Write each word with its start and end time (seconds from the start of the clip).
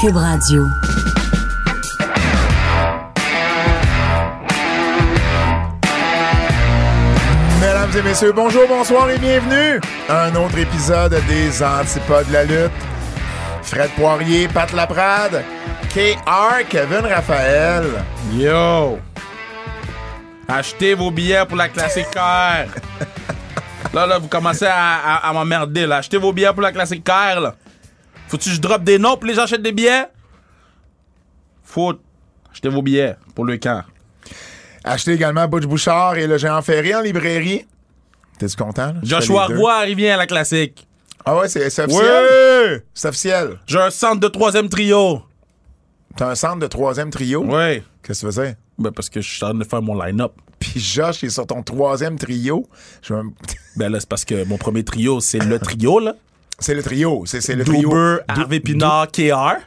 Cube 0.00 0.16
Radio. 0.16 0.64
Mesdames 7.60 7.90
et 7.96 8.02
messieurs, 8.02 8.32
bonjour, 8.32 8.68
bonsoir 8.68 9.10
et 9.10 9.18
bienvenue 9.18 9.80
à 10.08 10.26
un 10.26 10.34
autre 10.36 10.56
épisode 10.58 11.20
des 11.26 11.62
Antipodes 11.62 12.28
de 12.28 12.32
la 12.32 12.44
lutte. 12.44 12.70
Fred 13.62 13.90
Poirier, 13.96 14.46
Pat 14.48 14.72
Laprade, 14.72 15.42
KR, 15.92 16.66
Kevin 16.68 17.04
Raphaël. 17.06 17.84
Yo! 18.32 18.98
Achetez 20.46 20.94
vos 20.94 21.10
billets 21.10 21.44
pour 21.46 21.56
la 21.56 21.68
classique 21.68 22.06
car. 22.12 22.66
là, 23.92 24.06
là, 24.06 24.18
vous 24.18 24.28
commencez 24.28 24.66
à, 24.66 24.94
à, 25.04 25.28
à 25.28 25.32
m'emmerder, 25.32 25.86
là. 25.86 25.96
Achetez 25.96 26.18
vos 26.18 26.32
billets 26.32 26.52
pour 26.52 26.62
la 26.62 26.72
classique 26.72 27.04
car, 27.04 27.40
là. 27.40 27.54
Faut-tu 28.28 28.50
que 28.50 28.54
je 28.54 28.60
drop 28.60 28.82
des 28.84 28.98
noms 28.98 29.16
pour 29.16 29.26
les 29.26 29.34
gens 29.34 29.42
achètent 29.42 29.62
des 29.62 29.72
billets? 29.72 30.06
Faut. 31.64 31.94
Achetez 32.52 32.68
vos 32.68 32.82
billets 32.82 33.16
pour 33.34 33.44
le 33.44 33.56
camp. 33.56 33.84
Achetez 34.84 35.12
également 35.12 35.46
Butch 35.48 35.64
Bouchard 35.66 36.16
et 36.16 36.26
le 36.26 36.38
géant 36.38 36.62
Ferré 36.62 36.94
en 36.94 37.00
librairie. 37.00 37.66
T'es-tu 38.38 38.56
content? 38.56 38.92
là? 38.92 39.00
Joshua. 39.02 39.46
Roy, 39.46 39.86
il 39.88 39.96
vient 39.96 40.14
à 40.14 40.16
la 40.16 40.26
classique. 40.26 40.86
Ah 41.24 41.36
ouais, 41.36 41.48
c'est 41.48 41.66
officiel? 41.66 41.90
Ouais! 41.90 42.84
C'est 42.94 43.08
officiel. 43.08 43.58
J'ai 43.66 43.78
un 43.78 43.90
centre 43.90 44.20
de 44.20 44.28
troisième 44.28 44.68
trio. 44.68 45.22
T'as 46.16 46.30
un 46.30 46.34
centre 46.34 46.58
de 46.58 46.66
troisième 46.66 47.10
trio? 47.10 47.44
Ouais. 47.44 47.82
Qu'est-ce 48.02 48.22
que 48.22 48.26
tu 48.26 48.32
faisais? 48.32 48.56
Ben, 48.78 48.92
parce 48.92 49.10
que 49.10 49.20
je 49.20 49.28
suis 49.28 49.44
en 49.44 49.50
train 49.50 49.58
de 49.58 49.64
faire 49.64 49.82
mon 49.82 50.00
line-up. 50.00 50.32
Puis 50.58 50.80
Josh 50.80 51.22
est 51.24 51.28
sur 51.30 51.46
ton 51.46 51.62
troisième 51.62 52.16
trio. 52.18 52.66
Je 53.02 53.14
Ben 53.76 53.90
là, 53.92 54.00
c'est 54.00 54.08
parce 54.08 54.24
que 54.24 54.44
mon 54.44 54.56
premier 54.56 54.84
trio, 54.84 55.20
c'est 55.20 55.38
le 55.38 55.58
trio, 55.58 55.98
là. 56.00 56.14
C'est 56.58 56.74
le 56.74 56.82
trio. 56.82 57.24
C'est 57.26 57.54
le 57.54 57.64
trio. 57.64 57.92
Harvey 58.26 58.60
Pinard, 58.60 59.08
KR. 59.12 59.58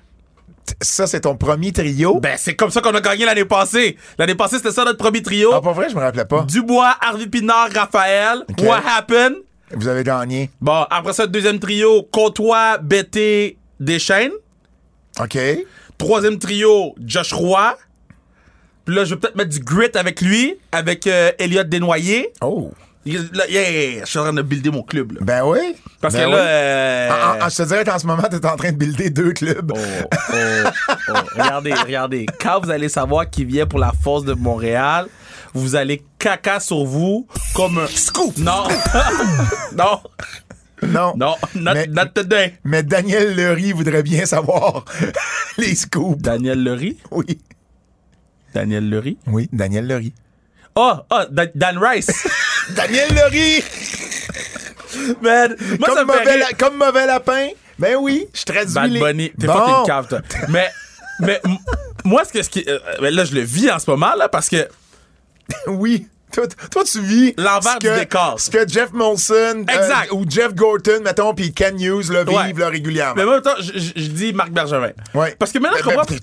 Ça, 0.82 1.08
c'est 1.08 1.22
ton 1.22 1.36
premier 1.36 1.72
trio? 1.72 2.20
Ben, 2.20 2.36
c'est 2.38 2.56
comme 2.56 2.70
ça 2.70 2.82
qu'on 2.82 2.94
a 2.94 3.02
gagné 3.02 3.26
l'année 3.26 3.46
passée. 3.46 3.98
L'année 4.18 4.36
passée, 4.36 4.58
c'était 4.58 4.72
ça 4.72 4.84
notre 4.84 4.98
premier 4.98 5.22
trio. 5.22 5.52
ah, 5.54 5.62
pas 5.62 5.74
vrai? 5.74 5.90
Je 5.90 5.96
me 5.96 6.00
rappelais 6.02 6.26
pas. 6.26 6.44
Dubois, 6.44 6.96
Harvey 7.02 7.28
Pinard, 7.28 7.70
Raphaël. 7.74 8.44
What 8.62 8.82
happened? 8.86 9.38
Vous 9.74 9.88
avez 9.88 10.04
gagné. 10.04 10.50
Bon, 10.60 10.86
après 10.90 11.14
ça, 11.14 11.28
deuxième 11.28 11.60
trio, 11.60 12.04
Côtois, 12.12 12.78
Bété, 12.78 13.58
Deschaines. 13.80 14.34
OK. 15.20 15.38
Troisième 15.98 16.40
trio, 16.40 16.96
Josh 17.06 17.34
Roy. 17.34 17.78
Puis 18.86 18.96
là, 18.96 19.06
je 19.06 19.14
vais 19.14 19.20
peut-être 19.20 19.36
mettre 19.36 19.52
du 19.52 19.60
grit 19.60 19.90
avec 19.96 20.22
lui, 20.22 20.56
avec 20.72 21.08
euh, 21.08 21.32
Elliot 21.38 21.64
Desnoyers. 21.64 22.34
Oh. 22.42 22.72
Là, 23.04 23.48
yeah, 23.50 24.02
je 24.02 24.06
suis 24.06 24.20
en 24.20 24.24
train 24.24 24.34
de 24.34 24.42
builder 24.44 24.70
mon 24.70 24.84
club. 24.84 25.14
Là. 25.14 25.20
Ben 25.22 25.44
oui. 25.44 25.76
Parce 26.00 26.14
Ben 26.14 26.26
que 26.26 26.30
là, 26.30 26.36
oui. 26.36 26.42
euh, 26.44 27.10
Ah, 27.12 27.38
ah, 27.42 27.50
je 27.50 27.56
te 27.58 27.64
dirais 27.64 27.84
qu'en 27.84 27.98
ce 27.98 28.06
moment, 28.06 28.24
t'es 28.30 28.46
en 28.46 28.56
train 28.56 28.72
de 28.72 28.78
builder 28.78 29.10
deux 29.10 29.32
clubs. 29.34 29.72
Oh, 29.76 29.80
oh, 30.12 30.36
oh. 31.10 31.14
Regardez, 31.34 31.74
regardez. 31.74 32.26
Quand 32.40 32.60
vous 32.62 32.70
allez 32.70 32.90
savoir 32.90 33.28
qui 33.30 33.44
vient 33.44 33.66
pour 33.66 33.80
la 33.80 33.92
force 34.04 34.24
de 34.24 34.34
Montréal, 34.34 35.08
vous 35.54 35.76
allez 35.76 36.04
caca 36.20 36.60
sur 36.60 36.84
vous 36.86 37.28
comme 37.56 37.80
un 37.80 37.88
scoop. 37.88 38.38
Non. 38.38 38.68
non. 39.76 40.00
Non. 40.84 41.14
Non. 41.18 41.36
Not, 41.56 41.74
Mais- 41.74 41.88
not 41.88 42.06
today. 42.14 42.56
Mais 42.64 42.84
Daniel 42.84 43.36
Lery 43.36 43.72
voudrait 43.72 44.04
bien 44.04 44.26
savoir 44.28 44.86
les 45.58 45.74
scoops. 45.76 46.22
Daniel 46.22 46.64
Lery? 46.64 46.98
Oui. 47.10 47.40
Daniel 48.54 48.88
Lery? 48.90 49.18
Oui, 49.28 49.50
Daniel 49.52 49.88
Lery. 49.88 50.14
Oh, 50.76 50.94
oh, 51.10 51.24
Da- 51.32 51.48
Dan 51.56 51.78
Rice. 51.80 52.28
Daniel 52.76 53.10
Lery! 53.14 53.64
Man, 55.22 55.56
moi, 55.80 55.90
ça 55.90 55.96
Comme 55.96 56.08
me 56.08 56.14
fait 56.14 56.20
mauvais, 56.20 56.32
rire. 56.36 56.46
la- 56.50 56.54
comme 56.58 56.78
mauvais 56.78 57.06
lapin. 57.06 57.48
Ben 57.80 57.96
oui, 58.00 58.28
je 58.34 58.44
traduis 58.44 58.74
Bad. 58.74 58.92
Bunny. 58.92 59.32
T'es 59.40 59.48
Bon. 59.48 59.54
fucking 59.54 59.86
cave, 59.88 60.08
toi. 60.08 60.20
Mais, 60.50 60.70
mais, 61.20 61.42
moi, 62.04 62.24
ce 62.26 62.34
que, 62.34 62.44
ce 62.44 62.50
qui, 62.50 62.64
euh, 62.68 62.78
euh, 63.02 63.10
là, 63.10 63.24
je 63.26 63.34
le 63.34 63.42
vis 63.42 63.72
en 63.72 63.80
ce 63.80 63.90
moment, 63.90 64.14
là, 64.18 64.28
parce 64.30 64.50
que 64.50 64.68
Oui. 65.68 66.08
Toi, 66.32 66.46
toi, 66.72 66.84
tu 66.86 67.02
vis 67.02 67.34
L'envers 67.38 67.78
du 67.80 67.88
que- 67.88 68.00
décor. 68.00 68.40
Ce 68.40 68.50
que 68.50 68.66
Jeff 68.66 68.92
Molson 68.94 69.34
euh, 69.34 69.64
Exact. 69.68 70.12
ou 70.14 70.24
Jeff 70.30 70.54
Gorton, 70.56 71.02
mettons, 71.04 71.34
puis 71.34 71.54
Ken 71.54 71.78
Hughes 71.82 72.10
là, 72.10 72.24
vivent 72.24 72.38
Ouais. 72.38 72.54
là, 72.56 72.70
régulièrement. 72.70 73.16
Mais 73.18 73.26
moi, 73.26 73.34
en 73.34 73.36
même 73.36 73.44
temps, 73.44 73.62
je, 73.62 74.08
dis 74.08 74.32
Marc 74.32 74.52
Bergevin. 74.52 74.92
Ouais. 75.14 75.36
Parce 75.38 75.52
que 75.52 75.60
maintenant, 75.60 75.78
je 75.80 75.84
Ben, 75.90 75.96
comprends. 75.96 76.16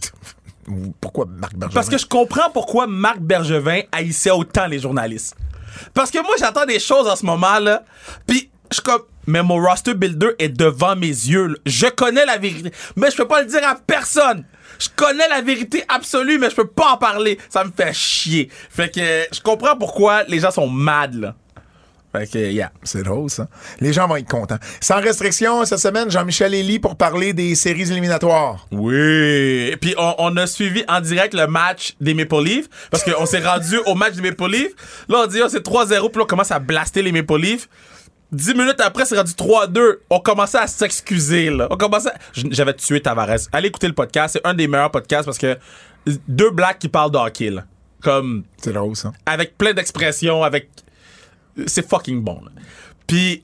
ben, 0.66 0.92
Pourquoi 0.98 1.26
Marc 1.28 1.54
Bergevin? 1.56 1.74
Parce 1.74 1.90
que 1.90 1.98
je 1.98 2.06
comprends 2.06 2.48
pourquoi 2.50 2.86
Marc 2.86 3.18
Bergevin 3.18 3.80
haïssait 3.92 4.30
autant 4.30 4.66
les 4.66 4.78
journalistes. 4.78 5.34
Parce 5.94 6.10
que 6.10 6.18
moi, 6.18 6.34
j'entends 6.38 6.66
des 6.66 6.78
choses 6.78 7.08
en 7.08 7.16
ce 7.16 7.24
moment, 7.24 7.58
là. 7.58 7.84
Puis, 8.26 8.50
je 8.72 8.80
comme. 8.80 9.02
Mais 9.26 9.42
mon 9.42 9.56
roster 9.62 9.92
builder 9.92 10.30
est 10.38 10.48
devant 10.48 10.96
mes 10.96 11.06
yeux. 11.06 11.48
là. 11.48 11.54
Je 11.66 11.86
connais 11.88 12.24
la 12.24 12.38
vérité. 12.38 12.72
Mais 12.96 13.10
je 13.10 13.16
peux 13.16 13.28
pas 13.28 13.42
le 13.42 13.46
dire 13.46 13.60
à 13.62 13.74
personne. 13.74 14.44
Je 14.78 14.88
connais 14.94 15.28
la 15.28 15.42
vérité 15.42 15.84
absolue, 15.88 16.38
mais 16.38 16.48
je 16.48 16.54
peux 16.54 16.66
pas 16.66 16.92
en 16.92 16.96
parler. 16.96 17.38
Ça 17.50 17.62
me 17.64 17.70
fait 17.70 17.92
chier. 17.92 18.48
Fait 18.70 18.88
que 18.88 19.26
je 19.34 19.40
comprends 19.40 19.76
pourquoi 19.76 20.22
les 20.24 20.40
gens 20.40 20.50
sont 20.50 20.68
mad, 20.68 21.14
là. 21.14 21.34
Fait 22.10 22.26
que, 22.30 22.38
yeah. 22.38 22.72
C'est 22.84 23.02
drôle, 23.02 23.28
ça. 23.28 23.48
Les 23.80 23.92
gens 23.92 24.08
vont 24.08 24.16
être 24.16 24.28
contents. 24.28 24.56
Sans 24.80 25.00
restriction, 25.00 25.64
cette 25.66 25.78
semaine, 25.78 26.10
Jean-Michel 26.10 26.54
Elie 26.54 26.78
pour 26.78 26.96
parler 26.96 27.34
des 27.34 27.54
séries 27.54 27.90
éliminatoires. 27.90 28.66
Oui. 28.72 28.94
Et 29.72 29.76
puis 29.80 29.94
on, 29.98 30.14
on 30.18 30.36
a 30.38 30.46
suivi 30.46 30.84
en 30.88 31.00
direct 31.02 31.34
le 31.34 31.46
match 31.46 31.94
des 32.00 32.14
Maple 32.14 32.42
Leafs 32.42 32.68
parce 32.90 33.04
qu'on 33.04 33.26
s'est 33.26 33.44
rendu 33.46 33.78
au 33.86 33.94
match 33.94 34.14
des 34.14 34.22
Maple 34.22 34.48
Leafs. 34.50 34.72
Là, 35.08 35.22
on 35.24 35.26
dit 35.26 35.40
oh, 35.44 35.48
c'est 35.50 35.62
3-0, 35.64 35.86
puis 36.10 36.18
là, 36.18 36.22
on 36.22 36.26
commence 36.26 36.50
à 36.50 36.58
blaster 36.58 37.02
les 37.02 37.12
Maple 37.12 37.36
Leafs. 37.38 37.68
Dix 38.32 38.54
minutes 38.54 38.80
après, 38.80 39.04
c'est 39.06 39.16
rendu 39.16 39.32
3-2. 39.32 39.96
On 40.10 40.20
commençait 40.20 40.58
à 40.58 40.66
s'excuser, 40.66 41.50
là. 41.50 41.66
On 41.70 41.76
commençait. 41.76 42.10
à- 42.10 42.18
J'avais 42.50 42.74
tué 42.74 43.00
Tavares. 43.00 43.38
Allez 43.52 43.68
écouter 43.68 43.86
le 43.86 43.94
podcast. 43.94 44.34
C'est 44.34 44.46
un 44.46 44.54
des 44.54 44.66
meilleurs 44.68 44.90
podcasts 44.90 45.24
parce 45.24 45.38
que 45.38 45.56
deux 46.26 46.50
blacks 46.50 46.78
qui 46.78 46.88
parlent 46.88 47.10
de 47.10 47.16
hockey, 47.18 47.50
là. 47.50 47.64
Comme 48.02 48.44
C'est 48.62 48.72
drôle, 48.72 48.96
ça. 48.96 49.12
avec 49.26 49.56
plein 49.58 49.72
d'expressions, 49.72 50.42
avec. 50.44 50.68
C'est 51.66 51.88
fucking 51.88 52.22
bon, 52.22 52.40
là. 52.44 52.50
Puis. 53.06 53.42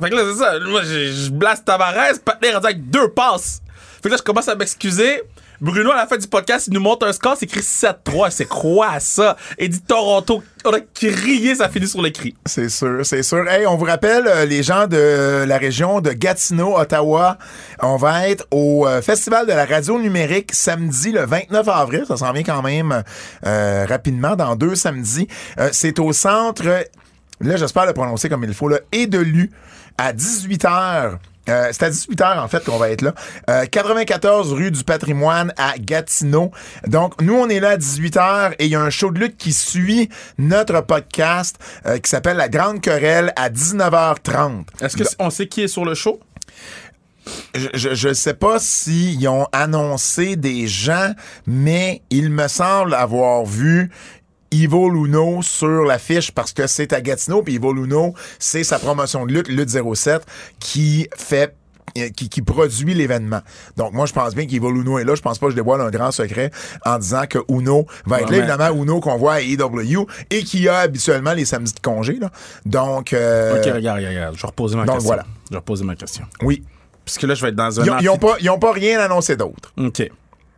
Fait 0.00 0.08
que 0.08 0.14
là, 0.14 0.22
c'est 0.32 0.38
ça. 0.38 0.58
Moi, 0.60 0.82
je, 0.82 1.30
blast 1.30 1.66
Tavares, 1.66 2.18
Patner 2.24 2.52
rendu 2.52 2.66
avec 2.66 2.88
deux 2.88 3.08
passes. 3.10 3.60
Fait 4.02 4.08
que 4.08 4.14
là, 4.14 4.16
je 4.16 4.22
commence 4.22 4.48
à 4.48 4.54
m'excuser. 4.54 5.22
Bruno, 5.60 5.90
à 5.90 5.96
la 5.96 6.06
fin 6.06 6.16
du 6.16 6.26
podcast, 6.26 6.68
il 6.68 6.72
nous 6.72 6.80
montre 6.80 7.06
un 7.06 7.12
score, 7.12 7.36
c'est 7.38 7.44
écrit 7.44 7.60
7-3. 7.60 8.30
C'est 8.30 8.46
quoi 8.46 8.98
ça? 8.98 9.36
Et 9.58 9.68
dit 9.68 9.82
Toronto, 9.82 10.42
on 10.64 10.70
a 10.70 10.80
crié, 10.80 11.54
ça 11.54 11.68
finit 11.68 11.86
sur 11.86 12.00
le 12.00 12.08
cri. 12.08 12.34
C'est 12.46 12.70
sûr, 12.70 13.04
c'est 13.04 13.22
sûr. 13.22 13.46
Hey, 13.46 13.66
on 13.66 13.76
vous 13.76 13.84
rappelle, 13.84 14.26
euh, 14.26 14.46
les 14.46 14.62
gens 14.62 14.86
de 14.86 15.44
la 15.46 15.58
région 15.58 16.00
de 16.00 16.12
Gatineau, 16.12 16.78
Ottawa, 16.78 17.36
on 17.82 17.96
va 17.96 18.30
être 18.30 18.46
au 18.50 18.86
euh, 18.86 19.02
Festival 19.02 19.46
de 19.46 19.52
la 19.52 19.66
radio 19.66 20.00
numérique 20.00 20.54
samedi 20.54 21.12
le 21.12 21.26
29 21.26 21.68
avril. 21.68 22.04
Ça 22.08 22.16
s'en 22.16 22.32
vient 22.32 22.42
quand 22.42 22.62
même 22.62 23.02
euh, 23.44 23.84
rapidement, 23.86 24.36
dans 24.36 24.56
deux 24.56 24.74
samedis. 24.74 25.28
C'est 25.72 25.98
au 25.98 26.14
centre, 26.14 26.86
là 27.40 27.56
j'espère 27.56 27.86
le 27.86 27.92
prononcer 27.92 28.28
comme 28.28 28.44
il 28.44 28.54
faut, 28.54 28.68
là, 28.68 28.78
et 28.92 29.06
de 29.06 29.18
l'U 29.18 29.50
à 29.98 30.12
18h. 30.12 31.18
Euh, 31.48 31.68
c'est 31.72 31.82
à 31.82 31.90
18h 31.90 32.38
en 32.38 32.48
fait 32.48 32.64
qu'on 32.64 32.76
va 32.76 32.90
être 32.90 33.02
là. 33.02 33.14
Euh, 33.48 33.64
94 33.64 34.52
rue 34.52 34.70
du 34.70 34.84
Patrimoine 34.84 35.52
à 35.56 35.78
Gatineau. 35.78 36.52
Donc 36.86 37.20
nous 37.20 37.34
on 37.34 37.48
est 37.48 37.60
là 37.60 37.70
à 37.70 37.76
18h 37.76 38.54
et 38.58 38.66
il 38.66 38.70
y 38.70 38.74
a 38.74 38.80
un 38.80 38.90
show 38.90 39.10
de 39.10 39.18
lutte 39.18 39.36
qui 39.36 39.52
suit 39.52 40.10
notre 40.38 40.80
podcast 40.82 41.56
euh, 41.86 41.98
qui 41.98 42.08
s'appelle 42.10 42.36
La 42.36 42.48
Grande 42.48 42.80
Querelle 42.80 43.32
à 43.36 43.48
19h30. 43.50 44.64
Est-ce 44.80 44.96
que 44.96 45.04
on 45.18 45.30
sait 45.30 45.48
qui 45.48 45.62
est 45.62 45.68
sur 45.68 45.84
le 45.84 45.94
show? 45.94 46.20
Je, 47.54 47.94
je 47.94 48.12
sais 48.12 48.34
pas 48.34 48.58
s'ils 48.58 49.28
ont 49.28 49.46
annoncé 49.52 50.36
des 50.36 50.66
gens, 50.66 51.12
mais 51.46 52.02
il 52.10 52.30
me 52.30 52.48
semble 52.48 52.94
avoir 52.94 53.44
vu 53.44 53.90
Ivo 54.52 54.88
Luno 54.90 55.42
sur 55.42 55.84
l'affiche 55.84 56.32
parce 56.32 56.52
que 56.52 56.66
c'est 56.66 56.92
à 56.92 57.00
Gatineau, 57.00 57.42
puis 57.42 57.54
Ivo 57.54 57.72
Luno, 57.72 58.14
c'est 58.38 58.64
sa 58.64 58.78
promotion 58.78 59.26
de 59.26 59.32
lutte, 59.32 59.48
Lutte 59.48 59.70
07, 59.94 60.22
qui 60.58 61.08
fait 61.16 61.54
euh, 61.98 62.08
qui, 62.10 62.28
qui 62.28 62.40
produit 62.42 62.94
l'événement. 62.94 63.40
Donc 63.76 63.92
moi 63.92 64.06
je 64.06 64.12
pense 64.12 64.34
bien 64.34 64.46
qu'Ivo 64.46 64.70
Luno 64.70 64.98
est 64.98 65.04
là, 65.04 65.14
je 65.16 65.22
pense 65.22 65.38
pas 65.38 65.46
que 65.46 65.50
je 65.50 65.56
dévoile 65.56 65.80
un 65.80 65.90
grand 65.90 66.12
secret 66.12 66.50
en 66.84 66.98
disant 66.98 67.24
que 67.28 67.38
Uno 67.48 67.86
va 68.06 68.20
être 68.20 68.30
Ouais, 68.30 68.38
là, 68.38 68.44
évidemment 68.54 68.82
Uno 68.82 69.00
qu'on 69.00 69.16
voit 69.16 69.34
à 69.34 69.40
EW 69.40 70.06
et 70.30 70.44
qui 70.44 70.68
a 70.68 70.78
habituellement 70.78 71.32
les 71.32 71.44
samedis 71.44 71.74
de 71.74 71.80
congé 71.80 72.14
là. 72.20 72.30
Donc 72.64 73.12
euh, 73.12 73.56
Ok, 73.58 73.64
regarde, 73.74 73.98
regarde. 74.04 74.36
Je 74.36 74.42
vais 74.42 74.46
reposer 74.48 74.76
ma 74.76 74.84
donc 74.84 74.96
question. 74.96 75.08
voilà. 75.08 75.24
Je 75.46 75.50
vais 75.54 75.58
reposer 75.58 75.84
ma 75.84 75.96
question. 75.96 76.24
oui, 76.42 76.62
Puisque 77.04 77.22
là, 77.22 77.34
je 77.34 77.42
vais 77.42 77.48
être 77.48 77.56
dans 77.56 77.80
un 77.80 77.84
ils 77.84 77.90
ont, 77.90 77.98
ils 78.02 78.08
ont 78.10 78.14
amphi- 78.14 78.58
pas 78.60 78.68
pas 78.68 78.72
rien 78.72 79.00
annoncé 79.00 79.34
d'autre. 79.36 79.72
OK. 79.76 80.08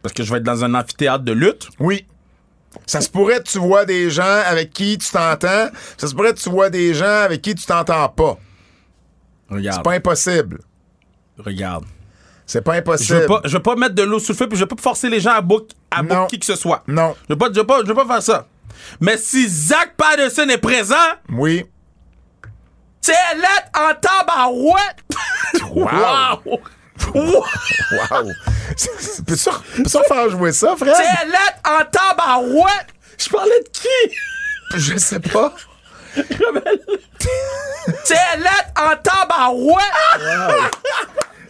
Parce 0.03 0.13
que 0.13 0.23
je 0.25 0.31
vais 0.33 0.37
être 0.39 0.45
dans 0.45 0.65
un 0.65 0.75
amphithéâtre 0.75 1.25
de 1.25 1.33
lutte. 1.33 1.69
Oui. 1.81 2.05
Ça 2.87 3.01
se 3.01 3.09
pourrait 3.09 3.39
que 3.39 3.49
tu 3.49 3.59
vois 3.59 3.85
des 3.85 4.11
gens 4.11 4.41
avec 4.47 4.73
qui 4.73 4.99
tu 4.99 5.11
t'entends. 5.11 5.69
Ça 5.97 6.07
se 6.09 6.15
pourrait 6.15 6.33
que 6.35 6.39
tu 6.41 6.51
vois 6.51 6.71
des 6.71 6.95
gens 6.95 7.23
avec 7.25 7.43
qui 7.43 7.55
tu 7.55 7.65
t'entends 7.65 8.09
pas. 8.09 8.39
Regarde. 9.51 9.77
C'est 9.77 9.83
pas 9.83 9.93
impossible. 9.93 10.61
Regarde. 11.39 11.85
C'est 12.47 12.63
pas 12.63 12.75
Je 12.75 12.79
impossible. 12.81 13.19
veux 13.21 13.27
pas, 13.27 13.41
je 13.45 13.53
veux 13.57 13.63
pas 13.63 13.77
mettre 13.77 13.95
de 13.95 14.03
l'eau 14.03 14.19
sous 14.19 14.33
le 14.33 14.37
feu, 14.37 14.49
puis 14.49 14.57
je 14.59 14.65
veux 14.65 14.69
pas 14.69 14.77
forcer 14.81 15.09
les 15.09 15.21
gens 15.21 15.31
à 15.33 15.41
book, 15.41 15.69
à 15.91 16.03
book 16.03 16.29
qui 16.29 16.39
que 16.39 16.47
ce 16.47 16.57
soit. 16.57 16.83
Non. 16.87 17.15
Je 17.29 17.35
veux 17.35 17.39
pas, 17.39 17.49
je 17.53 17.59
veux 17.61 17.67
pas, 17.67 17.81
je 17.83 17.87
veux 17.87 17.95
pas 17.95 18.07
faire 18.07 18.23
ça. 18.23 18.47
Mais 19.01 19.17
si 19.17 19.49
Zach 19.49 19.95
Patterson 19.97 20.49
est 20.49 20.59
présent, 20.59 20.97
Oui. 21.31 21.65
c'est 23.01 23.13
lettre 23.37 23.71
en 23.79 23.95
tabarouette. 23.95 24.97
Wow. 25.75 25.85
wow. 26.45 26.61
Wow! 27.15 28.31
Peux-tu 29.27 29.49
refaire 29.99 30.31
jouer 30.31 30.53
ça? 30.53 30.75
T'es 30.79 30.85
lettre 30.87 31.61
en 31.65 31.85
tabarouette! 31.85 32.87
Je 33.19 33.29
parlais 33.29 33.61
de 33.61 33.69
qui? 33.69 34.17
Je 34.77 34.97
sais 34.97 35.21
pas. 35.21 35.55
T'es 36.17 38.15
lettre 38.39 38.73
en 38.77 38.97
tabarouette! 38.97 40.73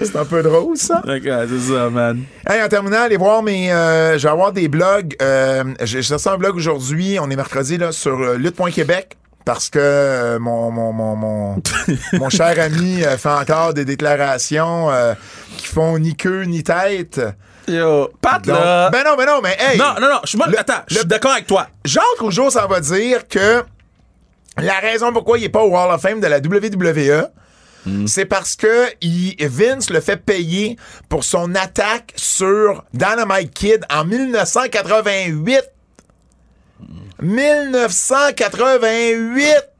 C'est 0.00 0.16
un 0.16 0.25
peu 0.25 0.43
drôle, 0.43 0.76
ça. 0.76 0.99
Ok, 1.04 1.22
c'est 1.22 1.72
ça, 1.72 1.88
man. 1.88 2.25
Hey, 2.49 2.60
en 2.60 2.69
terminant, 2.69 3.02
allez 3.02 3.16
voir 3.16 3.40
mes. 3.43 3.72
euh, 3.72 4.19
je 4.19 4.22
vais 4.25 4.32
avoir 4.32 4.52
des 4.52 4.66
blogs. 4.66 5.14
Euh, 5.22 5.62
J'ai 5.82 6.02
j'ai 6.02 6.19
sorti 6.19 6.28
un 6.28 6.38
blog 6.38 6.56
aujourd'hui. 6.56 7.19
On 7.20 7.31
est 7.31 7.37
mercredi 7.37 7.78
là, 7.78 7.93
sur 7.93 8.19
euh, 8.20 8.34
lutte.québec. 8.37 9.16
Parce 9.44 9.70
que 9.70 9.78
euh, 9.80 10.38
mon, 10.38 10.70
mon, 10.70 10.92
mon, 10.92 11.16
mon, 11.16 11.62
mon 12.14 12.28
cher 12.30 12.54
ami 12.60 13.02
euh, 13.04 13.16
fait 13.18 13.28
encore 13.28 13.74
des 13.74 13.84
déclarations 13.84 14.90
euh, 14.90 15.14
qui 15.56 15.66
font 15.66 15.98
ni 15.98 16.14
queue 16.14 16.44
ni 16.44 16.62
tête. 16.62 17.20
Yo, 17.68 18.10
Pat, 18.20 18.42
Donc- 18.44 18.56
là. 18.56 18.90
ben 18.90 19.02
non, 19.04 19.16
ben 19.16 19.26
non, 19.26 19.40
mais 19.42 19.56
hey! 19.58 19.78
non, 19.78 19.94
non, 20.00 20.08
non, 20.08 20.20
je 20.24 20.30
suis 20.30 20.56
Attends, 20.56 20.82
je 20.88 20.96
suis 20.98 21.06
d'accord 21.06 21.32
avec 21.32 21.46
toi. 21.46 21.66
Jacques 21.84 22.04
Rougeau, 22.20 22.50
ça 22.50 22.66
va 22.66 22.80
dire 22.80 23.26
que 23.28 23.62
la 24.58 24.74
raison 24.80 25.12
pourquoi 25.12 25.38
il 25.38 25.44
est 25.44 25.48
pas 25.48 25.62
au 25.62 25.74
Hall 25.76 25.92
of 25.94 26.00
Fame 26.00 26.20
de 26.20 26.26
la 26.26 26.38
WWE, 26.38 27.26
c'est 28.06 28.26
parce 28.26 28.54
que 28.54 28.86
il- 29.00 29.34
Vince 29.40 29.90
le 29.90 30.00
fait 30.00 30.16
payer 30.16 30.76
pour 31.08 31.24
son 31.24 31.54
attaque 31.56 32.12
sur 32.16 32.84
Dynamite 32.94 33.52
Kid 33.54 33.84
en 33.92 34.04
1988. 34.04 35.62
1988! 37.19 39.71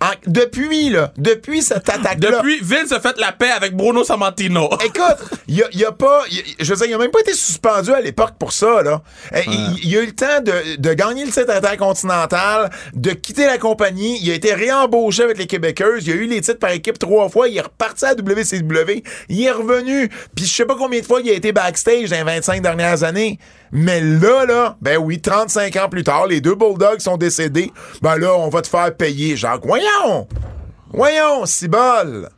En- 0.00 0.10
depuis, 0.26 0.90
là, 0.90 1.12
depuis 1.16 1.62
cette 1.62 1.88
attaque-là. 1.88 2.30
Depuis, 2.38 2.58
Vince 2.62 2.92
a 2.92 3.00
fait 3.00 3.18
la 3.18 3.32
paix 3.32 3.50
avec 3.50 3.74
Bruno 3.76 4.04
Sammartino. 4.04 4.68
Écoute, 4.84 5.16
il 5.48 5.62
a, 5.62 5.66
y 5.72 5.84
a 5.84 5.92
pas. 5.92 6.22
y 6.30 6.38
a- 6.38 6.42
je 6.60 6.70
veux 6.72 6.76
dire, 6.76 6.86
il 6.86 6.94
a 6.94 6.98
même 6.98 7.10
pas 7.10 7.20
été 7.20 7.32
suspendu 7.34 7.92
à 7.92 8.00
l'époque 8.00 8.32
pour 8.38 8.52
ça, 8.52 8.82
là. 8.82 9.02
Euh, 9.34 9.40
Il, 9.46 9.78
il 9.88 9.96
a 9.96 10.02
eu 10.02 10.06
le 10.06 10.12
temps 10.14 10.40
de, 10.42 10.76
de 10.80 10.92
gagner 10.94 11.24
le 11.24 11.30
titre 11.30 11.50
intercontinental, 11.50 12.70
de 12.94 13.10
quitter 13.12 13.46
la 13.46 13.58
compagnie. 13.58 14.18
Il 14.22 14.30
a 14.30 14.34
été 14.34 14.54
réembauché 14.54 15.22
avec 15.22 15.38
les 15.38 15.46
Québécoises. 15.46 16.06
Il 16.06 16.12
a 16.12 16.16
eu 16.16 16.26
les 16.26 16.40
titres 16.40 16.58
par 16.58 16.70
équipe 16.70 16.98
trois 16.98 17.28
fois. 17.28 17.48
Il 17.48 17.56
est 17.56 17.60
reparti 17.62 18.04
à 18.04 18.14
WCW. 18.14 19.02
Il 19.28 19.42
est 19.44 19.50
revenu. 19.50 20.08
Puis 20.34 20.44
je 20.46 20.52
sais 20.54 20.64
pas 20.66 20.76
combien 20.76 21.00
de 21.00 21.06
fois 21.06 21.20
il 21.22 21.30
a 21.30 21.34
été 21.34 21.52
backstage 21.52 22.10
dans 22.10 22.16
les 22.16 22.22
25 22.24 22.62
dernières 22.62 23.02
années. 23.02 23.38
Mais 23.76 24.00
là, 24.00 24.44
là, 24.46 24.76
ben 24.80 24.98
oui, 24.98 25.20
35 25.20 25.74
ans 25.76 25.88
plus 25.88 26.04
tard, 26.04 26.28
les 26.28 26.40
deux 26.40 26.54
Bulldogs 26.54 27.00
sont 27.00 27.16
décédés. 27.16 27.72
Ben 28.02 28.16
là, 28.18 28.32
on 28.36 28.48
va 28.48 28.62
te 28.62 28.68
faire 28.68 28.94
payer. 28.96 29.36
Jacques, 29.54 29.66
voyons! 29.66 30.26
Voyons, 30.92 31.46
cibole! 31.46 32.28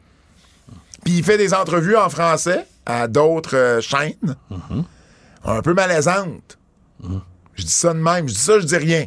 Puis 1.05 1.19
il 1.19 1.25
fait 1.25 1.39
des 1.39 1.55
entrevues 1.55 1.97
en 1.97 2.11
français 2.11 2.67
à 2.85 3.09
d'autres 3.09 3.57
euh, 3.57 3.81
chaînes. 3.81 4.37
Un 5.45 5.63
peu 5.63 5.73
malaisantes. 5.73 6.59
Je 7.55 7.63
dis 7.63 7.71
ça 7.71 7.95
de 7.95 7.99
même. 7.99 8.29
Je 8.29 8.35
dis 8.35 8.41
ça, 8.41 8.59
je 8.59 8.67
dis 8.67 8.77
rien. 8.77 9.07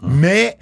Mais 0.00 0.56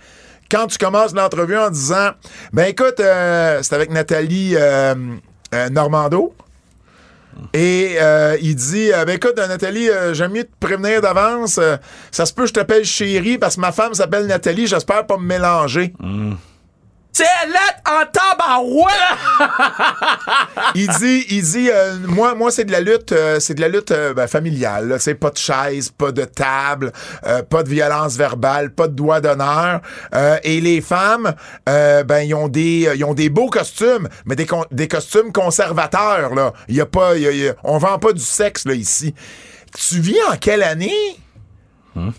quand 0.51 0.67
tu 0.67 0.79
commences 0.79 1.15
l'entrevue 1.15 1.57
en 1.57 1.71
disant 1.71 2.11
Ben 2.53 2.65
écoute, 2.65 2.99
euh, 2.99 3.61
c'est 3.63 3.75
avec 3.75 3.91
Nathalie 3.91 4.55
euh, 4.57 4.95
Normando. 5.71 6.35
Et 7.53 7.97
il 8.41 8.55
dit 8.57 8.91
Ben 9.07 9.11
écoute, 9.11 9.37
Nathalie, 9.37 9.89
j'aime 10.13 10.33
mieux 10.33 10.45
te 10.45 10.57
prévenir 10.59 11.01
d'avance. 11.01 11.61
Ça 12.11 12.27
se 12.27 12.33
peut 12.33 12.43
que 12.43 12.49
je 12.49 12.55
t'appelle 12.55 12.85
chérie 12.85 13.39
parce 13.39 13.57
que 13.57 13.61
ma 13.61 13.73
femme 13.73 13.95
s'appelle 13.95 14.27
Nathalie. 14.27 14.67
J'espère 14.67 15.07
pas 15.07 15.17
me 15.17 15.27
mélanger. 15.27 15.93
Lettre 17.47 17.81
en 17.87 18.05
tabarouette! 18.07 18.93
il 20.75 20.89
dit, 20.89 21.27
il 21.31 21.43
dit, 21.43 21.71
euh, 21.71 21.97
moi, 22.07 22.35
moi, 22.35 22.51
c'est 22.51 22.65
de 22.65 22.73
la 22.73 22.81
lutte, 22.81 23.13
euh, 23.13 23.41
c'est 23.41 23.55
de 23.55 23.61
la 23.61 23.69
lutte 23.69 23.91
euh, 23.91 24.15
ben, 24.15 24.27
familiale. 24.27 24.97
sais, 25.01 25.15
pas 25.15 25.31
de 25.31 25.39
chaise, 25.39 25.91
pas 25.91 26.13
de 26.13 26.25
table, 26.25 26.93
euh, 27.27 27.43
pas 27.43 27.63
de 27.63 27.69
violence 27.69 28.17
verbale, 28.17 28.71
pas 28.73 28.89
de 28.89 28.95
doigt 28.95 29.21
d'honneur. 29.21 29.81
Euh, 30.15 30.37
et 30.45 30.61
les 30.61 30.81
femmes, 30.81 31.35
euh, 31.69 32.05
ben, 32.05 32.21
ils 32.21 32.35
ont 32.35 32.49
des, 32.49 32.91
ils 32.95 33.05
ont 33.05 33.15
des 33.15 33.29
beaux 33.29 33.49
costumes, 33.51 34.09
mais 34.25 34.37
des, 34.37 34.47
con- 34.47 34.67
des 34.71 34.89
costumes 34.89 35.33
conservateurs. 35.33 36.35
Là, 36.35 36.53
il 36.69 36.77
y 36.77 36.81
a 36.81 36.87
pas, 36.87 37.17
il 37.17 37.23
y 37.23 37.27
a- 37.27 37.31
il 37.33 37.39
y 37.39 37.49
a- 37.49 37.55
on 37.65 37.79
vend 37.79 37.99
pas 37.99 38.13
du 38.13 38.23
sexe 38.23 38.65
là 38.65 38.75
ici. 38.75 39.15
Tu 39.77 40.01
vis 40.01 40.19
en 40.31 40.37
quelle 40.37 40.63
année? 40.63 40.93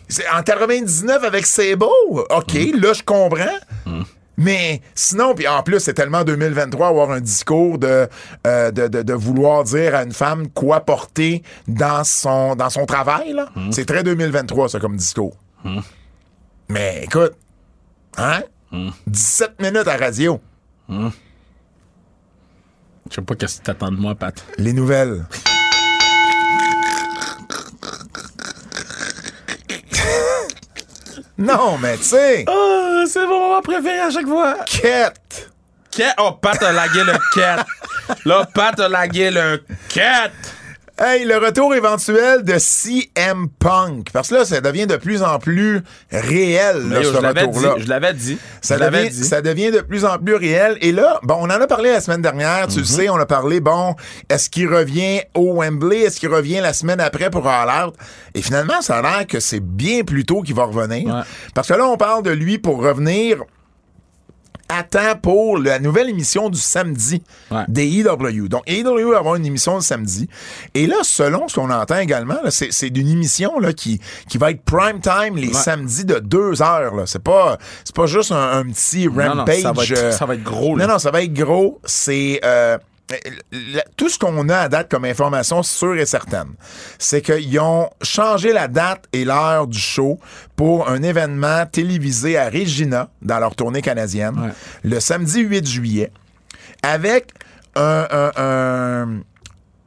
C'est 0.07 0.29
en 0.29 0.43
99 0.43 1.23
avec 1.23 1.47
C'est 1.47 1.75
beau. 1.75 1.89
OK, 2.29 2.53
là, 2.79 2.93
je 2.93 3.01
comprends. 3.03 3.57
Mais 4.37 4.81
sinon, 4.95 5.35
puis 5.35 5.47
en 5.47 5.61
plus, 5.61 5.79
c'est 5.79 5.93
tellement 5.93 6.23
2023 6.23 6.87
avoir 6.87 7.11
un 7.11 7.21
discours 7.21 7.77
de, 7.77 8.07
euh, 8.47 8.71
de, 8.71 8.87
de, 8.87 9.01
de 9.03 9.13
vouloir 9.13 9.63
dire 9.63 9.93
à 9.95 10.03
une 10.03 10.11
femme 10.11 10.49
quoi 10.49 10.81
porter 10.81 11.43
dans 11.67 12.03
son, 12.03 12.55
dans 12.55 12.69
son 12.71 12.85
travail. 12.85 13.33
là. 13.33 13.49
C'est 13.71 13.85
très 13.85 14.01
2023, 14.03 14.69
ça, 14.69 14.79
comme 14.79 14.97
discours. 14.97 15.37
Mais 16.67 17.03
écoute, 17.03 17.33
hein? 18.17 18.41
17 19.05 19.61
minutes 19.61 19.87
à 19.87 19.97
radio. 19.97 20.39
Je 20.89 21.09
sais 23.15 23.21
pas 23.21 23.35
qu'est-ce 23.35 23.59
que 23.59 23.65
t'attends 23.65 23.91
de 23.91 23.97
moi, 23.97 24.15
Pat. 24.15 24.43
Les 24.57 24.73
nouvelles. 24.73 25.25
Non, 31.37 31.77
mais 31.79 31.97
tu 31.97 32.03
sais, 32.03 32.45
Oh, 32.49 33.03
c'est 33.07 33.25
mon 33.25 33.39
moment 33.39 33.61
préféré 33.61 33.99
à 33.99 34.09
chaque 34.09 34.27
fois. 34.27 34.57
quête. 34.65 35.49
Quête? 35.91 36.13
Oh, 36.19 36.31
Pat 36.41 36.61
a 36.63 36.71
lagué 36.71 37.03
le 37.03 37.13
quête. 37.33 37.65
Là, 38.25 38.45
Pat 38.53 38.79
a 38.79 38.87
lagué 38.89 39.29
le 39.31 39.63
quête. 39.89 40.31
Hey, 40.99 41.25
le 41.25 41.37
retour 41.39 41.73
éventuel 41.73 42.43
de 42.43 42.53
CM 42.59 43.47
Punk. 43.57 44.11
Parce 44.13 44.29
que 44.29 44.35
là, 44.35 44.45
ça 44.45 44.61
devient 44.61 44.85
de 44.85 44.95
plus 44.95 45.23
en 45.23 45.39
plus 45.39 45.81
réel, 46.11 46.77
là, 46.87 46.99
Mais 46.99 47.03
yo, 47.03 47.11
ce 47.11 47.17
je 47.17 47.21
l'avais 47.21 47.41
dit. 47.41 47.47
retour-là. 47.47 47.75
Je 47.79 47.87
l'avais 47.87 48.13
dit. 48.13 48.37
Ça 48.61 48.77
je 48.77 48.83
devient, 48.83 49.09
dit. 49.09 49.23
ça 49.23 49.41
devient 49.41 49.71
de 49.71 49.81
plus 49.81 50.05
en 50.05 50.19
plus 50.19 50.35
réel. 50.35 50.77
Et 50.81 50.91
là, 50.91 51.19
bon, 51.23 51.33
on 51.39 51.45
en 51.45 51.49
a 51.49 51.65
parlé 51.65 51.91
la 51.91 51.99
semaine 51.99 52.21
dernière, 52.21 52.67
Mhm. 52.67 52.73
tu 52.73 52.79
le 52.79 52.85
sais, 52.85 53.09
on 53.09 53.15
a 53.17 53.25
parlé, 53.25 53.59
bon, 53.59 53.95
est-ce 54.29 54.51
qu'il 54.51 54.67
revient 54.71 55.21
au 55.33 55.55
Wembley? 55.59 56.01
Est-ce 56.01 56.19
qu'il 56.19 56.29
revient 56.29 56.59
la 56.61 56.73
semaine 56.73 56.99
après 57.01 57.31
pour 57.31 57.47
All 57.47 57.87
Out? 57.87 57.95
Et 58.35 58.43
finalement, 58.43 58.79
ça 58.81 58.97
a 58.99 59.01
l'air 59.01 59.25
que 59.27 59.39
c'est 59.39 59.61
bien 59.61 60.03
plus 60.03 60.25
tôt 60.25 60.43
qu'il 60.43 60.53
va 60.55 60.65
revenir. 60.65 61.07
Ouais. 61.11 61.21
Parce 61.55 61.69
que 61.69 61.73
là, 61.73 61.85
on 61.87 61.97
parle 61.97 62.21
de 62.21 62.31
lui 62.31 62.59
pour 62.59 62.77
revenir 62.83 63.39
à 64.69 64.83
temps 64.83 65.15
pour 65.21 65.57
la 65.57 65.77
nouvelle 65.79 66.09
émission 66.09 66.49
du 66.49 66.57
samedi 66.59 67.21
Ouais. 67.51 67.63
des 67.67 67.85
EW. 67.99 68.47
Donc, 68.47 68.63
EW 68.67 69.11
va 69.11 69.17
avoir 69.19 69.35
une 69.35 69.45
émission 69.45 69.75
le 69.75 69.81
samedi. 69.81 70.27
Et 70.73 70.87
là, 70.87 70.95
selon 71.03 71.47
ce 71.47 71.55
qu'on 71.55 71.69
entend 71.69 71.97
également, 71.99 72.37
là, 72.43 72.49
c'est, 72.51 72.71
c'est 72.71 72.89
d'une 72.89 73.07
émission 73.09 73.59
là, 73.59 73.73
qui, 73.73 73.99
qui 74.29 74.37
va 74.37 74.51
être 74.51 74.63
prime 74.63 74.99
time 75.01 75.35
les 75.35 75.47
Ouais. 75.49 75.53
samedis 75.53 76.05
de 76.05 76.19
deux 76.19 76.61
heures. 76.61 76.95
Là. 76.95 77.03
C'est, 77.05 77.21
pas, 77.21 77.57
c'est 77.83 77.95
pas 77.95 78.05
juste 78.07 78.31
un, 78.31 78.59
un 78.59 78.63
petit 78.65 79.07
Non, 79.07 79.13
non, 79.13 79.33
rampage. 79.41 79.61
ça 79.61 79.71
va 79.73 79.83
être- 79.83 79.91
euh, 79.97 80.11
ça 80.11 80.25
va 80.25 80.33
être 80.35 80.43
gros, 80.43 80.75
là. 80.75 80.87
Non, 80.87 80.93
non, 80.93 80.99
ça 80.99 81.11
va 81.11 81.21
être 81.23 81.33
gros. 81.33 81.79
C'est... 81.85 82.39
euh, 82.43 82.77
tout 83.97 84.09
ce 84.09 84.17
qu'on 84.19 84.47
a 84.49 84.57
à 84.57 84.69
date 84.69 84.89
comme 84.89 85.05
information 85.05 85.63
sûre 85.63 85.95
et 85.97 86.05
certaine, 86.05 86.53
c'est 86.99 87.21
qu'ils 87.21 87.59
ont 87.59 87.89
changé 88.01 88.53
la 88.53 88.67
date 88.67 89.05
et 89.13 89.25
l'heure 89.25 89.67
du 89.67 89.79
show 89.79 90.19
pour 90.55 90.89
un 90.89 91.01
événement 91.03 91.65
télévisé 91.65 92.37
à 92.37 92.49
Regina, 92.49 93.09
dans 93.21 93.39
leur 93.39 93.55
tournée 93.55 93.81
canadienne, 93.81 94.35
Ouais. 94.39 94.49
le 94.83 94.99
samedi 94.99 95.41
8 95.41 95.67
juillet, 95.67 96.11
avec 96.81 97.27
un... 97.75 98.07
un- 98.11 98.31
un- 98.37 99.19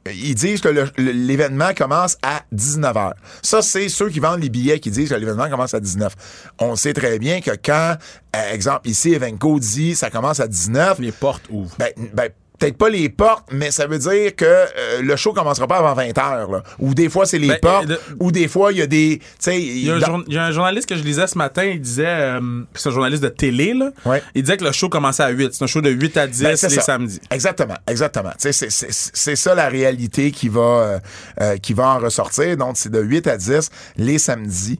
ils 0.09 0.35
disent 0.35 0.61
que 0.61 0.69
l'événement 0.97 1.73
commence 1.75 2.15
à 2.23 2.43
19h. 2.55 3.11
Ça, 3.41 3.61
c'est 3.61 3.89
ceux 3.89 4.07
qui 4.09 4.21
vendent 4.21 4.39
les 4.41 4.47
billets 4.47 4.79
qui 4.79 4.89
disent 4.89 5.09
que 5.09 5.15
l'événement 5.15 5.49
commence 5.49 5.73
à 5.73 5.81
19. 5.81 6.15
On 6.59 6.77
sait 6.77 6.93
très 6.93 7.19
bien 7.19 7.41
que 7.41 7.51
quand, 7.61 7.97
euh, 8.33 8.53
exemple, 8.53 8.87
ici, 8.87 9.13
Evenco 9.13 9.59
dit 9.59 9.95
ça 9.95 10.09
commence 10.09 10.39
à 10.39 10.47
19, 10.47 10.99
Les 10.99 11.11
portes 11.11 11.43
ouvrent. 11.49 11.75
ben, 11.77 11.91
ben, 12.13 12.29
peut-être 12.59 12.77
pas 12.77 12.89
les 12.89 13.09
portes, 13.09 13.47
mais 13.51 13.71
ça 13.71 13.85
veut 13.87 13.99
dire 13.99 14.35
que 14.35 14.45
euh, 14.45 15.01
le 15.01 15.15
show 15.15 15.31
commencera 15.33 15.67
pas 15.67 15.77
avant 15.77 15.93
20 15.93 16.17
heures. 16.17 16.51
Là. 16.51 16.63
Ou 16.79 16.93
des 16.93 17.09
fois, 17.09 17.25
c'est 17.25 17.37
les 17.37 17.47
Ben, 17.49 17.59
portes, 17.61 17.85
euh, 17.85 17.87
de- 17.95 17.99
ou 18.19 18.31
des 18.31 18.47
fois, 18.47 18.71
il 18.71 18.79
y 18.79 18.81
a 18.81 18.87
des... 18.87 19.19
tu 19.19 19.25
sais, 19.39 19.61
Il 19.61 19.85
y, 19.85 19.91
a 19.91 19.95
un 19.95 19.99
dans- 19.99 20.05
jour- 20.07 20.23
il 20.27 20.33
y 20.33 20.37
a 20.37 20.45
un 20.45 20.51
journaliste 20.51 20.89
que 20.89 20.95
je 20.95 21.03
lisais 21.03 21.27
ce 21.27 21.37
matin, 21.37 21.63
il 21.65 21.79
disait, 21.81 22.05
euh, 22.07 22.63
c'est 22.73 22.89
un 22.89 22.91
journaliste 22.91 23.21
de 23.23 23.29
télé, 23.29 23.73
là. 23.73 23.91
Ouais. 24.05 24.23
Il 24.35 24.41
disait 24.43 24.57
que 24.57 24.63
le 24.63 24.71
show 24.71 24.89
commençait 24.89 25.23
à 25.23 25.29
8. 25.29 25.53
C'est 25.53 25.63
un 25.63 25.67
show 25.67 25.81
de 25.81 25.89
8 25.89 26.17
à 26.17 26.27
10 26.27 26.41
Ben, 26.43 26.49
les 26.51 26.57
ça. 26.57 26.69
samedis. 26.69 27.19
Exactement, 27.31 27.75
exactement. 27.87 28.31
C'est 28.39 29.35
ça 29.35 29.55
la 29.55 29.69
réalité 29.69 30.31
qui 30.31 30.49
va, 30.49 30.61
euh, 30.61 30.99
euh, 31.41 31.57
qui 31.57 31.73
va 31.73 31.89
en 31.89 31.99
ressortir. 31.99 32.57
Donc, 32.57 32.77
c'est 32.77 32.91
de 32.91 32.99
8 33.01 33.27
à 33.27 33.37
10 33.37 33.69
les 33.97 34.17
samedis. 34.17 34.79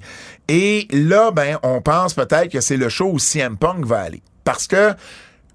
Et 0.49 0.87
là, 0.91 1.31
ben, 1.31 1.57
on 1.63 1.81
pense 1.81 2.13
peut-être 2.13 2.49
que 2.51 2.61
c'est 2.61 2.77
le 2.77 2.89
show 2.89 3.09
où 3.11 3.19
CM 3.19 3.57
Punk 3.57 3.85
va 3.85 3.99
aller. 3.99 4.21
Parce 4.43 4.65
que 4.65 4.93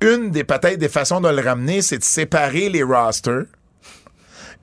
une 0.03 0.31
des 0.31 0.45
peut-être 0.45 0.79
des 0.79 0.89
façons 0.89 1.21
de 1.21 1.29
le 1.29 1.43
ramener, 1.43 1.83
c'est 1.83 1.99
de 1.99 2.05
séparer 2.05 2.69
les 2.69 2.83
rosters 2.83 3.45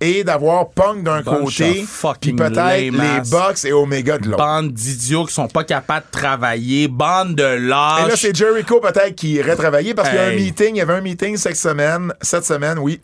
et 0.01 0.23
d'avoir 0.23 0.69
Punk 0.69 1.03
d'un 1.03 1.23
côté, 1.23 1.85
puis 2.21 2.33
peut-être 2.33 2.79
les. 2.79 2.91
Bucks 2.91 3.65
et 3.65 3.73
Omega 3.73 4.17
de 4.17 4.29
l'autre. 4.29 4.37
Bande 4.37 4.71
d'idiots 4.71 5.25
qui 5.25 5.33
sont 5.33 5.47
pas 5.47 5.63
capables 5.63 6.05
de 6.05 6.17
travailler. 6.17 6.87
Bande 6.87 7.35
de 7.35 7.43
Et 7.43 7.59
là, 7.59 8.05
lâches. 8.07 8.21
c'est 8.21 8.35
Jericho 8.35 8.79
peut-être 8.79 9.15
qui 9.15 9.31
irait 9.31 9.55
travailler 9.55 9.93
parce 9.93 10.09
qu'il 10.09 10.17
y 10.17 10.21
a 10.21 10.27
un 10.27 10.35
meeting, 10.35 10.75
il 10.75 10.77
y 10.77 10.81
avait 10.81 10.93
un 10.93 11.01
meeting 11.01 11.35
cette 11.37 11.57
semaine, 11.57 12.13
cette 12.21 12.45
semaine, 12.45 12.79
oui, 12.79 13.01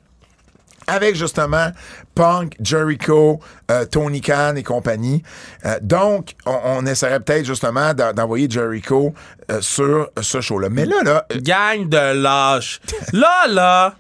avec 0.87 1.15
justement 1.15 1.69
Punk, 2.15 2.55
Jericho, 2.61 3.39
euh, 3.69 3.85
Tony 3.85 4.21
Khan 4.21 4.55
et 4.55 4.63
compagnie. 4.63 5.21
Euh, 5.65 5.77
donc, 5.81 6.31
on, 6.45 6.85
essaierait 6.85 7.19
peut-être 7.19 7.45
justement 7.45 7.93
d'en- 7.93 8.13
d'envoyer 8.13 8.49
Jericho 8.49 9.13
euh, 9.51 9.61
sur 9.61 10.09
ce 10.21 10.39
show-là. 10.41 10.69
Mais 10.69 10.85
là, 10.85 11.03
là, 11.03 11.25
Gang 11.41 11.89
de 11.89 12.21
lâches. 12.21 12.79
Là, 13.11 13.47
là, 13.47 13.95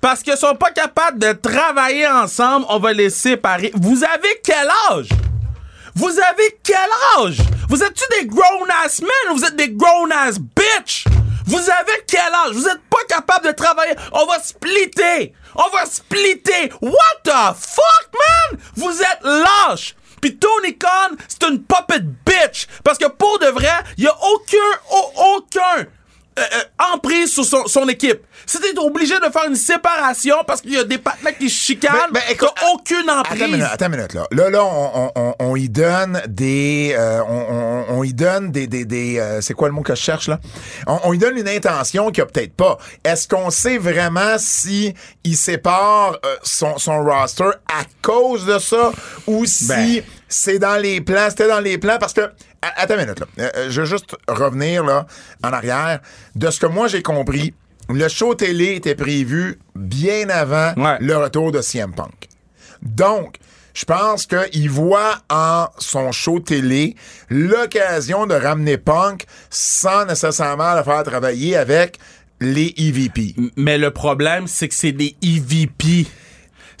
parce 0.00 0.22
qu'ils 0.22 0.36
sont 0.36 0.54
pas 0.54 0.70
capables 0.70 1.18
de 1.18 1.32
travailler 1.32 2.06
ensemble, 2.06 2.64
on 2.70 2.78
va 2.78 2.92
les 2.92 3.10
séparer. 3.10 3.70
Vous 3.74 4.02
avez 4.02 4.40
quel 4.42 4.68
âge? 4.90 5.08
Vous 5.94 6.08
avez 6.10 6.58
quel 6.62 6.76
âge? 7.20 7.38
Vous 7.68 7.82
êtes-tu 7.82 8.04
des 8.20 8.26
grown-ass 8.26 9.00
men 9.02 9.32
ou 9.32 9.36
vous 9.36 9.44
êtes 9.44 9.56
des 9.56 9.70
grown-ass 9.70 10.38
bitch? 10.38 11.04
Vous 11.46 11.58
avez 11.58 12.02
quel 12.06 12.20
âge? 12.46 12.52
Vous 12.54 12.68
êtes 12.68 12.80
pas 12.88 13.02
capable 13.08 13.46
de 13.48 13.52
travailler. 13.52 13.94
On 14.12 14.26
va 14.26 14.38
splitter. 14.38 15.32
On 15.54 15.68
va 15.70 15.86
splitter. 15.86 16.72
What 16.80 17.22
the 17.24 17.54
fuck, 17.56 18.10
man? 18.12 18.60
Vous 18.76 19.00
êtes 19.00 19.22
lâches. 19.22 19.94
Puis 20.20 20.36
Tony 20.36 20.76
Khan, 20.76 21.14
c'est 21.28 21.44
une 21.48 21.62
puppet 21.62 22.00
bitch. 22.26 22.66
Parce 22.82 22.98
que 22.98 23.06
pour 23.06 23.38
de 23.38 23.46
vrai, 23.46 23.70
il 23.96 24.04
y 24.04 24.08
a 24.08 24.16
aucun, 24.20 24.56
au- 24.90 25.36
aucun 25.36 25.86
euh, 26.38 26.42
euh, 26.58 26.92
emprise 26.94 27.32
sur 27.32 27.44
son, 27.44 27.66
son 27.66 27.88
équipe. 27.88 28.20
C'était 28.46 28.78
obligé 28.78 29.14
de 29.18 29.30
faire 29.32 29.46
une 29.48 29.56
séparation 29.56 30.36
parce 30.46 30.60
qu'il 30.60 30.72
y 30.72 30.78
a 30.78 30.84
des 30.84 30.98
partenaires 30.98 31.36
qui 31.36 31.50
se 31.50 31.56
chicanent. 31.64 31.92
Ben, 32.12 32.20
ben, 32.20 32.22
écoute, 32.30 32.52
aucune 32.72 33.10
emprise. 33.10 33.32
Attends 33.42 33.44
une 33.46 33.50
minute, 33.52 33.66
attends 33.70 33.86
une 33.86 33.96
minute, 33.96 34.14
là. 34.14 34.26
Là, 34.30 34.50
là, 34.50 34.64
on, 34.64 34.90
on- 34.94 35.12
on, 35.16 35.34
on 35.40 35.56
y 35.56 35.68
donne 35.68 36.22
des, 36.28 36.94
euh, 36.96 37.20
on, 37.28 37.46
on- 37.50 37.98
on 37.98 38.04
y 38.04 38.12
donne 38.14 38.50
des, 38.52 38.66
des, 38.66 38.84
des 38.84 39.18
euh, 39.18 39.40
c'est 39.40 39.54
quoi 39.54 39.68
le 39.68 39.74
mot 39.74 39.82
que 39.82 39.94
je 39.94 40.00
cherche, 40.00 40.28
là? 40.28 40.38
On, 40.86 40.98
on 41.04 41.12
y 41.12 41.18
donne 41.18 41.36
une 41.36 41.48
intention 41.48 42.10
qu'il 42.10 42.22
n'y 42.22 42.28
a 42.28 42.32
peut-être 42.32 42.54
pas. 42.54 42.78
Est-ce 43.04 43.26
qu'on 43.28 43.50
sait 43.50 43.78
vraiment 43.78 44.36
si 44.38 44.94
il 45.24 45.36
sépare 45.36 46.18
euh, 46.24 46.36
son, 46.42 46.78
son 46.78 47.02
roster 47.04 47.50
à 47.68 47.84
cause 48.02 48.46
de 48.46 48.58
ça 48.58 48.92
ou 49.26 49.44
si 49.46 49.66
Ben. 49.68 50.02
C'est 50.28 50.58
dans 50.58 50.76
les 50.80 51.00
plans, 51.00 51.26
c'était 51.30 51.48
dans 51.48 51.60
les 51.60 51.78
plans 51.78 51.96
parce 51.98 52.12
que, 52.12 52.30
attends 52.62 52.94
une 52.94 53.00
minute, 53.02 53.20
là. 53.20 53.26
Euh, 53.40 53.50
euh, 53.56 53.70
je 53.70 53.80
veux 53.80 53.86
juste 53.86 54.14
revenir, 54.28 54.84
là, 54.84 55.06
en 55.42 55.52
arrière. 55.52 56.00
De 56.34 56.50
ce 56.50 56.60
que 56.60 56.66
moi 56.66 56.88
j'ai 56.88 57.02
compris, 57.02 57.54
le 57.88 58.06
show 58.08 58.34
télé 58.34 58.74
était 58.74 58.94
prévu 58.94 59.58
bien 59.74 60.28
avant 60.28 60.72
Ouais. 60.76 60.98
le 61.00 61.16
retour 61.16 61.52
de 61.52 61.60
CM 61.62 61.94
Punk. 61.94 62.28
Donc, 62.82 63.36
je 63.74 63.84
pense 63.84 64.26
qu'il 64.26 64.70
voit 64.70 65.18
en 65.30 65.66
son 65.78 66.12
show 66.12 66.40
télé 66.40 66.96
l'occasion 67.30 68.26
de 68.26 68.34
ramener 68.34 68.76
Punk 68.76 69.24
sans 69.50 70.04
nécessairement 70.04 70.74
le 70.74 70.82
faire 70.82 71.02
travailler 71.04 71.56
avec 71.56 71.98
les 72.40 72.74
EVP. 72.76 73.34
Mais 73.56 73.78
le 73.78 73.90
problème, 73.90 74.46
c'est 74.46 74.68
que 74.68 74.74
c'est 74.74 74.92
des 74.92 75.16
EVP. 75.22 76.06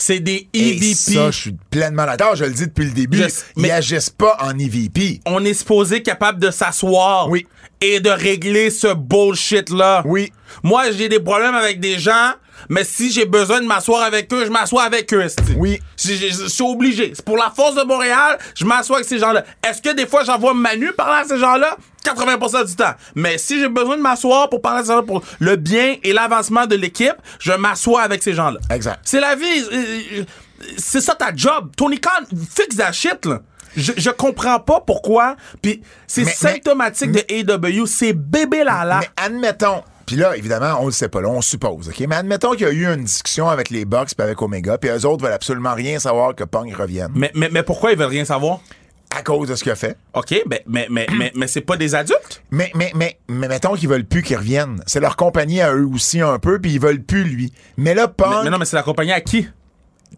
C'est 0.00 0.20
des 0.20 0.48
E 0.54 0.58
Et 0.58 0.76
EVP. 0.76 0.94
ça, 0.94 1.30
je 1.32 1.36
suis 1.38 1.56
pleinement 1.70 2.06
d'accord, 2.06 2.36
je 2.36 2.44
le 2.44 2.52
dis 2.52 2.66
depuis 2.66 2.84
le 2.84 2.92
début. 2.92 3.18
Je- 3.18 3.24
Ils 3.56 3.62
mais- 3.62 3.70
agissent 3.72 4.10
pas 4.10 4.36
en 4.40 4.52
E 4.56 4.60
EVP. 4.62 5.20
On 5.26 5.44
est 5.44 5.54
supposé 5.54 6.02
capable 6.02 6.38
de 6.38 6.50
s'asseoir. 6.52 7.28
Oui. 7.28 7.46
Et 7.80 8.00
de 8.00 8.10
régler 8.10 8.70
ce 8.70 8.94
bullshit-là. 8.94 10.02
Oui. 10.06 10.32
Moi, 10.62 10.90
j'ai 10.92 11.08
des 11.08 11.20
problèmes 11.20 11.54
avec 11.54 11.80
des 11.80 11.98
gens, 11.98 12.32
mais 12.68 12.84
si 12.84 13.10
j'ai 13.12 13.24
besoin 13.26 13.60
de 13.60 13.66
m'asseoir 13.66 14.02
avec 14.02 14.32
eux, 14.32 14.44
je 14.44 14.50
m'assois 14.50 14.84
avec 14.84 15.12
eux. 15.14 15.20
esti. 15.22 15.42
Oui. 15.56 15.80
Je, 15.96 16.14
je- 16.14 16.28
je 16.42 16.46
suis 16.48 16.62
obligé. 16.64 17.12
C'est 17.14 17.24
pour 17.24 17.36
la 17.36 17.50
force 17.54 17.74
de 17.74 17.82
Montréal, 17.82 18.38
je 18.54 18.64
m'assois 18.64 18.96
avec 18.96 19.08
ces 19.08 19.18
gens-là. 19.18 19.44
Est-ce 19.66 19.80
que 19.82 19.94
des 19.94 20.06
fois, 20.06 20.24
j'envoie 20.24 20.54
Manu 20.54 20.92
parler 20.92 21.22
à 21.24 21.28
ces 21.28 21.38
gens-là? 21.38 21.76
80% 22.04 22.64
du 22.66 22.76
temps. 22.76 22.94
Mais 23.14 23.36
si 23.38 23.60
j'ai 23.60 23.68
besoin 23.68 23.96
de 23.96 24.02
m'asseoir 24.02 24.48
pour 24.48 24.62
parler 24.62 24.80
à 24.80 24.82
ces 24.82 24.88
gens-là 24.88 25.02
pour 25.02 25.22
le 25.40 25.56
bien 25.56 25.96
et 26.02 26.12
l'avancement 26.12 26.66
de 26.66 26.76
l'équipe, 26.76 27.16
je 27.38 27.52
m'assois 27.52 28.02
avec 28.02 28.22
ces 28.22 28.32
gens-là. 28.34 28.58
Exact. 28.70 29.00
C'est 29.04 29.20
la 29.20 29.34
vie. 29.34 29.64
Euh, 29.72 30.24
C'est 30.76 31.00
ça 31.00 31.14
ta 31.14 31.34
job. 31.34 31.70
Tony 31.76 31.98
Khan, 32.00 32.10
fixe 32.54 32.76
that 32.76 32.92
shit, 32.92 33.24
là. 33.26 33.40
Je, 33.76 33.92
je 33.96 34.10
comprends 34.10 34.58
pas 34.58 34.80
pourquoi. 34.84 35.36
Puis 35.62 35.82
c'est 36.06 36.24
Mais- 36.24 36.32
symptomatique 36.32 37.12
de 37.12 37.20
AW. 37.30 37.86
C'est 37.86 38.12
bébé 38.12 38.64
là 38.64 38.84
là. 38.84 39.00
Mais 39.00 39.10
admettons, 39.16 39.82
puis 40.08 40.16
là, 40.16 40.34
évidemment, 40.38 40.78
on 40.80 40.86
le 40.86 40.92
sait 40.92 41.10
pas, 41.10 41.20
là, 41.20 41.28
on 41.28 41.42
suppose, 41.42 41.90
OK? 41.90 42.00
Mais 42.08 42.16
admettons 42.16 42.52
qu'il 42.52 42.62
y 42.62 42.64
a 42.64 42.72
eu 42.72 42.86
une 42.86 43.04
discussion 43.04 43.46
avec 43.50 43.68
les 43.68 43.84
Bucks 43.84 44.14
puis 44.16 44.24
avec 44.24 44.40
Omega, 44.40 44.78
puis 44.78 44.88
eux 44.88 45.04
autres 45.04 45.22
veulent 45.22 45.34
absolument 45.34 45.74
rien 45.74 45.98
savoir 45.98 46.34
que 46.34 46.44
Punk 46.44 46.74
revienne 46.74 47.10
Mais, 47.14 47.30
mais, 47.34 47.50
mais 47.52 47.62
pourquoi 47.62 47.92
ils 47.92 47.98
veulent 47.98 48.08
rien 48.08 48.24
savoir? 48.24 48.60
à 49.10 49.22
cause 49.22 49.48
de 49.48 49.54
ce 49.54 49.62
qu'il 49.62 49.72
a 49.72 49.74
fait. 49.74 49.96
OK, 50.14 50.42
ben, 50.46 50.60
mais, 50.66 50.86
mais, 50.90 51.06
mais, 51.16 51.32
mais 51.34 51.46
c'est 51.46 51.62
pas 51.62 51.78
des 51.78 51.94
adultes? 51.94 52.42
Mais, 52.50 52.70
mais, 52.74 52.92
mais, 52.94 53.18
mais 53.28 53.48
mettons 53.48 53.74
qu'ils 53.74 53.88
veulent 53.88 54.04
plus 54.04 54.22
qu'il 54.22 54.36
revienne. 54.36 54.82
C'est 54.86 55.00
leur 55.00 55.16
compagnie 55.16 55.62
à 55.62 55.74
eux 55.74 55.86
aussi 55.86 56.20
un 56.20 56.38
peu, 56.38 56.58
puis 56.60 56.72
ils 56.72 56.80
veulent 56.80 57.02
plus 57.02 57.24
lui. 57.24 57.52
Mais 57.78 57.94
là, 57.94 58.08
Punk, 58.08 58.28
Mais, 58.30 58.44
mais 58.44 58.50
non, 58.50 58.58
mais 58.58 58.66
c'est 58.66 58.76
la 58.76 58.82
compagnie 58.82 59.12
à 59.12 59.22
qui? 59.22 59.48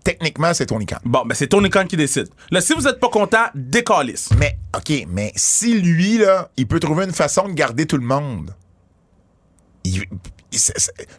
techniquement, 0.04 0.54
c'est 0.54 0.66
Tony 0.66 0.86
Khan. 0.86 0.98
Bon, 1.04 1.22
ben 1.24 1.34
c'est 1.34 1.48
Tony 1.48 1.70
Khan 1.70 1.84
qui 1.86 1.96
décide. 1.96 2.28
Là, 2.50 2.60
si 2.60 2.74
vous 2.74 2.86
êtes 2.86 3.00
pas 3.00 3.08
content, 3.08 3.46
décalisse. 3.54 4.30
Mais, 4.38 4.56
OK, 4.76 5.06
mais 5.08 5.32
si 5.36 5.80
lui, 5.80 6.18
là, 6.18 6.50
il 6.56 6.66
peut 6.66 6.80
trouver 6.80 7.04
une 7.04 7.12
façon 7.12 7.48
de 7.48 7.52
garder 7.52 7.86
tout 7.86 7.96
le 7.96 8.04
monde, 8.04 8.54
il- 9.84 10.04
il- 10.52 10.58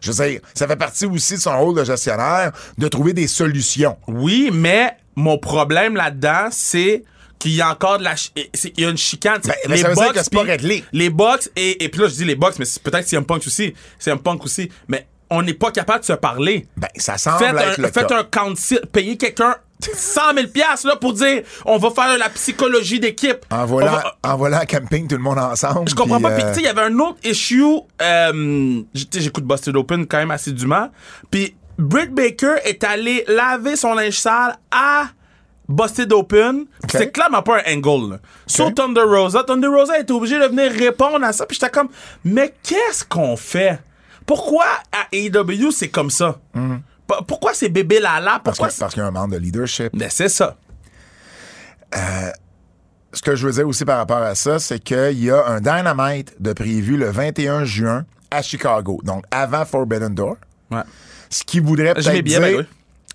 je 0.00 0.12
veux 0.12 0.26
dire, 0.28 0.40
ça 0.54 0.66
fait 0.68 0.76
partie 0.76 1.06
aussi 1.06 1.34
de 1.34 1.40
son 1.40 1.58
rôle 1.58 1.76
de 1.76 1.84
gestionnaire 1.84 2.52
de 2.78 2.88
trouver 2.88 3.12
des 3.12 3.26
solutions. 3.28 3.96
Oui, 4.06 4.50
mais 4.52 4.96
mon 5.16 5.38
problème 5.38 5.96
là-dedans, 5.96 6.48
c'est 6.50 7.02
qu'il 7.38 7.52
y 7.52 7.60
a 7.60 7.70
encore 7.70 7.98
de 7.98 8.04
la... 8.04 8.14
Il 8.36 8.80
y 8.82 8.84
a 8.84 8.90
une 8.90 8.96
chicane. 8.96 9.40
Ben, 9.44 9.54
ben, 9.68 9.76
c'est 9.76 10.30
pas 10.32 10.40
puis- 10.42 10.50
réglé. 10.50 10.84
Les 10.92 11.10
box, 11.10 11.50
et, 11.56 11.82
et 11.82 11.88
puis 11.88 12.00
là, 12.02 12.08
je 12.08 12.14
dis 12.14 12.24
les 12.24 12.36
box, 12.36 12.58
mais 12.58 12.66
peut-être 12.84 13.08
c'est 13.08 13.16
un 13.16 13.22
punk 13.24 13.42
aussi. 13.46 13.74
C'est 13.98 14.10
un 14.12 14.16
punk 14.16 14.44
aussi. 14.44 14.70
Mais 14.86 15.06
on 15.28 15.42
n'est 15.42 15.54
pas 15.54 15.72
capable 15.72 16.00
de 16.00 16.04
se 16.04 16.12
parler. 16.12 16.66
Ben, 16.76 16.88
ça 16.96 17.18
semble 17.18 17.38
Faites 17.38 17.54
être 17.56 17.78
un, 17.78 17.82
le 17.82 17.88
faites 17.90 18.06
cas. 18.06 18.18
un 18.20 18.24
council, 18.24 18.80
payez 18.92 19.16
quelqu'un 19.16 19.56
100 19.94 20.20
000 20.36 20.46
piastres, 20.48 20.86
là 20.86 20.96
pour 20.96 21.12
dire 21.12 21.42
on 21.64 21.76
va 21.78 21.90
faire 21.90 22.16
la 22.18 22.28
psychologie 22.28 23.00
d'équipe. 23.00 23.44
En 23.50 23.66
volant, 23.66 23.92
va- 23.92 24.16
en 24.22 24.36
volant 24.36 24.58
en 24.58 24.64
camping, 24.66 25.08
tout 25.08 25.16
le 25.16 25.22
monde 25.22 25.38
ensemble. 25.38 25.88
je 25.88 25.94
comprends 25.94 26.16
puis, 26.16 26.22
pas. 26.24 26.30
Puis, 26.32 26.42
euh, 26.44 26.48
tu 26.48 26.54
sais, 26.54 26.60
il 26.60 26.64
y 26.64 26.68
avait 26.68 26.82
un 26.82 26.98
autre 26.98 27.18
issue. 27.24 27.64
Euh, 28.00 28.82
J'écoute 28.94 29.44
Busted 29.44 29.76
Open 29.76 30.06
quand 30.06 30.18
même 30.18 30.30
assidûment. 30.30 30.88
Puis, 31.30 31.56
Britt 31.78 32.12
Baker 32.12 32.56
est 32.64 32.84
allé 32.84 33.24
laver 33.28 33.76
son 33.76 33.94
linge 33.94 34.18
sale 34.18 34.56
à 34.70 35.04
Busted 35.68 36.12
Open. 36.12 36.66
Puis 36.82 36.98
C'est 36.98 37.10
clairement 37.10 37.42
pas 37.42 37.58
un 37.66 37.76
angle. 37.78 38.20
Sur 38.46 38.72
Thunder 38.74 39.02
Rosa. 39.02 39.42
Thunder 39.44 39.68
Rosa 39.68 39.98
était 39.98 40.12
obligé 40.12 40.38
de 40.38 40.44
venir 40.46 40.70
répondre 40.72 41.24
à 41.24 41.32
ça. 41.32 41.46
Puis, 41.46 41.56
j'étais 41.60 41.70
comme, 41.72 41.88
mais 42.24 42.52
qu'est-ce 42.62 43.04
qu'on 43.04 43.36
fait? 43.36 43.80
Pourquoi 44.26 44.64
à 44.92 45.06
AEW 45.12 45.70
c'est 45.72 45.88
comme 45.88 46.10
ça? 46.10 46.38
P- 46.52 46.60
Pourquoi 47.26 47.54
c'est 47.54 47.68
bébé 47.68 48.00
Lala? 48.00 48.40
parce 48.44 48.58
Pourquoi 48.58 48.74
parce 48.78 48.94
qu'il 48.94 49.02
y 49.02 49.04
a 49.04 49.08
un 49.08 49.12
manque 49.12 49.32
de 49.32 49.36
leadership. 49.38 49.96
Ben, 49.96 50.08
c'est 50.10 50.28
ça. 50.28 50.56
Ce 53.12 53.20
que 53.20 53.36
je 53.36 53.46
veux 53.46 53.52
dire 53.52 53.68
aussi 53.68 53.84
par 53.84 53.98
rapport 53.98 54.22
à 54.22 54.34
ça, 54.34 54.58
c'est 54.58 54.78
qu'il 54.78 55.22
y 55.22 55.30
a 55.30 55.46
un 55.46 55.60
Dynamite 55.60 56.34
de 56.40 56.52
prévu 56.54 56.96
le 56.96 57.10
21 57.10 57.64
juin 57.64 58.06
à 58.30 58.40
Chicago, 58.40 59.00
donc 59.04 59.24
avant 59.30 59.66
Forbidden 59.66 60.14
Door. 60.14 60.36
Ouais. 60.70 60.80
Ce 61.28 61.44
qui 61.44 61.60
voudrait 61.60 61.92
peut-être 61.92 62.10
billets, 62.22 62.22
dire... 62.22 62.40
ben 62.40 62.56
oui. 62.58 62.64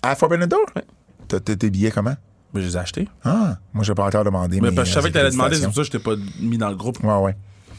À 0.02 0.14
Forbidden 0.14 0.46
Door? 0.46 0.60
Ouais. 0.76 0.84
T'as 1.26 1.40
tes 1.40 1.70
billets 1.70 1.90
comment? 1.90 2.14
Ben, 2.54 2.60
je 2.60 2.66
les 2.68 2.76
ai 2.76 2.78
achetés. 2.78 3.08
Ah, 3.24 3.56
moi, 3.74 3.84
j'ai 3.84 3.94
pas 3.94 4.04
encore 4.04 4.24
demandé. 4.24 4.60
Mais 4.60 4.70
mes, 4.70 4.76
parce 4.76 4.88
que 4.88 4.94
je 4.94 4.94
savais 4.94 5.06
euh, 5.06 5.10
que 5.10 5.14
t'allais 5.14 5.30
demander, 5.30 5.56
c'est 5.56 5.64
pour 5.64 5.74
ça 5.74 5.80
que 5.80 5.86
je 5.86 5.90
t'ai 5.90 5.98
pas 5.98 6.14
mis 6.40 6.58
dans 6.58 6.70
le 6.70 6.76
groupe. 6.76 7.02
Ouais, 7.02 7.16
ouais. 7.16 7.36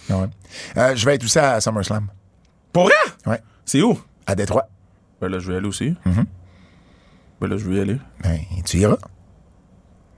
Ouais, 0.09 0.15
ouais. 0.15 0.27
Euh, 0.77 0.95
je 0.95 1.05
vais 1.05 1.15
être 1.15 1.23
aussi 1.23 1.39
à 1.39 1.61
SummerSlam. 1.61 2.07
Pour 2.73 2.83
vrai? 2.83 2.93
Ouais. 3.25 3.41
C'est 3.65 3.81
où? 3.81 3.97
À 4.27 4.35
Détroit. 4.35 4.67
Ben 5.21 5.29
là, 5.29 5.39
je 5.39 5.47
vais 5.47 5.53
y 5.55 5.57
aller 5.57 5.67
aussi. 5.67 5.95
Mm-hmm. 6.05 6.25
Ben 7.41 7.47
là, 7.47 7.57
je 7.57 7.69
vais 7.69 7.75
y 7.75 7.79
aller. 7.79 7.97
Ben, 8.23 8.39
tu 8.65 8.77
iras. 8.77 8.97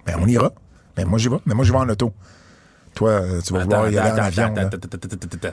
Ben, 0.05 0.17
on 0.19 0.27
ira. 0.27 0.51
Ben, 0.95 1.07
moi, 1.07 1.17
j'y 1.19 1.29
vais. 1.29 1.37
Mais 1.45 1.53
moi, 1.53 1.65
j'y 1.65 1.71
vais 1.71 1.77
en 1.77 1.89
auto. 1.89 2.13
Toi, 2.93 3.21
tu 3.45 3.53
vas 3.53 3.63
vouloir 3.63 3.89
y 3.89 3.97
aller 3.97 4.19
en 4.19 4.23
avion. 4.23 4.53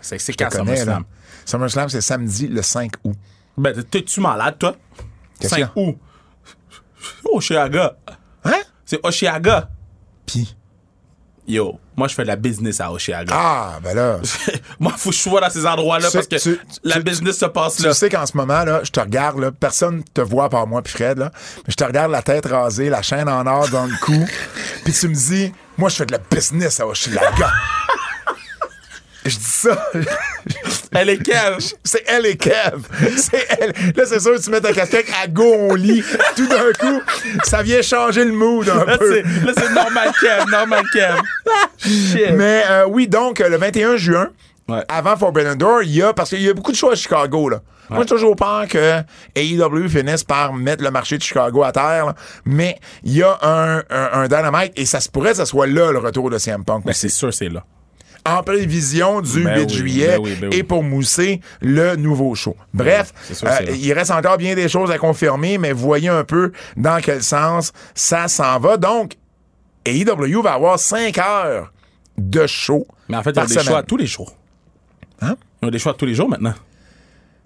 C'est 0.02 0.32
quand. 0.34 0.50
SummerSlam? 0.50 1.04
SummerSlam, 1.44 1.88
c'est 1.88 2.00
samedi 2.00 2.48
le 2.48 2.62
5 2.62 2.92
août. 3.04 3.16
Ben, 3.56 3.82
t'es-tu 3.82 4.20
malade, 4.20 4.56
toi? 4.58 4.76
Qu'est-ce 5.38 5.54
5 5.54 5.72
qu'il 5.72 5.82
y 5.82 5.86
a? 5.86 5.88
août. 5.88 5.98
Oshiaga. 7.24 7.96
Hein? 8.44 8.60
C'est 8.84 9.04
Oshiaga. 9.04 9.70
Puis. 10.26 10.56
Yo, 11.46 11.80
moi, 11.98 12.08
je 12.08 12.14
fais 12.14 12.22
de 12.22 12.28
la 12.28 12.36
business 12.36 12.80
à 12.80 12.90
Oshiaga. 12.90 13.34
Ah, 13.36 13.78
ben 13.82 13.94
là. 13.94 14.18
moi, 14.80 14.92
faut 14.96 15.10
que 15.10 15.16
je 15.16 15.20
sois 15.20 15.40
dans 15.40 15.50
ces 15.50 15.66
endroits-là 15.66 16.08
Tu- 16.08 16.16
parce 16.16 16.26
que 16.28 16.36
tu- 16.36 16.60
la 16.84 16.96
tu- 16.96 17.02
business 17.02 17.36
se 17.38 17.44
passe 17.46 17.76
Tu 17.76 17.82
là. 17.82 17.92
sais 17.92 18.08
qu'en 18.08 18.24
ce 18.24 18.36
moment, 18.36 18.64
là, 18.64 18.80
je 18.84 18.90
te 18.90 19.00
regarde, 19.00 19.38
là, 19.40 19.50
personne 19.50 20.02
te 20.14 20.20
voit 20.20 20.48
par 20.48 20.66
moi 20.66 20.80
puis 20.82 20.92
Fred, 20.94 21.18
là, 21.18 21.30
mais 21.58 21.64
je 21.68 21.74
te 21.76 21.84
regarde 21.84 22.10
la 22.12 22.22
tête 22.22 22.46
rasée, 22.46 22.88
la 22.88 23.02
chaîne 23.02 23.28
en 23.28 23.46
or 23.46 23.68
dans 23.68 23.84
le 23.86 23.92
cou, 24.00 24.24
puis 24.84 24.92
tu 24.92 25.08
me 25.08 25.14
dis, 25.14 25.52
moi, 25.76 25.88
je 25.88 25.96
fais 25.96 26.06
de 26.06 26.12
la 26.12 26.18
business 26.18 26.80
à 26.80 26.86
Oshilaga. 26.86 27.50
Je 29.28 29.38
dis 29.38 29.44
ça. 29.44 29.90
Elle 30.92 31.10
est 31.10 31.22
cave. 31.22 31.58
C'est 31.84 32.04
elle 32.06 32.26
et 32.26 32.36
Kev. 32.36 32.80
C'est 33.16 33.46
elle. 33.60 33.72
Là, 33.96 34.04
c'est 34.06 34.20
sûr 34.20 34.34
que 34.34 34.40
tu 34.42 34.50
mets 34.50 34.60
ta 34.60 34.72
casquette 34.72 35.06
à 35.22 35.26
go 35.28 35.44
au 35.44 35.76
lit. 35.76 36.02
Tout 36.36 36.46
d'un 36.48 36.72
coup, 36.78 37.00
ça 37.44 37.62
vient 37.62 37.82
changer 37.82 38.24
le 38.24 38.32
mood 38.32 38.68
un 38.68 38.84
Là, 38.84 38.98
peu. 38.98 39.12
c'est 39.14 39.22
là, 39.44 39.52
c'est 39.56 39.72
normal 39.74 40.12
cave, 40.20 40.44
normal 40.50 40.84
cave. 40.92 41.20
Shit. 41.78 42.32
Mais 42.32 42.64
euh, 42.68 42.86
oui, 42.88 43.06
donc, 43.08 43.40
euh, 43.40 43.48
le 43.48 43.56
21 43.56 43.96
juin, 43.96 44.28
Ouais. 44.68 44.82
Avant 44.86 45.16
Forbidden 45.16 45.54
Door, 45.54 45.84
il 45.84 45.94
y 45.96 46.02
a, 46.02 46.12
parce 46.12 46.28
qu'il 46.28 46.42
y 46.42 46.48
a 46.50 46.52
beaucoup 46.52 46.72
de 46.72 46.76
choix 46.76 46.92
à 46.92 46.94
Chicago, 46.94 47.48
là. 47.48 47.62
Moi, 47.88 48.00
j'ai 48.00 48.06
toujours 48.06 48.36
peur 48.36 48.66
que 48.68 49.00
AEW 49.34 49.88
finisse 49.88 50.24
par 50.24 50.52
mettre 50.52 50.84
le 50.84 50.90
marché 50.90 51.16
de 51.16 51.22
Chicago 51.22 51.62
à 51.62 51.72
terre, 51.72 52.04
là. 52.04 52.14
mais 52.44 52.76
il 53.02 53.16
y 53.16 53.22
a 53.22 53.38
un, 53.40 53.78
un, 53.78 53.82
un 54.12 54.28
Dynamite 54.28 54.72
et 54.76 54.84
ça 54.84 55.00
se 55.00 55.08
pourrait 55.08 55.30
que 55.30 55.38
ce 55.38 55.46
soit 55.46 55.66
là 55.66 55.90
le 55.90 55.96
retour 55.98 56.28
de 56.28 56.36
CM 56.36 56.66
Punk. 56.66 56.84
Ben, 56.84 56.92
c'est 56.92 57.08
sûr, 57.08 57.32
c'est 57.32 57.48
là. 57.48 57.64
En 58.36 58.42
prévision 58.42 59.20
du 59.20 59.42
Ben 59.44 59.58
8 59.60 59.64
oui, 59.64 59.74
juillet 59.74 60.08
ben 60.16 60.20
oui, 60.22 60.36
ben 60.40 60.48
oui. 60.50 60.56
et 60.58 60.62
pour 60.62 60.82
mousser 60.82 61.40
le 61.60 61.96
nouveau 61.96 62.34
show. 62.34 62.56
Bref, 62.74 63.12
sûr, 63.32 63.48
euh, 63.48 63.74
il 63.74 63.92
reste 63.92 64.10
encore 64.10 64.36
bien 64.38 64.54
des 64.54 64.68
choses 64.68 64.90
à 64.90 64.98
confirmer, 64.98 65.58
mais 65.58 65.72
voyez 65.72 66.08
un 66.08 66.24
peu 66.24 66.52
dans 66.76 67.00
quel 67.02 67.22
sens 67.22 67.72
ça 67.94 68.28
s'en 68.28 68.58
va. 68.58 68.76
Donc, 68.76 69.14
AEW 69.84 70.42
va 70.42 70.52
avoir 70.54 70.78
5 70.78 71.16
heures 71.18 71.72
de 72.16 72.46
show. 72.46 72.86
Mais 73.08 73.16
en 73.16 73.22
fait, 73.22 73.30
ils 73.30 73.32
ont 73.32 73.34
par 73.42 73.46
des 73.46 73.54
semaine. 73.54 73.66
choix 73.66 73.82
tous 73.82 73.96
les 73.96 74.06
jours. 74.06 74.34
Hein? 75.20 75.36
Ils 75.62 75.68
ont 75.68 75.70
des 75.70 75.78
choix 75.78 75.94
tous 75.94 76.06
les 76.06 76.14
jours 76.14 76.28
maintenant. 76.28 76.54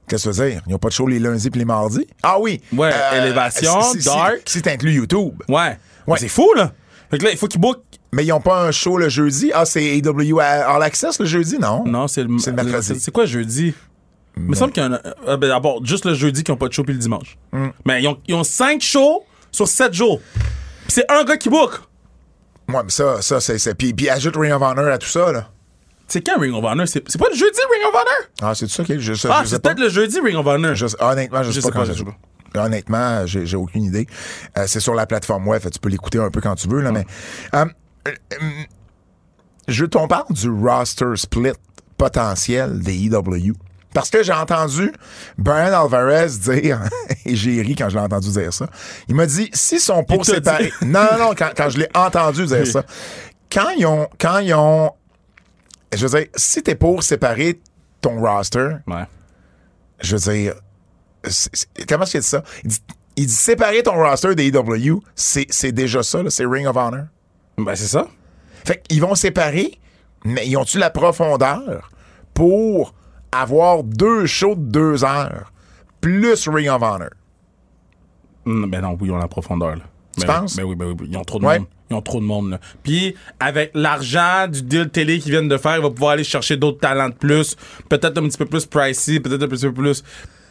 Qu'est-ce 0.09 0.25
que 0.29 0.33
ça 0.33 0.43
veut 0.43 0.51
dire? 0.51 0.63
Ils 0.67 0.73
n'ont 0.73 0.79
pas 0.79 0.89
de 0.89 0.93
show 0.95 1.07
les 1.07 1.19
lundis 1.19 1.47
et 1.47 1.59
les 1.59 1.65
mardis? 1.65 2.07
Ah 2.23 2.39
oui! 2.41 2.61
Ouais, 2.73 2.91
Élévation, 3.17 3.81
si- 3.83 4.01
si- 4.03 4.05
Dark. 4.07 4.41
Si, 4.47 4.55
si 4.59 4.63
t'inclus 4.63 4.93
YouTube. 4.93 5.43
Ouais. 5.49 5.79
Mais 6.09 6.17
C'est 6.19 6.29
fou, 6.29 6.53
là. 6.57 6.73
Fait 7.11 7.19
que 7.19 7.25
là, 7.25 7.31
il 7.31 7.37
faut 7.39 7.47
qu'ils 7.47 7.61
bookent. 7.61 7.83
Mais 8.15 8.25
ils 8.25 8.29
n'ont 8.29 8.41
pas 8.41 8.63
un 8.67 8.71
show 8.73 8.99
le 8.99 9.09
jeudi? 9.09 9.51
Ah, 9.55 9.65
c'est 9.65 9.83
AEW 9.83 10.39
All 10.39 10.83
Access 10.83 11.19
le 11.19 11.25
jeudi? 11.25 11.59
Non? 11.59 11.85
Non, 11.87 12.09
c'est 12.09 12.23
le, 12.23 12.29
le 12.29 12.53
mercredi. 12.53 13.01
C'est 13.01 13.11
quoi 13.11 13.25
jeudi? 13.25 13.75
Il 14.37 14.43
me 14.45 14.55
semble 14.55 14.73
qu'il 14.73 14.83
y 14.83 14.87
a. 14.87 15.01
euh, 15.29 15.37
ben, 15.37 15.49
D'abord, 15.49 15.85
juste 15.85 16.05
le 16.05 16.15
jeudi 16.15 16.43
qu'ils 16.45 16.53
n'ont 16.53 16.59
pas 16.59 16.69
de 16.69 16.73
show 16.73 16.85
puis 16.85 16.93
le 16.95 16.99
dimanche. 17.01 17.37
Mm. 17.53 17.69
Mais 17.87 18.03
ils 18.03 18.09
ont, 18.09 18.19
ils 18.29 18.35
ont 18.35 18.45
cinq 18.45 18.83
shows 18.83 19.25
sur 19.51 19.67
sept 19.69 19.95
jours. 19.95 20.21
Puis 20.85 20.93
c'est 20.93 21.11
un 21.11 21.25
gars 21.25 21.37
qui 21.37 21.49
book. 21.49 21.81
Ouais, 22.69 22.81
mais 22.85 22.91
ça, 22.91 23.21
ça, 23.23 23.41
c'est. 23.41 23.75
Puis, 23.75 23.93
puis 23.95 24.09
ajoute 24.09 24.37
Ring 24.37 24.53
of 24.53 24.63
Honor 24.63 24.87
à 24.93 24.99
tout 24.99 25.09
ça, 25.09 25.33
là. 25.33 25.51
C'est 26.09 26.21
quand 26.27 26.39
Ring 26.39 26.55
of 26.55 26.65
Honor? 26.65 26.87
C'est 26.87 27.01
pas 27.19 27.29
le 27.31 27.37
jeudi 27.37 27.59
Ring 27.73 27.83
of 27.89 27.95
Honor? 27.95 28.29
Ah, 28.43 28.55
c'est 28.55 28.69
ça, 28.69 28.83
OK? 28.83 28.93
Je, 28.99 29.15
je, 29.15 29.29
Ah, 29.29 29.43
c'est 29.47 29.63
peut-être 29.63 29.81
le 29.81 29.89
jeudi 29.89 30.21
Ring 30.21 30.37
of 30.37 30.47
Honor. 30.47 30.75
Je 30.75 30.87
honnêtement, 31.01 31.43
je, 31.43 31.49
Je 31.51 31.53
sais 31.55 31.61
sais 31.63 31.71
pas 31.73 31.79
quand 31.81 31.87
ça 31.87 31.93
joue. 31.95 32.05
Honnêtement, 32.55 33.27
j'ai 33.27 33.57
aucune 33.57 33.85
idée. 33.85 34.07
Euh, 34.59 34.65
c'est 34.67 34.81
sur 34.81 34.95
la 34.95 35.07
plateforme 35.07 35.49
web, 35.49 35.63
que 35.63 35.69
tu 35.71 35.79
peux 35.79 35.89
l'écouter 35.89 36.19
un 36.19 36.29
peu 36.31 36.43
quand 36.43 36.55
tu 36.55 36.69
veux, 36.69 36.83
là, 36.83 36.93
mais. 36.93 37.07
euh, 37.55 37.65
euh, 38.09 38.13
euh, 38.35 38.37
je 39.69 39.85
t'en 39.85 40.09
parle 40.09 40.33
du 40.33 40.51
roster 40.51 41.17
split 41.17 41.53
potentiel 41.97 42.81
des 42.81 43.07
EW. 43.07 43.53
Parce 43.95 44.09
que 44.09 44.23
j'ai 44.23 44.33
entendu 44.33 44.91
Brian 45.37 45.85
Alvarez 45.85 46.29
dire, 46.39 46.81
et 47.27 47.37
j'ai 47.37 47.61
ri 47.61 47.75
quand 47.75 47.89
je 47.91 47.97
l'ai 47.97 48.03
entendu 48.03 48.31
dire 48.31 48.53
ça, 48.53 48.67
il 49.09 49.15
m'a 49.15 49.27
dit, 49.27 49.51
s'ils 49.53 49.81
sont 49.81 50.03
pour 50.03 50.25
séparer... 50.25 50.73
Non, 50.83 51.01
non, 51.13 51.19
non, 51.19 51.35
quand, 51.37 51.51
quand 51.55 51.69
je 51.69 51.79
l'ai 51.79 51.89
entendu 51.95 52.47
dire 52.47 52.67
ça, 52.67 52.85
quand 53.53 53.69
ils 53.77 53.85
ont... 53.87 54.09
Quand 54.19 54.39
ils 54.39 54.55
ont 54.55 54.91
je 55.95 56.07
veux 56.07 56.19
dire, 56.21 56.29
si 56.35 56.63
t'es 56.63 56.75
pour 56.75 57.03
séparer 57.03 57.61
ton 58.01 58.19
roster, 58.19 58.77
Ouais. 58.87 59.05
je 60.01 60.17
veux 60.17 60.33
dire, 60.33 60.55
comment 61.87 62.05
est-ce 62.05 62.13
qu'il 62.13 62.21
dit 62.23 62.27
ça? 62.27 62.43
Il 62.65 62.71
dit, 62.71 62.83
il 63.17 63.27
dit 63.27 63.33
séparer 63.35 63.83
ton 63.83 63.93
roster 63.93 64.35
des 64.35 64.49
EW, 64.49 65.03
c'est 65.15 65.47
c'est 65.51 65.71
déjà 65.73 66.03
ça, 66.03 66.21
c'est 66.31 66.47
Ring 66.47 66.67
of 66.67 66.77
Honor. 66.77 67.05
Ben, 67.59 67.75
c'est 67.75 67.87
ça. 67.87 68.07
Fait 68.65 68.83
qu'ils 68.83 69.01
vont 69.01 69.15
séparer, 69.15 69.79
mais 70.25 70.47
ils 70.47 70.57
ont-tu 70.57 70.79
la 70.79 70.91
profondeur 70.91 71.91
pour 72.35 72.95
avoir 73.33 73.83
deux 73.83 74.27
shows 74.27 74.55
de 74.55 74.63
deux 74.71 75.05
heures 75.05 75.53
plus 76.01 76.49
Ring 76.49 76.69
of 76.69 76.83
Honor? 76.83 77.11
Mm, 78.45 78.67
Ben 78.71 78.81
non, 78.83 78.97
oui, 79.01 79.09
ils 79.09 79.13
ont 79.13 79.19
la 79.19 79.29
profondeur. 79.29 79.77
Là. 79.77 79.83
Tu 80.19 80.27
Ben 80.27 80.33
oui, 80.35 80.41
penses? 80.41 80.57
Ben 80.57 80.65
oui, 80.65 80.75
ben 80.77 80.87
oui, 80.89 80.95
ben 80.95 81.05
oui. 81.05 81.09
Ils 81.13 81.17
ont 81.17 81.25
trop 81.25 81.39
de 81.39 81.47
Ouais. 81.47 81.59
monde. 81.59 81.69
Ils 81.91 81.95
ont 81.95 82.03
trop 82.03 82.21
de 82.21 82.25
monde. 82.25 82.51
Là. 82.51 82.61
Puis, 82.83 83.15
avec 83.39 83.71
l'argent 83.75 84.47
du 84.49 84.63
deal 84.63 84.89
télé 84.89 85.19
qu'ils 85.19 85.33
viennent 85.33 85.49
de 85.49 85.59
faire, 85.59 85.77
ils 85.77 85.83
vont 85.83 85.91
pouvoir 85.93 86.13
aller 86.13 86.25
chercher 86.25 86.57
d'autres 86.57 86.81
talents 86.81 87.09
de 87.11 87.15
plus. 87.15 87.57
Peut-être 87.89 88.17
un 88.19 88.23
petit 88.29 88.39
peu 88.39 88.47
plus 88.47 88.65
pricey, 88.67 89.21
peut-être 89.21 89.43
un 89.43 89.49
petit 89.49 89.67
peu 89.67 89.75
plus. 89.75 90.03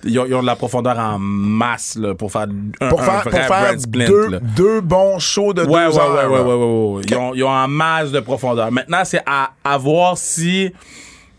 Ils 0.03 0.19
ont, 0.19 0.25
ils 0.25 0.33
ont 0.33 0.41
de 0.41 0.45
la 0.47 0.55
profondeur 0.55 0.97
en 0.97 1.19
masse 1.19 1.95
là, 1.97 2.15
pour 2.15 2.31
faire 2.31 2.47
un, 2.81 2.89
Pour 2.89 3.01
un 3.01 3.21
faire, 3.21 3.23
pour 3.23 4.39
deux, 4.55 4.81
bons 4.81 5.19
shows 5.19 5.53
de 5.53 5.61
Ouais, 5.63 5.85
deux 5.87 5.95
ouais, 5.95 5.99
heures. 6.01 6.31
ouais, 6.31 6.37
ouais, 6.37 6.37
là. 6.37 6.43
ouais, 6.43 6.53
ouais, 6.53 6.95
ouais. 6.97 7.01
Ils, 7.07 7.15
ont, 7.15 7.33
ils 7.35 7.43
ont 7.43 7.49
en 7.49 7.67
masse 7.67 8.11
de 8.11 8.19
profondeur. 8.19 8.71
Maintenant, 8.71 9.03
c'est 9.05 9.21
à, 9.25 9.51
à 9.63 9.77
voir 9.77 10.17
si 10.17 10.71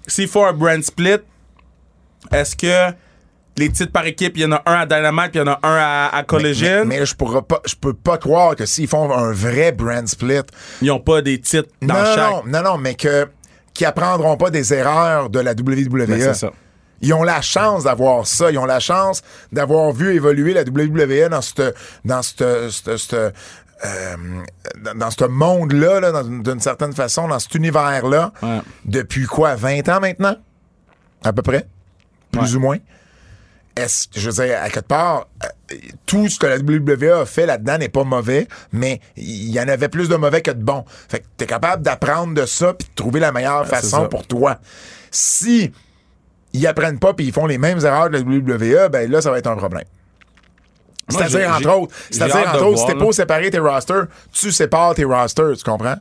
s'il 0.06 0.28
faut 0.28 0.44
un 0.44 0.52
brand 0.52 0.82
split, 0.82 1.18
est-ce 2.32 2.56
que 2.56 2.94
les 3.58 3.68
titres 3.70 3.92
par 3.92 4.06
équipe, 4.06 4.36
il 4.36 4.42
y 4.42 4.46
en 4.46 4.52
a 4.52 4.62
un 4.64 4.80
à 4.80 4.86
Dynamite, 4.86 5.30
puis 5.32 5.40
il 5.40 5.46
y 5.46 5.48
en 5.48 5.52
a 5.52 5.58
un 5.62 5.76
à, 5.76 6.16
à 6.16 6.22
Collision? 6.22 6.84
Mais, 6.86 7.04
je 7.04 7.14
pourrais 7.14 7.42
pas, 7.42 7.60
je 7.66 7.74
peux 7.74 7.92
pas 7.92 8.16
croire 8.16 8.56
que 8.56 8.64
s'ils 8.64 8.88
font 8.88 9.12
un 9.12 9.32
vrai 9.32 9.72
brand 9.72 10.06
split, 10.08 10.40
Ils 10.80 10.88
n'ont 10.88 11.00
pas 11.00 11.20
des 11.20 11.40
titres 11.40 11.68
dans 11.82 11.94
non, 11.94 12.04
chaque. 12.14 12.30
non, 12.30 12.42
non, 12.46 12.62
non, 12.62 12.78
mais 12.78 12.94
que 12.94 13.28
qui 13.74 13.84
apprendront 13.84 14.36
pas 14.36 14.50
des 14.50 14.72
erreurs 14.74 15.30
de 15.30 15.38
la 15.40 15.52
WWE. 15.52 16.06
Ben, 16.06 16.20
c'est 16.20 16.34
ça. 16.34 16.52
Ils 17.02 17.12
ont 17.14 17.22
la 17.24 17.42
chance 17.42 17.84
d'avoir 17.84 18.26
ça. 18.26 18.50
Ils 18.50 18.58
ont 18.58 18.64
la 18.64 18.80
chance 18.80 19.22
d'avoir 19.52 19.92
vu 19.92 20.14
évoluer 20.14 20.54
la 20.54 20.62
WWE 20.62 21.28
dans 21.28 21.42
ce 21.42 21.74
dans 22.04 22.22
cette, 22.22 22.70
cette- 22.70 22.96
cette, 22.96 23.14
euh, 23.14 23.32
dans- 24.82 24.94
dans 24.96 25.10
ce 25.10 25.24
monde-là, 25.24 26.00
là, 26.00 26.22
d'une 26.22 26.60
certaine 26.60 26.92
façon, 26.92 27.28
dans 27.28 27.38
cet 27.38 27.54
univers-là, 27.54 28.32
Ouais. 28.42 28.60
depuis 28.84 29.26
quoi, 29.26 29.56
20 29.56 29.88
ans 29.88 30.00
maintenant? 30.00 30.36
À 31.24 31.32
peu 31.32 31.42
près? 31.42 31.66
Plus 32.30 32.52
Ouais. 32.52 32.54
ou 32.56 32.60
moins? 32.60 32.78
Est-ce, 33.74 34.06
je 34.14 34.28
veux 34.30 34.44
dire, 34.44 34.58
à 34.62 34.68
quelque 34.68 34.86
part, 34.86 35.28
euh, 35.42 35.76
tout 36.04 36.28
ce 36.28 36.38
que 36.38 36.46
la 36.46 36.58
WWE 36.58 37.22
a 37.22 37.24
fait 37.24 37.46
là-dedans 37.46 37.78
n'est 37.78 37.88
pas 37.88 38.04
mauvais, 38.04 38.46
mais 38.70 39.00
il 39.16 39.48
y 39.50 39.58
en 39.58 39.66
avait 39.66 39.88
plus 39.88 40.10
de 40.10 40.16
mauvais 40.16 40.42
que 40.42 40.50
de 40.50 40.62
bons. 40.62 40.84
Fait 41.08 41.20
que 41.20 41.24
t'es 41.38 41.46
capable 41.46 41.82
d'apprendre 41.82 42.34
de 42.34 42.44
ça 42.44 42.74
puis 42.74 42.86
de 42.86 42.94
trouver 42.94 43.18
la 43.18 43.32
meilleure 43.32 43.66
façon 43.66 44.08
pour 44.08 44.26
toi. 44.26 44.58
Si 45.10 45.72
ils 46.52 46.66
apprennent 46.66 46.98
pas 46.98 47.12
puis 47.14 47.26
ils 47.26 47.32
font 47.32 47.46
les 47.46 47.58
mêmes 47.58 47.78
erreurs 47.84 48.10
que 48.10 48.16
la 48.16 48.20
WWE, 48.20 48.88
ben 48.90 49.10
là, 49.10 49.20
ça 49.22 49.30
va 49.30 49.38
être 49.38 49.46
un 49.48 49.56
problème. 49.56 49.84
C'est-à-dire, 51.08 51.50
entre 51.50 51.68
autres, 51.78 51.94
c'est-à-dire, 52.10 52.36
de 52.42 52.48
entre 52.56 52.64
autres, 52.66 52.78
si 52.80 52.86
t'es 52.86 52.94
pour 52.94 53.12
séparer 53.12 53.50
tes 53.50 53.58
rosters, 53.58 54.06
tu 54.32 54.50
sépares 54.52 54.94
tes 54.94 55.04
rosters, 55.04 55.56
tu 55.56 55.64
comprends? 55.64 55.96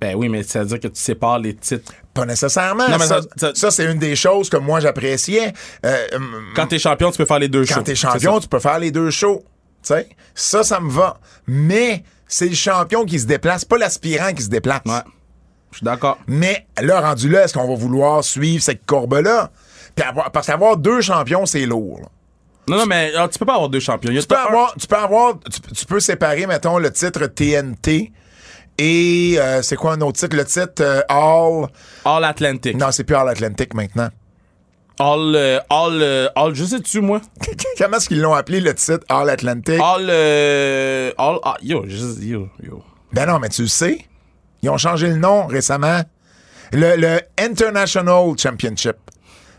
Ben 0.00 0.14
oui, 0.14 0.28
mais 0.28 0.42
ça 0.42 0.60
veut 0.60 0.66
dire 0.66 0.80
que 0.80 0.88
tu 0.88 1.00
sépares 1.00 1.38
les 1.38 1.54
titres. 1.56 1.92
Pas 2.12 2.26
nécessairement. 2.26 2.86
Non, 2.88 2.98
mais 2.98 3.06
ça, 3.06 3.22
ça- 3.22 3.28
ça- 3.36 3.52
ça, 3.54 3.70
c'est 3.70 3.90
une 3.90 3.98
des 3.98 4.14
choses 4.14 4.50
que 4.50 4.56
moi 4.58 4.78
j'appréciais. 4.80 5.52
Euh, 5.86 6.06
hum, 6.14 6.44
Quand 6.54 6.66
t'es 6.66 6.78
champion, 6.78 7.10
tu 7.10 7.16
peux 7.18 7.24
faire 7.24 7.38
les 7.38 7.48
deux 7.48 7.64
shows. 7.64 7.76
quand 7.76 7.82
t'es 7.82 7.92
C'est 7.96 8.02
champion, 8.08 8.38
tu 8.38 8.48
peux 8.48 8.60
faire 8.60 8.78
les 8.78 8.90
deux 8.90 9.10
shows. 9.10 9.42
Tu 9.82 9.88
sais, 9.94 10.08
ça, 10.34 10.62
ça 10.62 10.78
me 10.80 10.90
va. 10.90 11.18
Mais 11.46 12.04
c'est 12.28 12.48
le 12.48 12.54
champion 12.54 13.04
qui 13.04 13.18
se 13.18 13.26
déplace, 13.26 13.64
pas 13.64 13.78
l'aspirant 13.78 14.32
qui 14.32 14.42
se 14.42 14.48
déplace. 14.48 14.82
Ouais. 14.84 15.00
Je 15.74 15.78
suis 15.78 15.84
d'accord. 15.84 16.18
Mais 16.28 16.66
là, 16.80 17.00
rendu 17.00 17.28
là, 17.28 17.42
est-ce 17.42 17.54
qu'on 17.54 17.66
va 17.66 17.74
vouloir 17.74 18.22
suivre 18.22 18.62
cette 18.62 18.86
courbe-là? 18.86 19.50
Parce 20.32 20.46
qu'avoir 20.46 20.76
deux 20.76 21.00
champions, 21.00 21.46
c'est 21.46 21.66
lourd. 21.66 21.98
là. 22.00 22.06
Non, 22.68 22.78
non, 22.78 22.86
mais 22.86 23.12
alors, 23.12 23.28
tu 23.28 23.38
peux 23.40 23.44
pas 23.44 23.54
avoir 23.54 23.68
deux 23.68 23.80
champions. 23.80 24.12
Tu 24.12 24.24
peux 24.26 24.36
avoir, 24.36 24.74
tu 24.78 24.86
peux 24.86 24.96
avoir, 24.96 25.34
tu, 25.40 25.60
tu 25.74 25.84
peux 25.84 25.98
séparer, 25.98 26.46
mettons, 26.46 26.78
le 26.78 26.92
titre 26.92 27.26
TNT 27.26 28.12
et 28.78 29.34
euh, 29.38 29.62
c'est 29.62 29.74
quoi 29.76 29.94
un 29.94 30.00
autre 30.00 30.18
titre? 30.18 30.36
Le 30.36 30.44
titre 30.44 30.80
euh, 30.82 31.02
All. 31.08 31.66
All 32.04 32.24
Atlantic. 32.24 32.76
Non, 32.76 32.92
c'est 32.92 33.04
plus 33.04 33.16
All 33.16 33.28
Atlantic 33.28 33.74
maintenant. 33.74 34.08
All, 34.98 35.34
euh, 35.34 35.58
all, 35.70 36.30
all, 36.36 36.54
je 36.54 36.64
sais-tu, 36.64 37.00
moi? 37.00 37.20
Comment 37.78 37.96
est-ce 37.96 38.06
qu'ils 38.06 38.20
l'ont 38.20 38.32
appelé 38.34 38.60
le 38.60 38.72
titre 38.74 39.04
All 39.08 39.28
Atlantic? 39.28 39.80
All, 39.82 40.06
euh, 40.08 41.10
all, 41.18 41.38
ah, 41.42 41.56
yo, 41.60 41.84
yo, 41.86 42.48
yo. 42.62 42.82
Ben 43.12 43.26
non, 43.26 43.40
mais 43.40 43.48
tu 43.48 43.62
le 43.62 43.68
sais. 43.68 44.06
Ils 44.64 44.70
ont 44.70 44.78
changé 44.78 45.08
le 45.08 45.16
nom 45.16 45.46
récemment. 45.46 46.00
Le, 46.72 46.96
le 46.96 47.20
International 47.38 48.32
Championship. 48.38 48.96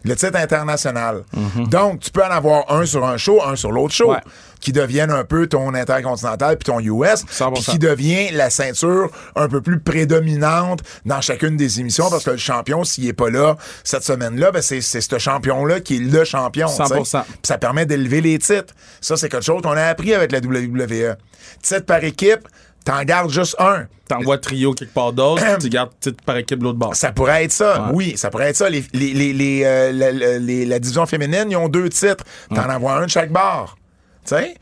Le 0.04 0.15
titre 0.15 0.36
international. 0.38 1.24
Donc, 1.72 2.00
tu 2.00 2.12
peux 2.12 2.24
en 2.24 2.30
avoir 2.30 2.72
un 2.72 2.86
sur 2.86 3.04
un 3.06 3.18
show, 3.18 3.41
un 3.44 3.56
sur 3.56 3.72
l'autre 3.72 3.94
show, 3.94 4.12
Ouais. 4.12 4.20
qui 4.60 4.72
deviennent 4.72 5.10
un 5.10 5.24
peu 5.24 5.48
ton 5.48 5.74
intercontinental 5.74 6.58
puis 6.58 6.65
ton 6.72 6.80
US, 6.80 7.26
100%. 7.32 7.54
puis 7.54 7.63
qui 7.63 7.80
devient 7.80 8.30
la 8.32 8.52
ceinture 8.52 9.10
un 9.36 9.48
peu 9.48 9.62
plus 9.62 9.80
prédominante 9.80 10.82
dans 11.06 11.22
chacune 11.22 11.58
des 11.58 11.80
émissions, 11.80 12.08
parce 12.12 12.24
que 12.24 12.30
le 12.32 12.38
champion, 12.38 12.84
s'il 12.84 13.08
est 13.08 13.13
pas 13.13 13.32
là 13.32 13.56
cette 13.84 14.04
semaine-là, 14.04 14.52
ben 14.52 14.62
c'est 14.62 14.80
ce 14.82 15.18
champion-là 15.18 15.80
qui 15.80 15.96
est 15.96 16.00
le 16.00 16.24
champion. 16.24 16.68
tu 16.68 16.76
sais. 16.76 16.84
100%. 16.84 17.24
Puis 17.24 17.34
ça 17.41 17.58
permet 17.58 17.88
d'élever 17.88 18.22
les 18.22 18.38
titres. 18.38 18.76
Ça, 19.02 19.18
c'est 19.18 19.30
quelque 19.30 19.46
chose 19.46 19.63
qu'on 19.63 19.72
a 19.72 19.86
appris 19.86 20.13
avec 20.13 20.32
la 20.32 20.38
WWE. 20.39 21.15
Titre 21.63 21.86
par 21.86 22.04
équipe, 22.04 22.48
t'en 22.86 23.04
gardes 23.04 23.30
juste 23.32 23.56
un. 23.60 23.88
T'envoies 24.08 24.38
trio 24.38 24.74
quelque 24.74 24.93
part 24.93 25.12
d'autre, 25.13 25.43
tu 25.60 25.67
gardes 25.69 25.89
titre 26.00 26.24
par 26.24 26.38
équipe 26.38 26.60
de 26.60 26.63
l'autre 26.63 26.78
bord. 26.78 26.95
Ça 26.95 27.12
pourrait 27.12 27.43
être 27.43 27.52
ça, 27.52 27.89
oui, 27.91 28.15
ça 28.17 28.30
pourrait 28.30 28.50
être 28.50 28.56
ça. 28.56 28.69
Les, 28.69 28.86
les, 28.93 29.13
les, 29.13 29.34
les, 29.34 29.63
euh, 29.65 29.91
la, 29.91 30.12
la- 30.12 30.38
les- 30.38 30.65
la 30.65 30.78
division 30.80 31.06
féminine, 31.08 31.45
ils 31.50 31.56
ont 31.58 31.67
deux 31.69 31.89
titres. 31.89 32.24
T'en 32.54 32.69
envoies 32.69 32.93
un 32.93 33.06
de 33.06 33.10
chaque 33.10 33.32
barre. 33.32 33.76
Tu 34.24 34.36
sais? 34.36 34.56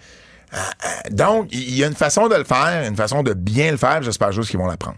Euh, 0.54 0.58
euh, 0.58 1.10
donc, 1.12 1.48
il 1.52 1.76
y 1.76 1.84
a 1.84 1.88
une 1.88 1.96
façon 1.96 2.28
de 2.30 2.36
le 2.36 2.44
faire, 2.46 2.88
une 2.88 2.96
façon 2.96 3.22
de 3.24 3.34
bien 3.34 3.72
le 3.72 3.78
faire. 3.78 4.02
J'espère 4.04 4.32
juste 4.32 4.50
qu'ils 4.52 4.60
vont 4.60 4.68
l'apprendre. 4.68 4.98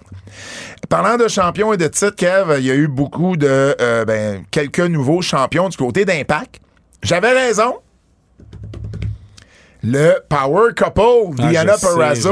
Parlant 0.90 1.18
de 1.18 1.28
champions 1.28 1.74
et 1.74 1.78
de 1.78 1.88
titres, 1.88 2.16
Kev, 2.16 2.60
il 2.60 2.66
y 2.66 2.72
a 2.72 2.76
eu 2.76 2.88
beaucoup 2.88 3.38
de 3.38 3.76
euh, 3.80 4.06
ben, 4.06 4.44
quelques 4.52 4.82
nouveaux 4.82 5.22
champions 5.22 5.70
du 5.70 5.78
côté 5.78 6.06
d'Impact. 6.06 6.60
J'avais 7.02 7.32
raison. 7.32 7.78
Le 9.86 10.20
power 10.28 10.74
couple, 10.76 11.36
Ah, 11.42 11.50
Diana 11.50 11.78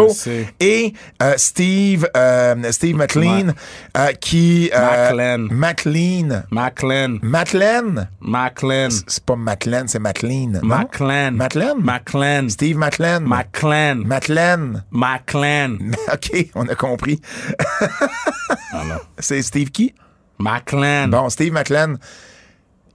sais. 0.09 0.47
et 0.59 0.93
euh, 1.21 1.33
Steve, 1.37 2.07
euh, 2.17 2.55
Steve 2.71 2.95
McLean, 2.95 3.53
euh, 3.95 4.11
qui... 4.13 4.71
euh, 4.73 5.11
McLean. 5.11 5.47
McLean. 5.51 6.43
McLean. 6.51 7.19
McLean. 7.21 8.07
McLean. 8.21 8.89
C'est 9.07 9.23
pas 9.23 9.35
McLean, 9.35 9.85
c'est 9.87 9.99
McLean. 9.99 10.59
McLean. 10.63 11.31
McLean? 11.35 11.75
McLean. 11.79 12.49
Steve 12.49 12.77
McLean. 12.77 13.21
McLean. 13.21 14.03
McLean. 14.05 14.83
McLean. 14.91 15.77
OK, 16.13 16.49
on 16.55 16.67
a 16.67 16.75
compris. 16.75 17.21
Ah. 18.73 18.99
C'est 19.19 19.41
Steve 19.43 19.69
qui? 19.71 19.93
McLean. 20.39 21.07
Bon, 21.09 21.29
Steve 21.29 21.53
McLean. 21.53 21.97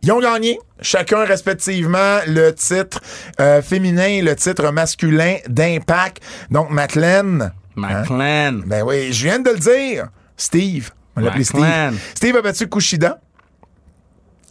Ils 0.03 0.13
ont 0.13 0.21
gagné, 0.21 0.59
chacun 0.81 1.25
respectivement, 1.25 2.19
le 2.27 2.51
titre 2.53 3.01
euh, 3.41 3.61
féminin 3.63 4.07
et 4.07 4.23
le 4.23 4.37
titre 4.37 4.71
masculin 4.71 5.37
d'Impact. 5.49 6.23
Donc, 6.51 6.71
McLean. 6.71 7.41
hein? 7.41 7.53
McLean. 7.77 8.61
Ben 8.67 8.83
oui, 8.85 9.13
je 9.13 9.25
viens 9.25 9.39
de 9.41 9.51
le 9.51 9.59
dire. 9.59 10.09
Steve. 10.37 10.91
On 11.17 11.21
l'appelait 11.21 11.45
Steve. 11.45 11.99
Steve 12.15 12.37
a 12.37 12.43
battu 12.43 12.69
Kushida. 12.69 13.21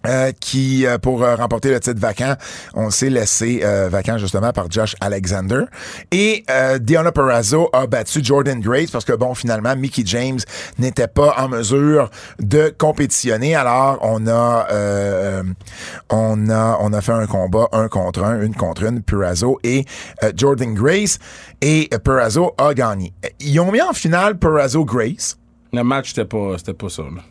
Euh, 0.06 0.32
qui, 0.40 0.86
euh, 0.86 0.98
pour 0.98 1.24
euh, 1.24 1.36
remporter 1.36 1.70
le 1.70 1.80
titre 1.80 2.00
vacant, 2.00 2.36
on 2.74 2.90
s'est 2.90 3.10
laissé 3.10 3.62
euh, 3.64 3.90
vacant 3.90 4.18
justement 4.18 4.52
par 4.52 4.70
Josh 4.70 4.96
Alexander. 5.02 5.64
Et 6.12 6.46
Diana 6.80 7.12
Perrazzo 7.12 7.70
a 7.74 7.88
battu 7.88 8.24
Jordan 8.24 8.60
Grace 8.60 8.92
parce 8.92 9.06
que, 9.06 9.14
bon, 9.14 9.34
finalement, 9.34 9.76
Mickey 9.76 10.04
James 10.06 10.40
n'était 10.78 11.08
pas 11.08 11.36
en 11.38 11.50
mesure 11.50 12.10
de 12.40 12.74
compétitionner. 12.78 13.56
Alors, 13.56 14.00
on 14.02 14.28
a, 14.28 14.68
on 16.10 16.50
a, 16.50 16.78
on 16.80 16.94
a 16.94 17.02
fait 17.02 17.12
un 17.12 17.26
combat 17.26 17.68
un 17.72 17.88
contre 17.88 18.24
un, 18.24 18.42
une 18.42 18.56
contre 18.56 18.84
une, 18.84 19.02
Perrazzo 19.02 19.60
et 19.64 19.86
Jordan 20.36 20.74
Grace. 20.74 21.20
Et 21.62 21.90
Perrazzo 22.04 22.54
a 22.58 22.74
gagné. 22.74 23.14
Ils 23.40 23.60
ont 23.60 23.72
mis 23.72 23.82
en 23.82 23.94
finale 23.94 24.38
Perrazzo-Grace. 24.38 25.38
Le 25.74 25.84
match, 25.84 26.10
c'était 26.10 26.26
pas, 26.26 26.58
c'était 26.58 26.74
pas 26.74 26.90
ça. 26.90 27.04
là. 27.04 27.22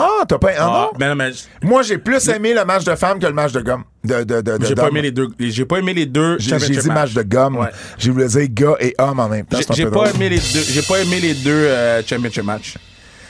Ah, 0.00 0.24
t'as 0.28 0.38
pas... 0.38 0.50
ah, 0.56 0.60
Ah, 0.60 0.88
non? 0.92 0.98
ben 0.98 1.08
non, 1.10 1.14
mais 1.16 1.30
Moi, 1.62 1.82
j'ai 1.82 1.98
plus 1.98 2.26
aimé 2.28 2.54
le 2.54 2.64
match 2.64 2.84
de 2.84 2.94
femmes 2.94 3.18
que 3.18 3.26
le 3.26 3.32
match 3.32 3.52
de 3.52 3.60
gomme. 3.60 3.84
De, 4.04 4.22
de, 4.24 4.40
de, 4.40 4.58
j'ai 4.64 4.74
pas 4.74 4.88
aimé 4.88 5.02
les 5.02 5.10
deux. 5.10 5.28
J'ai 5.38 5.64
pas 5.64 5.78
aimé 5.78 5.92
les 5.94 6.06
deux. 6.06 6.36
J'ai 6.38 6.56
dit 6.58 6.88
match 6.88 7.14
de 7.14 7.22
gomme. 7.22 7.56
Ouais. 7.56 7.68
J'ai 7.98 8.10
voulu 8.10 8.26
dire 8.26 8.46
gars 8.50 8.76
et 8.80 8.94
homme 8.98 9.20
en 9.20 9.28
même 9.28 9.44
temps. 9.46 9.58
J'ai 9.74 9.86
pas 9.86 10.10
aimé 10.10 10.28
les 10.28 10.36
deux. 10.38 10.62
J'ai 10.68 10.82
pas 10.82 10.98
aimé 11.00 11.20
les 11.20 11.34
deux 11.34 11.50
euh, 11.50 12.02
championship 12.06 12.44
matchs. 12.44 12.76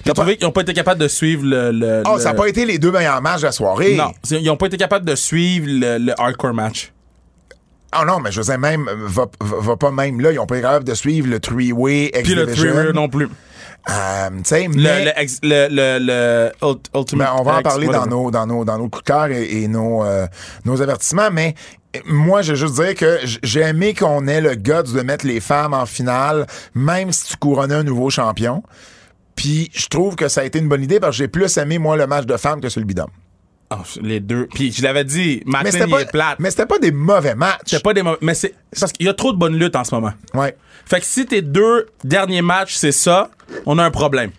J'ai 0.06 0.12
trouvé 0.14 0.36
qu'ils 0.36 0.46
ont 0.46 0.52
pas 0.52 0.62
été 0.62 0.72
capables 0.72 1.00
de 1.00 1.08
suivre 1.08 1.44
le. 1.44 1.70
le- 1.72 2.02
Oh, 2.06 2.14
le- 2.16 2.20
ça 2.22 2.30
n'a 2.30 2.34
pas 2.34 2.46
été 2.48 2.64
les 2.64 2.78
deux 2.78 2.90
meilleurs 2.92 3.20
matchs 3.20 3.40
de 3.40 3.46
la 3.46 3.52
soirée. 3.52 3.96
Non, 3.96 4.12
ils 4.30 4.48
ont 4.48 4.56
pas 4.56 4.66
été 4.66 4.76
capables 4.78 5.04
de 5.04 5.14
suivre 5.14 5.66
le, 5.68 5.98
le 5.98 6.12
hardcore 6.20 6.54
match. 6.54 6.92
Ah 7.90 8.04
non, 8.06 8.20
mais 8.20 8.30
je 8.30 8.40
veux 8.40 8.44
dire, 8.46 8.58
même, 8.58 8.86
va, 9.06 9.26
va, 9.40 9.56
va 9.60 9.76
pas 9.76 9.90
même 9.90 10.20
là. 10.20 10.30
Ils 10.30 10.38
ont 10.38 10.46
pas 10.46 10.56
été 10.56 10.62
capables 10.62 10.84
de 10.84 10.94
suivre 10.94 11.28
le 11.28 11.40
three-way 11.40 12.10
Puis 12.22 12.34
le 12.34 12.42
X-Division. 12.44 12.74
three 12.84 12.92
non 12.94 13.08
plus. 13.08 13.28
Euh, 13.90 14.28
Le, 14.30 14.68
mais... 14.82 15.04
le, 15.42 15.42
le, 15.42 15.68
le, 15.70 15.98
le 16.04 16.50
ult- 16.62 16.90
ultimate. 16.94 17.28
Ben, 17.28 17.34
on 17.38 17.42
va 17.42 17.56
en 17.58 17.62
parler 17.62 17.86
dans 17.88 18.06
nos, 18.06 18.30
dans 18.30 18.46
nos, 18.46 18.64
dans 18.64 18.78
nos 18.78 18.88
coups 18.88 19.04
de 19.04 19.06
cœur 19.08 19.26
et, 19.30 19.62
et 19.62 19.68
nos, 19.68 20.04
euh, 20.04 20.26
nos 20.64 20.82
avertissements, 20.82 21.30
mais 21.32 21.54
moi, 22.04 22.42
je 22.42 22.52
veux 22.52 22.58
juste 22.66 22.74
dire 22.74 22.94
que 22.94 23.18
j'ai 23.42 23.60
aimé 23.60 23.94
qu'on 23.94 24.26
ait 24.28 24.42
le 24.42 24.54
guts 24.56 24.92
de 24.94 25.00
mettre 25.00 25.26
les 25.26 25.40
femmes 25.40 25.72
en 25.72 25.86
finale, 25.86 26.46
même 26.74 27.12
si 27.12 27.28
tu 27.28 27.36
couronnais 27.38 27.74
un 27.76 27.82
nouveau 27.82 28.10
champion. 28.10 28.62
Puis 29.34 29.70
je 29.72 29.86
trouve 29.86 30.16
que 30.16 30.28
ça 30.28 30.42
a 30.42 30.44
été 30.44 30.58
une 30.58 30.68
bonne 30.68 30.82
idée 30.82 31.00
parce 31.00 31.12
que 31.16 31.22
j'ai 31.22 31.28
plus 31.28 31.56
aimé, 31.56 31.78
moi, 31.78 31.96
le 31.96 32.06
match 32.06 32.26
de 32.26 32.36
femmes 32.36 32.60
que 32.60 32.68
celui 32.68 32.86
bidon. 32.86 33.06
Ah, 33.70 33.80
les 34.00 34.20
deux. 34.20 34.46
Puis 34.54 34.72
je 34.72 34.82
l'avais 34.82 35.04
dit, 35.04 35.42
Mais 35.46 35.70
il 35.86 35.90
pas, 35.90 36.00
est 36.02 36.10
plate. 36.10 36.36
mais 36.40 36.50
c'était 36.50 36.64
pas 36.66 36.78
des 36.78 36.90
mauvais 36.90 37.34
matchs. 37.34 37.60
C'était 37.66 37.82
pas 37.82 37.92
des 37.94 38.02
mauvais- 38.02 38.16
Mais 38.22 38.34
c'est 38.34 38.54
c'est 38.72 38.80
parce 38.80 38.92
qu'il 38.92 39.04
y 39.06 39.08
a 39.10 39.14
trop 39.14 39.30
de 39.32 39.36
bonnes 39.38 39.56
luttes 39.56 39.76
en 39.76 39.84
ce 39.84 39.94
moment. 39.94 40.12
Ouais. 40.34 40.56
Fait 40.88 41.00
que 41.00 41.06
si 41.06 41.26
tes 41.26 41.42
deux 41.42 41.86
derniers 42.04 42.42
matchs, 42.42 42.74
c'est 42.76 42.92
ça, 42.92 43.30
on 43.66 43.78
a 43.78 43.84
un 43.84 43.90
problème. 43.90 44.30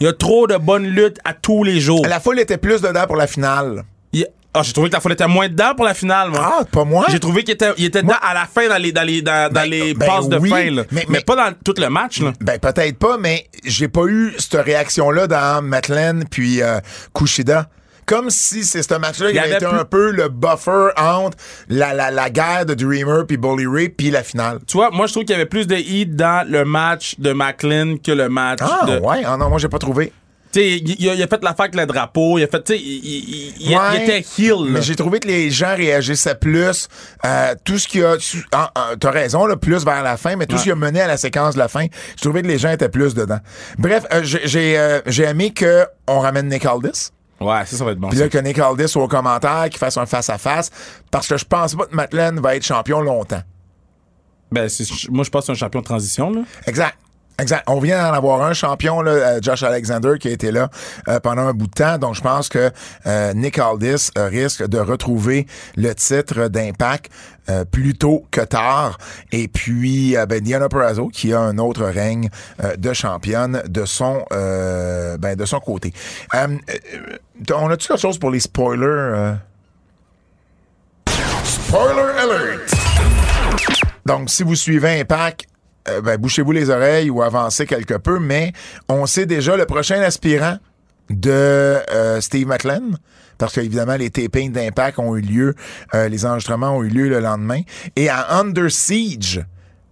Il 0.00 0.04
y 0.04 0.08
a 0.08 0.12
trop 0.12 0.46
de 0.46 0.56
bonnes 0.56 0.86
luttes 0.86 1.18
à 1.24 1.32
tous 1.34 1.64
les 1.64 1.80
jours. 1.80 2.04
La 2.06 2.20
foule 2.20 2.40
était 2.40 2.56
plus 2.56 2.80
dedans 2.80 3.04
pour 3.06 3.16
la 3.16 3.26
finale. 3.26 3.84
Il 4.12 4.26
Ah, 4.54 4.62
j'ai 4.62 4.72
trouvé 4.72 4.88
que 4.90 4.94
la 4.94 5.00
foule 5.00 5.12
était 5.12 5.26
moins 5.26 5.48
dedans 5.48 5.74
pour 5.74 5.84
la 5.86 5.94
finale, 5.94 6.28
moi. 6.30 6.58
Ah, 6.60 6.64
pas 6.64 6.84
moi? 6.84 7.06
J'ai 7.08 7.18
trouvé 7.20 7.42
qu'il 7.42 7.54
était, 7.54 7.70
il 7.78 7.86
était 7.86 8.02
dedans 8.02 8.16
à 8.20 8.34
la 8.34 8.46
fin 8.46 8.68
dans 8.68 8.76
les, 8.76 8.92
dans 8.92 9.02
les, 9.02 9.22
dans, 9.22 9.50
dans 9.52 9.60
Ben, 9.62 9.70
les 9.70 9.94
ben 9.94 10.06
passes 10.06 10.28
de 10.28 10.38
fin, 10.40 10.70
là. 10.70 10.82
mais- 10.90 11.00
Mais, 11.00 11.04
mais- 11.08 11.20
pas 11.22 11.36
dans 11.36 11.54
tout 11.64 11.74
le 11.78 11.88
match, 11.88 12.20
là. 12.20 12.32
Ben 12.40 12.58
peut-être 12.58 12.98
pas, 12.98 13.16
mais 13.18 13.48
j'ai 13.64 13.88
pas 13.88 14.04
eu 14.06 14.34
cette 14.38 14.60
réaction-là 14.62 15.26
dans 15.26 15.62
Matlen 15.64 16.24
puis 16.30 16.62
euh, 16.62 16.80
Kushida. 17.14 17.68
Comme 18.06 18.30
si 18.30 18.64
c'est 18.64 18.82
ce 18.82 18.94
match-là 18.94 19.30
Il 19.30 19.32
qui 19.32 19.38
avait 19.38 19.54
été 19.56 19.66
plus- 19.66 19.78
un 19.78 19.84
peu 19.84 20.10
le 20.10 20.28
buffer 20.28 20.88
entre 20.96 21.36
la, 21.68 21.94
la, 21.94 22.10
la 22.10 22.30
guerre 22.30 22.66
de 22.66 22.74
Dreamer 22.74 23.24
puis 23.26 23.36
Bully 23.36 23.66
Ray 23.66 23.88
puis 23.88 24.10
la 24.10 24.22
finale. 24.22 24.58
Tu 24.66 24.76
vois, 24.76 24.90
moi, 24.90 25.06
je 25.06 25.12
trouve 25.12 25.24
qu'il 25.24 25.32
y 25.32 25.36
avait 25.36 25.46
plus 25.46 25.66
de 25.66 25.76
heat 25.76 26.16
dans 26.16 26.46
le 26.48 26.64
match 26.64 27.14
de 27.18 27.32
McLean 27.32 27.96
que 28.04 28.12
le 28.12 28.28
match 28.28 28.58
Ah 28.60 28.86
de. 28.86 28.98
ouais, 28.98 29.22
ah 29.24 29.36
non, 29.36 29.48
moi 29.48 29.58
j'ai 29.58 29.68
pas 29.68 29.78
trouvé. 29.78 30.12
Tu 30.52 30.60
sais, 30.60 30.68
il, 30.76 31.08
a, 31.08 31.14
il 31.14 31.22
a 31.22 31.26
fait 31.28 31.42
l'affaire 31.42 31.60
avec 31.64 31.74
le 31.76 31.86
drapeau, 31.86 32.36
il 32.36 32.42
a 32.42 32.46
fait, 32.46 32.62
tu 32.62 32.74
sais, 32.74 32.78
il, 32.78 33.54
il- 33.58 34.02
était 34.02 34.22
heel. 34.38 34.66
Mais 34.68 34.82
j'ai 34.82 34.96
trouvé 34.96 35.18
que 35.18 35.26
les 35.26 35.50
gens 35.50 35.74
réagissaient 35.74 36.34
plus. 36.34 36.88
euh, 37.24 37.54
tout 37.64 37.78
ce 37.78 37.88
qui 37.88 38.02
a. 38.04 38.18
tu- 38.18 38.44
ah, 38.52 38.70
ah, 38.74 38.90
T'as 39.00 39.10
raison, 39.12 39.46
là, 39.46 39.56
plus 39.56 39.82
vers 39.82 40.02
la 40.02 40.18
fin, 40.18 40.36
mais 40.36 40.44
tout 40.46 40.58
ce 40.58 40.64
qui 40.64 40.70
a 40.70 40.74
mené 40.76 41.00
à 41.00 41.06
la 41.06 41.16
séquence 41.16 41.54
de 41.54 41.58
la 41.58 41.68
fin, 41.68 41.86
je 42.16 42.20
trouvais 42.22 42.42
que 42.42 42.48
les 42.48 42.58
gens 42.58 42.70
étaient 42.70 42.90
plus 42.90 43.14
dedans. 43.14 43.38
Bref, 43.78 44.04
euh, 44.12 44.20
j'ai 44.24 44.40
j'ai, 44.44 44.78
euh, 44.78 45.00
j'ai 45.06 45.24
aimé 45.24 45.54
qu'on 45.58 46.20
ramène 46.20 46.48
Nick 46.50 46.66
Aldis. 46.66 47.12
Ouais, 47.42 47.64
ça, 47.66 47.76
ça 47.76 47.84
va 47.84 47.92
être 47.92 47.98
bon. 47.98 48.08
Puis 48.08 48.18
là, 48.18 48.28
que 48.28 48.38
Nick 48.38 48.58
Aldis 48.58 48.88
soit 48.88 49.02
au 49.02 49.08
commentaire, 49.08 49.68
qu'il 49.68 49.78
fasse 49.78 49.96
un 49.96 50.06
face-à-face, 50.06 50.70
parce 51.10 51.28
que 51.28 51.36
je 51.36 51.44
pense 51.44 51.74
pas 51.74 51.86
que 51.86 51.94
Matlen 51.94 52.40
va 52.40 52.56
être 52.56 52.64
champion 52.64 53.00
longtemps. 53.00 53.42
Ben, 54.50 54.68
moi, 55.10 55.24
je 55.24 55.30
pense 55.30 55.40
que 55.40 55.46
c'est 55.46 55.52
un 55.52 55.54
champion 55.54 55.80
de 55.80 55.86
transition, 55.86 56.30
là. 56.30 56.42
Exact. 56.66 56.96
Exact. 57.38 57.64
On 57.66 57.80
vient 57.80 58.02
d'en 58.02 58.12
avoir 58.12 58.42
un 58.42 58.52
champion, 58.52 59.00
là, 59.00 59.10
euh, 59.10 59.38
Josh 59.40 59.62
Alexander, 59.62 60.18
qui 60.20 60.28
a 60.28 60.30
été 60.30 60.52
là 60.52 60.68
euh, 61.08 61.18
pendant 61.18 61.42
un 61.42 61.54
bout 61.54 61.66
de 61.66 61.72
temps. 61.72 61.96
Donc, 61.98 62.14
je 62.14 62.20
pense 62.20 62.48
que 62.48 62.70
euh, 63.06 63.32
Nick 63.32 63.58
Aldis 63.58 64.10
risque 64.16 64.66
de 64.66 64.78
retrouver 64.78 65.46
le 65.76 65.94
titre 65.94 66.48
d'impact 66.48 67.10
euh, 67.48 67.64
plus 67.64 67.94
que 68.30 68.40
tard. 68.40 68.98
Et 69.32 69.48
puis, 69.48 70.16
euh, 70.16 70.26
ben, 70.26 70.40
Diana 70.40 70.68
Perrazzo, 70.68 71.08
qui 71.08 71.32
a 71.32 71.40
un 71.40 71.58
autre 71.58 71.84
règne 71.84 72.28
euh, 72.62 72.76
de 72.76 72.92
championne 72.92 73.62
de 73.68 73.84
son, 73.84 74.24
euh, 74.32 75.16
ben, 75.18 75.36
côté. 75.64 75.92
On 76.32 77.70
a-tu 77.70 77.88
quelque 77.88 78.00
chose 78.00 78.18
pour 78.18 78.30
les 78.30 78.40
spoilers? 78.40 79.34
Spoiler 81.44 82.12
alert! 82.18 82.74
Donc, 84.06 84.30
si 84.30 84.42
vous 84.42 84.54
suivez 84.54 85.00
Impact, 85.00 85.46
ben, 86.04 86.16
bouchez-vous 86.16 86.52
les 86.52 86.70
oreilles 86.70 87.10
ou 87.10 87.22
avancez 87.22 87.66
quelque 87.66 87.94
peu, 87.94 88.20
mais 88.20 88.52
on 88.88 89.06
sait 89.06 89.26
déjà 89.26 89.56
le 89.56 89.66
prochain 89.66 90.00
aspirant 90.00 90.58
de 91.10 91.76
Steve 92.20 92.46
McLean, 92.46 92.92
parce 93.42 93.54
qu'évidemment, 93.54 93.96
les 93.96 94.08
tapings 94.08 94.52
d'Impact 94.52 95.00
ont 95.00 95.16
eu 95.16 95.20
lieu, 95.20 95.56
euh, 95.94 96.08
les 96.08 96.24
enregistrements 96.24 96.76
ont 96.76 96.84
eu 96.84 96.88
lieu 96.88 97.08
le 97.08 97.18
lendemain. 97.18 97.62
Et 97.96 98.08
à 98.08 98.38
Under 98.38 98.70
Siege, 98.70 99.44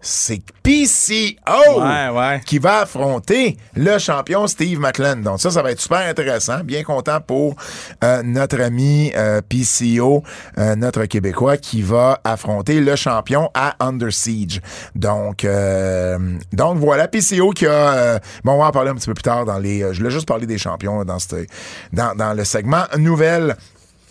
c'est 0.03 0.41
PCO 0.63 1.81
Ouais, 1.81 2.09
ouais. 2.09 2.41
qui 2.47 2.59
va 2.59 2.81
affronter 2.81 3.57
le 3.77 3.99
champion 3.99 4.47
Steve 4.47 4.79
McLean. 4.81 5.17
Donc 5.17 5.41
ça, 5.41 5.51
ça 5.51 5.63
va 5.63 5.73
être 5.73 5.81
super 5.81 5.99
intéressant. 5.99 6.61
Bien 6.65 6.83
content 6.83 7.21
pour 7.21 7.55
euh, 8.03 8.23
notre 8.23 8.61
ami 8.63 9.13
euh, 9.15 9.41
PCO, 9.47 10.23
euh, 10.59 10.75
notre 10.77 11.05
Québécois, 11.05 11.57
qui 11.59 11.83
va 11.83 12.19
affronter 12.25 12.81
le 12.81 12.97
champion 12.97 13.51
à 13.55 13.77
Under 13.85 14.13
Siege. 14.13 14.61
Donc, 14.95 15.45
euh, 15.45 16.19
donc 16.53 16.79
voilà, 16.79 17.07
PCO 17.09 17.51
qui 17.51 17.67
a... 17.67 17.71
euh, 17.93 18.19
bon, 18.45 18.53
on 18.53 18.59
va 18.59 18.67
en 18.67 18.71
parler 18.73 18.91
un 18.91 18.95
petit 18.95 19.07
peu 19.09 19.15
plus 19.15 19.23
tard 19.23 19.45
dans 19.45 19.59
les... 19.59 19.83
euh, 19.83 19.93
je 19.93 19.99
voulais 19.99 20.11
juste 20.11 20.27
parler 20.27 20.47
des 20.47 20.59
champions 20.59 20.99
là, 20.99 21.05
dans, 21.05 21.19
cette, 21.19 21.49
dans, 21.93 22.15
dans 22.15 22.33
le 22.33 22.45
segment 22.45 22.85
nouvelles. 22.97 23.57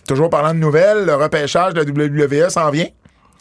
Toujours 0.07 0.29
parlant 0.29 0.53
de 0.53 0.59
nouvelles, 0.59 1.05
le 1.05 1.15
repêchage 1.15 1.73
de 1.73 1.81
la 1.81 1.89
WWE 2.45 2.49
s'en 2.49 2.69
vient. 2.71 2.87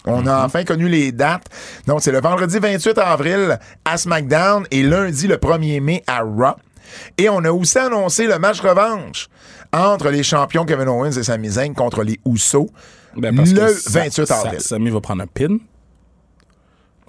On 0.05 0.27
a 0.27 0.45
enfin 0.45 0.65
connu 0.65 0.89
les 0.89 1.13
dates. 1.13 1.47
Donc, 1.87 2.01
c'est 2.03 2.13
le 2.13 2.21
vendredi 2.21 2.59
28 2.59 2.99
avril 2.99 3.59
à 3.85 3.97
SmackDown 3.99 4.67
et 4.71 4.83
lundi 4.83 5.27
le 5.27 5.37
1er 5.37 5.81
mai 5.81 6.03
à 6.07 6.21
Raw. 6.23 6.55
Et 7.19 7.29
on 7.29 7.45
a 7.45 7.51
aussi 7.51 7.79
annoncé 7.79 8.27
le 8.27 8.39
match 8.39 8.61
revanche 8.61 9.29
entre 9.73 10.09
les 10.09 10.23
champions 10.23 10.65
Kevin 10.65 10.89
Owens 10.89 11.11
et 11.19 11.23
Sami 11.23 11.51
Zayn 11.51 11.75
contre 11.75 12.03
les 12.03 12.19
Usos 12.25 12.71
Ben, 13.17 13.37
le 13.37 13.43
que 13.43 13.69
Sa- 13.75 13.91
28 14.01 14.27
Sa- 14.27 14.41
avril. 14.41 14.61
Sami 14.61 14.89
va 14.91 15.01
prendre 15.01 15.23
un 15.23 15.27
pin. 15.27 15.59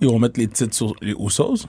Ils 0.01 0.07
vont 0.09 0.19
mettre 0.19 0.39
les 0.39 0.47
titres 0.47 0.75
sur 0.75 0.93
les 1.01 1.13
Usos. 1.13 1.67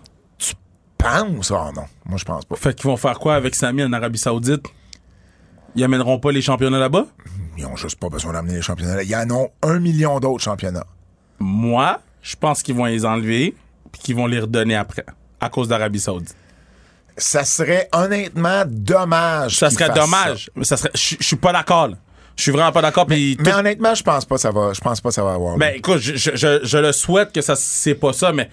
Pense? 0.99 1.51
Ah 1.51 1.71
non, 1.75 1.85
moi 2.05 2.19
je 2.19 2.25
pense 2.25 2.45
pas. 2.45 2.57
Fait 2.57 2.75
qu'ils 2.75 2.87
vont 2.91 2.97
faire 2.97 3.19
quoi 3.19 3.35
avec 3.35 3.55
Sami 3.55 3.83
en 3.83 3.93
Arabie 3.93 4.19
Saoudite? 4.19 4.67
Ils 5.77 5.85
amèneront 5.85 6.19
pas 6.19 6.31
les 6.33 6.43
championnats 6.43 6.79
là-bas? 6.79 7.07
Ils 7.57 7.65
ont 7.65 7.77
juste 7.77 7.99
pas 7.99 8.09
besoin 8.09 8.33
d'amener 8.35 8.55
les 8.57 8.63
championnats. 8.63 9.03
Il 9.03 9.09
y 9.09 9.17
en 9.17 9.31
a 9.31 9.47
un 9.63 9.79
million 9.79 10.21
d'autres 10.21 10.43
championnats. 10.45 10.85
Moi, 11.41 12.01
je 12.23 12.37
pense 12.37 12.63
qu'ils 12.63 12.75
vont 12.75 12.85
les 12.85 13.05
enlever 13.05 13.55
puis 13.93 14.03
qu'ils 14.03 14.17
vont 14.17 14.27
les 14.27 14.39
redonner 14.41 14.77
après, 14.77 15.05
à 15.41 15.49
cause 15.49 15.67
d'Arabie 15.69 15.99
Saoudite. 16.01 16.37
Ça 17.17 17.45
serait 17.45 17.89
honnêtement 17.93 18.63
dommage. 18.67 19.57
Ça 19.59 19.69
serait 19.71 19.91
dommage. 19.91 20.51
Ça 20.63 20.77
serait. 20.77 20.91
Je 20.95 21.17
je 21.19 21.25
suis 21.27 21.37
pas 21.37 21.53
d'accord. 21.53 21.89
là. 21.89 21.97
Je 22.37 22.43
suis 22.45 22.53
vraiment 22.53 22.73
pas 22.73 22.81
d'accord. 22.81 23.05
Mais 23.09 23.35
tout- 23.37 23.51
honnêtement, 23.51 23.95
je 23.95 24.03
pense 24.03 24.25
pas 24.25 24.37
que 24.37 24.41
ça 24.41 24.51
va, 24.51 24.73
je 24.73 24.81
pense 24.81 25.01
pas 25.01 25.09
que 25.11 25.15
ça 25.15 25.23
va 25.25 25.35
avoir. 25.35 25.57
Ben 25.59 25.75
écoute, 25.77 25.99
je, 25.99 26.15
je, 26.17 26.31
je, 26.37 26.61
je 26.63 26.79
le 26.79 26.93
souhaite 26.93 27.33
que 27.33 27.41
ça 27.43 27.55
c'est 27.57 27.95
pas 27.95 28.13
ça, 28.15 28.33
mais 28.33 28.49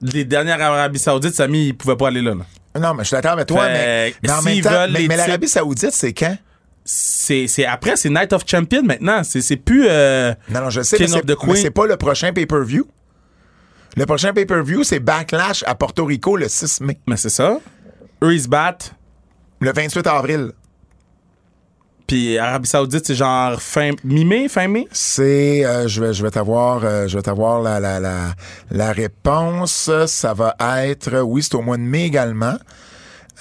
les 0.00 0.24
dernières 0.24 0.60
Arabie 0.60 0.98
Saoudite, 0.98 1.34
Samy, 1.34 1.68
ils 1.68 1.72
pouvaient 1.76 1.96
pas 1.96 2.08
aller 2.08 2.22
là. 2.22 2.34
là. 2.34 2.80
non, 2.80 2.94
mais 2.94 3.02
je 3.02 3.08
suis 3.08 3.16
d'accord 3.16 3.32
avec 3.32 3.46
toi, 3.46 3.64
Fait 3.66 3.72
mais, 3.72 4.14
mais 4.22 4.30
en 4.30 4.40
s'ils 4.42 4.44
même 4.56 4.60
temps, 4.62 4.70
veulent 4.70 5.06
mais, 5.08 5.16
l'Arabie 5.16 5.48
Saoudite, 5.48 5.92
c'est 5.92 6.12
quand? 6.12 6.36
C'est, 6.84 7.46
c'est 7.46 7.64
après, 7.64 7.96
c'est 7.96 8.10
Night 8.10 8.32
of 8.32 8.42
Champion 8.46 8.82
maintenant. 8.82 9.22
C'est, 9.24 9.40
c'est 9.40 9.56
plus. 9.56 9.86
euh, 9.88 10.34
Non, 10.50 10.62
non, 10.62 10.70
je 10.70 10.82
sais, 10.82 10.96
King 10.96 11.06
mais 11.10 11.14
of 11.14 11.20
c'est, 11.26 11.34
the 11.34 11.38
Queen. 11.38 11.52
mais 11.52 11.60
c'est 11.60 11.70
pas 11.70 11.86
le 11.86 11.96
prochain 11.96 12.32
pay-per-view. 12.32 12.86
Le 13.96 14.06
prochain 14.06 14.32
pay-per-view, 14.32 14.82
c'est 14.84 15.00
Backlash 15.00 15.62
à 15.66 15.74
Porto 15.74 16.04
Rico 16.04 16.36
le 16.36 16.48
6 16.48 16.80
mai. 16.80 16.98
Mais 17.06 17.16
c'est 17.16 17.28
ça. 17.30 17.58
Eux, 18.24 18.34
ils 18.34 18.42
se 18.42 18.48
battent. 18.48 18.94
Le 19.60 19.70
28 19.72 20.06
avril. 20.06 20.52
Puis 22.06 22.36
Arabie 22.36 22.68
Saoudite, 22.68 23.06
c'est 23.06 23.14
genre 23.14 23.60
fin 23.62 23.92
mi-mai, 24.04 24.48
fin 24.48 24.66
mai? 24.66 24.86
C'est, 24.92 25.64
euh, 25.64 25.86
je 25.88 26.02
vais, 26.02 26.12
je 26.12 26.22
vais 26.22 26.30
t'avoir, 26.30 26.80
euh, 26.84 27.06
je 27.06 27.16
vais 27.16 27.22
t'avoir 27.22 27.62
la, 27.62 27.78
la, 27.80 28.00
la, 28.00 28.34
la 28.70 28.92
réponse. 28.92 29.88
Ça 30.06 30.34
va 30.34 30.54
être, 30.84 31.20
oui, 31.20 31.42
c'est 31.42 31.54
au 31.54 31.62
mois 31.62 31.76
de 31.76 31.82
mai 31.82 32.04
également. 32.06 32.56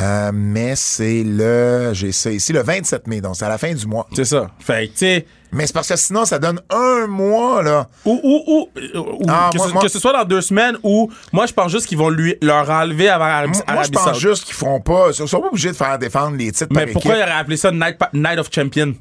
Euh, 0.02 0.32
mais 0.34 0.76
c'est 0.76 1.24
le, 1.24 1.92
j'ai 1.94 2.12
ça 2.12 2.32
ici, 2.32 2.54
le 2.54 2.64
27 2.64 3.08
mai, 3.08 3.22
donc 3.22 3.36
c'est 3.36 3.46
à 3.46 3.50
la 3.50 3.58
fin 3.58 3.74
du 3.74 3.86
mois. 3.86 4.08
C'est 4.16 4.26
ça. 4.26 4.50
Fait 4.60 4.88
que, 4.88 4.92
tu 4.94 4.98
sais. 5.00 5.26
Mais 5.54 5.68
c'est 5.68 5.74
parce 5.74 5.90
que 5.90 5.98
sinon, 5.98 6.24
ça 6.26 6.40
donne 6.40 6.62
un 6.70 7.08
mois, 7.08 7.62
là. 7.62 7.88
Ou, 8.06 8.20
ou, 8.24 8.44
ou, 8.48 8.70
ou- 8.98 9.26
Ah, 9.28 9.50
que, 9.52 9.58
moi- 9.58 9.68
ce, 9.68 9.74
moi- 9.74 9.82
que 9.84 9.88
ce 9.90 10.00
soit 10.00 10.14
dans 10.14 10.24
deux 10.24 10.40
semaines 10.42 10.78
ou 10.82 11.12
moi 11.34 11.46
je 11.46 11.52
pense 11.54 11.70
juste 11.72 11.88
qu'ils 11.88 11.98
vont 11.98 12.10
lui 12.10 12.36
leur 12.42 12.70
enlever 12.70 13.10
avant 13.10 13.26
Arabie, 13.26 13.58
Moi, 13.68 13.74
moi, 13.76 13.84
je 13.84 13.90
pense 13.90 14.18
juste 14.20 14.46
qu'ils 14.46 14.56
feront 14.56 14.80
pas, 14.80 15.08
ils 15.10 15.14
sont 15.28 15.42
pas 15.42 15.48
obligés 15.50 15.72
de 15.72 15.76
faire 15.76 16.00
défendre 16.00 16.38
les 16.38 16.52
titres 16.54 16.68
Mais 16.74 16.86
par 16.86 16.94
pourquoi 16.94 17.12
équipe. 17.16 17.26
il 17.26 17.30
aurait 17.30 17.40
appelé 17.42 17.58
ça 17.58 17.70
Night, 17.72 17.98
Night 18.14 18.40
of 18.40 18.48
Champion? 18.50 18.94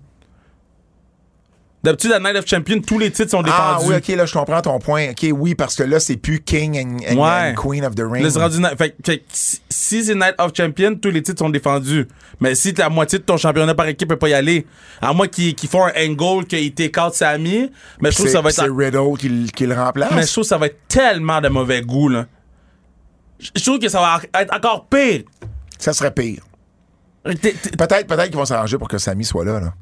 D'habitude, 1.82 2.12
à 2.12 2.18
Night 2.20 2.36
of 2.36 2.46
Champion, 2.46 2.78
tous 2.82 2.98
les 2.98 3.10
titres 3.10 3.30
sont 3.30 3.40
Ah 3.46 3.76
défendus. 3.78 3.90
oui, 3.90 3.96
ok, 3.96 4.08
là, 4.16 4.26
je 4.26 4.32
comprends 4.34 4.60
ton 4.60 4.78
point. 4.78 5.10
Ok, 5.12 5.26
oui, 5.32 5.54
parce 5.54 5.74
que 5.74 5.82
là, 5.82 5.98
c'est 5.98 6.18
plus 6.18 6.40
King 6.40 6.76
and, 6.78 6.98
and- 7.10 7.16
Ouais. 7.16 7.52
and 7.52 7.54
Queen 7.54 7.82
of 7.86 7.94
the 7.94 8.02
Ring. 8.02 8.22
Là, 8.22 8.28
rendu 8.38 8.60
fait, 8.76 8.94
fait 9.04 9.24
si 9.30 10.04
c'est 10.04 10.14
Night 10.14 10.34
of 10.38 10.52
Champion, 10.54 10.94
tous 10.96 11.08
les 11.10 11.22
titres 11.22 11.38
sont 11.38 11.48
défendus. 11.48 12.06
Mais 12.38 12.54
si 12.54 12.72
la 12.72 12.90
moitié 12.90 13.18
de 13.18 13.24
ton 13.24 13.38
championnat 13.38 13.74
par 13.74 13.86
équipe 13.86 14.08
peut 14.10 14.16
pas 14.18 14.28
y 14.28 14.34
aller, 14.34 14.66
à 15.00 15.14
moins 15.14 15.26
qu'ils 15.26 15.54
qu'ils 15.54 15.70
font 15.70 15.84
un 15.86 15.92
angle 16.10 16.44
qu'il 16.46 16.74
take 16.74 17.00
out 17.00 17.14
Sami, 17.14 17.70
mais 18.02 18.10
je 18.10 18.16
trouve 18.16 18.26
que 18.26 18.30
C'est 18.32 18.36
ça 18.36 18.42
va 18.42 18.50
être 18.50 18.56
c'est 18.56 18.68
Riddle 18.68 19.16
qui, 19.18 19.50
qui 19.52 19.66
le 19.66 19.74
remplace. 19.74 20.10
mais 20.14 20.26
je 20.26 20.32
trouve 20.32 20.44
que 20.44 20.48
ça 20.48 20.58
va 20.58 20.66
être 20.66 20.80
tellement 20.86 21.40
de 21.40 21.48
mauvais 21.48 21.80
goût 21.80 22.10
là. 22.10 22.26
Je 23.54 23.62
trouve 23.64 23.78
que 23.78 23.88
ça 23.88 24.00
va 24.00 24.20
être 24.38 24.54
encore 24.54 24.86
pire. 24.86 25.22
Ça 25.78 25.94
serait 25.94 26.12
pire. 26.12 26.42
Peut-être 27.24 28.06
peut 28.06 28.16
qu'ils 28.24 28.36
vont 28.36 28.44
s'arranger 28.44 28.76
pour 28.76 28.88
que 28.88 28.98
Sami 28.98 29.24
soit 29.24 29.46
là. 29.46 29.60
là. 29.60 29.72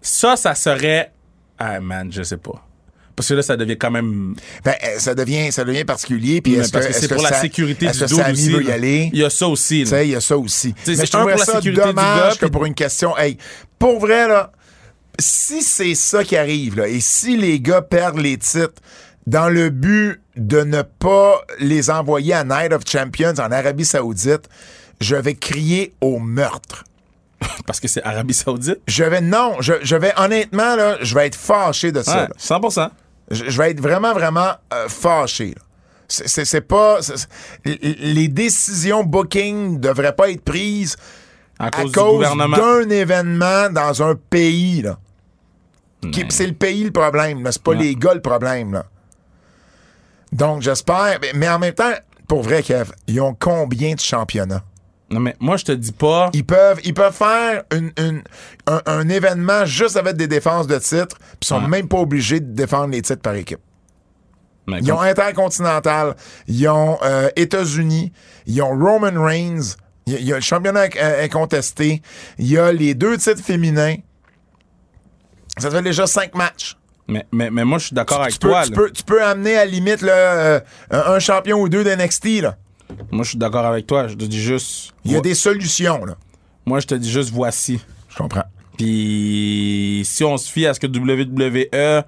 Ça, 0.00 0.36
ça 0.36 0.54
serait 0.56 1.12
ah 1.58 1.80
man, 1.80 2.10
je 2.12 2.22
sais 2.22 2.36
pas. 2.36 2.64
Parce 3.18 3.30
que 3.30 3.34
là, 3.34 3.42
ça 3.42 3.56
devient 3.56 3.76
quand 3.76 3.90
même. 3.90 4.36
Ben, 4.64 4.74
euh, 4.84 4.98
ça 4.98 5.12
devient, 5.12 5.50
ça 5.50 5.64
devient 5.64 5.84
particulier. 5.84 6.40
Puis 6.40 6.54
est-ce 6.54 6.70
que, 6.70 6.92
c'est 6.92 7.08
pour 7.08 7.20
la 7.20 7.32
sécurité 7.32 7.88
du 7.88 7.98
dos 7.98 8.20
aussi. 8.20 8.52
veut 8.52 8.62
y 8.62 8.70
aller? 8.70 9.10
Il 9.12 9.18
y 9.18 9.24
a 9.24 9.30
ça 9.30 9.48
aussi. 9.48 9.80
Tu 9.80 9.86
sais, 9.86 10.06
il 10.06 10.12
y 10.12 10.14
a 10.14 10.20
ça 10.20 10.38
aussi. 10.38 10.72
sais, 10.84 10.92
Mais 10.92 10.96
c'est 10.98 11.12
je 11.12 11.16
un 11.16 11.20
pour 11.22 11.30
la 11.30 11.38
ça 11.38 11.44
sécurité 11.56 11.70
du 11.70 11.86
dommage 11.88 12.34
gars, 12.34 12.36
que 12.36 12.46
pour 12.46 12.64
une 12.64 12.74
question. 12.74 13.18
Hey, 13.18 13.36
pour 13.76 13.98
vrai, 13.98 14.28
là, 14.28 14.52
si 15.18 15.62
c'est 15.62 15.96
ça 15.96 16.22
qui 16.22 16.36
arrive, 16.36 16.76
là, 16.76 16.86
et 16.86 17.00
si 17.00 17.36
les 17.36 17.58
gars 17.58 17.82
perdent 17.82 18.20
les 18.20 18.38
titres 18.38 18.80
dans 19.26 19.48
le 19.48 19.70
but 19.70 20.20
de 20.36 20.60
ne 20.60 20.82
pas 20.82 21.40
les 21.58 21.90
envoyer 21.90 22.34
à 22.34 22.44
Night 22.44 22.72
of 22.72 22.82
Champions 22.88 23.34
en 23.38 23.50
Arabie 23.50 23.84
Saoudite, 23.84 24.48
je 25.00 25.16
vais 25.16 25.34
crier 25.34 25.92
au 26.00 26.20
meurtre. 26.20 26.84
Parce 27.66 27.80
que 27.80 27.88
c'est 27.88 28.02
Arabie 28.02 28.34
Saoudite? 28.34 28.80
Je 28.86 29.04
vais, 29.04 29.20
non, 29.20 29.56
je, 29.60 29.74
je 29.82 29.96
vais, 29.96 30.12
honnêtement, 30.16 30.74
là, 30.76 30.96
je 31.02 31.14
vais 31.14 31.26
être 31.26 31.36
fâché 31.36 31.92
de 31.92 32.02
ça. 32.02 32.22
Ouais, 32.22 32.28
là. 32.28 32.34
100%. 32.38 32.90
Je, 33.30 33.44
je 33.50 33.58
vais 33.58 33.70
être 33.70 33.80
vraiment, 33.80 34.12
vraiment 34.12 34.52
euh, 34.72 34.88
fâché. 34.88 35.48
là. 35.56 35.62
C'est- 36.08 36.60
pas. 36.62 37.00
les 37.64 38.28
décisions 38.28 39.04
booking 39.04 39.78
devraient 39.78 40.14
pas 40.16 40.30
être 40.30 40.42
prises 40.42 40.96
À 41.58 41.70
cause, 41.70 41.92
d'un 41.92 42.88
événement 42.88 43.68
dans 43.70 44.02
un 44.02 44.14
pays. 44.14 44.84
C'est 46.30 46.46
le 46.46 46.54
pays 46.54 46.84
le 46.84 46.90
problème, 46.92 47.46
c'est 47.52 47.62
pas 47.62 47.72
Ouais. 47.72 47.76
les 47.78 47.94
gars 47.94 48.14
le 48.14 48.22
problème. 48.22 48.72
Là. 48.72 48.86
Donc 50.32 50.62
j'espère. 50.62 51.18
mais- 51.20 51.32
Mais 51.34 51.48
en 51.48 51.58
même 51.58 51.74
temps, 51.74 51.92
pour 52.26 52.42
vrai, 52.42 52.62
Kev, 52.62 52.90
ils 53.06 53.20
ont 53.20 53.36
combien 53.38 53.94
de 53.94 54.00
championnats? 54.00 54.62
Non, 55.10 55.20
mais 55.20 55.34
moi, 55.40 55.56
je 55.56 55.64
te 55.64 55.72
dis 55.72 55.92
pas. 55.92 56.28
Ils 56.34 56.44
peuvent, 56.44 56.80
ils 56.84 56.92
peuvent 56.92 57.14
faire 57.14 57.62
une- 57.74 57.92
une- 57.98 58.22
un, 58.66 58.82
un 58.84 59.08
événement 59.08 59.64
juste 59.64 59.96
avec 59.96 60.16
des 60.16 60.26
défenses 60.26 60.66
de 60.66 60.78
titres, 60.78 61.16
puis 61.18 61.26
ils 61.42 61.46
sont 61.46 61.60
même 61.62 61.88
pas 61.88 61.96
obligés 61.98 62.40
de 62.40 62.52
défendre 62.52 62.88
les 62.92 63.00
titres 63.02 63.22
par 63.22 63.34
équipe. 63.34 63.60
Mais 64.66 64.80
Ils 64.82 64.92
ont 64.92 65.00
Intercontinental, 65.00 66.14
ils 66.46 66.68
ont 66.68 66.98
euh, 67.02 67.30
États-Unis, 67.36 68.12
ils 68.46 68.60
ont 68.60 68.68
Roman 68.68 69.22
Reigns, 69.24 69.76
il 70.06 70.22
y 70.22 70.30
a- 70.32 70.36
le 70.36 70.42
championnat 70.42 70.88
euh, 71.00 71.24
incontesté, 71.24 72.02
il 72.38 72.46
y 72.52 72.58
a 72.58 72.70
les 72.70 72.94
deux 72.94 73.16
titres 73.16 73.42
féminins. 73.42 73.96
Ça 75.56 75.70
fait 75.70 75.82
déjà 75.82 76.06
cinq 76.06 76.34
matchs. 76.34 76.76
mais, 77.08 77.26
mais, 77.32 77.50
mais 77.50 77.64
moi, 77.64 77.78
je 77.78 77.86
suis 77.86 77.94
d'accord 77.94 78.20
avec 78.20 78.34
Tu 78.34 78.38
peux, 78.40 78.48
toi. 78.50 78.64
tu, 78.64 78.72
peux, 78.72 78.90
tu 78.90 79.02
peux 79.02 79.22
amener 79.24 79.56
à 79.56 79.64
la 79.64 79.70
limite 79.70 80.02
là, 80.02 80.12
euh, 80.12 80.60
un 80.90 81.14
un 81.14 81.18
champion 81.18 81.60
ou 81.62 81.70
deux 81.70 81.82
d'NXT. 81.82 82.42
là. 82.42 82.56
Moi, 83.10 83.24
je 83.24 83.30
suis 83.30 83.38
d'accord 83.38 83.66
avec 83.66 83.86
toi. 83.86 84.08
Je 84.08 84.14
te 84.14 84.24
dis 84.24 84.40
juste. 84.40 84.92
Il 85.04 85.12
y 85.12 85.16
a 85.16 85.20
des 85.20 85.34
solutions. 85.34 86.04
Là. 86.04 86.16
Moi, 86.66 86.80
je 86.80 86.86
te 86.86 86.94
dis 86.94 87.10
juste 87.10 87.30
voici. 87.30 87.80
Je 88.08 88.16
comprends. 88.16 88.44
Puis 88.76 90.02
si 90.04 90.22
on 90.24 90.36
se 90.36 90.50
fie 90.50 90.66
à 90.66 90.74
ce 90.74 90.80
que 90.80 90.86
WWE 90.86 92.04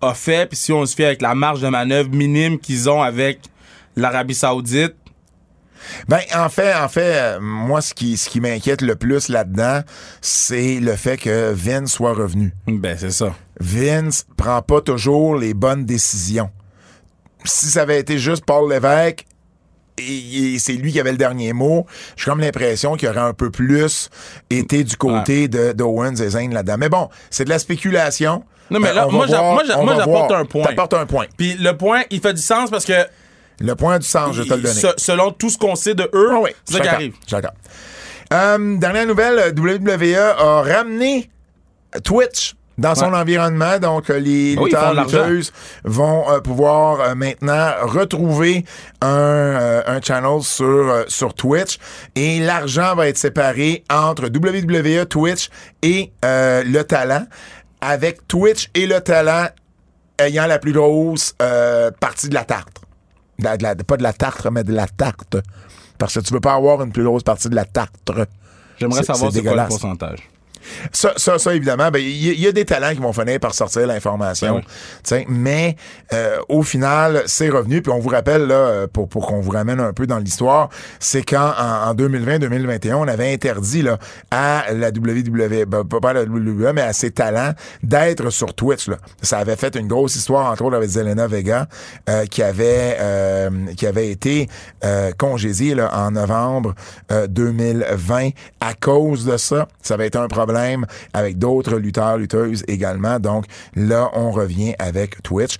a 0.00 0.14
fait, 0.14 0.48
puis 0.48 0.56
si 0.56 0.72
on 0.72 0.84
se 0.86 0.94
fie 0.94 1.04
avec 1.04 1.20
la 1.22 1.34
marge 1.34 1.60
de 1.60 1.68
manœuvre 1.68 2.10
minime 2.10 2.58
qu'ils 2.58 2.88
ont 2.88 3.02
avec 3.02 3.40
l'Arabie 3.96 4.34
Saoudite, 4.34 4.94
Ben, 6.08 6.20
en 6.34 6.48
fait, 6.48 6.74
en 6.74 6.88
fait, 6.88 7.14
euh, 7.16 7.40
moi, 7.40 7.80
ce 7.80 7.92
qui, 7.92 8.16
ce 8.16 8.28
qui 8.28 8.40
m'inquiète 8.40 8.82
le 8.82 8.94
plus 8.94 9.28
là-dedans, 9.28 9.80
c'est 10.20 10.78
le 10.78 10.94
fait 10.94 11.16
que 11.16 11.52
Vince 11.52 11.90
soit 11.92 12.14
revenu. 12.14 12.54
ben 12.68 12.96
c'est 12.96 13.10
ça. 13.10 13.34
Vince 13.58 14.26
prend 14.36 14.62
pas 14.62 14.80
toujours 14.80 15.36
les 15.36 15.54
bonnes 15.54 15.84
décisions. 15.84 16.50
Si 17.44 17.66
ça 17.66 17.82
avait 17.82 17.98
été 17.98 18.18
juste 18.18 18.44
Paul 18.44 18.70
Lévesque, 18.70 19.24
et, 19.98 20.54
et 20.54 20.58
c'est 20.58 20.72
lui 20.72 20.92
qui 20.92 21.00
avait 21.00 21.12
le 21.12 21.18
dernier 21.18 21.52
mot, 21.52 21.86
j'ai 22.16 22.24
comme 22.26 22.40
l'impression 22.40 22.96
qu'il 22.96 23.08
aurait 23.08 23.18
un 23.20 23.34
peu 23.34 23.50
plus 23.50 24.08
été 24.50 24.84
du 24.84 24.96
côté 24.96 25.48
de 25.48 25.72
d'Owens 25.72 26.14
et 26.16 26.30
Zayn 26.30 26.52
là-dedans. 26.52 26.76
Mais 26.78 26.88
bon, 26.88 27.08
c'est 27.30 27.44
de 27.44 27.50
la 27.50 27.58
spéculation. 27.58 28.44
Non, 28.70 28.80
mais 28.80 28.88
Euh, 28.88 28.94
là, 28.94 29.06
moi, 29.08 29.26
j'apporte 29.26 30.32
un 30.32 30.44
point. 30.46 30.64
T'apportes 30.64 30.94
un 30.94 31.04
point. 31.06 31.26
Puis 31.36 31.54
le 31.54 31.76
point, 31.76 32.02
il 32.10 32.20
fait 32.20 32.32
du 32.32 32.40
sens 32.40 32.70
parce 32.70 32.84
que 32.86 32.94
Le 33.60 33.74
point 33.74 33.98
du 33.98 34.06
sens, 34.06 34.34
je 34.34 34.42
vais 34.42 34.48
te 34.48 34.54
le 34.54 34.60
donner. 34.62 34.80
se- 34.80 34.94
selon 34.96 35.30
tout 35.30 35.50
ce 35.50 35.58
qu'on 35.58 35.74
sait 35.74 35.94
de 35.94 36.08
eux, 36.14 36.30
Ah 36.32 36.38
oui, 36.40 36.50
c'est 36.64 36.74
ça 36.74 36.80
qui 36.80 36.88
arrive. 36.88 37.14
D'accord. 37.30 37.52
Euh, 38.32 38.76
dernière 38.78 39.06
nouvelle, 39.06 39.52
WWE 39.54 40.16
a 40.38 40.62
ramené 40.62 41.28
Twitch 42.02 42.54
dans 42.78 42.94
son 42.94 43.12
Ouais. 43.12 43.18
environnement. 43.18 43.78
Donc, 43.78 44.10
euh, 44.10 44.18
les 44.18 44.56
Oui, 44.56 44.64
lutteurs, 44.64 44.94
l'argent. 44.94 45.26
lutteuses 45.26 45.52
vont 45.84 46.28
euh, 46.30 46.40
pouvoir 46.40 47.00
euh, 47.00 47.14
maintenant 47.14 47.70
retrouver 47.82 48.64
un, 49.00 49.08
euh, 49.08 49.82
un 49.86 50.00
channel 50.00 50.42
sur, 50.42 51.04
sur 51.08 51.34
Twitch. 51.34 51.78
Et 52.14 52.40
l'argent 52.40 52.94
va 52.94 53.08
être 53.08 53.18
séparé 53.18 53.84
entre 53.92 54.24
WWE, 54.28 55.06
Twitch 55.06 55.48
et 55.82 56.12
le 56.22 56.82
talent. 56.82 57.26
Avec 57.80 58.28
Twitch 58.28 58.70
et 58.74 58.86
le 58.86 59.00
talent 59.00 59.46
ayant 60.18 60.46
la 60.46 60.58
plus 60.60 60.72
grosse 60.72 61.34
partie 62.00 62.28
de 62.28 62.34
la 62.34 62.44
tarte. 62.44 62.78
De 63.38 63.44
la- 63.44 63.56
de 63.56 63.62
la- 63.64 63.74
pas 63.74 63.96
de 63.96 64.02
la 64.04 64.12
tarte, 64.12 64.46
mais 64.52 64.62
de 64.62 64.72
la 64.72 64.86
tarte. 64.86 65.36
Parce 65.98 66.14
que 66.14 66.20
tu 66.20 66.32
veux 66.32 66.40
pas 66.40 66.54
avoir 66.54 66.82
une 66.82 66.92
plus 66.92 67.02
grosse 67.04 67.22
partie 67.24 67.48
de 67.48 67.54
la 67.56 67.64
tarte. 67.64 67.94
J'aimerais 68.78 69.02
savoir 69.02 69.32
c'est 69.32 69.42
quoi 69.42 69.54
le 69.56 69.66
pourcentage. 69.68 70.18
Ça, 70.92 71.12
ça, 71.16 71.38
ça, 71.38 71.54
évidemment, 71.54 71.90
ben, 71.90 72.00
il 72.00 72.08
y, 72.08 72.28
il 72.28 72.40
y 72.40 72.46
a 72.46 72.52
des 72.52 72.64
talents 72.64 72.90
qui 72.90 73.00
vont 73.00 73.12
finir 73.12 73.38
par 73.40 73.54
sortir 73.54 73.86
l'information. 73.86 74.56
Ben 74.56 74.62
oui. 75.10 75.24
Mais 75.28 75.76
euh, 76.12 76.38
au 76.48 76.62
final, 76.62 77.22
c'est 77.26 77.48
revenu. 77.48 77.82
Puis 77.82 77.92
on 77.92 77.98
vous 77.98 78.08
rappelle, 78.08 78.46
là, 78.46 78.54
euh, 78.54 78.86
pour, 78.86 79.08
pour 79.08 79.26
qu'on 79.26 79.40
vous 79.40 79.50
ramène 79.50 79.80
un 79.80 79.92
peu 79.92 80.06
dans 80.06 80.18
l'histoire, 80.18 80.68
c'est 80.98 81.22
quand 81.22 81.52
en, 81.58 81.90
en 81.90 81.94
2020-2021, 81.94 82.94
on 82.94 83.08
avait 83.08 83.32
interdit 83.32 83.82
là, 83.82 83.98
à 84.30 84.64
la 84.72 84.88
WWE, 84.88 85.64
ben, 85.66 85.84
pas 85.84 86.10
à 86.10 86.12
la 86.12 86.22
WWE, 86.24 86.72
mais 86.74 86.82
à 86.82 86.92
ses 86.92 87.10
talents 87.10 87.52
d'être 87.82 88.30
sur 88.30 88.54
Twitch. 88.54 88.88
Là. 88.88 88.96
Ça 89.22 89.38
avait 89.38 89.56
fait 89.56 89.76
une 89.76 89.88
grosse 89.88 90.16
histoire, 90.16 90.50
entre 90.50 90.64
autres, 90.64 90.76
avec 90.76 90.88
Zelena 90.88 91.26
Vega, 91.26 91.66
euh, 92.08 92.26
qui 92.26 92.42
avait 92.42 92.96
euh, 93.00 93.50
qui 93.76 93.86
avait 93.86 94.10
été 94.10 94.48
euh, 94.84 95.12
congédiée 95.16 95.74
là, 95.74 95.90
en 95.94 96.12
novembre 96.12 96.74
euh, 97.10 97.26
2020 97.26 98.30
à 98.60 98.74
cause 98.74 99.24
de 99.24 99.36
ça. 99.36 99.68
Ça 99.82 99.94
avait 99.94 100.06
été 100.06 100.18
un 100.18 100.28
problème 100.28 100.51
avec 101.12 101.38
d'autres 101.38 101.76
lutteurs, 101.76 102.18
lutteuses 102.18 102.64
également. 102.68 103.18
Donc 103.18 103.46
là, 103.74 104.10
on 104.14 104.30
revient 104.30 104.74
avec 104.78 105.22
Twitch. 105.22 105.56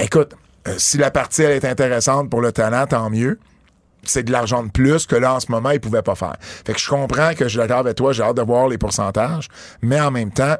Écoute, 0.00 0.34
euh, 0.66 0.74
si 0.78 0.98
la 0.98 1.10
partie 1.10 1.42
elle 1.42 1.52
est 1.52 1.64
intéressante 1.64 2.30
pour 2.30 2.40
le 2.40 2.52
talent, 2.52 2.86
tant 2.86 3.10
mieux 3.10 3.38
c'est 4.04 4.22
de 4.22 4.32
l'argent 4.32 4.62
de 4.62 4.70
plus 4.70 5.06
que 5.06 5.16
là, 5.16 5.34
en 5.34 5.40
ce 5.40 5.50
moment, 5.50 5.70
ils 5.70 5.80
pouvaient 5.80 6.02
pas 6.02 6.14
faire. 6.14 6.36
Fait 6.40 6.72
que 6.72 6.80
je 6.80 6.88
comprends 6.88 7.34
que 7.34 7.44
je 7.44 7.50
suis 7.50 7.58
d'accord 7.58 7.78
avec 7.80 7.96
toi, 7.96 8.12
j'ai 8.12 8.22
hâte 8.22 8.36
de 8.36 8.42
voir 8.42 8.68
les 8.68 8.78
pourcentages, 8.78 9.48
mais 9.82 10.00
en 10.00 10.10
même 10.10 10.32
temps, 10.32 10.56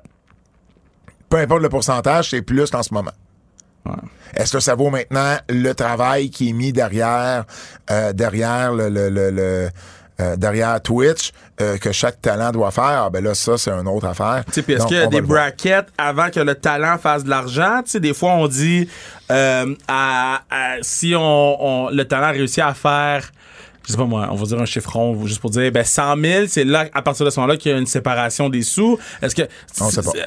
peu 1.29 1.39
importe 1.39 1.63
le 1.63 1.69
pourcentage, 1.69 2.31
c'est 2.31 2.43
plus 2.43 2.75
en 2.75 2.83
ce 2.83 2.93
moment. 2.93 3.13
Est-ce 4.35 4.53
que 4.53 4.61
ça 4.61 4.75
vaut 4.75 4.91
maintenant 4.91 5.37
le 5.49 5.73
travail 5.73 6.29
qui 6.29 6.51
est 6.51 6.53
mis 6.53 6.73
derrière, 6.73 7.47
euh, 7.91 8.13
derrière 8.13 8.75
le, 8.75 8.91
le, 8.91 9.09
le, 9.09 9.31
le 9.31 9.71
euh, 10.21 10.37
derrière 10.37 10.81
Twitch 10.83 11.33
euh, 11.61 11.77
que 11.79 11.93
chaque 11.93 12.21
talent 12.21 12.51
doit 12.51 12.71
faire, 12.71 13.05
ah 13.05 13.11
ben 13.11 13.23
là, 13.23 13.35
ça, 13.35 13.57
c'est 13.57 13.71
une 13.71 13.87
autre 13.89 14.07
affaire. 14.07 14.43
Tu 14.47 14.55
sais, 14.55 14.63
puis 14.63 14.75
est-ce 14.75 14.87
qu'il 14.87 14.97
y 14.97 15.01
a 15.01 15.07
des 15.07 15.21
brackets 15.29 15.87
avant 15.97 16.31
que 16.31 16.41
le 16.41 16.55
talent 16.55 16.99
fasse 16.99 17.25
de 17.25 17.31
l'argent? 17.31 17.83
Tu 17.85 17.91
sais, 17.93 18.01
des 18.01 18.15
fois, 18.15 18.33
on 18.33 18.49
dit 18.49 18.89
euh, 19.31 19.75
à- 19.87 20.41
à- 20.51 20.77
si 20.83 21.15
on, 21.17 21.87
on- 21.87 21.91
le 21.91 22.05
talent 22.05 22.31
réussit 22.33 22.59
à 22.65 22.75
faire, 22.75 23.31
je 23.89 23.93
sais 23.93 23.97
pas 23.99 24.05
moi, 24.05 24.29
on 24.31 24.35
va 24.37 24.45
dire 24.45 24.61
un 24.61 24.67
chiffron, 24.67 25.27
juste 25.27 25.41
pour 25.41 25.49
dire, 25.49 25.73
ben 25.73 25.83
100 25.83 26.17
000, 26.23 26.45
c'est 26.47 26.65
là, 26.65 26.87
à 26.93 27.01
partir 27.01 27.25
de 27.25 27.31
ce 27.31 27.41
moment-là, 27.41 27.57
qu'il 27.57 27.73
y 27.73 27.75
a 27.75 27.79
une 27.79 27.87
séparation 27.87 28.51
des 28.51 28.61
sous. 28.63 28.99
Est-ce 29.23 29.35
que... 29.35 29.43
On 29.81 29.89
sait 29.91 30.03
pas. 30.03 30.11
c'est- 30.13 30.27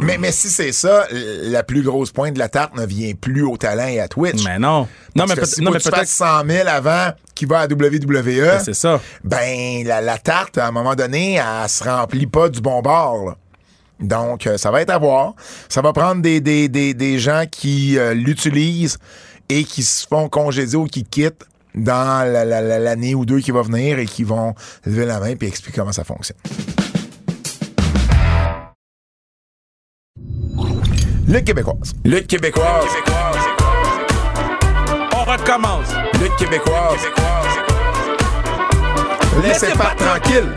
Mais, 0.00 0.16
mais 0.16 0.32
si 0.32 0.48
c'est 0.48 0.72
ça, 0.72 1.06
la 1.12 1.62
plus 1.62 1.82
grosse 1.82 2.10
pointe 2.10 2.32
de 2.34 2.38
la 2.38 2.48
tarte 2.48 2.74
ne 2.76 2.86
vient 2.86 3.12
plus 3.14 3.42
au 3.44 3.56
talent 3.58 3.86
et 3.88 4.00
à 4.00 4.08
Twitch. 4.08 4.42
Mais 4.44 4.58
non. 4.58 4.88
Non, 5.14 5.26
Parce 5.26 5.38
mais, 5.38 5.46
si 5.46 5.60
non, 5.62 5.70
mais 5.70 5.78
tu 5.80 5.90
peut-être... 5.90 5.98
fasses 6.08 6.10
100 6.10 6.46
000 6.48 6.66
avant 6.68 7.10
qui 7.34 7.44
va 7.44 7.60
à 7.60 7.66
WWE, 7.66 8.58
C'est 8.64 8.74
ça. 8.74 9.00
ben 9.22 9.86
la, 9.86 10.00
la 10.00 10.16
tarte, 10.18 10.56
à 10.58 10.66
un 10.66 10.70
moment 10.72 10.94
donné, 10.94 11.34
elle 11.34 11.68
se 11.68 11.84
remplit 11.84 12.26
pas 12.26 12.48
du 12.48 12.60
bon 12.62 12.80
bord. 12.80 13.26
là. 13.26 13.36
Donc, 14.00 14.46
euh, 14.46 14.56
ça 14.58 14.70
va 14.70 14.80
être 14.80 14.90
à 14.90 14.98
voir. 14.98 15.34
Ça 15.68 15.82
va 15.82 15.92
prendre 15.92 16.22
des, 16.22 16.40
des, 16.40 16.68
des, 16.68 16.94
des 16.94 17.18
gens 17.18 17.44
qui 17.50 17.98
euh, 17.98 18.14
l'utilisent 18.14 18.96
et 19.48 19.64
qui 19.64 19.82
se 19.82 20.06
font 20.06 20.28
congédier 20.28 20.76
ou 20.76 20.84
qui 20.86 21.04
quittent 21.04 21.44
dans 21.78 22.30
la- 22.30 22.44
la- 22.44 22.60
la- 22.60 22.78
l'année 22.78 23.14
ou 23.14 23.24
deux 23.24 23.40
qui 23.40 23.50
va 23.50 23.62
venir 23.62 23.98
et 23.98 24.06
qui 24.06 24.24
vont 24.24 24.54
lever 24.84 25.06
la 25.06 25.20
main 25.20 25.34
et 25.40 25.44
expliquer 25.46 25.78
comment 25.80 25.92
ça 25.92 26.04
fonctionne. 26.04 26.38
Lutte 31.26 31.44
québécoise. 31.44 31.92
Lutte 32.04 32.26
québécoise. 32.26 32.86
On 35.14 35.24
recommence. 35.30 35.88
Lutte 36.20 36.36
québécoise. 36.38 37.00
Laissez 39.42 39.66
Laissez 39.66 39.78
pas 39.78 39.94
pas 39.94 40.18
tranquille. 40.18 40.52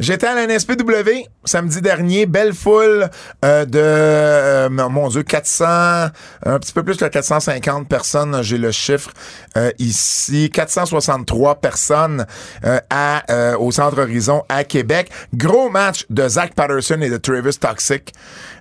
J'étais 0.00 0.28
à 0.28 0.34
la 0.34 0.46
NSPW 0.46 1.26
samedi 1.44 1.80
dernier, 1.80 2.26
belle 2.26 2.52
foule 2.52 3.08
euh, 3.44 3.64
de, 3.64 3.80
euh, 3.80 4.68
mon 4.68 5.08
Dieu, 5.08 5.24
400, 5.24 5.64
un 5.66 6.58
petit 6.58 6.72
peu 6.72 6.84
plus 6.84 6.96
que 6.96 7.04
450 7.04 7.88
personnes, 7.88 8.40
j'ai 8.42 8.58
le 8.58 8.70
chiffre 8.70 9.10
euh, 9.56 9.72
ici, 9.78 10.50
463 10.50 11.56
personnes 11.56 12.26
euh, 12.64 12.78
à, 12.90 13.24
euh, 13.32 13.56
au 13.58 13.72
Centre 13.72 14.00
Horizon 14.00 14.44
à 14.48 14.62
Québec. 14.62 15.10
Gros 15.34 15.68
match 15.68 16.04
de 16.10 16.28
Zach 16.28 16.54
Patterson 16.54 17.00
et 17.00 17.10
de 17.10 17.16
Travis 17.16 17.58
Toxic, 17.58 18.12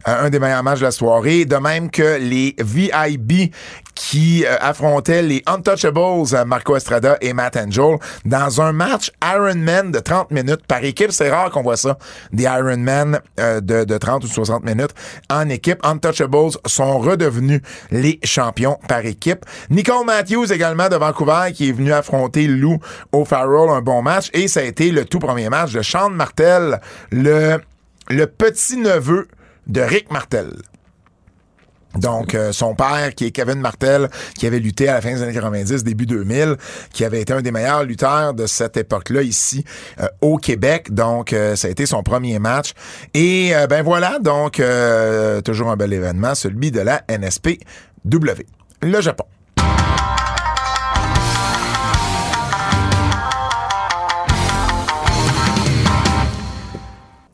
euh, 0.07 0.25
un 0.25 0.29
des 0.29 0.39
meilleurs 0.39 0.63
matchs 0.63 0.79
de 0.79 0.85
la 0.85 0.91
soirée, 0.91 1.45
de 1.45 1.57
même 1.57 1.91
que 1.91 2.17
les 2.17 2.55
VIB 2.57 3.51
qui 3.97 4.45
euh, 4.45 4.55
affrontaient 4.61 5.23
les 5.23 5.43
Untouchables, 5.47 5.99
euh, 6.33 6.45
Marco 6.45 6.75
Estrada 6.77 7.17
et 7.19 7.33
Matt 7.33 7.57
Angel, 7.57 7.97
dans 8.25 8.61
un 8.61 8.71
match 8.71 9.11
Ironman 9.23 9.91
de 9.91 9.99
30 9.99 10.31
minutes 10.31 10.65
par 10.67 10.83
équipe. 10.83 11.11
C'est 11.11 11.31
rare 11.31 11.49
qu'on 11.49 11.63
voit 11.63 11.77
ça, 11.77 11.97
des 12.31 12.43
Ironman 12.43 13.19
euh, 13.39 13.59
de, 13.59 13.83
de 13.83 13.97
30 13.97 14.23
ou 14.23 14.27
60 14.27 14.63
minutes 14.63 14.93
en 15.31 15.49
équipe. 15.49 15.79
Untouchables 15.83 16.51
sont 16.67 16.99
redevenus 16.99 17.61
les 17.91 18.19
champions 18.23 18.77
par 18.87 19.05
équipe. 19.05 19.45
Nicole 19.71 20.05
Matthews 20.05 20.53
également 20.53 20.89
de 20.89 20.95
Vancouver 20.95 21.51
qui 21.53 21.69
est 21.69 21.73
venu 21.73 21.91
affronter 21.91 22.47
Lou 22.47 22.77
O'Farrell, 23.11 23.69
un 23.69 23.81
bon 23.81 24.03
match. 24.03 24.29
Et 24.33 24.47
ça 24.47 24.59
a 24.59 24.63
été 24.63 24.91
le 24.91 25.05
tout 25.05 25.19
premier 25.19 25.49
match 25.49 25.73
de 25.73 25.81
Sean 25.81 26.11
Martel, 26.11 26.79
le, 27.11 27.57
le 28.09 28.27
petit-neveu 28.27 29.27
de 29.65 29.81
Rick 29.81 30.11
Martel. 30.11 30.51
Donc, 31.97 32.35
euh, 32.35 32.51
son 32.51 32.75
père, 32.75 33.13
qui 33.15 33.25
est 33.25 33.31
Kevin 33.31 33.59
Martel, 33.59 34.09
qui 34.37 34.47
avait 34.47 34.59
lutté 34.59 34.87
à 34.87 34.95
la 34.95 35.01
fin 35.01 35.13
des 35.13 35.21
années 35.21 35.33
90, 35.33 35.83
début 35.83 36.05
2000, 36.05 36.55
qui 36.93 37.03
avait 37.05 37.21
été 37.21 37.33
un 37.33 37.41
des 37.41 37.51
meilleurs 37.51 37.83
lutteurs 37.83 38.33
de 38.33 38.45
cette 38.45 38.77
époque-là 38.77 39.21
ici 39.21 39.63
euh, 39.99 40.07
au 40.21 40.37
Québec. 40.37 40.93
Donc, 40.93 41.33
euh, 41.33 41.55
ça 41.55 41.67
a 41.67 41.71
été 41.71 41.85
son 41.85 42.03
premier 42.03 42.39
match. 42.39 42.73
Et 43.13 43.55
euh, 43.55 43.67
ben 43.67 43.83
voilà, 43.83 44.19
donc, 44.19 44.61
toujours 45.43 45.69
un 45.69 45.75
bel 45.75 45.93
événement, 45.93 46.35
celui 46.35 46.71
de 46.71 46.81
la 46.81 47.03
NSPW. 47.09 48.45
Le 48.81 49.01
Japon. 49.01 49.25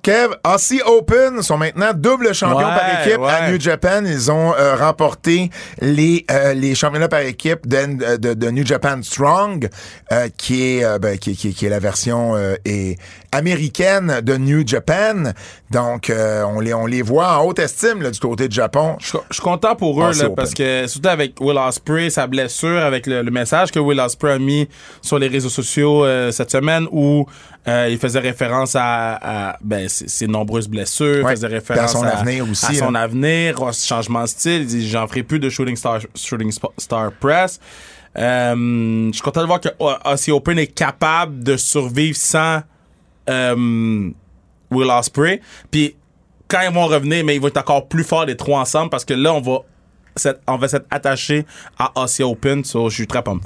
Kev, 0.04 0.34
Aussie 0.46 0.82
Open 0.86 1.42
sont 1.42 1.58
maintenant 1.58 1.92
double 1.96 2.36
champions 2.36 2.58
Ouais, 2.58 2.64
par 2.64 3.02
équipe 3.08 3.22
à. 3.24 3.50
New 3.50 3.60
Japan. 3.60 4.04
Ils 4.06 4.30
ont 4.32 4.54
euh, 4.54 4.76
remporté 4.76 5.50
les 5.80 6.26
euh, 6.30 6.54
les 6.54 6.76
championnats 6.76 7.08
par 7.08 7.22
équipe 7.22 7.66
de, 7.68 8.18
de, 8.18 8.34
de 8.34 8.50
New 8.52 8.66
Japan 8.66 9.00
Strong, 9.02 9.70
euh, 10.12 10.28
qui 10.38 10.62
est 10.78 10.84
euh, 10.84 11.00
ben, 11.00 11.18
qui, 11.18 11.38
qui- 11.38 11.54
qui 11.54 11.66
est 11.66 11.70
la 11.70 11.80
version 11.80 12.36
euh, 12.36 12.56
et 12.66 12.98
américaine 13.32 14.20
de 14.22 14.36
New 14.36 14.68
Japan. 14.68 15.32
Donc 15.72 16.10
euh, 16.10 16.44
on 16.44 16.60
les 16.60 16.74
on 16.74 16.86
les 16.86 17.02
voit 17.02 17.38
en 17.40 17.46
haute 17.46 17.60
estime 17.60 18.02
là, 18.02 18.12
du 18.12 18.20
côté 18.20 18.48
du 18.50 18.56
Japon. 18.56 18.98
Je 19.00 19.08
suis 19.32 19.42
content 19.42 19.76
pour 19.76 20.04
eux, 20.04 20.12
là, 20.14 20.30
parce 20.36 20.54
que 20.54 20.86
surtout 20.88 21.08
avec 21.10 21.36
Will 21.40 21.58
Ospreay, 21.58 22.10
sa 22.10 22.28
blessure, 22.28 22.82
avec 22.84 23.08
le, 23.08 23.22
le 23.22 23.32
message 23.32 23.72
que 23.72 23.80
Will 23.80 24.00
Ospreay 24.02 24.34
a 24.34 24.40
mis 24.40 24.68
sur 25.02 25.18
les 25.18 25.30
réseaux 25.30 25.50
sociaux 25.50 26.04
euh, 26.06 26.32
cette 26.32 26.52
semaine 26.52 26.88
où 26.92 27.26
euh, 27.68 27.88
il 27.90 27.98
faisait 27.98 28.20
référence 28.20 28.76
à, 28.76 29.14
à, 29.52 29.58
ben, 29.62 29.88
ses, 29.88 30.08
ses 30.08 30.28
nombreuses 30.28 30.68
blessures, 30.68 31.24
Ouais, 31.24 31.32
faisait 31.32 31.48
référence 31.48 31.84
à 31.86 31.88
son 31.88 32.04
à, 32.04 32.10
avenir 32.10 32.50
aussi, 32.50 32.66
à 32.66 32.86
son 32.86 32.96
avenir, 32.96 33.62
au 33.62 33.72
changement 33.72 34.24
de 34.24 34.28
style. 34.28 34.62
Il 34.64 34.68
dit 34.68 34.90
J'en 34.90 35.08
ferai 35.08 35.24
plus 35.24 35.40
de 35.40 35.50
Shooting 35.50 35.76
Star, 35.76 36.00
shooting 36.16 36.50
Sp- 36.50 36.74
Star 36.78 37.12
Press. 37.14 37.60
Euh, 38.18 39.08
je 39.08 39.12
suis 39.14 39.22
content 39.22 39.42
de 39.42 39.48
voir 39.48 39.60
que 39.62 39.70
Aussie 40.06 40.32
Open 40.32 40.60
est 40.60 40.68
capable 40.68 41.42
de 41.44 41.58
survivre 41.58 42.18
sans 42.18 42.62
euh, 43.30 44.10
Will 44.70 44.90
Ospreay. 44.92 45.42
Puis 45.72 45.96
quand 46.48 46.60
ils 46.68 46.74
vont 46.74 46.86
revenir, 46.86 47.24
mais 47.26 47.36
ils 47.36 47.42
vont 47.42 47.48
être 47.48 47.58
encore 47.58 47.88
plus 47.88 48.04
forts 48.04 48.26
les 48.26 48.38
trois 48.38 48.60
ensemble 48.60 48.90
parce 48.90 49.06
que 49.06 49.14
là, 49.14 49.34
on 49.34 49.42
va 49.42 49.60
on 50.48 50.58
va 50.58 50.68
s'être 50.68 50.86
attaché 50.92 51.46
à 51.78 51.92
Aussie 52.02 52.24
Open. 52.24 52.64
So, 52.64 52.90
je 52.90 52.96
suis 52.96 53.08
très 53.08 53.22
pumped. 53.24 53.46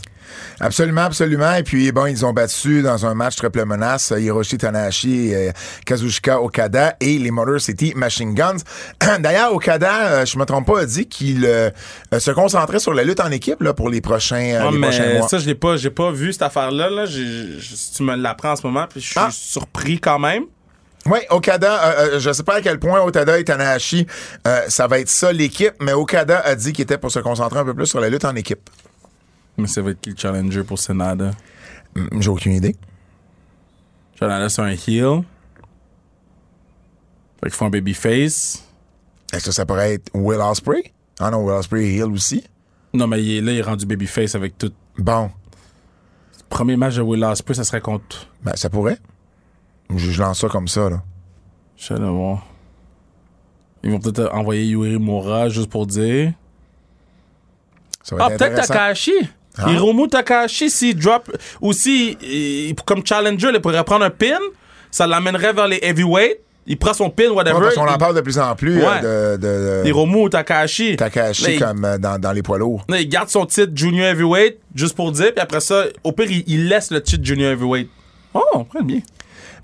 Absolument, 0.60 1.04
absolument. 1.04 1.54
Et 1.56 1.64
puis, 1.64 1.90
bon, 1.94 2.06
ils 2.06 2.26
ont 2.26 2.34
battu 2.34 2.82
dans 2.82 3.06
un 3.06 3.14
match 3.14 3.38
triple 3.38 3.64
menace 3.64 4.12
euh, 4.12 4.20
Hiroshi 4.20 4.58
Tanahashi, 4.58 5.34
euh, 5.34 5.52
Kazuchika 5.86 6.42
Okada 6.42 6.98
et 7.00 7.18
les 7.18 7.32
Motor 7.32 7.62
City 7.62 7.94
Machine 7.96 8.34
Guns. 8.34 8.58
D'ailleurs, 9.22 9.54
Okada, 9.54 10.08
euh, 10.08 10.26
je 10.26 10.38
me 10.38 10.44
trompe 10.44 10.68
pas, 10.68 10.82
a 10.82 10.86
dit 10.86 11.08
qu'il 11.08 11.46
euh, 11.46 11.70
se 12.20 12.32
concentrait 12.32 12.80
sur 12.80 12.94
la 12.94 13.06
lutte 13.06 13.22
en 13.22 13.32
équipe 13.32 13.62
là, 13.62 13.74
pour 13.74 13.90
les 13.90 14.02
prochains, 14.02 14.60
Ah, 14.62 14.70
prochains 14.82 15.14
mois. 15.20 15.28
ça, 15.30 15.38
je 15.40 15.46
l'ai 15.46 15.56
pas, 15.56 15.78
j'ai 15.78 15.92
pas 15.92 16.12
vu 16.12 16.34
cette 16.34 16.42
affaire-là. 16.42 16.90
Là. 16.90 17.06
Tu 17.08 18.04
me 18.04 18.16
l'apprends 18.18 18.52
en 18.52 18.56
ce 18.58 18.68
moment, 18.68 18.86
puis 18.90 19.00
je 19.00 19.06
suis 19.12 19.16
Ah. 19.20 19.30
surpris 19.32 20.00
quand 20.02 20.20
même. 20.20 20.44
Oui, 21.10 21.20
Okada, 21.30 21.86
euh, 21.86 22.16
euh, 22.16 22.20
je 22.20 22.32
sais 22.34 22.44
pas 22.44 22.56
à 22.56 22.62
quel 22.62 22.80
point 22.80 23.00
Okada 23.02 23.40
et 23.40 23.44
Tanahashi, 23.44 24.06
euh, 24.46 24.62
ça 24.68 24.88
va 24.88 25.00
être 25.00 25.10
ça 25.10 25.32
l'équipe, 25.32 25.74
mais 25.80 25.94
Okada 25.94 26.40
a 26.40 26.54
dit 26.56 26.74
qu'il 26.74 26.84
était 26.84 26.98
pour 26.98 27.12
se 27.12 27.20
concentrer 27.20 27.60
un 27.60 27.66
peu 27.66 27.74
plus 27.74 27.86
sur 27.86 28.00
la 28.02 28.10
lutte 28.10 28.26
en 28.26 28.36
équipe. 28.36 28.70
Mais 29.58 29.68
ça 29.68 29.82
va 29.82 29.92
être 29.92 30.02
qui 30.02 30.10
le 30.12 30.18
challenger 30.18 30.64
pour 30.64 30.78
Senada? 30.80 31.32
Hum, 31.96 32.10
J'ai 32.20 32.30
aucune 32.30 32.52
idée. 32.54 32.76
Senada, 34.20 34.50
c'est 34.50 34.62
un 34.62 34.68
heel. 34.70 35.24
Fait 37.42 37.50
qu'il 37.50 37.52
faut 37.52 37.66
un 37.66 37.70
babyface. 37.70 38.64
Est-ce 39.34 39.46
que 39.46 39.52
ça 39.52 39.66
pourrait 39.66 39.94
être 39.94 40.10
Will 40.14 40.40
Ospreay? 40.42 40.92
Ah 41.20 41.32
non, 41.32 41.44
Will 41.44 41.54
Ospreay 41.54 41.86
est 41.86 41.96
heel 41.98 42.12
aussi. 42.12 42.44
Non, 42.94 43.08
mais 43.08 43.24
il 43.24 43.38
est, 43.38 43.42
là, 43.42 43.52
il 43.52 43.58
est 43.60 43.62
rendu 43.62 43.86
babyface 43.86 44.36
avec 44.36 44.58
tout. 44.58 44.72
Bon, 44.98 45.30
Premier 46.50 46.76
match 46.78 46.96
de 46.96 47.02
Will 47.02 47.24
Ospreay, 47.24 47.56
ça 47.56 47.64
serait 47.64 47.82
contre. 47.82 48.28
ben 48.44 48.56
ça 48.56 48.70
pourrait. 48.70 48.98
Je, 49.96 50.12
je 50.12 50.22
lance 50.22 50.40
ça 50.42 50.48
comme 50.48 50.68
ça, 50.68 50.90
là. 50.90 51.02
Je 51.78 51.94
pas 51.94 52.00
voir. 52.00 52.46
Ils 53.84 53.92
vont 53.92 54.00
peut-être 54.00 54.34
envoyer 54.34 54.66
Yuri 54.66 54.98
Mura 55.00 55.50
juste 55.50 55.70
pour 55.70 55.86
dire. 55.86 56.34
Ça 58.04 58.16
va 58.16 58.26
Ah, 58.26 58.32
être 58.34 58.38
peut-être. 58.40 58.68
Takahashi. 58.68 59.14
Ah. 59.58 59.72
Hiromu 59.72 60.08
Takahashi, 60.08 60.70
s'il 60.70 60.98
drop. 60.98 61.32
Ou 61.62 61.74
si, 61.74 62.18
il- 62.22 62.76
comme 62.86 63.06
challenger, 63.06 63.50
il 63.54 63.62
pourrait 63.62 63.84
prendre 63.84 64.06
un 64.06 64.10
pin. 64.10 64.38
Ça 64.92 65.06
l'amènerait 65.08 65.54
vers 65.54 65.68
les 65.68 65.80
heavyweight. 65.82 66.40
Il 66.70 66.78
prend 66.78 66.94
son 66.94 67.10
pin, 67.10 67.30
Ouais, 67.30 67.36
whatever. 67.36 67.60
parce 67.62 67.76
qu'on 67.76 67.88
en 67.88 67.98
parle 67.98 68.16
de 68.16 68.22
plus 68.22 68.38
en 68.40 68.54
plus 68.56 68.78
Ouais. 68.80 68.86
euh, 69.04 69.38
de, 69.38 69.42
de, 69.42 69.84
de 69.84 69.88
Hiromu 69.88 70.24
ou 70.24 70.30
Takahashi. 70.30 70.98
Takahashi 70.98 71.58
Là, 71.60 71.68
comme 71.68 71.86
euh, 71.86 71.98
dans, 71.98 72.20
dans 72.20 72.32
les 72.34 72.42
poids 72.44 72.58
lourds. 72.58 72.84
Là, 72.90 73.00
il 73.00 73.08
garde 73.08 73.30
son 73.30 73.46
titre 73.46 73.72
junior 73.74 74.08
heavyweight 74.08 74.58
juste 74.76 74.96
pour 74.96 75.12
dire, 75.14 75.32
puis 75.34 75.40
après 75.42 75.62
ça, 75.62 75.86
au 76.04 76.12
pire, 76.12 76.30
il, 76.30 76.44
il 76.48 76.68
laisse 76.68 76.92
le 76.92 77.02
titre 77.02 77.24
junior 77.24 77.52
heavyweight. 77.52 77.90
Oh, 78.34 78.66
très 78.70 78.84
bien. 78.84 79.00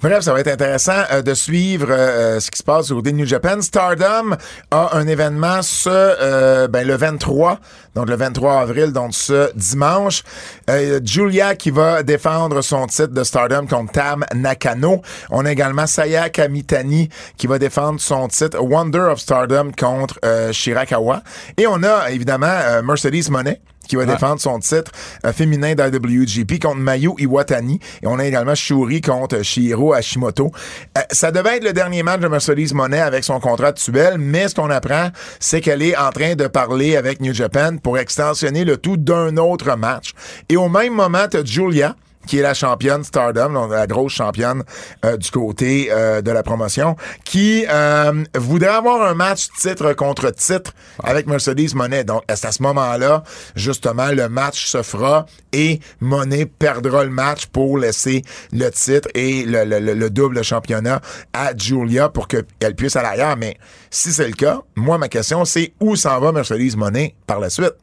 Bref, 0.01 0.21
ça 0.21 0.33
va 0.33 0.39
être 0.39 0.47
intéressant 0.47 1.03
euh, 1.11 1.21
de 1.21 1.33
suivre 1.33 1.87
euh, 1.89 2.39
ce 2.39 2.51
qui 2.51 2.57
se 2.57 2.63
passe 2.63 2.91
au 2.91 3.01
de 3.01 3.11
New 3.11 3.25
Japan. 3.25 3.61
Stardom 3.61 4.35
a 4.71 4.97
un 4.97 5.07
événement 5.07 5.61
ce 5.61 5.89
euh, 5.89 6.67
ben, 6.67 6.85
le 6.85 6.95
23, 6.95 7.59
donc 7.95 8.09
le 8.09 8.15
23 8.15 8.61
avril, 8.61 8.91
donc 8.91 9.13
ce 9.13 9.51
dimanche. 9.55 10.23
Euh, 10.69 10.99
Julia 11.03 11.55
qui 11.55 11.71
va 11.71 12.03
défendre 12.03 12.61
son 12.61 12.87
titre 12.87 13.13
de 13.13 13.23
Stardom 13.23 13.67
contre 13.67 13.91
Tam 13.91 14.25
Nakano. 14.33 15.01
On 15.29 15.45
a 15.45 15.51
également 15.51 15.85
Sayaka 15.85 16.47
Mitani 16.47 17.09
qui 17.37 17.47
va 17.47 17.59
défendre 17.59 17.99
son 17.99 18.27
titre 18.27 18.59
Wonder 18.61 19.09
of 19.11 19.19
Stardom 19.19 19.71
contre 19.77 20.19
euh, 20.25 20.51
Shirakawa. 20.51 21.21
Et 21.57 21.67
on 21.67 21.83
a 21.83 22.09
évidemment 22.11 22.47
euh, 22.47 22.81
Mercedes 22.81 23.29
Monet 23.29 23.61
qui 23.87 23.95
va 23.95 24.05
défendre 24.05 24.39
son 24.39 24.59
titre 24.59 24.91
euh, 25.25 25.33
féminin 25.33 25.75
d'IWGP 25.75 26.61
contre 26.61 26.77
Mayu 26.77 27.11
Iwatani. 27.17 27.79
Et 28.01 28.07
on 28.07 28.19
a 28.19 28.25
également 28.25 28.55
Shuri 28.55 29.01
contre 29.01 29.41
Shiro 29.43 29.93
Hashimoto. 29.93 30.51
Euh, 30.97 31.01
ça 31.11 31.31
devait 31.31 31.57
être 31.57 31.63
le 31.63 31.73
dernier 31.73 32.03
match 32.03 32.21
de 32.21 32.27
Mercedes 32.27 32.73
Monet 32.73 33.01
avec 33.01 33.23
son 33.23 33.39
contrat 33.39 33.67
actuel, 33.67 34.17
mais 34.17 34.47
ce 34.47 34.55
qu'on 34.55 34.69
apprend, 34.69 35.09
c'est 35.39 35.61
qu'elle 35.61 35.81
est 35.81 35.97
en 35.97 36.11
train 36.11 36.35
de 36.35 36.47
parler 36.47 36.95
avec 36.95 37.19
New 37.21 37.33
Japan 37.33 37.77
pour 37.81 37.97
extensionner 37.97 38.65
le 38.65 38.77
tout 38.77 38.97
d'un 38.97 39.37
autre 39.37 39.75
match. 39.75 40.13
Et 40.49 40.57
au 40.57 40.69
même 40.69 40.93
moment, 40.93 41.25
t'as 41.29 41.43
Julia, 41.43 41.95
qui 42.27 42.39
est 42.39 42.41
la 42.41 42.53
championne 42.53 43.03
Stardom, 43.03 43.51
donc 43.53 43.71
la 43.71 43.87
grosse 43.87 44.13
championne 44.13 44.63
euh, 45.05 45.17
du 45.17 45.29
côté 45.31 45.89
euh, 45.91 46.21
de 46.21 46.31
la 46.31 46.43
promotion, 46.43 46.95
qui 47.23 47.65
euh, 47.69 48.23
voudrait 48.35 48.69
avoir 48.69 49.01
un 49.03 49.13
match 49.13 49.47
titre 49.57 49.93
contre 49.93 50.29
titre 50.31 50.71
avec 51.03 51.27
Mercedes 51.27 51.73
Monet. 51.75 52.03
Donc, 52.03 52.23
c'est 52.33 52.45
à 52.45 52.51
ce 52.51 52.61
moment-là, 52.63 53.23
justement, 53.55 54.07
le 54.11 54.29
match 54.29 54.65
se 54.67 54.81
fera 54.83 55.25
et 55.51 55.79
Monet 55.99 56.45
perdra 56.45 57.03
le 57.03 57.09
match 57.09 57.45
pour 57.47 57.77
laisser 57.77 58.23
le 58.51 58.69
titre 58.69 59.09
et 59.13 59.43
le, 59.43 59.65
le- 59.65 59.79
le- 59.79 59.93
le 59.93 60.09
double 60.09 60.43
championnat 60.43 61.01
à 61.33 61.55
Julia 61.55 62.09
pour 62.09 62.27
qu'elle 62.27 62.75
puisse 62.75 62.95
aller 62.95 63.07
ailleurs. 63.09 63.37
Mais 63.37 63.57
si 63.89 64.11
c'est 64.11 64.27
le 64.27 64.33
cas, 64.33 64.61
moi, 64.75 64.97
ma 64.97 65.07
question, 65.09 65.45
c'est 65.45 65.73
où 65.79 65.95
s'en 65.95 66.19
va 66.19 66.31
Mercedes 66.31 66.75
Monet 66.75 67.15
par 67.27 67.39
la 67.39 67.49
suite? 67.49 67.73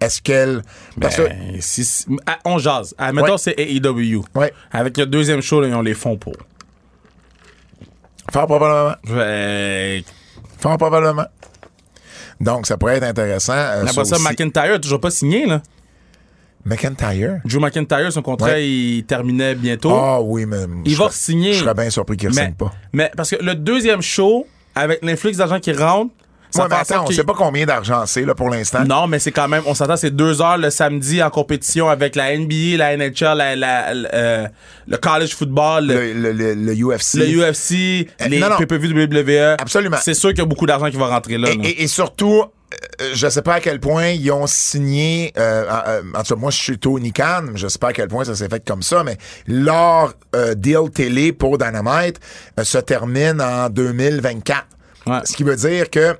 Est-ce 0.00 0.22
qu'elle... 0.22 0.62
Parce 1.00 1.16
que... 1.16 1.22
Ben, 1.22 1.60
si- 1.60 1.84
si- 1.84 2.06
ah, 2.26 2.38
on 2.44 2.58
jase. 2.58 2.94
Ah, 2.98 3.12
mettons, 3.12 3.32
Ouais. 3.32 3.38
c'est 3.38 3.54
AEW. 3.58 4.22
Ouais. 4.34 4.52
Avec 4.70 4.96
le 4.96 5.06
deuxième 5.06 5.40
show, 5.42 5.60
là, 5.60 5.68
ils 5.68 5.74
ont 5.74 5.82
les 5.82 5.94
fonds 5.94 6.16
pour. 6.16 6.34
Fort 8.32 8.46
probablement. 8.46 8.94
Fait 9.06 10.04
Fort 10.58 10.76
probablement. 10.78 11.26
Donc, 12.40 12.66
ça 12.66 12.76
pourrait 12.76 12.96
être 12.98 13.04
intéressant. 13.04 13.52
euh, 13.54 13.82
Après 13.82 14.04
ça, 14.04 14.16
aussi. 14.16 14.22
McIntyre 14.24 14.80
toujours 14.80 15.00
pas 15.00 15.10
signé, 15.10 15.46
là. 15.46 15.62
McIntyre? 16.64 17.40
Drew 17.44 17.58
McIntyre, 17.60 18.12
son 18.12 18.20
contrat, 18.22 18.48
Ouais. 18.50 18.68
il 18.68 19.04
terminait 19.04 19.54
bientôt. 19.54 19.90
Ah 19.94 20.20
oui, 20.20 20.44
mais... 20.44 20.58
il 20.84 20.96
va 20.96 21.08
signer. 21.10 21.54
Je 21.54 21.60
serais 21.64 21.74
bien 21.74 21.88
surpris 21.88 22.16
qu'il 22.16 22.28
ne 22.28 22.34
signe 22.34 22.52
pas. 22.54 22.72
mais 22.92 23.10
parce 23.16 23.30
que 23.30 23.36
le 23.42 23.54
deuxième 23.54 24.02
show, 24.02 24.46
avec 24.74 25.02
l'influx 25.02 25.32
d'argent 25.32 25.60
qui 25.60 25.72
rentre, 25.72 26.12
ça 26.50 26.62
Ouais, 26.62 26.68
mais 26.68 26.74
en 26.76 26.78
attends, 26.78 27.04
on 27.06 27.10
sait 27.10 27.24
pas 27.24 27.34
combien 27.36 27.66
d'argent 27.66 28.04
c'est 28.06 28.24
là 28.24 28.34
pour 28.34 28.48
l'instant. 28.50 28.84
Non, 28.84 29.06
mais 29.06 29.18
c'est 29.18 29.32
quand 29.32 29.48
même, 29.48 29.62
on 29.66 29.74
s'entend, 29.74 29.96
c'est 29.96 30.10
deux 30.14 30.40
heures 30.42 30.58
le 30.58 30.70
samedi 30.70 31.22
en 31.22 31.30
compétition 31.30 31.88
avec 31.88 32.16
la 32.16 32.36
NBA, 32.36 32.76
la 32.78 32.96
NHL, 32.96 33.36
la, 33.36 33.56
la- 33.56 33.94
la- 33.94 34.08
euh, 34.14 34.46
le 34.86 34.96
college 34.96 35.34
football, 35.34 35.86
le, 35.86 36.12
Le, 36.32 36.54
le, 36.54 36.74
UFC. 36.74 37.14
le 37.18 37.26
UFC, 37.26 38.08
Euh, 38.22 38.28
les. 38.28 38.40
PPV 38.58 38.88
WWE. 38.88 39.56
Absolument. 39.60 39.98
C'est 40.02 40.14
sûr 40.14 40.30
qu'il 40.30 40.38
y 40.38 40.42
a 40.42 40.46
beaucoup 40.46 40.66
d'argent 40.66 40.90
qui 40.90 40.96
va 40.96 41.08
rentrer 41.08 41.38
là. 41.38 41.50
Et, 41.50 41.56
là. 41.56 41.62
et- 41.64 41.82
et 41.82 41.86
surtout, 41.86 42.42
euh, 43.00 43.10
je 43.14 43.28
sais 43.28 43.42
pas 43.42 43.54
à 43.54 43.60
quel 43.60 43.80
point 43.80 44.08
ils 44.08 44.30
ont 44.32 44.46
signé. 44.46 45.32
Euh, 45.38 45.64
euh, 45.86 46.02
en 46.14 46.22
tout 46.22 46.34
cas, 46.34 46.40
moi, 46.40 46.50
je 46.50 46.56
suis 46.58 46.78
Tony 46.78 47.12
Khan. 47.12 47.44
Je 47.54 47.68
sais 47.68 47.78
pas 47.78 47.88
à 47.88 47.92
quel 47.92 48.08
point 48.08 48.24
ça 48.24 48.34
s'est 48.34 48.48
fait 48.48 48.62
comme 48.66 48.82
ça, 48.82 49.04
mais 49.04 49.16
leur 49.46 50.14
euh, 50.34 50.54
deal 50.54 50.90
télé 50.94 51.32
pour 51.32 51.58
Dynamite 51.58 52.20
euh, 52.58 52.64
se 52.64 52.78
termine 52.78 53.40
en 53.40 53.68
2024. 53.70 54.66
Ouais. 55.06 55.18
Ce 55.24 55.34
qui 55.34 55.42
veut 55.44 55.56
dire 55.56 55.88
que 55.90 56.16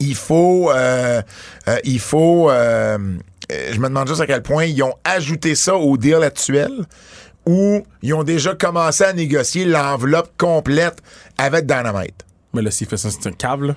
il 0.00 0.14
faut, 0.14 0.70
euh, 0.70 1.22
euh, 1.68 1.78
il 1.84 2.00
faut. 2.00 2.50
euh, 2.50 2.98
je 3.50 3.78
me 3.78 3.88
demande 3.88 4.08
juste 4.08 4.20
à 4.20 4.26
quel 4.26 4.42
point 4.42 4.64
ils 4.64 4.82
ont 4.82 4.94
ajouté 5.04 5.54
ça 5.54 5.74
au 5.76 5.96
deal 5.96 6.22
actuel 6.22 6.70
ou 7.46 7.82
ils 8.02 8.12
ont 8.12 8.24
déjà 8.24 8.54
commencé 8.54 9.04
à 9.04 9.12
négocier 9.12 9.64
l'enveloppe 9.64 10.30
complète 10.36 10.98
avec 11.38 11.64
Dynamite. 11.66 12.26
Mais 12.52 12.60
là, 12.60 12.70
s'il 12.70 12.86
fait 12.86 12.98
ça, 12.98 13.08
c'est 13.10 13.26
un 13.26 13.32
cave, 13.32 13.64
là. 13.64 13.74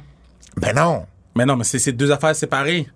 Ben 0.57 0.76
non. 0.76 1.05
Mais 1.36 1.45
non, 1.45 1.55
mais 1.55 1.64
c'est 1.64 1.80
c'est 1.80 1.93
deux 1.93 2.12
affaires 2.12 2.36
séparées. 2.36 2.88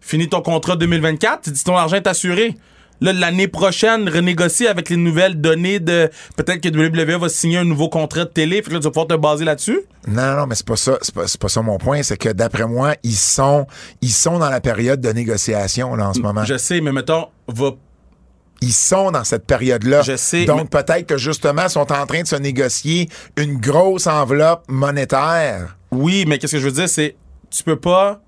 Finis 0.00 0.28
ton 0.28 0.40
contrat 0.40 0.76
2024, 0.76 1.42
tu 1.42 1.50
dis 1.50 1.64
ton 1.64 1.76
argent 1.76 1.96
est 1.96 2.06
assuré. 2.06 2.56
Là, 3.00 3.12
l'année 3.12 3.48
prochaine, 3.48 4.08
renégocie 4.08 4.66
avec 4.66 4.88
les 4.88 4.96
nouvelles 4.96 5.40
données 5.40 5.80
de. 5.80 6.10
Peut-être 6.36 6.60
que 6.60 6.68
WWE 6.68 7.20
va 7.20 7.28
signer 7.28 7.58
un 7.58 7.64
nouveau 7.64 7.88
contrat 7.88 8.24
de 8.24 8.30
télé, 8.30 8.56
fait 8.62 8.68
que 8.68 8.74
là, 8.74 8.78
tu 8.78 8.84
vas 8.84 8.90
pouvoir 8.90 9.06
te 9.06 9.14
baser 9.14 9.44
là-dessus? 9.44 9.80
Non, 10.08 10.36
non, 10.36 10.46
mais 10.46 10.54
c'est 10.54 10.66
pas 10.66 10.76
ça. 10.76 10.98
C'est 11.02 11.14
pas, 11.14 11.26
c'est 11.26 11.40
pas 11.40 11.48
ça 11.48 11.62
mon 11.62 11.78
point. 11.78 12.02
C'est 12.02 12.16
que 12.16 12.30
d'après 12.30 12.66
moi, 12.66 12.94
ils 13.02 13.16
sont, 13.16 13.66
ils 14.00 14.12
sont 14.12 14.38
dans 14.38 14.48
la 14.48 14.60
période 14.60 15.00
de 15.00 15.10
négociation 15.10 15.94
là, 15.94 16.08
en 16.08 16.14
ce 16.14 16.20
moment. 16.20 16.44
Je 16.44 16.56
sais, 16.56 16.80
mais 16.80 16.92
mettons, 16.92 17.26
va. 17.48 17.72
Ils 18.62 18.72
sont 18.72 19.10
dans 19.10 19.24
cette 19.24 19.46
période-là. 19.46 20.00
Je 20.00 20.16
sais, 20.16 20.46
Donc 20.46 20.70
peut-être 20.70 21.06
que 21.06 21.18
justement, 21.18 21.64
ils 21.64 21.70
sont 21.70 21.92
en 21.92 22.06
train 22.06 22.22
de 22.22 22.26
se 22.26 22.36
négocier 22.36 23.10
une 23.36 23.58
grosse 23.58 24.06
enveloppe 24.06 24.64
monétaire. 24.68 25.76
Oui, 25.90 26.24
mais 26.26 26.38
qu'est-ce 26.38 26.52
que 26.52 26.60
je 26.60 26.66
veux 26.66 26.72
dire, 26.72 26.88
c'est. 26.88 27.16
Tu 27.50 27.62
peux 27.62 27.78
pas. 27.78 28.22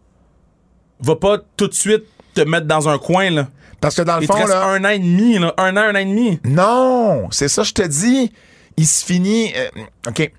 Va 1.00 1.16
pas 1.16 1.38
tout 1.56 1.68
de 1.68 1.74
suite 1.74 2.04
te 2.34 2.42
mettre 2.42 2.66
dans 2.66 2.88
un 2.88 2.98
coin, 2.98 3.30
là. 3.30 3.48
Parce 3.80 3.94
que 3.94 4.02
dans 4.02 4.16
le 4.16 4.22
Il 4.24 4.28
te 4.28 4.32
fond, 4.32 4.38
reste 4.38 4.50
là. 4.50 4.64
un 4.66 4.84
an 4.84 4.88
et 4.88 4.98
demi, 4.98 5.38
là. 5.38 5.54
Un 5.56 5.76
an, 5.76 5.80
un 5.80 5.94
an 5.94 5.98
et 5.98 6.04
demi. 6.04 6.40
Non, 6.44 7.28
c'est 7.30 7.48
ça, 7.48 7.62
je 7.62 7.72
te 7.72 7.82
dis. 7.82 8.32
Il 8.76 8.86
se 8.86 9.04
finit. 9.04 9.52
euh, 9.56 9.68
OK. 10.08 10.30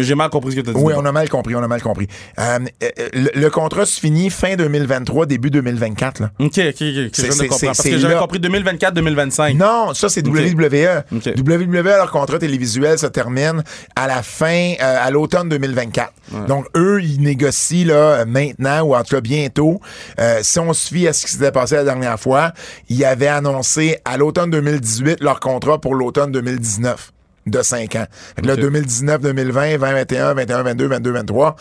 J'ai 0.00 0.14
mal 0.14 0.30
compris 0.30 0.52
ce 0.52 0.56
que 0.56 0.60
tu 0.62 0.70
as 0.70 0.72
dit. 0.72 0.80
Oui, 0.80 0.92
on 0.96 1.04
a 1.04 1.12
mal 1.12 1.28
compris, 1.28 1.54
on 1.54 1.62
a 1.62 1.68
mal 1.68 1.82
compris. 1.82 2.06
Euh, 2.38 2.58
euh, 2.82 2.88
le, 3.12 3.30
le 3.40 3.50
contrat 3.50 3.86
se 3.86 4.00
finit 4.00 4.30
fin 4.30 4.56
2023, 4.56 5.26
début 5.26 5.50
2024. 5.50 6.20
Là. 6.20 6.30
Ok, 6.38 6.46
ok, 6.46 6.58
ok. 6.58 6.78
Je 6.78 7.08
C'est- 7.12 7.22
viens 7.22 7.36
de 7.36 7.42
comprendre. 7.48 7.66
Parce 7.66 7.82
que 7.82 7.98
j'avais 7.98 8.16
compris 8.16 8.38
2024-2025. 8.40 9.56
Non, 9.56 9.94
ça 9.94 10.08
c'est 10.08 10.26
WWE. 10.26 11.04
WWE, 11.36 11.82
leur 11.84 12.10
contrat 12.10 12.38
télévisuel 12.38 12.98
se 12.98 13.06
termine 13.06 13.62
à 13.96 14.06
la 14.06 14.22
fin, 14.22 14.72
euh, 14.80 14.96
à 15.00 15.10
l'automne 15.10 15.48
2024. 15.48 16.12
Donc 16.48 16.66
eux, 16.76 17.00
ils 17.02 17.20
négocient 17.20 17.86
là 17.86 18.24
maintenant 18.24 18.82
ou 18.82 18.94
en 18.94 19.02
tout 19.02 19.14
cas 19.16 19.20
bientôt. 19.20 19.80
Euh, 20.20 20.38
si 20.42 20.58
on 20.58 20.72
se 20.72 20.88
fie 20.92 21.08
à 21.08 21.12
ce 21.12 21.26
qui 21.26 21.32
s'était 21.32 21.52
passé 21.52 21.74
la 21.76 21.84
dernière 21.84 22.18
fois, 22.20 22.52
ils 22.88 23.04
avaient 23.04 23.26
annoncé 23.26 23.98
à 24.04 24.16
l'automne 24.16 24.50
2018 24.50 25.20
leur 25.22 25.40
contrat 25.40 25.80
pour 25.80 25.94
l'automne 25.94 26.30
2019 26.32 27.12
de 27.46 27.62
5 27.62 27.96
ans. 27.96 28.06
Fait 28.36 28.42
que 28.42 28.46
là, 28.46 28.54
Ok. 28.54 28.60
2019, 28.60 29.20
2020, 29.22 29.78
2021, 29.78 30.34
21, 30.34 30.62
22, 30.62 30.86
22, 30.88 31.10
23, 31.12 31.56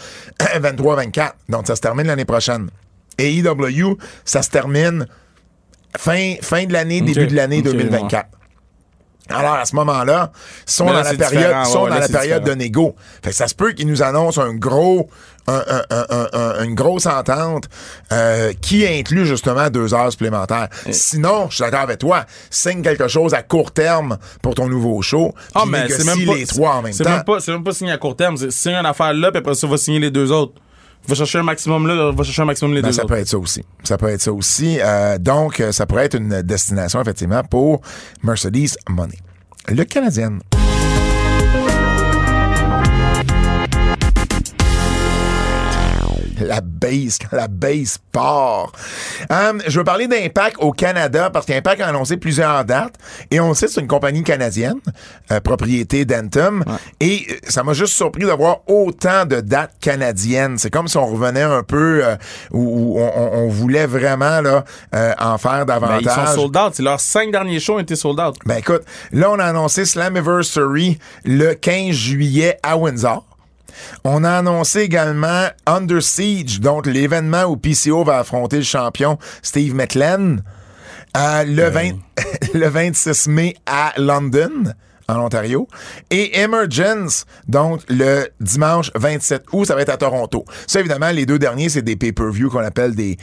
23, 0.59 0.95
24. 0.95 1.35
Donc 1.49 1.67
ça 1.67 1.75
se 1.75 1.81
termine 1.81 2.07
l'année 2.07 2.25
prochaine. 2.25 2.69
Et 3.17 3.37
EW, 3.37 3.97
ça 4.25 4.41
se 4.41 4.49
termine 4.49 5.07
fin, 5.97 6.35
fin 6.41 6.65
de 6.65 6.73
l'année, 6.73 7.01
début 7.01 7.27
de 7.27 7.35
l'année 7.35 7.59
Ok, 7.59 7.65
2024. 7.65 8.29
Alors, 9.29 9.53
à 9.53 9.65
ce 9.65 9.75
moment-là, 9.75 10.31
ils 10.67 10.71
sont 10.71 10.85
là, 10.85 11.03
dans 11.03 11.09
la 11.11 11.15
période, 11.15 11.65
sont 11.65 11.83
Ouais, 11.83 11.89
dans 11.89 11.95
là, 11.95 11.99
la 12.01 12.07
période 12.07 12.39
différent. 12.43 12.55
de 12.57 12.63
négo. 12.63 12.95
Fait 13.23 13.29
que 13.31 13.35
ça 13.35 13.47
se 13.47 13.55
peut 13.55 13.71
qu'ils 13.73 13.87
nous 13.87 14.01
annoncent 14.01 14.41
un 14.41 14.53
gros, 14.53 15.09
un- 15.47 15.63
un- 15.67 15.83
un- 15.89 16.05
un- 16.09 16.27
un- 16.59 16.63
une 16.63 16.75
grosse 16.75 17.05
entente 17.05 17.65
euh, 18.11 18.53
qui 18.61 18.85
inclut 18.87 19.25
justement 19.25 19.69
deux 19.69 19.93
heures 19.93 20.11
supplémentaires. 20.11 20.67
Sinon, 20.91 21.47
je 21.49 21.55
suis 21.55 21.63
d'accord 21.63 21.79
avec 21.81 21.99
toi, 21.99 22.25
signe 22.49 22.81
quelque 22.81 23.07
chose 23.07 23.33
à 23.33 23.41
court 23.41 23.71
terme 23.71 24.17
pour 24.41 24.53
ton 24.55 24.67
nouveau 24.67 25.01
show. 25.01 25.33
Ah, 25.55 25.63
mais 25.67 25.87
c'est 25.89 26.03
même 26.05 26.25
pas. 26.25 26.33
les 26.35 26.45
trois 26.45 26.75
en 26.75 26.81
même 26.81 26.93
c'est. 26.93 27.03
Même 27.03 27.23
pas, 27.23 27.39
c'est 27.39 27.51
même 27.51 27.63
pas 27.63 27.71
signé 27.71 27.91
à 27.91 27.97
court 27.97 28.15
terme. 28.15 28.37
C'est 28.37 28.51
signer 28.51 28.75
une 28.75 28.85
affaire 28.85 29.13
là, 29.13 29.31
puis 29.31 29.39
après 29.39 29.55
ça, 29.55 29.65
va 29.67 29.77
signer 29.77 29.99
les 29.99 30.11
deux 30.11 30.31
autres. 30.31 30.53
Va 31.09 31.15
chercher 31.15 31.39
un 31.39 31.43
maximum 31.43 31.87
là, 31.87 32.11
va 32.11 32.23
chercher 32.23 32.43
un 32.43 32.45
maximum 32.45 32.73
les 32.75 32.81
Ben, 32.81 32.89
deux 32.89 32.93
ça 32.93 33.01
autres. 33.03 33.13
peut 33.13 33.19
être 33.19 33.27
ça 33.27 33.37
aussi. 33.39 33.65
Ça 33.83 33.97
peut 33.97 34.09
être 34.09 34.21
ça 34.21 34.31
aussi. 34.31 34.77
Euh, 34.79 35.17
donc, 35.17 35.59
euh, 35.59 35.71
ça 35.71 35.85
pourrait 35.87 36.05
être 36.05 36.15
une 36.17 36.43
destination, 36.43 37.01
effectivement, 37.01 37.43
pour 37.43 37.81
Mercedes 38.21 38.75
Money. 38.87 39.17
Le 39.67 39.83
Canadien. 39.85 40.37
La 46.49 46.61
base, 46.61 47.19
la 47.31 47.47
base 47.47 47.97
part. 48.11 48.71
Euh, 49.31 49.59
je 49.67 49.79
veux 49.79 49.83
parler 49.83 50.07
d'Impact 50.07 50.55
au 50.59 50.71
Canada 50.71 51.29
parce 51.29 51.45
qu'Impact 51.45 51.81
a 51.81 51.87
annoncé 51.87 52.17
plusieurs 52.17 52.63
dates 52.65 52.95
et 53.29 53.39
on 53.39 53.53
sait 53.53 53.65
que 53.67 53.73
c'est 53.73 53.81
une 53.81 53.87
compagnie 53.87 54.23
canadienne, 54.23 54.79
euh, 55.31 55.39
propriété 55.41 56.05
d'Antum. 56.05 56.63
Et 56.99 57.25
euh, 57.29 57.33
ça 57.47 57.63
m'a 57.63 57.73
juste 57.73 57.93
surpris 57.93 58.25
d'avoir 58.25 58.59
autant 58.67 59.25
de 59.25 59.41
dates 59.41 59.73
canadiennes. 59.81 60.57
C'est 60.57 60.69
comme 60.69 60.87
si 60.87 60.97
on 60.97 61.07
revenait 61.07 61.41
un 61.41 61.63
peu 61.63 62.01
euh, 62.05 62.15
où, 62.51 62.97
où 62.97 62.99
on, 62.99 63.47
voulait 63.49 63.85
vraiment 63.85 64.41
là, 64.41 64.63
euh, 64.95 65.13
en 65.19 65.37
faire 65.37 65.65
Ben, 65.65 65.79
davantage. 65.79 66.01
ils 66.03 66.27
sont 66.27 66.41
sold 66.41 66.57
out. 66.57 66.73
C'est 66.73 66.83
leurs 66.83 66.99
cinq 66.99 67.31
derniers 67.31 67.59
shows 67.59 67.75
ont 67.75 67.79
été 67.79 67.95
sold 67.95 68.19
out. 68.19 68.35
Ben 68.45 68.57
écoute, 68.57 68.83
là, 69.11 69.31
on 69.31 69.39
a 69.39 69.45
annoncé 69.45 69.85
Slammiversary 69.85 70.99
le 71.25 71.53
15 71.53 71.91
juillet 71.91 72.57
à 72.63 72.77
Windsor. 72.77 73.28
On 74.03 74.23
a 74.23 74.31
annoncé 74.31 74.81
également 74.81 75.47
Under 75.65 76.01
Siege, 76.01 76.59
donc 76.59 76.85
l'événement 76.85 77.43
où 77.45 77.57
PCO 77.57 78.03
va 78.03 78.19
affronter 78.19 78.57
le 78.57 78.63
champion 78.63 79.17
Steve 79.41 79.73
McLean, 79.75 80.37
euh, 81.17 81.43
le, 81.45 81.69
20 81.69 81.91
le 82.53 82.67
26 82.67 83.27
mai 83.27 83.55
à 83.65 83.93
London, 83.97 84.73
en 85.07 85.19
Ontario. 85.21 85.67
Et 86.11 86.39
Emergence, 86.39 87.25
donc 87.47 87.81
le 87.89 88.27
dimanche 88.39 88.91
27 88.95 89.45
août, 89.53 89.65
ça 89.65 89.73
va 89.75 89.81
être 89.81 89.89
à 89.89 89.97
Toronto. 89.97 90.45
Ça, 90.67 90.79
évidemment, 90.79 91.09
les 91.09 91.25
deux 91.25 91.39
derniers, 91.39 91.69
c'est 91.69 91.81
des 91.81 91.95
pay-per-view 91.95 92.49
qu'on 92.49 92.59
appelle 92.59 92.95
des 92.95 93.17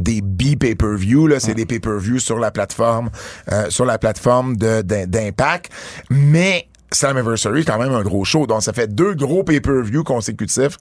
des 0.00 0.22
B 0.22 0.56
pay-per-view 0.58 1.26
là, 1.26 1.40
c'est 1.40 1.52
des 1.52 1.66
pay-per-view 1.66 2.18
sur 2.20 2.38
la 2.38 2.50
plateforme 2.50 3.10
euh, 3.52 3.68
sur 3.68 3.84
la 3.84 3.98
plateforme 3.98 4.56
de 4.56 4.80
d'Im- 4.80 5.04
d'Impact, 5.06 5.70
mais 6.08 6.69
Slammiversary, 6.92 7.64
quand 7.64 7.78
même 7.78 7.92
un 7.92 8.02
gros 8.02 8.24
show. 8.24 8.46
Donc, 8.46 8.62
ça 8.62 8.72
fait 8.72 8.92
deux 8.92 9.14
gros 9.14 9.44
pay-per-view 9.44 10.02
consécutifs 10.04 10.76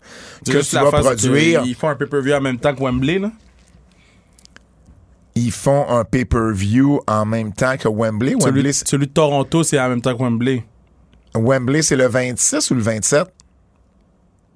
que 0.46 0.52
tu 0.70 0.76
vas 0.76 0.92
produire. 1.02 1.62
c'est 1.64 1.70
Ils 1.70 1.76
font 1.76 1.90
un 1.90 1.96
pay-per-view 1.96 2.34
en 2.34 2.42
même 2.42 2.58
temps 2.60 2.74
que 2.76 2.82
Wembley, 2.82 3.20
là? 3.20 3.32
Ils 5.36 5.52
font 5.52 5.86
un 5.90 6.04
pay-per-view 6.04 7.02
en 7.08 7.26
même 7.26 7.54
temps 7.54 7.78
que 7.78 7.88
Wembley. 7.88 8.34
Wembley, 8.36 8.42
Celui, 8.62 8.74
c'est- 8.74 8.88
celui 8.88 9.08
de 9.08 9.12
Toronto, 9.14 9.64
c'est 9.64 9.80
en 9.80 9.90
même 9.90 10.02
temps 10.02 10.16
que 10.16 10.22
Wembley. 10.24 10.64
Wembley, 11.36 11.82
c'est 11.82 11.96
le 11.96 12.08
26 12.08 12.72
ou 12.72 12.76
le 12.76 12.82
27? 12.82 13.28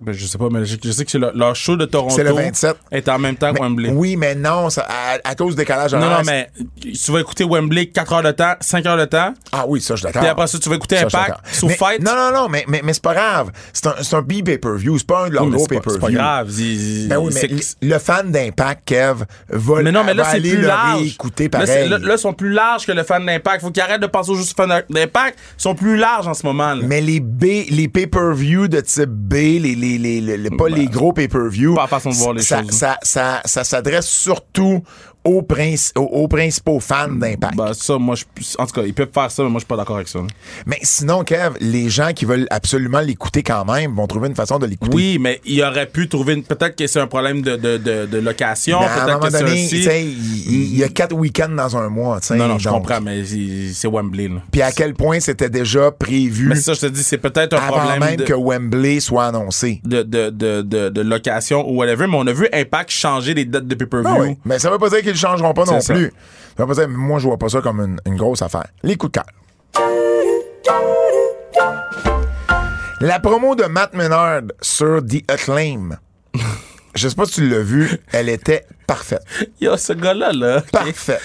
Ben, 0.01 0.11
je 0.11 0.25
sais 0.25 0.37
pas, 0.37 0.49
mais 0.51 0.65
je, 0.65 0.75
je 0.83 0.91
sais 0.91 1.05
que 1.05 1.11
c'est 1.11 1.17
le- 1.19 1.31
leur 1.33 1.55
show 1.55 1.77
de 1.77 1.85
Toronto 1.85 2.13
C'est 2.15 2.23
le 2.25 2.33
27. 2.33 2.75
est 2.91 3.07
en 3.07 3.19
même 3.19 3.35
temps 3.37 3.53
que 3.53 3.59
Wembley. 3.61 3.89
Oui, 3.89 4.17
mais 4.17 4.35
non, 4.35 4.69
ça- 4.69 4.85
à, 4.89 5.17
à 5.29 5.35
cause 5.35 5.51
du 5.55 5.61
décalage 5.61 5.93
Non, 5.93 6.01
horaire, 6.01 6.17
non, 6.17 6.23
mais 6.25 6.49
tu 6.81 7.11
vas 7.11 7.21
écouter 7.21 7.45
Wembley 7.45 7.85
4 7.87 8.11
heures 8.13 8.23
de 8.23 8.31
temps, 8.31 8.53
5 8.59 8.85
heures 8.85 8.97
de 8.97 9.05
temps, 9.05 9.33
Ah 9.53 9.63
oui, 9.65 9.79
ça, 9.79 9.95
je 9.95 10.03
d'accord. 10.03 10.21
puis 10.21 10.29
après 10.29 10.47
ça, 10.47 10.59
tu 10.59 10.67
vas 10.67 10.75
écouter 10.75 10.97
Ça, 10.97 11.05
Impact 11.05 11.37
sous 11.53 11.67
Mais- 11.67 11.75
Fight. 11.77 12.01
Non, 12.03 12.11
non, 12.17 12.31
non, 12.33 12.49
mais, 12.49 12.65
mais, 12.67 12.81
mais 12.83 12.91
c'est 12.91 13.01
pas 13.03 13.13
grave. 13.13 13.51
C'est 13.71 13.87
un, 13.87 13.93
c'est 14.01 14.15
un 14.15 14.21
B-pay-per-view. 14.21 14.97
C'est 14.97 15.07
pas 15.07 15.25
un 15.25 15.29
de 15.29 15.35
leurs 15.35 15.45
Oui, 15.45 15.51
gros 15.51 15.67
pas, 15.67 15.75
c'est 15.75 15.81
pas 15.81 15.91
pay-per-view. 15.91 16.17
grave. 16.17 16.51
Il- 16.59 17.07
Ben 17.07 17.17
oui, 17.19 17.31
mais 17.33 17.39
c'est- 17.39 17.77
le 17.81 17.97
fan 17.99 18.29
d'Impact, 18.29 18.81
Kev, 18.85 19.23
va, 19.49 19.81
Mais 19.83 19.91
non, 19.93 20.03
mais 20.03 20.13
là, 20.13 20.25
c'est 20.25 20.35
aller 20.37 20.49
plus 20.49 20.61
le 20.61 20.67
large. 20.67 20.99
réécouter 21.01 21.47
pareil. 21.47 21.87
Là, 21.87 21.97
là, 21.97 22.13
ils 22.15 22.19
sont 22.19 22.33
plus 22.33 22.51
larges 22.51 22.85
que 22.85 22.91
le 22.91 23.03
fan 23.03 23.25
d'Impact. 23.25 23.61
Faut 23.61 23.71
qu'ils 23.71 23.83
arrêtent 23.83 24.01
de 24.01 24.07
penser 24.07 24.31
aux 24.31 24.35
juste 24.35 24.57
fans 24.57 24.67
d'Impact. 24.89 25.39
Ils 25.57 25.61
sont 25.61 25.75
plus 25.75 25.95
larges 25.95 26.27
en 26.27 26.33
ce 26.33 26.45
moment. 26.45 26.73
Là. 26.73 26.81
mais 26.85 26.99
les 26.99 27.21
B, 27.21 27.43
les 27.69 27.87
pay-per-view 27.87 28.67
de 28.67 28.81
type 28.81 29.09
B, 29.09 29.33
les, 29.61 29.75
les, 29.84 30.21
les, 30.21 30.21
les- 30.21 30.38
les- 30.38 30.57
pas 30.57 30.69
les 30.69 30.86
gros 30.88 31.13
pay-per-view, 31.13 31.75
Ben, 31.75 31.81
Pas 31.81 31.88
façon 31.88 32.09
de 32.09 32.15
voir 32.15 32.34
les 32.34 32.41
ça, 32.41 32.61
choses, 32.61 32.71
ça, 32.71 32.97
ça, 33.03 33.41
ça 33.45 33.63
s'adresse 33.63 34.07
surtout 34.07 34.84
aux, 35.24 35.41
princi- 35.41 35.91
aux, 35.97 36.01
aux 36.03 36.28
principaux 36.28 36.80
fans 36.80 37.07
d'Impact. 37.09 37.55
Ben, 37.55 37.74
ça, 37.74 37.97
moi, 37.97 38.15
je, 38.15 38.24
en 38.57 38.65
tout 38.65 38.74
cas, 38.74 38.82
ils 38.86 38.93
peuvent 38.93 39.09
faire 39.13 39.32
ça, 39.32 39.43
mais 39.43 39.49
moi, 39.49 39.59
je 39.59 39.63
suis 39.63 39.67
pas 39.67 39.78
d'accord 39.78 39.95
avec 39.95 40.07
ça. 40.07 40.19
là. 40.19 40.28
Mais 40.65 40.78
sinon, 40.84 41.24
Kev, 41.24 41.55
les 41.59 41.89
gens 41.89 42.11
qui 42.13 42.26
veulent 42.26 42.47
absolument 42.49 42.99
l'écouter 42.99 43.43
quand 43.43 43.65
même 43.65 43.93
vont 43.93 44.07
trouver 44.07 44.28
une 44.30 44.36
façon 44.36 44.59
de 44.59 44.65
l'écouter. 44.65 44.95
Oui, 44.95 45.17
mais 45.19 45.39
il 45.45 45.61
aurait 45.63 45.88
pu 45.88 46.07
trouver 46.09 46.34
une. 46.34 46.43
Peut-être 46.43 46.76
que 46.76 46.88
c'est 46.88 46.99
un 46.99 47.07
problème 47.07 47.41
de, 47.41 47.55
de, 47.55 47.78
de, 47.78 48.05
de 48.05 48.17
location. 48.17 48.80
Un 48.82 48.88
Peut-être 48.88 49.19
moment 49.19 49.19
que 49.19 49.32
c'est 49.32 49.43
aussi. 49.43 50.17
il 50.47 50.78
y, 50.78 50.84
a 50.84 50.89
quatre 50.89 51.13
week-ends 51.15 51.49
dans 51.49 51.78
un 51.78 51.89
mois. 51.89 52.19
Non, 52.32 52.47
non, 52.47 52.59
je 52.59 52.65
donc. 52.65 52.74
comprends, 52.84 53.01
mais 53.01 53.24
c'est 53.74 53.88
Wembley. 53.88 54.30
Puis 54.51 54.61
à 54.61 54.71
quel 54.71 54.93
point 54.93 55.19
c'était 55.19 55.49
déjà 55.49 55.91
prévu 55.91 56.47
Mais 56.47 56.55
ça, 56.55 56.74
je 56.74 56.82
te 56.82 56.86
dis, 56.88 57.03
c'est 57.03 57.17
peut-être 57.17 57.53
un 57.53 57.57
avant 57.57 57.78
problème 57.80 57.99
même 57.99 58.15
de, 58.17 58.24
que 58.24 58.34
Wembley 58.34 58.99
soit 58.99 59.26
annoncé. 59.28 59.82
de, 59.84 60.03
de, 60.03 60.30
de, 60.30 61.01
location 61.01 61.69
ou 61.69 61.76
whatever. 61.78 62.07
Mais 62.07 62.17
on 62.17 62.28
a 62.28 62.34
vu 62.34 62.47
Impact 62.53 62.91
changer 62.91 63.34
les 63.34 63.45
dates 63.45 63.67
de 63.67 63.76
pay-per-view. 63.76 64.09
Ah 64.09 64.21
oui. 64.21 64.38
Mais 64.45 64.59
ça 64.59 64.69
veut 64.69 64.78
pas 64.78 64.89
dire 64.89 65.01
qu'ils 65.14 65.22
le 65.22 65.28
changeront 65.28 65.53
pas 65.53 65.66
non 65.66 65.80
ça. 65.82 65.93
plus. 65.93 66.11
Ça 66.57 66.66
veut 66.66 66.76
pas 66.76 66.82
dire, 66.86 66.89
moi, 66.89 67.20
je 67.20 67.28
vois 67.28 67.38
pas 67.38 67.49
ça 67.49 67.61
comme 67.61 67.80
une, 67.80 67.99
une 68.05 68.16
grosse 68.16 68.41
affaire. 68.41 68.66
Les 68.84 68.95
coups 68.95 69.11
de 69.14 69.20
cœur. 69.20 69.26
La 73.01 73.20
promo 73.20 73.55
de 73.55 73.66
Matt 73.66 73.93
Menard 73.93 74.41
sur 74.61 75.01
The 75.05 75.30
Acclaim. 75.30 75.97
Je 76.95 77.07
sais 77.07 77.16
pas 77.16 77.26
si 77.26 77.34
tu 77.34 77.49
l'as 77.49 77.64
vu, 77.64 77.89
elle 78.11 78.30
était 78.30 78.66
parfaite. 78.86 79.24
Yo, 79.59 79.76
ce 79.78 79.93
gars-là, 79.93 80.32
là. 80.32 80.57
ok. 80.59 80.70
Parfaite. 80.72 81.22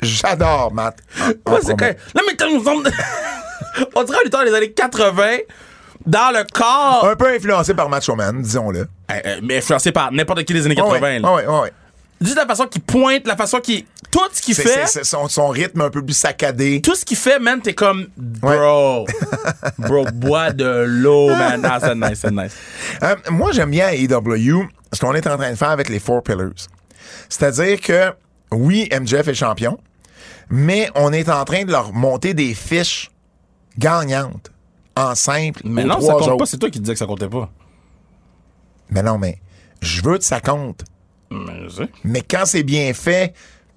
J'adore 0.00 0.72
Matt. 0.74 0.98
Ouais, 1.46 1.58
c'est 1.62 1.76
quand 1.78 1.86
Là, 2.14 2.22
mais 2.26 2.36
On 3.94 4.02
dirait 4.02 4.18
un 4.18 4.24
lutteur 4.24 4.44
des 4.44 4.52
années 4.52 4.72
80 4.72 5.22
dans 6.06 6.36
le 6.36 6.44
corps. 6.52 7.06
Un 7.08 7.14
peu 7.14 7.28
influencé 7.28 7.72
par 7.72 7.88
Macho 7.88 8.16
Man, 8.16 8.42
disons-le. 8.42 8.80
Euh, 8.80 8.86
euh, 9.24 9.40
mais 9.44 9.58
influencé 9.58 9.92
par 9.92 10.10
n'importe 10.10 10.42
qui 10.42 10.52
des 10.54 10.66
années 10.66 10.74
Ah 10.76 10.82
80. 10.90 11.00
ouais, 11.00 11.18
là. 11.20 11.28
ah 11.28 11.34
ouais, 11.36 11.44
ah 11.48 11.60
ouais. 11.62 11.72
Juste 12.22 12.36
la 12.36 12.46
façon 12.46 12.66
qu'il 12.66 12.82
pointe, 12.82 13.26
la 13.26 13.36
façon 13.36 13.58
qu'il. 13.60 13.84
Tout 14.10 14.20
ce 14.32 14.42
qu'il 14.42 14.54
fait. 14.54 14.86
c'est- 14.86 15.04
son, 15.04 15.26
son 15.28 15.48
rythme 15.48 15.80
un 15.80 15.90
peu 15.90 16.04
plus 16.04 16.14
saccadé. 16.14 16.80
Tout 16.82 16.94
ce 16.94 17.04
qu'il 17.04 17.16
fait, 17.16 17.38
man, 17.38 17.60
t'es 17.60 17.72
comme. 17.74 18.08
Bro. 18.16 19.06
bro, 19.78 20.04
bois 20.12 20.52
de 20.52 20.84
l'eau, 20.86 21.28
man. 21.30 21.66
Ah, 21.68 21.78
c'est 21.80 21.94
nice, 21.94 22.18
c'est 22.20 22.30
nice. 22.30 22.54
Euh, 23.02 23.16
moi, 23.30 23.52
j'aime 23.52 23.70
bien 23.70 23.88
AEW 23.90 24.68
ce 24.92 25.00
qu'on 25.00 25.14
est 25.14 25.26
en 25.26 25.36
train 25.38 25.50
de 25.50 25.56
faire 25.56 25.70
avec 25.70 25.88
les 25.88 25.98
Four 25.98 26.22
Pillars. 26.22 26.68
C'est-à-dire 27.28 27.80
que, 27.80 28.12
oui, 28.50 28.88
MJF 28.92 29.28
est 29.28 29.34
champion, 29.34 29.78
mais 30.50 30.90
on 30.94 31.12
est 31.12 31.30
en 31.30 31.44
train 31.44 31.64
de 31.64 31.72
leur 31.72 31.94
monter 31.94 32.34
des 32.34 32.52
fiches 32.54 33.10
gagnantes 33.78 34.50
en 34.94 35.14
simple 35.14 35.62
Mais 35.64 35.84
non, 35.84 36.00
ça 36.00 36.08
trois 36.14 36.28
compte 36.28 36.38
pas, 36.40 36.46
c'est 36.46 36.58
toi 36.58 36.68
qui 36.68 36.78
disais 36.80 36.92
que 36.92 36.98
ça 36.98 37.06
comptait 37.06 37.28
pas. 37.28 37.50
Mais 38.90 39.02
non, 39.02 39.16
mais 39.16 39.38
je 39.80 40.02
veux 40.02 40.18
que 40.18 40.24
ça 40.24 40.40
compte. 40.40 40.84
Mais 41.32 41.68
sais. 41.68 41.88
Mais 42.04 42.22
quand 42.22 42.44
c'est 42.44 42.62
bien 42.62 42.92
fait, 42.94 43.34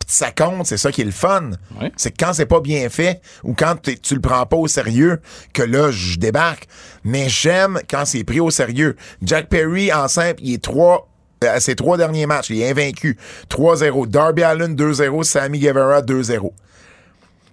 ça 0.08 0.32
compte, 0.32 0.68
c'est 0.68 0.78
ça 0.78 0.91
qui 0.91 1.01
est 1.01 1.06
le 1.06 1.12
fun. 1.12 1.51
C'est 1.97 2.16
quand 2.16 2.34
c'est 2.34 2.45
pas 2.45 2.60
bien 2.60 2.89
fait 2.89 3.22
ou 3.43 3.53
quand 3.53 3.76
tu 3.82 4.16
le 4.16 4.22
prends 4.22 4.45
pas 4.45 4.58
au 4.58 4.68
sérieux 4.68 5.20
que 5.53 5.64
là, 5.64 5.91
je 5.91 6.18
débarque. 6.18 6.68
Mais 7.03 7.28
j'aime 7.30 7.80
quand 7.89 8.06
c'est 8.06 8.24
pris 8.24 8.39
au 8.39 8.51
sérieux. 8.51 8.95
Jack 9.22 9.49
Perry, 9.49 9.91
en 9.91 10.08
simple, 10.08 10.41
il 10.43 10.53
est 10.53 10.64
trois 10.64 11.10
à 11.41 11.60
ses 11.60 11.76
trois 11.76 11.97
derniers 11.97 12.26
matchs, 12.26 12.49
il 12.49 12.62
est 12.62 12.70
invaincu. 12.70 13.18
3-0. 13.49 14.08
Darby 14.08 14.43
Allen, 14.43 14.76
2-0. 14.76 15.24
Sammy 15.24 15.60
Guevara, 15.60 16.01
2-0. 16.01 16.51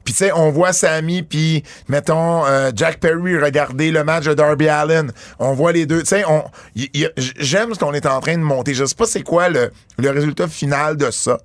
Puis 0.04 0.14
tu 0.14 0.24
sais, 0.24 0.32
on 0.32 0.50
voit 0.50 0.72
Sammy 0.72 1.22
puis 1.22 1.62
mettons 1.88 2.44
euh, 2.46 2.70
Jack 2.74 2.98
Perry 2.98 3.38
regarder 3.38 3.90
le 3.90 4.04
match 4.04 4.24
de 4.24 4.34
Darby 4.34 4.68
Allen. 4.68 5.12
On 5.38 5.52
voit 5.54 5.72
les 5.72 5.86
deux. 5.86 6.00
Tu 6.00 6.06
sais, 6.06 6.24
on 6.28 6.44
j'aime 7.38 7.74
ce 7.74 7.78
qu'on 7.78 7.92
est 7.92 8.06
en 8.06 8.20
train 8.20 8.34
de 8.36 8.42
monter. 8.42 8.74
Je 8.74 8.84
sais 8.84 8.94
pas 8.94 9.06
c'est 9.06 9.22
quoi 9.22 9.48
le, 9.48 9.72
le 9.98 10.10
résultat 10.10 10.48
final 10.48 10.96
de 10.96 11.10
ça. 11.10 11.38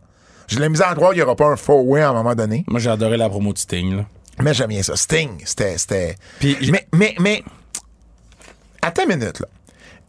J'ai 0.47 0.59
la 0.59 0.69
misère 0.69 0.87
à 0.89 0.95
croire 0.95 1.11
qu'il 1.11 1.19
y 1.19 1.23
aura 1.23 1.35
pas 1.35 1.47
un 1.47 1.57
four 1.57 1.85
way 1.87 2.01
à 2.01 2.09
un 2.09 2.13
moment 2.13 2.33
donné. 2.33 2.63
Moi, 2.67 2.79
j'ai 2.79 2.89
adoré 2.89 3.17
la 3.17 3.29
promo 3.29 3.51
de 3.51 3.57
Sting, 3.57 3.97
là. 3.97 4.05
Mais 4.41 4.53
j'aime 4.53 4.67
bien 4.67 4.83
ça. 4.83 4.95
Sting, 4.95 5.41
c'était 5.43 5.77
c'était. 5.77 6.15
Mais 6.71 6.87
mais 6.93 7.15
mais 7.19 7.43
attends 8.81 9.03
une 9.03 9.17
minute 9.17 9.39
là. 9.39 9.47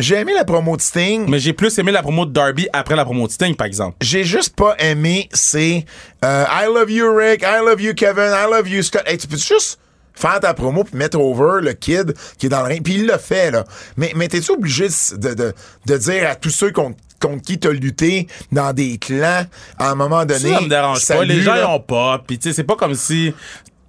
J'ai 0.00 0.14
aimé 0.14 0.32
la 0.32 0.44
promo 0.44 0.76
de 0.76 0.80
Sting. 0.82 1.26
Mais 1.28 1.40
j'ai 1.40 1.52
plus 1.52 1.76
aimé 1.78 1.90
la 1.90 2.02
promo 2.02 2.24
de 2.24 2.30
Darby 2.32 2.68
après 2.72 2.94
la 2.94 3.04
promo 3.04 3.26
de 3.26 3.32
Sting, 3.32 3.56
par 3.56 3.66
exemple. 3.66 3.96
j'ai 4.00 4.22
juste 4.22 4.54
pas 4.54 4.76
aimé, 4.78 5.28
c'est 5.32 5.84
euh, 6.24 6.44
I 6.48 6.66
love 6.66 6.88
you 6.88 7.12
Rick, 7.12 7.42
I 7.42 7.58
love 7.66 7.80
you 7.82 7.94
Kevin, 7.94 8.30
I 8.32 8.46
love 8.48 8.68
you 8.68 8.80
Scott. 8.82 9.02
Hey, 9.06 9.18
tu 9.18 9.26
peux 9.26 9.36
juste 9.36 9.80
faire 10.14 10.38
ta 10.38 10.54
promo 10.54 10.84
puis 10.84 10.96
mettre 10.96 11.18
over 11.18 11.60
le 11.62 11.72
kid 11.72 12.14
qui 12.38 12.46
est 12.46 12.48
dans 12.48 12.60
le 12.60 12.68
ring? 12.68 12.82
Puis 12.84 12.94
il 12.94 13.06
l'a 13.06 13.18
fait, 13.18 13.50
là. 13.50 13.64
Mais, 13.96 14.12
mais 14.14 14.28
t'es-tu 14.28 14.52
obligé 14.52 14.86
de, 15.16 15.34
de, 15.34 15.52
de 15.86 15.96
dire 15.96 16.28
à 16.30 16.36
tous 16.36 16.50
ceux 16.50 16.70
contre, 16.70 16.96
contre 17.20 17.42
qui 17.42 17.58
t'as 17.58 17.70
lutté 17.70 18.28
dans 18.52 18.72
des 18.72 18.98
clans, 18.98 19.46
à 19.78 19.90
un 19.90 19.94
moment 19.96 20.24
donné... 20.24 20.50
Ça, 20.50 20.54
ça 20.56 20.60
me 20.60 20.68
dérange 20.68 21.06
pas. 21.08 21.24
Les 21.24 21.42
gens, 21.42 21.54
là. 21.54 21.62
ils 21.62 21.74
ont 21.74 21.80
pas. 21.80 22.22
Puis, 22.24 22.38
tu 22.38 22.48
sais, 22.50 22.54
c'est 22.54 22.64
pas 22.64 22.76
comme 22.76 22.94
si. 22.94 23.34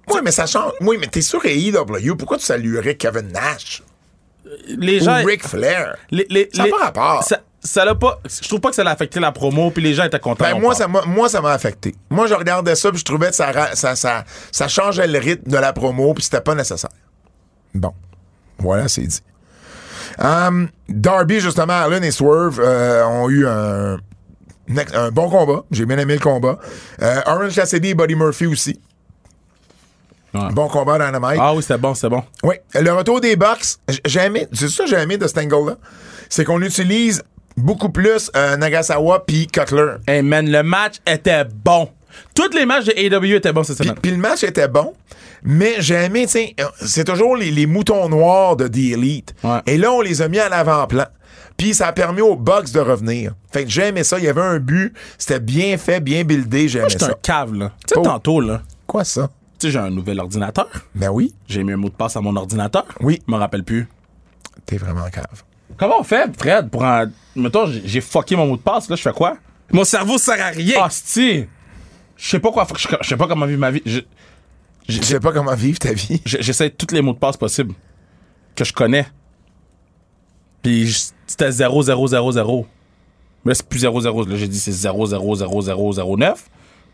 Oui, 0.08 0.20
mais 0.24 0.32
ça 0.32 0.46
change. 0.46 0.72
Oui, 0.80 0.96
mais 1.00 1.06
t'es 1.06 1.22
sur 1.22 1.44
AEW. 1.44 2.16
Pourquoi 2.16 2.38
tu 2.38 2.44
saluerais 2.44 2.96
Kevin 2.96 3.28
Nash? 3.32 3.82
Les 4.68 5.00
Ou 5.02 5.04
gens. 5.04 5.24
Ric 5.24 5.46
Flair? 5.46 5.96
les- 6.10 6.26
les- 6.30 6.48
Ça 6.52 6.62
a 6.62 6.64
les- 6.66 6.70
pas 6.70 6.78
rapport. 6.78 7.22
Ça, 7.24 7.40
ça 7.62 7.84
l'a 7.84 7.94
pas. 7.94 8.20
Je 8.42 8.48
trouve 8.48 8.60
pas 8.60 8.70
que 8.70 8.74
ça 8.76 8.82
l'a 8.84 8.90
affecté 8.90 9.20
la 9.20 9.32
promo, 9.32 9.70
puis 9.70 9.82
les 9.82 9.94
gens 9.94 10.04
étaient 10.04 10.18
contents. 10.18 10.44
Ben, 10.44 10.58
moi, 10.60 10.74
ça 10.74 10.88
m'a, 10.88 11.02
moi, 11.02 11.28
ça 11.28 11.40
m'a 11.40 11.52
affecté. 11.52 11.94
Moi, 12.08 12.26
je 12.26 12.34
regardais 12.34 12.74
ça, 12.74 12.90
puis 12.90 12.98
je 13.00 13.04
trouvais 13.04 13.28
que 13.28 13.34
ça, 13.36 13.52
ra- 13.52 13.74
ça, 13.74 13.96
ça, 13.96 14.24
ça 14.50 14.68
changeait 14.68 15.06
le 15.06 15.18
rythme 15.18 15.50
de 15.50 15.56
la 15.58 15.72
promo, 15.72 16.14
puis 16.14 16.24
c'était 16.24 16.40
pas 16.40 16.54
nécessaire. 16.54 16.90
Bon. 17.74 17.92
Voilà, 18.58 18.88
c'est 18.88 19.02
dit. 19.02 19.20
Um, 20.18 20.68
Darby, 20.88 21.40
justement, 21.40 21.72
Allen 21.84 22.02
et 22.04 22.10
Swerve 22.10 22.60
euh, 22.60 23.04
ont 23.06 23.28
eu 23.30 23.46
un 23.46 23.96
bon 25.12 25.28
combat. 25.30 25.64
J'ai 25.70 25.86
bien 25.86 25.98
aimé 25.98 26.14
le 26.14 26.20
combat. 26.20 26.58
Euh, 27.02 27.20
Orange 27.26 27.54
Cassidy 27.54 27.90
et 27.90 27.94
Buddy 27.94 28.14
Murphy 28.16 28.46
aussi. 28.46 28.80
Ouais. 30.34 30.52
Bon 30.52 30.68
combat 30.68 30.98
Dynamite. 30.98 31.40
Ah 31.40 31.54
oui, 31.54 31.62
c'était 31.62 31.78
bon, 31.78 31.94
c'était 31.94 32.08
bon. 32.10 32.22
Oui, 32.44 32.54
le 32.74 32.90
retour 32.92 33.20
des 33.20 33.36
box, 33.36 33.80
j'ai 34.04 34.20
aimé, 34.20 34.46
c'est 34.52 34.68
ça 34.68 34.84
que 34.84 34.90
j'ai 34.90 34.96
aimé 34.96 35.16
de 35.18 35.26
cet 35.26 35.38
angle-là, 35.38 35.76
c'est 36.28 36.44
qu'on 36.44 36.60
utilise 36.62 37.22
beaucoup 37.56 37.88
plus 37.90 38.30
euh, 38.36 38.56
Nagasawa 38.56 39.24
puis 39.26 39.46
Cutler. 39.48 39.94
Hey 40.06 40.22
man, 40.22 40.48
le 40.50 40.62
match 40.62 40.96
était 41.06 41.44
bon. 41.44 41.88
Tous 42.34 42.54
les 42.54 42.64
matchs 42.66 42.86
de 42.86 42.92
AEW 42.96 43.36
étaient 43.36 43.52
bons 43.52 43.64
cette 43.64 43.78
semaine. 43.78 43.94
puis 44.00 44.10
le 44.12 44.16
match 44.18 44.42
était 44.44 44.68
bon, 44.68 44.94
mais 45.42 45.74
j'ai 45.78 45.94
aimé, 45.96 46.26
tu 46.26 46.38
euh, 46.38 46.64
c'est 46.80 47.04
toujours 47.04 47.36
les, 47.36 47.50
les 47.50 47.66
moutons 47.66 48.08
noirs 48.08 48.56
de 48.56 48.68
The 48.68 48.92
Elite. 48.94 49.34
Ouais. 49.42 49.58
Et 49.66 49.78
là, 49.78 49.92
on 49.92 50.00
les 50.00 50.22
a 50.22 50.28
mis 50.28 50.38
à 50.38 50.48
l'avant-plan. 50.48 51.06
Puis 51.56 51.74
ça 51.74 51.88
a 51.88 51.92
permis 51.92 52.20
aux 52.22 52.36
Bucks 52.36 52.72
de 52.72 52.80
revenir. 52.80 53.32
Fait 53.52 53.64
que 53.64 53.70
j'ai 53.70 53.88
aimé 53.88 54.02
ça, 54.02 54.18
il 54.18 54.24
y 54.24 54.28
avait 54.28 54.40
un 54.40 54.58
but, 54.58 54.94
c'était 55.18 55.40
bien 55.40 55.76
fait, 55.76 56.00
bien 56.00 56.24
buildé, 56.24 56.68
j'ai 56.68 56.78
aimé 56.78 56.88
J'étais 56.90 57.04
ça. 57.04 57.10
un 57.10 57.18
cave, 57.20 57.54
là. 57.54 57.72
Tu 57.86 57.94
sais, 57.94 58.02
tantôt, 58.02 58.40
là. 58.40 58.62
Quoi 58.86 59.04
ça? 59.04 59.28
Tu 59.60 59.66
sais, 59.66 59.72
j'ai 59.72 59.78
un 59.78 59.90
nouvel 59.90 60.18
ordinateur. 60.20 60.68
Ben 60.94 61.10
oui, 61.10 61.34
J'ai 61.46 61.62
mis 61.62 61.72
un 61.72 61.76
mot 61.76 61.90
de 61.90 61.94
passe 61.94 62.16
à 62.16 62.20
mon 62.22 62.34
ordinateur. 62.34 62.86
Oui. 63.00 63.20
Je 63.28 63.30
me 63.32 63.36
rappelle 63.38 63.62
plus. 63.62 63.86
t'es 64.64 64.78
vraiment 64.78 65.08
cave. 65.10 65.44
Comment 65.76 66.00
on 66.00 66.02
fait, 66.02 66.30
Fred, 66.38 66.70
pour 66.70 66.82
un. 66.84 67.10
Mettons, 67.36 67.66
j'ai- 67.66 68.00
fucké 68.00 68.36
mon 68.36 68.46
mot 68.46 68.56
de 68.56 68.62
passe, 68.62 68.88
là, 68.88 68.96
je 68.96 69.02
fais 69.02 69.12
quoi? 69.12 69.36
Mon 69.72 69.84
cerveau 69.84 70.16
sert 70.18 70.40
à 70.44 70.48
rien. 70.48 70.84
Hostie! 70.84 71.46
Je 72.16 72.28
sais 72.28 72.38
pas 72.40 72.50
quoi 72.50 72.64
faire. 72.64 72.98
Je 73.02 73.08
sais 73.08 73.16
pas 73.16 73.26
comment 73.28 73.46
vivre 73.46 73.60
ma 73.60 73.70
vie. 73.70 73.82
Je- 73.86 74.00
sais 75.02 75.20
pas 75.20 75.32
comment 75.32 75.54
vivre 75.54 75.78
ta 75.78 75.92
vie. 75.92 76.20
J'essaie 76.24 76.70
tous 76.70 76.92
les 76.94 77.02
mots 77.02 77.12
de 77.12 77.18
passe 77.18 77.36
possibles 77.36 77.74
que 78.56 78.64
je 78.64 78.72
connais. 78.72 79.06
Puis 80.62 80.94
c'était 81.26 81.50
0, 81.52 81.82
0, 81.82 82.06
0, 82.08 82.32
0. 82.32 82.66
Mais 83.44 83.50
là, 83.50 83.54
c'est 83.54 83.66
plus 83.68 83.78
0, 83.80 84.00
0. 84.00 84.24
Là, 84.26 84.36
j'ai 84.36 84.48
dit 84.48 84.58
c'est 84.58 84.72
0, 84.72 85.06
0, 85.06 85.34
0, 85.36 85.62
0, 85.62 85.92
0, 85.92 86.16
9. 86.16 86.50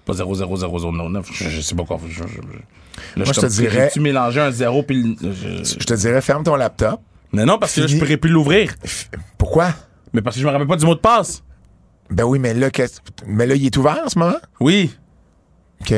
Pas 0.07 0.13
0, 0.15 0.35
0, 0.37 0.57
0, 0.57 0.79
0, 0.79 0.93
9. 1.11 1.29
Je, 1.33 1.49
je 1.51 1.61
sais 1.61 1.75
pas 1.75 1.85
quoi. 1.85 1.99
Je, 2.09 2.15
je, 2.15 2.21
là, 3.19 3.25
je 3.25 3.33
te 3.33 3.47
dirais- 3.47 3.91
Tu 3.93 4.01
mélanger 4.01 4.41
un 4.41 4.51
0 4.53 4.83
puis. 4.85 5.19
je- 5.21 5.75
te 5.85 5.95
dirais, 5.95 6.21
ferme 6.23 6.45
ton 6.45 6.55
laptop. 6.57 7.01
Mais 7.33 7.45
non, 7.45 7.59
parce 7.59 7.75
que 7.75 7.81
là, 7.83 7.87
je 7.89 7.99
pourrais 7.99 8.17
plus 8.17 8.31
l'ouvrir. 8.31 8.75
Pourquoi? 9.37 9.75
Mais 10.13 10.23
parce 10.23 10.37
que 10.37 10.43
je 10.43 10.47
me 10.47 10.53
rappelle 10.53 10.69
pas 10.69 10.77
du 10.77 10.87
mot 10.87 10.95
de 10.95 11.01
passe. 11.01 11.43
Ben 12.09 12.23
oui, 12.25 12.39
mais 12.39 12.55
là, 12.55 12.71
qu'est-ce- 12.71 13.01
mais 13.27 13.47
là, 13.47 13.57
il 13.57 13.67
est 13.67 13.77
ouvert 13.77 14.01
en 14.07 14.09
ce 14.09 14.17
moment? 14.19 14.37
Oui. 14.61 14.95
OK. 15.81 15.93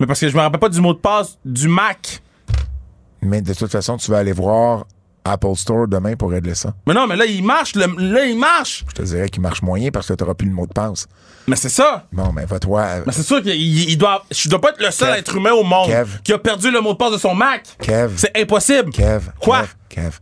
Mais 0.00 0.06
parce 0.06 0.18
que 0.18 0.28
je 0.30 0.34
me 0.34 0.40
rappelle 0.40 0.58
pas 0.58 0.70
du 0.70 0.80
mot 0.80 0.94
de 0.94 0.98
passe 0.98 1.38
du 1.44 1.68
Mac. 1.68 2.22
Mais 3.20 3.42
de 3.42 3.52
toute 3.54 3.70
façon, 3.70 3.98
tu 3.98 4.10
vas 4.10 4.18
aller 4.18 4.32
voir 4.32 4.86
Apple 5.24 5.54
Store 5.54 5.86
demain 5.86 6.16
pour 6.16 6.30
régler 6.30 6.54
ça. 6.54 6.74
Mais 6.86 6.94
non, 6.94 7.06
mais 7.06 7.14
là, 7.16 7.24
il 7.26 7.44
marche. 7.44 7.74
le- 7.76 8.12
là, 8.12 8.24
il 8.24 8.36
marche. 8.38 8.84
Je 8.88 8.92
te 8.94 9.02
dirais 9.02 9.28
qu'il 9.28 9.40
marche 9.42 9.62
moyen 9.62 9.90
parce 9.90 10.08
que 10.08 10.14
tu 10.14 10.22
n'auras 10.24 10.34
plus 10.34 10.48
le 10.48 10.54
mot 10.54 10.66
de 10.66 10.72
passe. 10.72 11.06
Mais 11.46 11.56
c'est 11.56 11.68
ça. 11.68 12.06
Bon, 12.12 12.32
ben 12.32 12.44
va-toi. 12.46 12.80
euh, 12.82 13.02
Mais 13.06 13.12
c'est 13.12 13.22
sûr 13.22 13.40
qu'il 13.42 13.54
il 13.54 13.96
doit. 13.96 14.24
Je 14.30 14.48
dois 14.48 14.60
pas 14.60 14.70
être 14.70 14.80
le 14.82 14.90
seul 14.90 15.08
Kev. 15.10 15.18
être 15.20 15.36
humain 15.36 15.52
au 15.52 15.62
monde 15.64 15.88
Kev. 15.88 16.18
qui 16.24 16.32
a 16.32 16.38
perdu 16.38 16.70
le 16.70 16.80
mot 16.80 16.92
de 16.92 16.98
passe 16.98 17.12
de 17.12 17.18
son 17.18 17.34
Mac. 17.34 17.64
Kev. 17.80 18.12
C'est 18.16 18.36
impossible. 18.40 18.90
Kev. 18.90 19.30
Quoi? 19.40 19.64
Kev, 19.88 20.18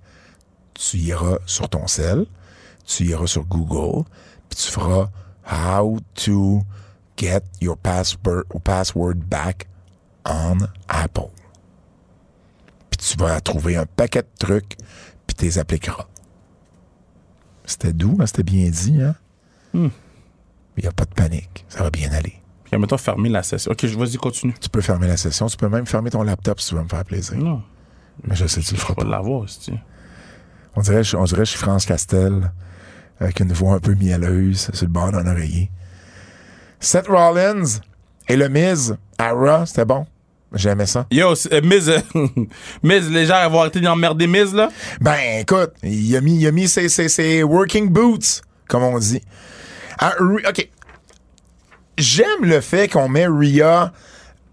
tu 0.74 0.96
iras 0.98 1.36
sur 1.46 1.68
ton 1.68 1.86
cell, 1.86 2.26
tu 2.86 3.04
iras 3.04 3.26
sur 3.26 3.44
Google, 3.44 4.04
puis 4.48 4.58
tu 4.64 4.70
feras 4.70 5.08
How 5.50 5.98
to 6.24 6.62
get 7.16 7.40
your 7.60 7.76
password, 7.76 8.44
password 8.64 9.16
back 9.26 9.66
on 10.26 10.58
Apple. 10.88 11.30
Puis 12.90 12.98
tu 12.98 13.16
vas 13.18 13.40
trouver 13.40 13.76
un 13.76 13.86
paquet 13.86 14.22
de 14.22 14.28
trucs, 14.38 14.76
tu 15.40 15.46
les 15.46 15.58
appliqueras. 15.58 16.06
C'était 17.64 17.92
doux, 17.92 18.16
hein? 18.20 18.26
c'était 18.26 18.42
bien 18.42 18.68
dit, 18.68 19.00
hein? 19.00 19.14
Hmm. 19.72 19.88
Il 20.76 20.82
n'y 20.82 20.88
a 20.88 20.92
pas 20.92 21.04
de 21.04 21.14
panique, 21.14 21.64
ça 21.68 21.82
va 21.82 21.90
bien 21.90 22.10
aller. 22.12 22.34
Puis 22.64 22.78
mettons 22.78 22.98
fermer 22.98 23.28
la 23.28 23.42
session. 23.42 23.72
Ok, 23.72 23.86
je 23.86 23.98
vas-y, 23.98 24.16
continue. 24.16 24.54
Tu 24.60 24.68
peux 24.68 24.80
fermer 24.80 25.08
la 25.08 25.16
session, 25.16 25.46
tu 25.46 25.56
peux 25.56 25.68
même 25.68 25.86
fermer 25.86 26.10
ton 26.10 26.22
laptop 26.22 26.60
si 26.60 26.68
tu 26.68 26.74
veux 26.74 26.82
me 26.82 26.88
faire 26.88 27.04
plaisir. 27.04 27.36
Non. 27.36 27.62
Mais 28.24 28.34
je 28.34 28.46
sais 28.46 28.60
que 28.60 28.66
tu 28.66 28.74
le 28.74 28.80
feras 28.80 28.94
pas. 28.94 29.04
l'avoir, 29.04 29.46
On 30.76 30.80
dirait, 30.80 31.02
on 31.14 31.24
dirait 31.24 31.40
que 31.40 31.44
je 31.46 31.50
suis 31.50 31.58
France 31.58 31.86
Castel, 31.86 32.52
avec 33.18 33.40
une 33.40 33.52
voix 33.52 33.74
un 33.74 33.80
peu 33.80 33.94
mielleuse 33.94 34.70
sur 34.72 34.86
le 34.86 34.92
bord 34.92 35.12
d'un 35.12 35.26
oreiller. 35.26 35.70
Seth 36.80 37.08
Rollins 37.08 37.80
et 38.28 38.36
le 38.36 38.48
Miz 38.48 38.96
à 39.18 39.32
Raw, 39.32 39.66
c'était 39.66 39.84
bon? 39.84 40.06
J'aimais 40.52 40.86
ça. 40.86 41.06
Yo, 41.12 41.32
euh, 41.52 41.60
Miz, 41.62 41.88
euh, 41.88 42.00
Miz, 42.82 43.08
les 43.10 43.26
gens 43.26 43.48
vont 43.50 43.60
arrêter 43.60 43.80
d'emmerder 43.80 44.26
Miz, 44.26 44.52
là? 44.52 44.68
Ben, 45.00 45.40
écoute, 45.40 45.72
il 45.82 46.16
a 46.16 46.20
mis, 46.20 46.36
il 46.38 46.46
a 46.46 46.50
mis 46.52 46.66
ses, 46.68 46.88
ses- 46.88 47.08
ses 47.08 47.42
working 47.44 47.88
boots, 47.88 48.42
comme 48.68 48.82
on 48.82 48.98
dit. 48.98 49.22
Ah, 49.98 50.14
OK. 50.20 50.68
J'aime 51.98 52.44
le 52.44 52.60
fait 52.60 52.88
qu'on 52.88 53.08
met 53.08 53.26
Rhea, 53.26 53.92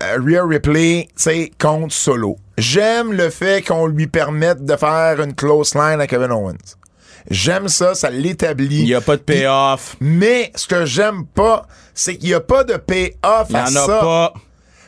euh, 0.04 0.18
Rhea 0.24 0.44
Ripley, 0.46 1.08
tu 1.10 1.24
sais, 1.24 1.52
contre 1.60 1.94
Solo. 1.94 2.38
J'aime 2.58 3.14
le 3.14 3.30
fait 3.30 3.66
qu'on 3.66 3.88
lui 3.88 4.08
permette 4.08 4.66
de 4.66 4.76
faire 4.76 5.22
une 5.22 5.34
close 5.34 5.74
line 5.76 6.02
à 6.02 6.08
Kevin 6.08 6.32
Owens. 6.32 6.58
J'aime 7.30 7.68
ça, 7.68 7.94
ça 7.96 8.10
l'établit. 8.10 8.80
Il 8.80 8.86
n'y 8.86 8.94
a 8.94 9.02
pas 9.02 9.16
de 9.18 9.22
payoff. 9.22 9.96
Mais 10.00 10.52
ce 10.56 10.68
que 10.68 10.86
j'aime 10.86 11.26
pas, 11.26 11.68
c'est 11.94 12.18
qu'il 12.18 12.30
n'y 12.30 12.36
a 12.36 12.40
pas 12.42 12.64
de 12.64 12.76
payoff 12.78 13.48
Il 13.50 13.54
n'y 13.56 13.60
à 13.60 13.64
en 13.64 13.76
a 13.76 13.86
ça. 13.86 14.00
pas. 14.00 14.34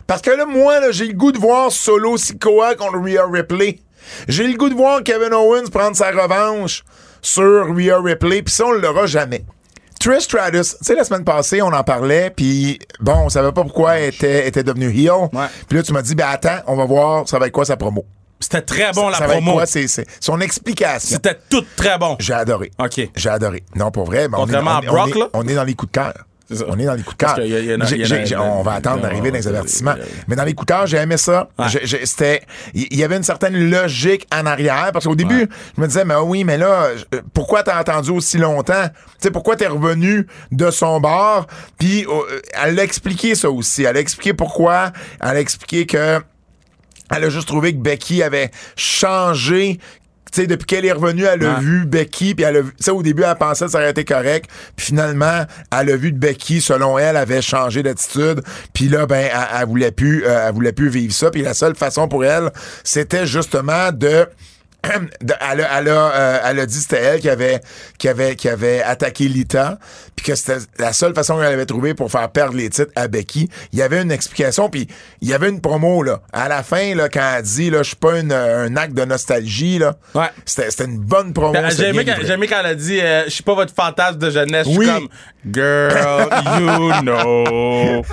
Parce 0.10 0.24
que 0.24 0.32
là, 0.32 0.48
moi, 0.48 0.80
là, 0.80 0.88
j'ai 0.92 1.06
le 1.06 1.14
goût 1.14 1.32
de 1.32 1.38
voir 1.38 1.72
Solo 1.72 2.18
Sikoa 2.18 2.74
contre 2.74 2.98
Rhea 3.00 3.22
Ripley. 3.32 3.80
J'ai 4.28 4.48
le 4.48 4.58
goût 4.58 4.68
de 4.68 4.74
voir 4.74 5.04
Kevin 5.04 5.32
Owens 5.36 5.70
prendre 5.72 5.96
sa 5.96 6.10
revanche 6.10 6.84
sur 7.22 7.68
Rhea 7.76 8.02
Ripley, 8.02 8.42
puis 8.42 8.52
ça, 8.52 8.66
on 8.66 8.72
l'aura 8.72 9.06
jamais. 9.06 9.46
Trish 10.00 10.24
Stratus, 10.24 10.78
tu 10.80 10.86
sais, 10.86 10.96
la 10.96 11.04
semaine 11.04 11.24
passée, 11.24 11.62
on 11.62 11.68
en 11.68 11.84
parlait, 11.84 12.32
puis 12.36 12.80
bon, 13.00 13.18
on 13.26 13.30
savait 13.30 13.52
pas 13.52 13.62
pourquoi 13.62 14.00
elle 14.00 14.12
était, 14.16 14.48
était 14.48 14.64
devenue 14.64 14.90
heel. 14.90 15.12
Ouais. 15.32 15.46
Puis 15.68 15.78
là, 15.78 15.84
tu 15.84 15.94
m'as 15.94 16.02
dit, 16.02 16.16
ben 16.16 16.26
attends, 16.28 16.58
on 16.66 16.76
va 16.76 16.86
voir, 16.86 17.30
ça 17.30 17.38
va 17.38 17.46
être 17.46 17.54
quoi 17.54 17.66
sa 17.66 17.78
promo? 17.78 18.04
C'était 18.40 18.62
très 18.64 18.92
bon, 18.94 19.10
la 19.10 19.18
ça 19.20 19.28
va 19.28 19.34
être 19.36 19.42
promo. 19.44 19.58
quoi, 19.58 19.68
c'est, 19.68 19.88
c'est 19.88 20.08
son 20.20 20.40
explication. 20.42 21.18
C'était 21.22 21.38
tout 21.50 21.64
très 21.76 22.00
bon. 22.00 22.16
J'ai 22.20 22.34
adoré. 22.34 22.72
OK. 22.80 23.00
J'ai 23.16 23.30
adoré. 23.30 23.62
Non, 23.76 23.92
pour 23.92 24.06
vrai. 24.06 24.28
ben, 24.28 24.38
on 24.40 24.48
est- 24.48 24.54
Contrairement 24.54 24.72
on, 24.72 24.76
à 24.80 24.84
est- 24.84 24.88
Brock, 24.88 25.10
on 25.14 25.16
est, 25.16 25.20
là? 25.20 25.30
on 25.34 25.48
est 25.50 25.56
dans 25.56 25.64
les 25.66 25.74
coups 25.76 25.92
de 25.92 26.00
cœur. 26.00 26.14
On 26.68 26.78
est 26.80 26.86
dans 26.86 26.96
j'ai- 28.26 28.36
on 28.36 28.62
va 28.64 28.74
attendre 28.74 29.02
d'arriver 29.02 29.30
dans 29.32 29.38
les 29.38 29.48
avertissements. 29.48 29.96
Mais 30.28 30.36
dans 30.36 30.44
cœur, 30.66 30.88
j'ai 30.88 30.98
aimé 30.98 31.18
ça. 31.18 31.50
C'était, 32.06 32.42
il 32.74 32.96
y 32.96 33.04
avait 33.04 33.18
une 33.18 33.24
certaine 33.24 33.70
logique 33.70 34.28
en 34.34 34.46
arrière 34.46 34.90
parce 34.94 35.06
qu'au 35.06 35.16
début, 35.16 35.48
je 35.76 35.82
me 35.82 35.88
disais, 35.88 36.06
mais 36.06 36.16
oui, 36.16 36.44
mais 36.44 36.58
là, 36.58 36.88
je- 36.96 37.20
pourquoi 37.34 37.64
t'as 37.64 37.78
attendu 37.78 38.10
aussi 38.12 38.38
longtemps? 38.38 38.88
Tu 38.88 38.94
sais, 39.20 39.32
pourquoi 39.32 39.56
t'es 39.56 39.68
revenu 39.68 40.26
de 40.52 40.72
son 40.72 41.00
bord? 41.00 41.46
Puis, 41.78 42.06
euh, 42.08 42.40
elle 42.54 42.80
a 42.80 42.84
expliqué 42.84 43.36
ça 43.36 43.50
aussi. 43.52 43.84
Elle 43.84 43.98
a 43.98 44.00
expliqué 44.00 44.34
pourquoi. 44.34 44.92
Elle 45.22 45.28
a 45.30 45.40
expliqué 45.40 45.86
que 45.86 46.20
elle 47.12 47.24
a 47.24 47.30
juste 47.30 47.48
trouvé 47.48 47.74
que 47.74 47.80
Becky 47.80 48.22
avait 48.22 48.52
changé. 48.76 49.80
Tu 50.32 50.42
sais, 50.42 50.48
depuis 50.48 50.66
qu'elle 50.66 50.86
est 50.86 50.92
revenue, 50.92 51.24
elle 51.24 51.44
a 51.46 51.56
Ouais. 51.56 51.60
vu 51.62 51.86
Becky, 51.86 52.36
puis 52.36 52.46
elle 52.46 52.58
a 52.58 52.62
vu, 52.62 52.72
tu 52.78 52.84
sais, 52.84 52.92
au 52.92 53.02
début, 53.02 53.24
elle 53.24 53.36
pensait 53.36 53.66
que 53.66 53.72
ça 53.72 53.80
aurait 53.80 53.90
été 53.92 54.06
correct, 54.06 54.50
puis 54.76 54.86
finalement, 54.88 55.46
elle 55.78 55.92
a 55.92 55.96
vu 55.96 56.12
que 56.12 56.18
Becky, 56.18 56.62
selon 56.62 56.98
elle, 57.00 57.18
avait 57.18 57.42
changé 57.42 57.82
d'attitude, 57.84 58.42
puis 58.74 58.90
là, 58.90 59.06
ben, 59.06 59.28
elle, 59.32 59.62
elle 59.62 59.68
voulait 59.68 59.92
plus, 59.92 60.24
euh, 60.26 60.48
elle 60.48 60.54
voulait 60.54 60.72
plus 60.74 60.90
vivre 60.90 61.14
ça, 61.14 61.32
puis 61.32 61.42
la 61.42 61.54
seule 61.54 61.76
façon 61.76 62.08
pour 62.08 62.24
elle, 62.26 62.52
c'était 62.84 63.26
justement 63.26 63.92
de 63.92 64.10
de- 64.10 64.28
elle, 64.84 65.62
a, 65.62 65.80
elle, 65.80 65.90
a, 65.90 66.12
euh, 66.16 66.40
elle 66.46 66.60
a 66.60 66.66
dit 66.66 66.76
que 66.76 66.82
c'était 66.82 67.02
elle 67.02 67.20
qui 67.20 67.30
avait, 67.30 67.62
qui, 67.98 68.08
avait, 68.08 68.36
qui 68.36 68.48
avait 68.50 68.82
attaqué 68.82 69.28
Lita, 69.28 69.78
puis 70.16 70.26
que 70.26 70.36
c'était 70.36 70.58
la 70.78 70.94
seule 70.94 71.14
façon 71.14 71.36
qu'elle 71.38 71.48
avait 71.54 71.66
trouvé 71.66 71.94
pour 71.94 72.10
faire 72.12 72.30
perdre 72.30 72.56
les 72.56 72.70
titres 72.70 72.92
à 72.96 73.08
Becky. 73.08 73.50
Il 73.74 73.80
y 73.80 73.82
avait 73.82 74.02
une 74.02 74.12
explication, 74.12 74.70
puis 74.70 74.88
il 75.22 75.28
y 75.30 75.34
avait 75.34 75.50
une 75.50 75.60
promo, 75.62 76.02
là. 76.04 76.22
À 76.32 76.48
la 76.48 76.64
fin, 76.64 76.96
là, 76.96 77.10
quand 77.10 77.34
elle 77.38 77.44
dit, 77.44 77.70
là, 77.70 77.80
je 77.80 77.88
suis 77.90 77.96
pas 77.98 78.20
une- 78.20 78.32
un 78.32 78.76
acte 78.78 78.94
de 78.94 79.04
nostalgie, 79.06 79.80
là. 79.80 79.96
Ouais. 80.16 80.28
C'était 80.46 80.86
une 80.86 80.98
bonne 81.00 81.34
promo. 81.34 81.52
Ben, 81.54 81.70
J'ai 81.70 81.90
aimé, 81.90 82.06
quand- 82.06 82.22
aimé 82.34 82.48
elle 82.50 82.66
a 82.66 82.76
dit 82.76 83.00
euh, 83.02 83.24
Je 83.26 83.30
suis 83.32 83.44
pas 83.44 83.56
votre 83.56 83.74
fantasme 83.74 84.18
de 84.18 84.30
jeunesse. 84.30 84.66
Je 84.66 84.72
suis 84.72 84.80
Oui. 84.80 84.88
comme 84.88 85.08
Girl, 85.52 86.30
you 86.60 87.02
know. 87.02 88.04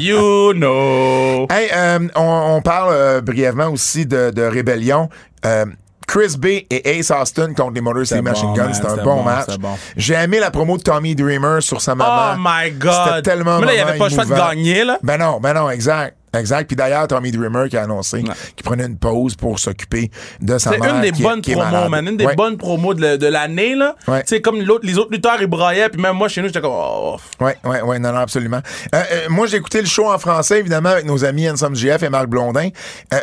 You 0.00 0.52
know. 0.54 1.46
Hey, 1.50 1.68
euh, 1.74 1.98
on, 2.16 2.56
on 2.56 2.62
parle 2.62 2.92
euh, 2.92 3.20
brièvement 3.20 3.68
aussi 3.68 4.06
de, 4.06 4.30
de 4.30 4.42
Rébellion. 4.42 5.08
Euh, 5.44 5.66
Chris 6.06 6.36
B 6.38 6.46
et 6.70 6.98
Ace 6.98 7.10
Austin 7.10 7.52
contre 7.52 7.74
les 7.74 7.82
Motor 7.82 8.06
City 8.06 8.22
Machine 8.22 8.46
bon, 8.48 8.54
Guns, 8.54 8.72
c'était 8.72 8.88
un 8.88 8.96
bon, 8.96 9.16
bon, 9.16 9.22
match. 9.24 9.58
bon. 9.58 9.76
J'ai 9.94 10.14
aimé 10.14 10.40
la 10.40 10.50
promo 10.50 10.78
de 10.78 10.82
Tommy 10.82 11.14
Dreamer 11.14 11.62
sur 11.62 11.82
sa 11.82 11.94
maman. 11.94 12.32
Oh 12.34 12.36
my 12.38 12.70
God. 12.70 12.92
C'était 13.08 13.22
tellement 13.30 13.58
Mais 13.58 13.66
là, 13.66 13.72
il 13.72 13.76
n'y 13.76 13.82
avait 13.82 13.98
pas 13.98 14.08
le 14.08 14.14
choix 14.14 14.24
de 14.24 14.32
gagner, 14.34 14.84
là. 14.84 14.98
Ben 15.02 15.18
non, 15.18 15.38
ben 15.38 15.52
non, 15.52 15.68
exact. 15.68 16.16
Exact. 16.34 16.66
Puis 16.66 16.76
d'ailleurs, 16.76 17.08
Tommy 17.08 17.30
Dreamer 17.30 17.68
qui 17.68 17.76
a 17.76 17.82
annoncé 17.82 18.18
Ouais. 18.18 18.34
qu'il 18.56 18.64
prenait 18.64 18.84
une 18.86 18.96
pause 18.98 19.34
pour 19.34 19.58
s'occuper 19.58 20.10
de 20.40 20.56
sa 20.58 20.72
C'est 20.72 20.78
mère. 20.78 20.94
une 20.94 21.00
des 21.02 21.10
qui 21.12 21.22
bonnes 21.22 21.40
qui 21.42 21.52
promos, 21.52 21.88
man. 21.90 22.06
Une 22.08 22.16
des 22.16 22.26
Ouais. 22.26 22.34
bonnes 22.36 22.56
promos 22.56 22.94
de, 22.94 23.16
de 23.16 23.26
l'année, 23.26 23.74
là. 23.74 23.94
Ouais. 24.06 24.22
Tu 24.22 24.28
sais, 24.28 24.40
comme 24.40 24.56
les 24.82 24.98
autres 24.98 25.10
lutteurs, 25.10 25.36
ils 25.40 25.46
braillaient, 25.46 25.88
puis 25.90 26.00
même 26.00 26.16
moi, 26.16 26.28
chez 26.28 26.40
nous, 26.40 26.48
j'étais 26.48 26.60
comme, 26.62 26.72
oh. 26.74 27.16
Oui, 27.40 27.52
oui, 27.64 27.76
oui, 27.84 28.00
non, 28.00 28.12
non, 28.12 28.18
absolument. 28.20 28.60
Euh, 28.94 29.02
euh, 29.12 29.26
moi, 29.30 29.46
j'ai 29.46 29.56
écouté 29.58 29.80
le 29.80 29.86
show 29.86 30.10
en 30.10 30.18
français, 30.18 30.58
évidemment, 30.60 30.90
avec 30.90 31.04
nos 31.06 31.22
amis 31.24 31.48
Ensemble 31.50 31.76
GF 31.76 32.02
et 32.02 32.08
Marc 32.10 32.26
Blondin. 32.28 32.68
Euh, 33.14 33.20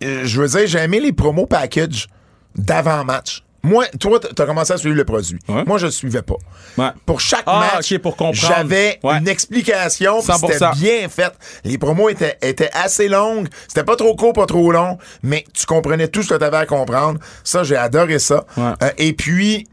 je 0.00 0.40
veux 0.40 0.48
dire, 0.48 0.66
j'ai 0.66 0.78
aimé 0.78 1.00
les 1.00 1.12
promos 1.12 1.46
package 1.46 2.06
d'avant-match. 2.54 3.42
Moi, 3.62 3.84
toi, 3.98 4.20
t'as 4.20 4.46
commencé 4.46 4.72
à 4.72 4.76
suivre 4.76 4.94
le 4.94 5.04
produit. 5.04 5.38
Ouais. 5.48 5.64
Moi, 5.66 5.78
je 5.78 5.88
suivais 5.88 6.22
pas. 6.22 6.36
Ouais. 6.78 6.90
Pour 7.04 7.20
chaque 7.20 7.42
Ah, 7.46 7.72
match, 7.74 7.92
j'avais 8.32 9.00
Ouais. 9.02 9.18
une 9.18 9.26
explication, 9.26 10.18
puis 10.18 10.26
100%. 10.32 10.52
c'était 10.52 10.70
bien 10.98 11.08
fait. 11.08 11.32
Les 11.64 11.76
promos 11.76 12.08
étaient, 12.08 12.38
étaient 12.42 12.70
assez 12.72 13.08
longues. 13.08 13.48
C'était 13.66 13.82
pas 13.82 13.96
trop 13.96 14.14
court, 14.14 14.34
pas 14.34 14.46
trop 14.46 14.70
long, 14.70 14.98
mais 15.24 15.44
tu 15.52 15.66
comprenais 15.66 16.06
tout 16.06 16.22
ce 16.22 16.28
que 16.34 16.38
t'avais 16.38 16.58
à 16.58 16.66
comprendre. 16.66 17.18
Ça, 17.42 17.64
j'ai 17.64 17.74
adoré 17.76 18.20
ça. 18.20 18.44
Euh, 18.56 18.72
et 18.98 19.12
puis, 19.14 19.66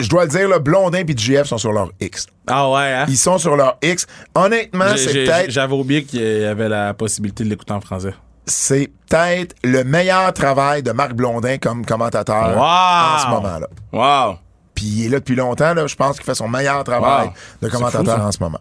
je 0.00 0.08
dois 0.08 0.24
le 0.24 0.30
dire, 0.30 0.48
le 0.48 0.58
Blondin 0.58 1.02
et 1.06 1.14
GF 1.14 1.46
sont 1.46 1.58
sur 1.58 1.72
leur 1.72 1.90
X. 2.00 2.26
Ah 2.46 2.70
ouais, 2.70 2.92
hein? 2.92 3.04
Ils 3.08 3.18
sont 3.18 3.36
sur 3.36 3.56
leur 3.56 3.76
X. 3.82 4.06
Honnêtement, 4.34 4.96
c'est 4.96 5.12
peut-être 5.12 5.50
J'avais 5.50 5.74
oublié 5.74 6.04
qu'il 6.04 6.22
y 6.22 6.44
avait 6.46 6.70
la 6.70 6.94
possibilité 6.94 7.44
de 7.44 7.50
l'écouter 7.50 7.74
en 7.74 7.80
français. 7.82 8.14
C'est 8.46 8.90
peut-être 9.08 9.54
le 9.64 9.84
meilleur 9.84 10.32
travail 10.32 10.82
de 10.82 10.92
Marc 10.92 11.12
Blondin 11.14 11.58
comme 11.58 11.84
commentateur 11.86 12.56
Wow! 12.56 12.62
en 12.62 13.18
ce 13.18 13.26
moment-là. 13.28 13.68
Wow! 13.92 14.38
Puis 14.74 14.84
il 14.86 15.06
est 15.06 15.08
là 15.08 15.18
depuis 15.20 15.36
longtemps, 15.36 15.72
là, 15.74 15.86
je 15.86 15.94
pense 15.96 16.16
qu'il 16.16 16.24
fait 16.24 16.34
son 16.34 16.48
meilleur 16.48 16.82
travail 16.84 17.28
Wow. 17.28 17.32
de 17.62 17.68
commentateur 17.68 18.16
fou, 18.18 18.22
en 18.26 18.32
ce 18.32 18.38
moment. 18.42 18.60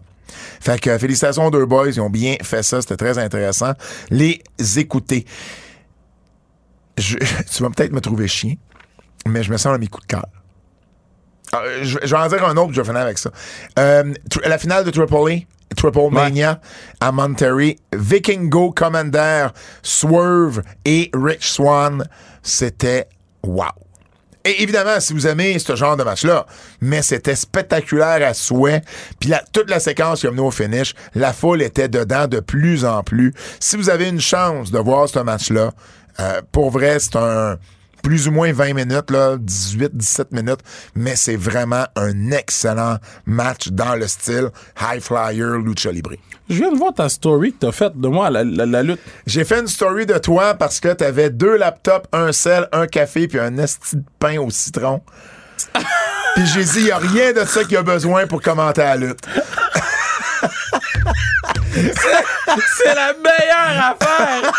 Fait 0.61 0.79
que 0.79 0.89
euh, 0.91 0.99
félicitations 0.99 1.45
aux 1.47 1.51
deux 1.51 1.65
boys, 1.65 1.87
ils 1.87 1.99
ont 2.01 2.09
bien 2.09 2.35
fait 2.41 2.63
ça, 2.63 2.81
c'était 2.81 2.97
très 2.97 3.17
intéressant. 3.17 3.73
Les 4.09 4.41
écouter. 4.77 5.25
Je- 6.97 7.17
tu 7.51 7.63
vas 7.63 7.69
peut-être 7.69 7.91
me 7.91 8.01
trouver 8.01 8.27
chien, 8.27 8.55
mais 9.27 9.43
je 9.43 9.51
me 9.51 9.57
sens 9.57 9.73
dans 9.73 9.79
mes 9.79 9.87
coups 9.87 10.07
de 10.07 10.11
cœur. 10.13 10.25
Ah, 11.51 11.61
Je, 11.81 11.97
je 12.03 12.15
vais 12.15 12.21
en 12.21 12.27
dire 12.27 12.45
un 12.47 12.55
autre, 12.57 12.73
je 12.73 12.81
vais 12.81 12.87
finir 12.87 13.01
avec 13.01 13.17
ça. 13.17 13.29
Euh, 13.79 14.13
la 14.45 14.57
finale 14.57 14.83
de 14.85 14.91
Triple 14.91 15.45
Triple 15.75 16.09
Mania 16.11 16.59
à 16.99 17.11
Monterrey. 17.11 17.77
Vikingo, 17.93 18.71
Commander, 18.71 19.47
Swerve 19.81 20.61
et 20.85 21.09
Rich 21.13 21.51
Swan. 21.51 22.03
C'était 22.41 23.07
wow. 23.43 23.71
Et 24.45 24.61
évidemment, 24.61 24.99
si 24.99 25.13
vous 25.13 25.25
aimez 25.25 25.57
ce 25.57 25.75
genre 25.75 25.95
de 25.95 26.03
match-là, 26.03 26.45
mais 26.81 27.01
c'était 27.01 27.35
spectaculaire 27.35 28.27
à 28.27 28.33
souhait. 28.33 28.81
Puis 29.19 29.29
la, 29.29 29.41
toute 29.53 29.69
la 29.69 29.79
séquence 29.79 30.21
qui 30.21 30.27
a 30.27 30.31
mené 30.31 30.41
au 30.41 30.51
finish, 30.51 30.93
la 31.15 31.31
foule 31.31 31.61
était 31.61 31.87
dedans 31.87 32.27
de 32.27 32.41
plus 32.41 32.83
en 32.83 33.03
plus. 33.03 33.33
Si 33.61 33.77
vous 33.77 33.89
avez 33.89 34.09
une 34.09 34.19
chance 34.19 34.69
de 34.71 34.79
voir 34.79 35.07
ce 35.07 35.19
match-là, 35.19 35.71
euh, 36.19 36.41
pour 36.51 36.71
vrai, 36.71 36.99
c'est 36.99 37.15
un 37.15 37.57
plus 38.03 38.27
ou 38.27 38.31
moins 38.31 38.53
20 38.53 38.73
minutes, 38.73 39.09
là, 39.09 39.37
18, 39.39 39.95
17 39.97 40.31
minutes, 40.33 40.59
mais 40.93 41.15
c'est 41.15 41.35
vraiment 41.37 41.85
un 41.95 42.29
excellent 42.31 42.97
match 43.25 43.69
dans 43.69 43.95
le 43.95 44.07
style 44.07 44.49
High 44.79 45.01
Flyer 45.01 45.57
Lucha 45.57 45.91
Libre. 45.91 46.11
Je 46.49 46.55
viens 46.57 46.71
de 46.71 46.77
voir 46.77 46.93
ta 46.93 47.07
story 47.09 47.53
que 47.53 47.59
t'as 47.65 47.71
faite 47.71 47.97
de 47.99 48.07
moi, 48.09 48.29
la, 48.29 48.43
la- 48.43 48.65
la 48.65 48.83
lutte. 48.83 48.99
J'ai 49.25 49.45
fait 49.45 49.61
une 49.61 49.67
story 49.67 50.05
de 50.05 50.17
toi 50.19 50.53
parce 50.53 50.79
que 50.81 50.89
t'avais 50.93 51.29
deux 51.31 51.55
laptops, 51.57 52.07
un 52.11 52.31
sel, 52.33 52.67
un 52.73 52.85
café, 52.85 53.27
puis 53.27 53.39
un 53.39 53.57
esti 53.57 53.95
de 53.95 54.03
pain 54.19 54.37
au 54.37 54.49
citron. 54.51 55.01
puis 56.35 56.45
j'ai 56.53 56.63
dit, 56.65 56.81
y 56.87 56.91
a 56.91 56.97
rien 56.97 57.31
de 57.31 57.45
ça 57.45 57.63
qu'il 57.63 57.73
y 57.73 57.77
a 57.77 57.83
besoin 57.83 58.27
pour 58.27 58.41
commenter 58.41 58.81
la 58.81 58.97
lutte. 58.97 59.21
C'est 61.73 62.93
la 62.95 63.13
meilleure 63.13 63.95
affaire! 63.99 64.51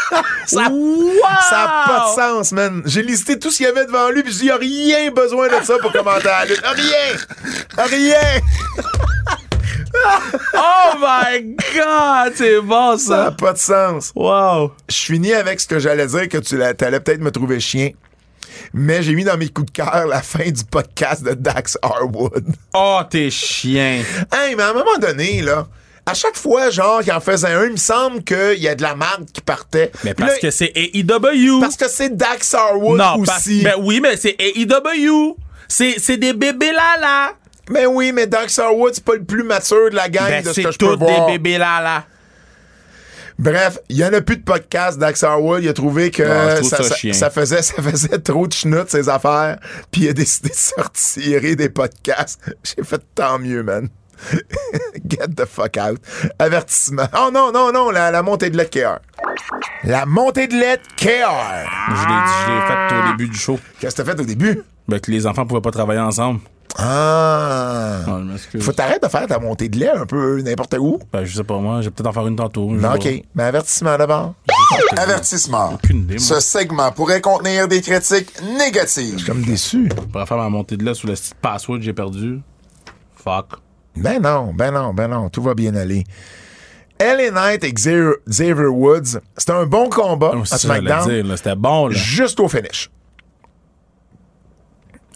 Ça, 0.46 0.68
wow! 0.70 1.12
Ça 1.48 1.56
n'a 1.56 1.84
pas 1.86 2.06
de 2.10 2.14
sens, 2.20 2.52
man. 2.52 2.82
J'ai 2.86 3.02
listé 3.02 3.38
tout 3.38 3.50
ce 3.50 3.58
qu'il 3.58 3.66
y 3.66 3.68
avait 3.68 3.86
devant 3.86 4.10
lui, 4.10 4.22
puis 4.22 4.32
j'ai 4.32 4.38
dit, 4.40 4.46
y 4.46 4.50
a 4.50 4.56
rien 4.56 5.10
besoin 5.10 5.48
de 5.48 5.64
ça 5.64 5.74
pour 5.80 5.92
commenter 5.92 6.24
la 6.26 6.44
lutte. 6.44 6.62
Rien! 6.64 7.86
Rien! 7.86 8.40
Oh 10.54 10.96
my 10.98 11.56
god! 11.74 12.32
C'est 12.34 12.60
bon, 12.60 12.98
Ça 12.98 13.16
n'a 13.16 13.24
ça! 13.26 13.30
pas 13.30 13.52
de 13.52 13.58
sens. 13.58 14.12
Wow! 14.14 14.72
Je 14.88 14.96
finis 14.96 15.32
avec 15.34 15.60
ce 15.60 15.66
que 15.66 15.78
j'allais 15.78 16.06
dire, 16.06 16.28
que 16.28 16.38
tu 16.38 16.58
t'allais 16.76 17.00
peut-être 17.00 17.20
me 17.20 17.30
trouver 17.30 17.60
chien. 17.60 17.90
Mais 18.72 19.02
j'ai 19.02 19.14
mis 19.14 19.24
dans 19.24 19.36
mes 19.36 19.48
coups 19.48 19.66
de 19.66 19.70
cœur 19.72 20.06
la 20.06 20.20
fin 20.22 20.50
du 20.50 20.64
podcast 20.64 21.22
de 21.22 21.34
Dax 21.34 21.78
Harwood. 21.82 22.44
Oh, 22.74 23.00
t'es 23.08 23.30
chien! 23.30 24.02
Hey, 24.32 24.56
mais 24.56 24.62
à 24.64 24.70
un 24.70 24.74
moment 24.74 24.98
donné, 25.00 25.42
là, 25.42 25.66
à 26.06 26.12
chaque 26.14 26.36
fois, 26.36 26.68
genre, 26.70 27.00
qu'il 27.02 27.12
en 27.12 27.20
faisait 27.20 27.48
un, 27.48 27.64
il 27.64 27.72
me 27.72 27.76
semble 27.76 28.22
qu'il 28.24 28.58
y 28.62 28.68
a 28.68 28.74
de 28.74 28.82
la 28.82 28.94
marde 28.94 29.24
qui 29.32 29.40
partait. 29.40 29.90
Mais 30.04 30.12
parce 30.14 30.32
là, 30.32 30.38
que 30.38 30.50
c'est 30.50 30.70
AEW! 30.74 31.60
parce 31.60 31.76
que 31.76 31.88
c'est 31.88 32.14
Dax 32.14 32.52
Harwood 32.54 32.98
non, 32.98 33.22
parce- 33.24 33.38
aussi. 33.46 33.62
ben 33.62 33.74
oui, 33.78 34.00
mais 34.00 34.16
c'est 34.16 34.36
AEW! 34.38 35.36
C'est 35.68 35.94
c'est 35.98 36.18
des 36.18 36.34
bébés 36.34 36.72
là 36.72 36.98
là! 37.00 37.32
Mais 37.70 37.86
oui, 37.86 38.12
mais 38.12 38.26
Dax 38.26 38.58
Harwood, 38.58 38.92
c'est 38.94 39.04
pas 39.04 39.14
le 39.14 39.24
plus 39.24 39.42
mature 39.44 39.88
de 39.90 39.94
la 39.96 40.10
gang 40.10 40.28
Ben 40.28 40.42
de 40.44 40.48
ce 40.50 40.56
que 40.56 40.62
c'est 40.62 40.72
je 40.72 40.78
peux 40.78 40.86
tous 40.88 40.96
des 40.96 41.04
voir. 41.06 41.26
bébés 41.28 41.56
là 41.56 41.80
là! 41.80 42.04
Bref, 43.38 43.78
il 43.88 43.96
y 43.96 44.04
en 44.04 44.12
a 44.12 44.20
plus 44.20 44.36
de 44.36 44.44
podcast 44.44 44.96
Dax 44.98 45.24
Harwood. 45.24 45.62
Il 45.64 45.68
a 45.68 45.72
trouvé 45.72 46.10
que 46.10 46.22
Non, 46.22 46.62
ça, 46.68 46.76
ça 46.76 46.82
ça- 46.84 46.94
chiant. 46.94 47.12
ça 47.14 47.30
faisait, 47.30 47.62
ça 47.62 47.82
faisait 47.82 48.18
trop 48.20 48.46
de 48.46 48.52
schnout, 48.52 48.88
ces 48.88 49.08
affaires. 49.08 49.58
Puis 49.90 50.02
il 50.02 50.08
a 50.10 50.12
décidé 50.12 50.50
de 50.50 50.54
sortir 50.54 51.40
des 51.56 51.68
podcasts. 51.68 52.38
J'ai 52.62 52.84
fait 52.84 53.00
tant 53.14 53.38
mieux, 53.38 53.62
man. 53.64 53.88
Get 55.08 55.28
the 55.36 55.44
fuck 55.46 55.76
out. 55.76 55.98
Avertissement. 56.38 57.08
Oh 57.16 57.30
non, 57.32 57.52
non, 57.52 57.72
non, 57.72 57.90
la, 57.90 58.10
la 58.10 58.22
montée 58.22 58.50
de 58.50 58.56
lait 58.56 58.68
KR. 58.68 58.98
La 59.84 60.06
montée 60.06 60.46
de 60.46 60.54
lait 60.54 60.78
KR. 60.96 61.04
Je 61.88 62.08
l'ai 62.08 62.20
je 62.28 62.50
l'ai 62.50 62.66
fait 62.66 62.94
au 62.94 63.10
début 63.12 63.28
du 63.28 63.36
show. 63.38 63.58
Qu'est-ce 63.80 63.96
que 63.96 64.02
t'as 64.02 64.12
fait 64.12 64.20
au 64.20 64.24
début? 64.24 64.62
Ben 64.88 65.00
que 65.00 65.10
les 65.10 65.26
enfants 65.26 65.46
pouvaient 65.46 65.60
pas 65.60 65.70
travailler 65.70 66.00
ensemble. 66.00 66.40
Ah. 66.76 68.00
Non. 68.06 68.34
Faut 68.60 68.72
t'arrêter 68.72 69.06
de 69.06 69.10
faire 69.10 69.26
ta 69.26 69.38
montée 69.38 69.68
de 69.68 69.78
lait 69.78 69.90
un 69.90 70.06
peu 70.06 70.40
n'importe 70.42 70.74
où. 70.78 70.98
Ben, 71.12 71.24
je 71.24 71.36
sais 71.36 71.44
pas, 71.44 71.58
moi, 71.58 71.80
je 71.80 71.84
vais 71.86 71.90
peut-être 71.92 72.08
en 72.08 72.12
faire 72.12 72.26
une 72.26 72.36
tantôt. 72.36 72.70
Non, 72.72 72.80
pas. 72.88 72.94
OK. 72.96 73.08
Mais 73.34 73.44
avertissement 73.44 73.96
d'abord. 73.96 74.34
Avertissement. 74.96 75.74
Aucune 75.74 75.98
idée, 75.98 76.14
moi. 76.14 76.22
Ce 76.22 76.40
segment 76.40 76.90
pourrait 76.90 77.20
contenir 77.20 77.68
des 77.68 77.80
critiques 77.80 78.32
négatives. 78.58 79.12
Je 79.12 79.18
suis 79.18 79.26
comme 79.26 79.42
déçu. 79.42 79.88
Je 79.88 80.02
pourrais 80.06 80.26
faire 80.26 80.36
ma 80.36 80.48
montée 80.48 80.76
de 80.76 80.84
là 80.84 80.94
sous 80.94 81.06
le 81.06 81.14
password 81.40 81.78
que 81.78 81.84
j'ai 81.84 81.92
perdu. 81.92 82.40
Fuck. 83.22 83.46
Ben 83.96 84.20
non, 84.20 84.52
ben 84.54 84.70
non, 84.72 84.92
ben 84.92 85.08
non. 85.08 85.28
Tout 85.30 85.42
va 85.42 85.54
bien 85.54 85.74
aller. 85.74 86.04
LA 87.00 87.30
Knight 87.30 87.64
et 87.64 87.72
Xavier, 87.72 88.66
Woods, 88.68 89.18
c'était 89.36 89.52
un 89.52 89.66
bon 89.66 89.88
combat 89.88 90.32
Oh, 90.36 90.42
à 90.42 90.58
SmackDown. 90.58 91.36
C'était 91.36 91.56
bon, 91.56 91.88
là. 91.88 91.94
jusqu'au 91.94 92.48
finish. 92.48 92.90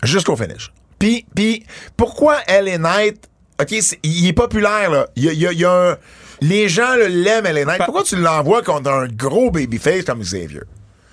Jusqu'au 0.02 0.36
finish. 0.36 0.72
Puis, 0.98 1.26
puis, 1.34 1.64
pourquoi 1.96 2.38
LA 2.48 2.78
Knight, 2.78 3.28
OK, 3.60 3.72
il 4.02 4.26
est 4.28 4.32
populaire, 4.32 4.90
là. 4.90 5.08
Il 5.16 5.24
y 5.24 5.28
a, 5.28 5.32
il 5.32 5.38
y 5.40 5.46
a- 5.46 5.52
il 5.52 5.58
y 5.60 5.64
a 5.64 5.90
un- 5.92 5.96
les 6.40 6.68
gens 6.68 6.94
l'aiment, 6.96 7.46
LA 7.46 7.64
Knight. 7.64 7.82
Pourquoi 7.84 8.04
tu 8.04 8.16
l'envoies 8.16 8.62
contre 8.62 8.90
un 8.90 9.06
gros 9.08 9.50
babyface 9.50 10.04
comme 10.04 10.20
Xavier? 10.20 10.60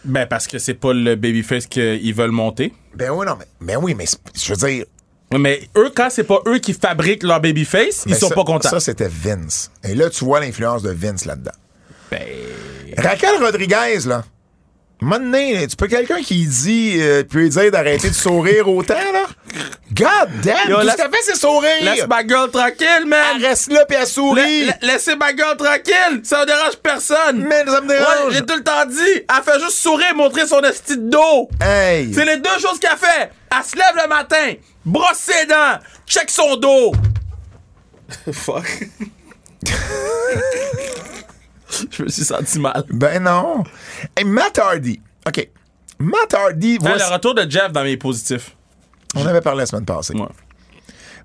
Ben, 0.03 0.27
parce 0.27 0.47
que 0.47 0.59
c'est 0.59 0.75
pas 0.75 0.93
le 0.93 1.15
babyface 1.15 1.65
qu'ils 1.65 2.13
veulent 2.13 2.29
monter. 2.31 2.73
Ben 2.95 3.09
oui, 3.11 3.25
non, 3.25 3.35
mais, 3.39 3.45
mais 3.59 3.75
oui, 3.75 3.95
mais 3.95 4.05
je 4.35 4.53
veux 4.53 4.67
dire, 4.67 4.85
Mais 5.33 5.67
eux, 5.75 5.91
quand 5.95 6.09
c'est 6.09 6.23
pas 6.23 6.39
eux 6.47 6.59
qui 6.59 6.73
fabriquent 6.73 7.23
leur 7.23 7.39
babyface, 7.41 8.03
ils 8.05 8.15
sont 8.15 8.29
ça- 8.29 8.35
pas 8.35 8.43
contents. 8.43 8.69
Ça, 8.69 8.79
c'était 8.79 9.09
Vince. 9.09 9.71
Et 9.83 9.95
là, 9.95 10.09
tu 10.09 10.23
vois 10.23 10.39
l'influence 10.39 10.81
de 10.83 10.91
Vince 10.91 11.25
là-dedans. 11.25 11.51
Ben, 12.11 12.21
Raquel 12.97 13.37
Rodriguez, 13.43 13.99
là. 14.05 14.23
là, 15.01 15.67
tu 15.67 15.75
peux 15.75 15.87
quelqu'un 15.87 16.21
qui 16.21 16.45
dit, 16.45 16.95
euh, 16.99 17.23
peut 17.23 17.39
lui 17.39 17.49
dire 17.49 17.69
d'arrêter 17.71 18.09
de 18.09 18.15
sourire 18.15 18.69
autant, 18.69 18.93
là? 18.93 19.25
God 19.93 20.29
damn! 20.41 20.69
Yo, 20.69 20.77
tout 20.77 20.81
laisse- 20.83 20.91
ce 20.93 20.97
qu'elle 20.97 21.11
fait, 21.11 21.21
c'est 21.23 21.35
sourire! 21.35 21.69
laisse 21.81 22.07
ma 22.07 22.23
gueule 22.23 22.49
tranquille, 22.51 23.05
man! 23.05 23.19
Elle 23.35 23.45
reste 23.45 23.71
là, 23.71 23.85
puis 23.85 23.97
elle 23.99 24.07
sourit! 24.07 24.65
La- 24.65 24.77
la- 24.81 24.93
laissez 24.93 25.15
ma 25.15 25.33
gueule 25.33 25.57
tranquille! 25.57 26.21
Ça 26.23 26.41
ne 26.41 26.45
dérange 26.45 26.77
personne! 26.81 27.45
Mais 27.47 27.65
ça 27.65 27.81
me 27.81 27.87
Ouais, 27.89 27.97
dérange! 27.97 28.33
j'ai 28.33 28.45
tout 28.45 28.55
le 28.55 28.63
temps 28.63 28.85
dit! 28.85 28.97
Elle 29.29 29.43
fait 29.43 29.59
juste 29.59 29.77
sourire 29.77 30.07
et 30.11 30.15
montrer 30.15 30.47
son 30.47 30.61
esti 30.61 30.97
de 30.97 31.09
dos! 31.09 31.49
Hey! 31.61 32.11
C'est 32.13 32.25
les 32.25 32.37
deux 32.37 32.57
choses 32.59 32.79
qu'elle 32.79 32.97
fait! 32.97 33.31
Elle 33.57 33.63
se 33.63 33.75
lève 33.75 33.95
le 34.03 34.07
matin, 34.09 34.53
brosse 34.85 35.17
ses 35.17 35.45
dents, 35.45 35.79
check 36.07 36.29
son 36.29 36.55
dos! 36.57 36.93
Fuck. 38.31 38.89
Je 41.91 42.03
me 42.03 42.09
suis 42.09 42.23
senti 42.23 42.59
mal. 42.59 42.83
Ben 42.89 43.23
non! 43.23 43.63
Hey, 44.15 44.23
Matt 44.23 44.59
Hardy. 44.59 44.99
OK. 45.27 45.49
Matt 45.99 46.33
Hardy, 46.33 46.77
voici- 46.79 46.99
le 47.07 47.13
retour 47.13 47.33
de 47.33 47.49
Jeff 47.49 47.71
dans 47.71 47.83
mes 47.83 47.97
positifs. 47.97 48.55
on 49.15 49.25
avait 49.25 49.41
parlé 49.41 49.59
la 49.61 49.65
semaine 49.65 49.85
passée. 49.85 50.13
Ouais. 50.13 50.27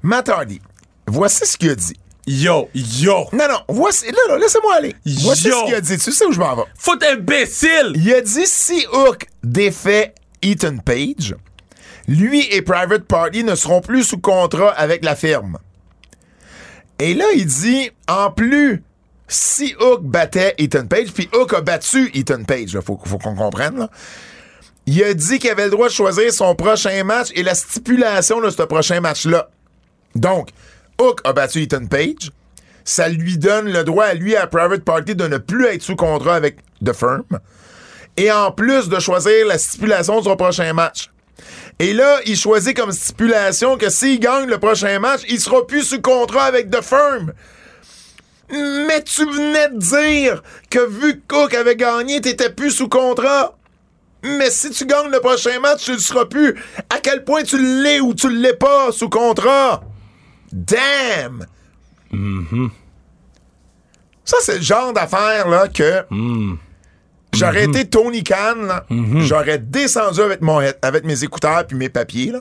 Matt 0.03 0.29
Hardy, 0.29 0.61
voici 1.07 1.45
ce 1.47 1.57
qu'il 1.57 1.71
a 1.71 1.75
dit. 1.75 1.97
Yo, 2.27 2.69
yo! 2.75 3.27
Non, 3.33 3.49
non, 3.49 3.61
voici, 3.69 4.07
là, 4.07 4.19
là, 4.29 4.39
laissez-moi 4.39 4.75
aller. 4.75 4.95
Voici 5.23 5.49
Yo. 5.49 5.61
ce 5.61 5.65
qu'il 5.67 5.75
a 5.75 5.81
dit. 5.81 5.99
Tu 5.99 6.13
sais 6.13 6.25
où 6.27 6.33
je 6.33 6.39
m'en 6.39 6.55
vais? 6.55 6.63
Faut 6.79 6.97
imbécile! 7.03 7.93
Il 7.97 8.13
a 8.15 8.21
dit 8.21 8.47
si 8.47 8.87
Hook 8.93 9.27
défait 9.43 10.15
Ethan 10.43 10.77
Page, 10.79 11.35
lui 12.11 12.45
et 12.51 12.61
Private 12.61 13.05
Party 13.05 13.45
ne 13.45 13.55
seront 13.55 13.81
plus 13.81 14.03
sous 14.03 14.19
contrat 14.19 14.71
avec 14.71 15.05
la 15.05 15.15
firme. 15.15 15.59
Et 16.99 17.15
là, 17.15 17.25
il 17.37 17.47
dit, 17.47 17.91
en 18.09 18.33
plus, 18.33 18.83
si 19.29 19.75
Hook 19.81 20.03
battait 20.03 20.55
Ethan 20.59 20.87
Page, 20.87 21.13
puis 21.13 21.31
Hook 21.33 21.55
a 21.55 21.61
battu 21.61 22.11
Ethan 22.13 22.43
Page, 22.43 22.73
il 22.75 22.83
faut, 22.83 22.97
qu'on 22.97 23.37
comprenne, 23.37 23.89
il 24.87 25.05
a 25.05 25.15
dit 25.15 25.39
qu'il 25.39 25.51
avait 25.51 25.67
le 25.67 25.71
droit 25.71 25.87
de 25.87 25.93
choisir 25.93 26.33
son 26.33 26.57
prochain 26.57 27.05
match 27.05 27.29
et 27.37 27.45
la 27.45 27.55
stipulation 27.55 28.41
de 28.41 28.51
ce 28.51 28.63
prochain 28.63 29.01
match-là. 29.01 29.49
Donc, 30.17 30.49
Hook 31.01 31.21
a 31.23 31.33
battu 31.33 31.63
Ethan 31.63 31.87
Page. 31.87 32.33
Ça 32.85 33.09
lui 33.09 33.39
donne 33.39 33.71
le 33.73 33.85
droit 33.85 34.07
à 34.07 34.15
lui, 34.15 34.35
à 34.35 34.49
Private 34.49 34.83
Party, 34.83 35.15
de 35.15 35.29
ne 35.29 35.39
plus 35.39 35.67
être 35.67 35.83
sous 35.83 35.95
contrat 35.95 36.35
avec 36.35 36.59
The 36.85 36.93
Firm. 36.93 37.39
Et 38.17 38.33
en 38.33 38.51
plus 38.51 38.89
de 38.89 38.99
choisir 38.99 39.47
la 39.47 39.59
stipulation 39.59 40.19
de 40.19 40.25
son 40.25 40.37
prochain 40.37 40.73
match. 40.73 41.10
Et 41.81 41.95
là, 41.95 42.21
il 42.27 42.37
choisit 42.37 42.77
comme 42.77 42.93
stipulation 42.93 43.79
que 43.79 43.89
s'il 43.89 44.21
gagne 44.21 44.47
le 44.47 44.59
prochain 44.59 44.99
match, 44.99 45.23
il 45.31 45.41
sera 45.41 45.67
plus 45.67 45.83
sous 45.83 46.03
contrat 46.03 46.45
avec 46.45 46.71
The 46.71 46.83
Firm. 46.83 47.33
Mais 48.51 49.03
tu 49.03 49.25
venais 49.25 49.71
de 49.71 49.79
dire 49.79 50.43
que 50.69 50.87
vu 50.87 51.21
que 51.21 51.23
Cook 51.27 51.55
avait 51.55 51.77
gagné, 51.77 52.21
t'étais 52.21 52.51
plus 52.51 52.71
sous 52.71 52.89
contrat. 52.89 53.57
Mais 54.23 54.51
si 54.51 54.71
tu 54.71 54.85
gagnes 54.85 55.11
le 55.11 55.21
prochain 55.21 55.59
match, 55.61 55.85
tu 55.85 55.93
ne 55.93 55.97
seras 55.97 56.27
plus. 56.27 56.55
À 56.91 56.99
quel 57.01 57.25
point 57.25 57.45
tu 57.45 57.57
l'es 57.83 58.01
ou 58.01 58.13
tu 58.13 58.29
l'es 58.29 58.53
pas 58.53 58.93
sous 58.93 59.09
contrat? 59.09 59.83
Damn! 60.53 61.47
Ça, 64.23 64.37
c'est 64.43 64.57
le 64.57 64.63
genre 64.63 64.93
d'affaire 64.93 65.49
là 65.49 65.67
que 65.69 66.05
j'aurais 67.41 67.65
été 67.65 67.85
Tony 67.89 68.23
Khan, 68.23 68.55
là, 68.67 68.85
j'aurais 68.91 69.59
descendu 69.59 70.21
avec, 70.21 70.41
mon, 70.41 70.61
avec 70.83 71.05
mes 71.05 71.25
écouteurs 71.25 71.67
puis 71.67 71.77
mes 71.77 71.89
papiers. 71.89 72.31
Là. 72.33 72.41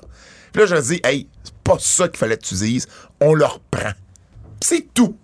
Puis 0.53 0.61
là, 0.61 0.67
je 0.67 0.75
dis, 0.81 1.01
hey, 1.03 1.27
c'est 1.43 1.53
pas 1.63 1.77
ça 1.79 2.07
qu'il 2.07 2.17
fallait 2.17 2.37
que 2.37 2.45
tu 2.45 2.55
dises. 2.55 2.87
On 3.21 3.33
le 3.33 3.45
reprend. 3.45 3.91
C'est 4.61 4.93
tout. 4.93 5.15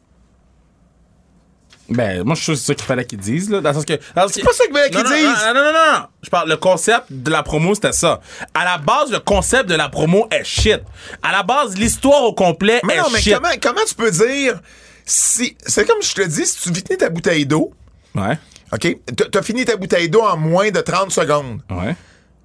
Ben, 1.87 2.23
moi, 2.23 2.33
je 2.35 2.41
suis 2.41 2.45
sûr 2.45 2.53
que 2.55 2.59
c'est 2.59 2.65
ça 2.65 2.75
qu'il 2.75 2.85
fallait 2.85 3.05
qu'ils 3.05 3.19
disent, 3.19 3.49
là. 3.49 3.61
Dans 3.61 3.69
le 3.69 3.75
sens 3.75 3.85
que. 3.85 3.93
C'est 3.93 4.43
pas 4.43 4.53
ça 4.53 4.65
qu'il 4.65 4.73
fallait 4.75 4.89
qu'ils 4.89 5.03
disent. 5.03 5.45
Non, 5.45 5.53
non, 5.53 5.63
non, 5.65 5.71
non. 5.73 6.05
Je 6.23 6.29
parle, 6.31 6.49
le 6.49 6.57
concept 6.57 7.05
de 7.11 7.29
la 7.29 7.43
promo, 7.43 7.75
c'était 7.75 7.91
ça. 7.91 8.21
À 8.55 8.65
la 8.65 8.79
base, 8.79 9.11
le 9.11 9.19
concept 9.19 9.69
de 9.69 9.75
la 9.75 9.89
promo 9.89 10.27
est 10.31 10.43
shit. 10.43 10.81
À 11.21 11.31
la 11.31 11.43
base, 11.43 11.77
l'histoire 11.77 12.23
au 12.23 12.33
complet 12.33 12.79
Mais 12.83 12.95
est 12.95 13.01
non, 13.01 13.09
mais 13.13 13.21
shit. 13.21 13.35
comment, 13.35 13.49
comment 13.61 13.85
tu 13.87 13.93
peux 13.93 14.09
dire 14.09 14.59
si, 15.05 15.55
c'est 15.63 15.85
comme 15.85 16.01
je 16.01 16.13
te 16.15 16.21
dis, 16.23 16.45
si 16.47 16.57
tu 16.57 16.73
finis 16.73 16.97
ta 16.97 17.09
bouteille 17.09 17.45
d'eau, 17.45 17.71
Ouais. 18.15 18.39
OK? 18.73 18.97
T'as- 19.31 19.41
fini 19.43 19.63
ta 19.65 19.75
bouteille 19.77 20.09
d'eau 20.09 20.21
en 20.21 20.37
moins 20.37 20.71
de 20.71 20.79
30 20.81 21.11
secondes. 21.11 21.61
Ouais. 21.69 21.95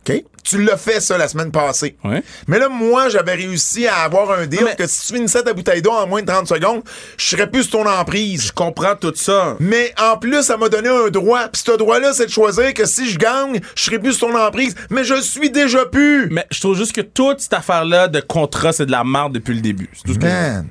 OK? 0.09 0.25
Tu 0.43 0.63
l'as 0.63 0.77
fait, 0.79 1.01
ça, 1.01 1.19
la 1.19 1.29
semaine 1.29 1.51
passée. 1.51 1.97
Ouais. 2.05 2.23
Mais 2.47 2.59
là, 2.59 2.69
moi, 2.71 3.09
j'avais 3.11 3.35
réussi 3.35 3.87
à 3.87 3.97
avoir 3.99 4.31
un 4.31 4.47
deal 4.47 4.63
Mais- 4.65 4.75
que 4.77 4.87
si 4.87 5.07
tu 5.07 5.15
finissais 5.15 5.43
ta 5.43 5.53
bouteille 5.53 5.83
d'eau 5.83 5.91
en 5.91 6.07
moins 6.07 6.23
de 6.23 6.27
30 6.27 6.47
secondes, 6.49 6.83
je 7.19 7.25
serais 7.27 7.51
plus 7.51 7.65
sur 7.65 7.73
ton 7.83 7.87
emprise. 7.87 8.47
Je 8.47 8.53
comprends 8.53 8.97
tout 8.97 9.13
ça. 9.15 9.57
Mais 9.61 9.95
en 10.01 10.17
plus, 10.17 10.43
ça 10.43 10.57
m'a 10.57 10.69
donné 10.71 10.89
un 10.89 11.09
droit. 11.09 11.49
Puis 11.49 11.63
ce 11.67 11.77
droit-là, 11.77 12.13
c'est 12.15 12.27
de 12.27 12.31
choisir 12.31 12.73
que 12.75 12.87
si 12.87 13.11
je 13.11 13.19
gagne, 13.19 13.61
je 13.77 13.83
serai 13.85 13.99
plus 13.99 14.15
sur 14.15 14.29
ton 14.29 14.39
emprise. 14.39 14.75
Mais 14.89 15.05
je 15.05 15.21
suis 15.21 15.51
déjà 15.51 15.85
plus. 15.85 16.29
Mais 16.31 16.47
je 16.51 16.61
trouve 16.61 16.77
juste 16.77 16.93
que 16.95 17.03
toute 17.03 17.41
cette 17.41 17.53
affaire-là 17.55 18.09
de 18.09 18.21
contrat, 18.21 18.73
c'est 18.73 18.87
de 18.87 18.93
la 18.93 19.05
merde 19.05 19.35
depuis 19.35 19.55
le 19.55 19.61
début. 19.61 19.91
C'est 19.95 20.05
tout 20.05 20.15
ce 20.15 20.19
que- 20.19 20.25
Man. 20.25 20.69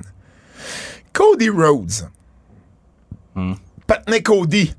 Cody 1.12 1.50
Rhodes. 1.50 2.08
Patney 3.86 4.22
Cody. 4.22 4.74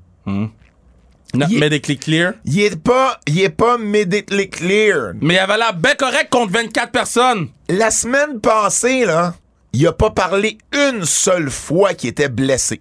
Il- 1.34 1.58
mais 1.58 1.70
des 1.70 1.80
clics 1.80 2.00
clear. 2.00 2.34
Il 2.44 2.60
est 2.60 2.76
pas, 2.82 3.18
il 3.26 3.40
est 3.40 3.48
pas 3.48 3.78
medically 3.78 4.50
clear. 4.50 5.12
Mais 5.20 5.34
il 5.34 5.38
avait 5.38 5.56
l'air 5.56 5.74
bien 5.74 5.94
correct 5.94 6.28
contre 6.30 6.52
24 6.52 6.90
personnes. 6.92 7.48
La 7.68 7.90
semaine 7.90 8.40
passée, 8.40 9.04
là, 9.06 9.34
il 9.72 9.86
a 9.86 9.92
pas 9.92 10.10
parlé 10.10 10.58
une 10.72 11.04
seule 11.06 11.50
fois 11.50 11.94
qu'il 11.94 12.10
était 12.10 12.28
blessé. 12.28 12.80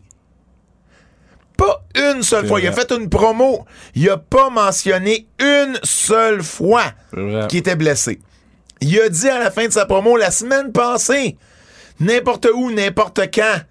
Pas 1.57 1.83
une 1.95 2.23
seule 2.23 2.47
fois. 2.47 2.59
Il 2.59 2.67
a 2.67 2.71
fait 2.73 2.91
une 2.91 3.07
promo. 3.09 3.65
Il 3.95 4.09
a 4.09 4.17
pas 4.17 4.49
mentionné 4.49 5.27
une 5.39 5.79
seule 5.83 6.41
fois 6.43 6.83
qu'il 7.47 7.59
était 7.59 7.75
blessé. 7.75 8.19
Il 8.81 8.99
a 8.99 9.09
dit 9.09 9.29
à 9.29 9.39
la 9.39 9.51
fin 9.51 9.67
de 9.67 9.71
sa 9.71 9.85
promo 9.85 10.17
la 10.17 10.31
semaine 10.31 10.71
passée, 10.71 11.37
n'importe 11.99 12.47
où, 12.53 12.71
n'importe 12.71 13.19
quand, 13.33 13.61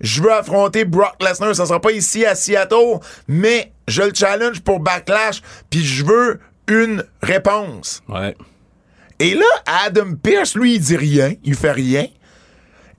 je 0.00 0.22
veux 0.22 0.32
affronter 0.32 0.84
Brock 0.86 1.14
Lesnar. 1.22 1.54
Ça 1.54 1.66
sera 1.66 1.78
pas 1.80 1.92
ici 1.92 2.24
à 2.24 2.34
Seattle, 2.34 2.98
mais 3.28 3.72
je 3.88 4.02
le 4.02 4.12
challenge 4.14 4.60
pour 4.60 4.80
Backlash, 4.80 5.42
puis 5.70 5.84
je 5.84 6.04
veux 6.04 6.40
une 6.68 7.04
réponse. 7.22 8.02
Ouais. 8.08 8.36
Et 9.18 9.34
là, 9.34 9.46
Adam 9.86 10.14
Pierce, 10.22 10.54
lui, 10.56 10.74
il 10.74 10.80
dit 10.80 10.96
rien. 10.96 11.32
Il 11.44 11.54
fait 11.54 11.72
rien. 11.72 12.06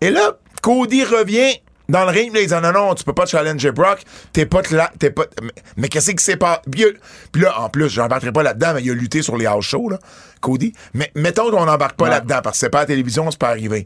Et 0.02 0.10
là, 0.10 0.38
Cody 0.62 1.04
revient 1.04 1.54
dans 1.90 2.04
le 2.06 2.10
ring. 2.12 2.34
Là, 2.34 2.42
il 2.42 2.48
dit 2.48 2.54
non, 2.54 2.72
non, 2.72 2.96
tu 2.96 3.04
peux 3.04 3.14
pas 3.14 3.26
challenger 3.26 3.72
Brock. 3.72 4.00
T'es 4.34 4.46
pas 4.46 4.62
là. 4.72 4.92
T'es 4.98 5.12
pas. 5.12 5.26
Mais, 5.42 5.52
mais 5.76 5.88
qu'est-ce 5.90 6.12
qui 6.12 6.24
s'est 6.24 6.38
passé? 6.38 6.62
Puis, 6.72 7.42
là, 7.42 7.60
en 7.62 7.70
plus, 7.70 7.90
j'embarquerai 7.90 8.32
pas 8.32 8.44
là-dedans, 8.44 8.72
mais 8.76 8.84
il 8.84 8.92
a 8.92 8.94
lutté 8.94 9.22
sur 9.22 9.38
les 9.38 9.46
house 9.46 9.66
shows, 9.66 9.90
là, 9.90 10.00
Cody. 10.42 10.74
Mais 10.94 11.12
mettons 11.16 11.52
qu'on 11.52 11.66
n'embarque 11.66 11.98
pas 11.98 12.06
Ouais. 12.06 12.12
là-dedans, 12.12 12.40
parce 12.44 12.56
que 12.58 12.60
c'est 12.62 12.70
pas 12.70 12.80
à 12.80 12.82
la 12.82 12.88
télévision, 12.88 13.30
c'est 13.30 13.40
pas 13.40 13.50
arrivé. 13.50 13.86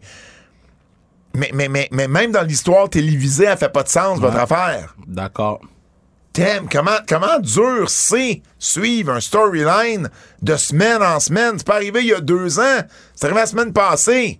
Mais, 1.33 1.49
mais, 1.53 1.67
mais, 1.69 1.87
mais 1.91 2.07
même 2.07 2.31
dans 2.31 2.43
l'histoire 2.43 2.89
télévisée, 2.89 3.45
elle 3.45 3.57
fait 3.57 3.71
pas 3.71 3.83
de 3.83 3.89
sens, 3.89 4.19
votre 4.19 4.37
affaire. 4.37 4.95
D'accord. 5.07 5.61
Damn, 6.33 6.69
comment, 6.69 6.97
comment 7.07 7.39
dur 7.39 7.89
c'est 7.89 8.41
suivre 8.57 9.11
un 9.13 9.19
storyline 9.19 10.09
de 10.41 10.55
semaine 10.55 11.03
en 11.03 11.19
semaine? 11.19 11.55
C'est 11.57 11.67
pas 11.67 11.75
arrivé 11.75 11.99
il 12.01 12.07
y 12.07 12.13
a 12.13 12.21
deux 12.21 12.57
ans. 12.59 12.79
C'est 13.13 13.25
arrivé 13.25 13.41
la 13.41 13.45
semaine 13.47 13.73
passée. 13.73 14.39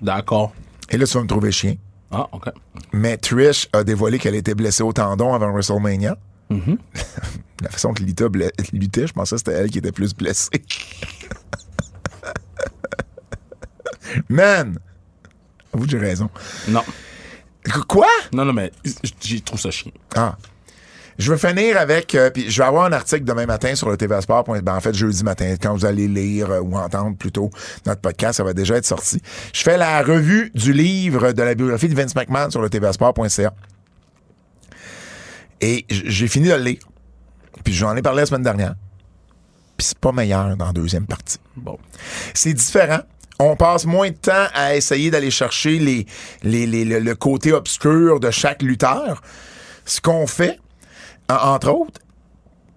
D'accord. 0.00 0.52
Et 0.90 0.96
là, 0.96 1.06
tu 1.06 1.14
vas 1.14 1.22
me 1.22 1.26
trouver 1.28 1.50
chien. 1.50 1.74
Ah, 2.12 2.28
OK. 2.32 2.46
Mais 2.92 3.16
Trish 3.16 3.68
a 3.72 3.82
dévoilé 3.84 4.18
qu'elle 4.18 4.34
était 4.36 4.54
blessée 4.54 4.82
au 4.82 4.92
tendon 4.92 5.34
avant 5.34 5.50
WrestleMania. 5.52 6.16
Mm-hmm. 6.50 6.78
La 7.62 7.68
façon 7.70 7.92
que 7.92 8.02
Lita 8.02 8.28
bla- 8.28 8.50
luttait, 8.72 9.06
je 9.06 9.12
pensais 9.12 9.34
que 9.36 9.38
c'était 9.40 9.52
elle 9.52 9.70
qui 9.70 9.78
était 9.78 9.92
plus 9.92 10.14
blessée. 10.14 10.50
Man! 14.28 14.78
Vous, 15.72 15.86
j'ai 15.88 15.98
raison. 15.98 16.30
Non. 16.68 16.82
Qu- 17.64 17.80
Quoi? 17.88 18.06
Non, 18.32 18.44
non, 18.44 18.52
mais 18.52 18.70
j'ai 19.20 19.40
trouve 19.40 19.60
ça 19.60 19.70
chiant. 19.70 19.90
Ah. 20.16 20.36
Je 21.18 21.30
veux 21.30 21.36
finir 21.36 21.76
avec, 21.76 22.14
euh, 22.14 22.30
puis 22.30 22.50
je 22.50 22.62
vais 22.62 22.66
avoir 22.66 22.86
un 22.86 22.92
article 22.92 23.24
demain 23.24 23.44
matin 23.44 23.74
sur 23.74 23.90
le 23.90 23.98
TVSport. 23.98 24.44
Ben, 24.44 24.74
en 24.74 24.80
fait, 24.80 24.94
jeudi 24.94 25.22
matin, 25.22 25.54
quand 25.60 25.74
vous 25.74 25.84
allez 25.84 26.08
lire 26.08 26.50
euh, 26.50 26.60
ou 26.60 26.76
entendre 26.78 27.14
plutôt 27.16 27.50
notre 27.84 28.00
podcast, 28.00 28.38
ça 28.38 28.44
va 28.44 28.54
déjà 28.54 28.76
être 28.76 28.86
sorti. 28.86 29.20
Je 29.52 29.60
fais 29.62 29.76
la 29.76 30.02
revue 30.02 30.50
du 30.54 30.72
livre 30.72 31.32
de 31.32 31.42
la 31.42 31.54
biographie 31.54 31.88
de 31.90 31.94
Vince 31.94 32.14
McMahon 32.14 32.50
sur 32.50 32.62
le 32.62 32.70
tvsport.ca. 32.70 33.52
Et 35.60 35.84
j'ai 35.90 36.28
fini 36.28 36.48
de 36.48 36.54
le 36.54 36.62
lire. 36.62 36.78
Puis 37.64 37.74
j'en 37.74 37.94
ai 37.96 38.00
parlé 38.02 38.20
la 38.22 38.26
semaine 38.26 38.42
dernière. 38.42 38.74
Puis 39.76 39.88
c'est 39.88 39.98
pas 39.98 40.12
meilleur 40.12 40.56
dans 40.56 40.66
la 40.66 40.72
deuxième 40.72 41.06
partie. 41.06 41.36
Bon. 41.56 41.78
C'est 42.32 42.54
différent. 42.54 43.00
On 43.42 43.56
passe 43.56 43.86
moins 43.86 44.10
de 44.10 44.14
temps 44.16 44.46
à 44.54 44.76
essayer 44.76 45.10
d'aller 45.10 45.30
chercher 45.30 45.78
les, 45.78 46.06
les- 46.42 46.66
les- 46.66 46.84
le, 46.84 46.98
le 47.00 47.14
côté 47.14 47.52
obscur 47.52 48.20
de 48.20 48.30
chaque 48.30 48.62
lutteur. 48.62 49.22
Ce 49.86 50.00
qu'on 50.00 50.26
fait, 50.26 50.58
en- 51.30 51.54
entre 51.54 51.70
autres, 51.70 52.00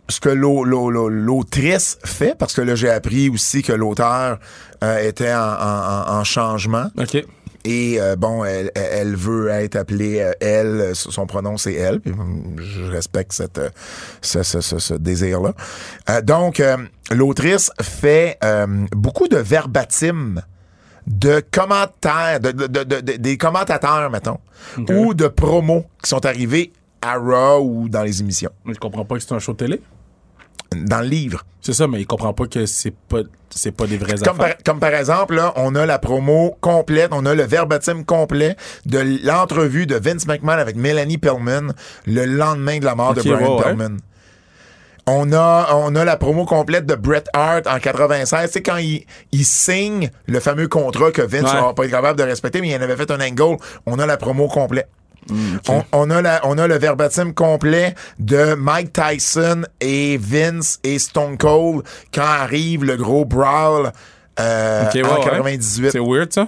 ce 0.09 0.19
que 0.19 0.29
l'au- 0.29 0.63
l'au- 0.63 0.89
l'au- 0.89 1.09
l'autrice 1.09 1.97
fait, 2.05 2.35
parce 2.37 2.53
que 2.53 2.61
là, 2.61 2.75
j'ai 2.75 2.89
appris 2.89 3.29
aussi 3.29 3.61
que 3.61 3.73
l'auteur 3.73 4.39
euh, 4.83 4.99
était 5.07 5.33
en, 5.33 5.37
en- 5.39 6.07
en- 6.09 6.19
en 6.19 6.23
changement. 6.23 6.85
OK. 6.97 7.23
Et 7.65 7.95
euh, 8.01 8.17
bon, 8.17 8.43
elle, 8.43 8.71
elle- 8.75 9.15
veut 9.15 9.47
être 9.49 9.77
appelée 9.77 10.19
euh, 10.19 10.31
elle, 10.41 10.91
son 10.93 11.25
pronom 11.25 11.55
c'est 11.57 11.73
elle, 11.73 12.01
puis 12.01 12.13
je 12.57 12.83
respecte 12.83 13.31
cette, 13.31 13.61
ce, 14.21 14.43
ce- 14.43 14.59
ce- 14.59 14.79
ce 14.79 14.93
désir-là. 14.93 15.53
Donc, 16.23 16.61
l'autrice 17.11 17.71
fait 17.81 18.37
euh, 18.43 18.67
beaucoup 18.91 19.29
de 19.29 19.37
verbatim 19.37 20.41
de 21.07 21.43
commentaires, 21.51 22.39
de, 22.39 22.51
de- 22.51 22.67
de- 22.67 22.83
de- 22.83 23.17
des 23.17 23.37
commentateurs, 23.37 24.09
mettons, 24.09 24.39
ou 24.89 25.13
de 25.13 25.27
promos 25.27 25.85
qui 26.01 26.09
sont 26.09 26.25
arrivés 26.25 26.71
à 27.01 27.15
Raw 27.17 27.59
ou 27.61 27.89
dans 27.89 28.03
les 28.03 28.21
émissions, 28.21 28.51
Mais 28.65 28.73
je 28.73 28.79
comprends 28.79 29.03
pas 29.05 29.15
que 29.15 29.21
c'est 29.23 29.33
un 29.33 29.39
show 29.39 29.53
télé? 29.53 29.81
dans 30.75 31.01
le 31.01 31.07
livre. 31.07 31.43
C'est 31.61 31.73
ça, 31.73 31.87
mais 31.87 32.01
il 32.01 32.07
comprend 32.07 32.33
pas 32.33 32.47
que 32.47 32.65
c'est 32.65 32.95
pas 32.95 33.19
c'est 33.51 33.71
pas 33.71 33.85
des 33.85 33.97
vraies 33.99 34.15
Comme 34.25 34.37
par, 34.37 34.57
comme 34.65 34.79
par 34.79 34.91
exemple, 34.95 35.35
là, 35.35 35.53
on 35.55 35.75
a 35.75 35.85
la 35.85 35.99
promo 35.99 36.57
complète, 36.61 37.09
on 37.13 37.27
a 37.27 37.35
le 37.35 37.43
verbatim 37.43 38.03
complet 38.03 38.55
de 38.87 38.97
l'entrevue 39.23 39.85
de 39.85 39.95
Vince 39.95 40.25
McMahon 40.25 40.57
avec 40.57 40.75
Melanie 40.75 41.19
Pellman 41.19 41.73
le 42.07 42.25
lendemain 42.25 42.79
de 42.79 42.85
la 42.85 42.95
mort 42.95 43.13
de 43.13 43.21
Brian 43.21 43.57
ouais, 43.59 43.73
ouais. 43.75 43.87
On 45.05 45.33
a, 45.33 45.73
on 45.75 45.95
a 45.95 46.05
la 46.05 46.15
promo 46.15 46.45
complète 46.45 46.85
de 46.85 46.95
Bret 46.95 47.25
Hart 47.33 47.67
en 47.67 47.77
96. 47.79 48.49
C'est 48.51 48.61
quand 48.61 48.77
il, 48.77 49.05
il 49.33 49.43
signe 49.45 50.09
le 50.27 50.39
fameux 50.39 50.67
contrat 50.69 51.11
que 51.11 51.21
Vince 51.21 51.51
Ouais. 51.53 51.59
va 51.61 51.73
pas 51.73 51.83
être 51.85 51.91
capable 51.91 52.17
de 52.17 52.23
respecter, 52.23 52.61
mais 52.61 52.69
il 52.69 52.75
en 52.77 52.81
avait 52.81 52.95
fait 52.95 53.11
un 53.11 53.19
angle. 53.19 53.57
On 53.85 53.99
a 53.99 54.05
la 54.05 54.15
promo 54.17 54.47
complète. 54.47 54.87
Mm, 55.29 55.57
On, 55.69 55.83
on 55.93 56.09
a 56.09 56.21
la, 56.21 56.41
on 56.45 56.57
a 56.57 56.67
le 56.67 56.77
verbatim 56.77 57.33
complet 57.33 57.95
de 58.19 58.53
Mike 58.55 58.93
Tyson 58.93 59.63
et 59.81 60.17
Vince 60.17 60.79
et 60.83 60.99
Stone 60.99 61.37
Cold 61.37 61.83
quand 62.13 62.21
arrive 62.23 62.83
le 62.85 62.95
gros 62.97 63.25
brawl 63.25 63.91
euh, 64.39 64.83
en 64.85 64.93
ouais. 64.95 65.23
98. 65.23 65.91
C'est 65.91 65.99
weird, 65.99 66.31
ça? 66.33 66.47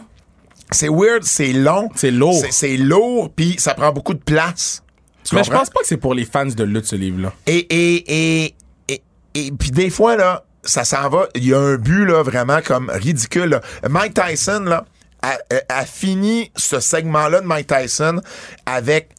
C'est 0.72 0.90
weird, 0.90 1.24
c'est 1.24 1.54
long. 1.54 1.90
C'est 1.96 2.12
lourd. 2.12 2.34
C'est- 2.42 2.52
C'est 2.52 2.78
lourd, 2.78 3.30
puis 3.36 3.56
ça 3.60 3.74
prend 3.76 3.92
beaucoup 3.92 4.14
de 4.14 4.20
place. 4.24 4.82
Tu 5.26 5.36
Mais 5.36 5.44
je 5.44 5.50
pense 5.52 5.70
pas 5.70 5.80
que 5.82 5.88
c'est 5.88 5.98
pour 5.98 6.14
les 6.14 6.26
fans 6.26 6.46
de 6.46 6.64
lutte, 6.64 6.86
ce 6.86 6.96
livre-là. 6.96 7.34
Et, 7.48 7.58
et, 7.58 8.44
et, 8.46 8.56
et, 8.90 9.02
et 9.34 9.52
puis 9.52 9.72
des 9.72 9.90
fois, 9.90 10.16
là, 10.16 10.46
ça 10.64 10.84
s'en 10.86 11.10
va. 11.10 11.28
Il 11.36 11.46
y 11.46 11.54
a 11.54 11.60
un 11.60 11.76
but, 11.78 12.06
là, 12.06 12.22
vraiment 12.24 12.62
comme 12.64 12.90
ridicule. 12.94 13.50
là. 13.50 13.62
Mike 13.90 14.14
Tyson, 14.14 14.62
là, 14.66 14.86
a, 15.22 15.38
a- 15.52 15.80
a 15.80 15.86
fini 15.86 16.52
ce 16.56 16.80
segment-là 16.80 17.42
de 17.42 17.46
Mike 17.48 17.68
Tyson 17.68 18.22
avec 18.66 19.10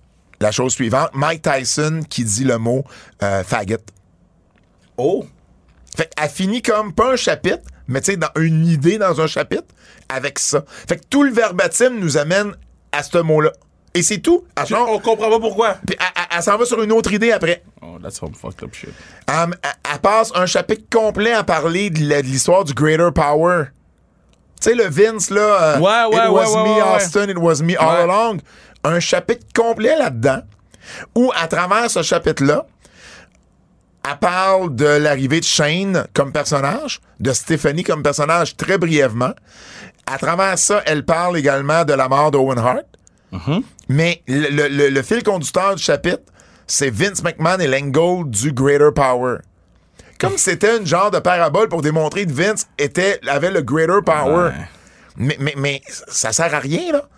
la 0.41 0.53
chose 0.53 0.73
suivante. 0.75 1.11
Mike 1.15 1.43
Tyson 1.43 2.03
qui 2.09 2.25
dit 2.25 2.45
le 2.45 2.59
mot 2.59 2.85
euh, 3.23 3.43
faggot. 3.43 3.77
Oh! 4.97 5.27
Fait 5.97 6.13
qu'elle 6.15 6.29
finit 6.31 6.63
comme 6.63 6.93
pas 6.93 7.13
un 7.13 7.17
chapitre, 7.17 7.63
mais 7.89 8.01
tu 8.01 8.13
sais, 8.13 8.17
dans 8.17 8.31
une 8.39 8.67
idée 8.67 8.99
dans 8.99 9.21
un 9.21 9.27
chapitre 9.27 9.65
avec 10.09 10.39
ça. 10.39 10.65
Fait 10.89 10.97
que 10.99 11.05
tout 11.09 11.23
le 11.23 11.33
verbatim 11.33 11.99
nous 11.99 12.17
amène 12.19 12.55
à 12.93 13.03
ce 13.03 13.19
mot-là. 13.19 13.53
Et 13.97 14.03
c'est 14.03 14.19
tout. 14.19 14.45
Elle, 14.57 14.75
On 14.77 14.99
comprend 14.99 15.31
pas 15.31 15.41
pourquoi. 15.41 15.77
puis 15.87 15.97
elle- 15.99 16.07
elle- 16.15 16.37
elle 16.37 16.43
s'en 16.43 16.59
va 16.59 16.67
sur 16.67 16.83
une 16.83 16.93
autre 16.93 17.13
idée 17.13 17.33
après. 17.33 17.63
Oh, 17.81 17.97
that's 18.03 18.17
some 18.19 18.35
fucked 18.35 18.63
up 18.63 18.75
shit. 18.75 18.91
Elle, 19.27 19.57
elle 19.91 19.99
passe 20.01 20.31
un 20.35 20.45
chapitre 20.47 20.85
complet 20.93 21.33
à 21.33 21.45
parler 21.45 21.89
de 21.89 21.99
l'histoire 22.21 22.65
du 22.65 22.75
Greater 22.75 23.11
Power. 23.13 23.65
Tu 24.61 24.71
sais, 24.71 24.75
le 24.75 24.85
Vince, 24.89 25.31
là. 25.31 25.41
euh, 25.41 25.79
Ouais, 25.79 26.17
ouais, 26.17 26.25
It 26.27 26.31
was 26.31 26.31
ouais, 26.31 26.55
ouais, 26.57 26.63
me, 26.69 26.75
ouais, 26.75 26.83
ouais. 26.83 26.97
Austin, 26.97 27.29
it 27.29 27.39
was 27.39 27.63
me 27.63 27.75
all 27.81 28.07
Ouais. 28.07 28.13
along. 28.13 28.39
Un 28.85 29.01
chapitre 29.01 29.47
complet 29.55 29.97
là-dedans, 29.99 30.41
où 31.15 31.33
à 31.35 31.47
travers 31.49 31.91
ce 31.91 32.03
chapitre-là, 32.03 32.67
elle 34.09 34.19
parle 34.19 34.75
de 34.75 34.85
l'arrivée 34.87 35.41
de 35.41 35.45
Shane 35.45 36.07
comme 36.15 36.33
personnage, 36.33 37.01
de 37.19 37.33
Stephanie 37.33 37.83
comme 37.83 38.03
personnage 38.03 38.57
très 38.57 38.79
brièvement. 38.79 39.33
À 40.07 40.19
travers 40.19 40.59
ça, 40.59 40.83
elle 40.87 41.05
parle 41.05 41.37
également 41.39 41.85
de 41.85 41.93
la 41.95 42.09
mort 42.09 42.31
d'Owen 42.31 42.59
Hart. 42.59 42.85
Mais 43.89 44.23
le, 44.27 44.49
le- 44.49 44.69
le- 44.69 44.89
le 44.89 45.03
fil 45.03 45.23
conducteur 45.23 45.75
du 45.77 45.83
chapitre, 45.83 46.23
c'est 46.67 46.91
Vince 46.91 47.23
McMahon 47.23 47.59
et 47.59 47.67
l'angle 47.67 48.29
du 48.31 48.53
Greater 48.53 48.93
Power. 48.93 49.37
Comme 50.19 50.39
c'était 50.39 50.79
une 50.79 50.87
genre 50.87 51.11
de 51.11 51.19
parabole 51.19 51.69
pour 51.69 51.83
démontrer 51.83 52.27
que 52.27 52.33
Vince 52.33 52.67
était, 52.79 53.21
avait 53.29 53.51
le 53.51 53.63
Greater 53.63 54.03
Power. 54.03 54.47
Ouais. 54.49 54.53
Mais, 55.17 55.37
mais, 55.41 55.55
mais 55.57 55.83
ça 56.09 56.33
sert 56.33 56.55
à 56.55 56.59
rien, 56.59 56.93
là. 56.93 57.09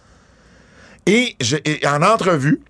Et, 1.06 1.36
je- 1.40 1.56
et 1.64 1.86
en 1.86 2.02
entrevue, 2.02 2.60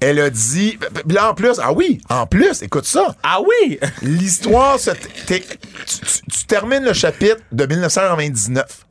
elle 0.00 0.18
a 0.20 0.30
dit. 0.30 0.78
Là, 1.08 1.30
en 1.30 1.34
plus, 1.34 1.58
ah 1.62 1.72
oui, 1.72 2.00
en 2.08 2.26
plus, 2.26 2.62
écoute 2.62 2.84
ça. 2.86 3.14
Ah 3.22 3.38
oui! 3.40 3.78
L'histoire, 4.02 4.78
se 4.80 4.90
t- 4.90 5.08
t'es- 5.26 5.40
tu, 5.40 5.96
tu- 6.00 6.22
tu 6.30 6.44
termines 6.46 6.84
le 6.84 6.92
chapitre 6.92 7.36
de 7.52 7.66
1999. 7.66 8.86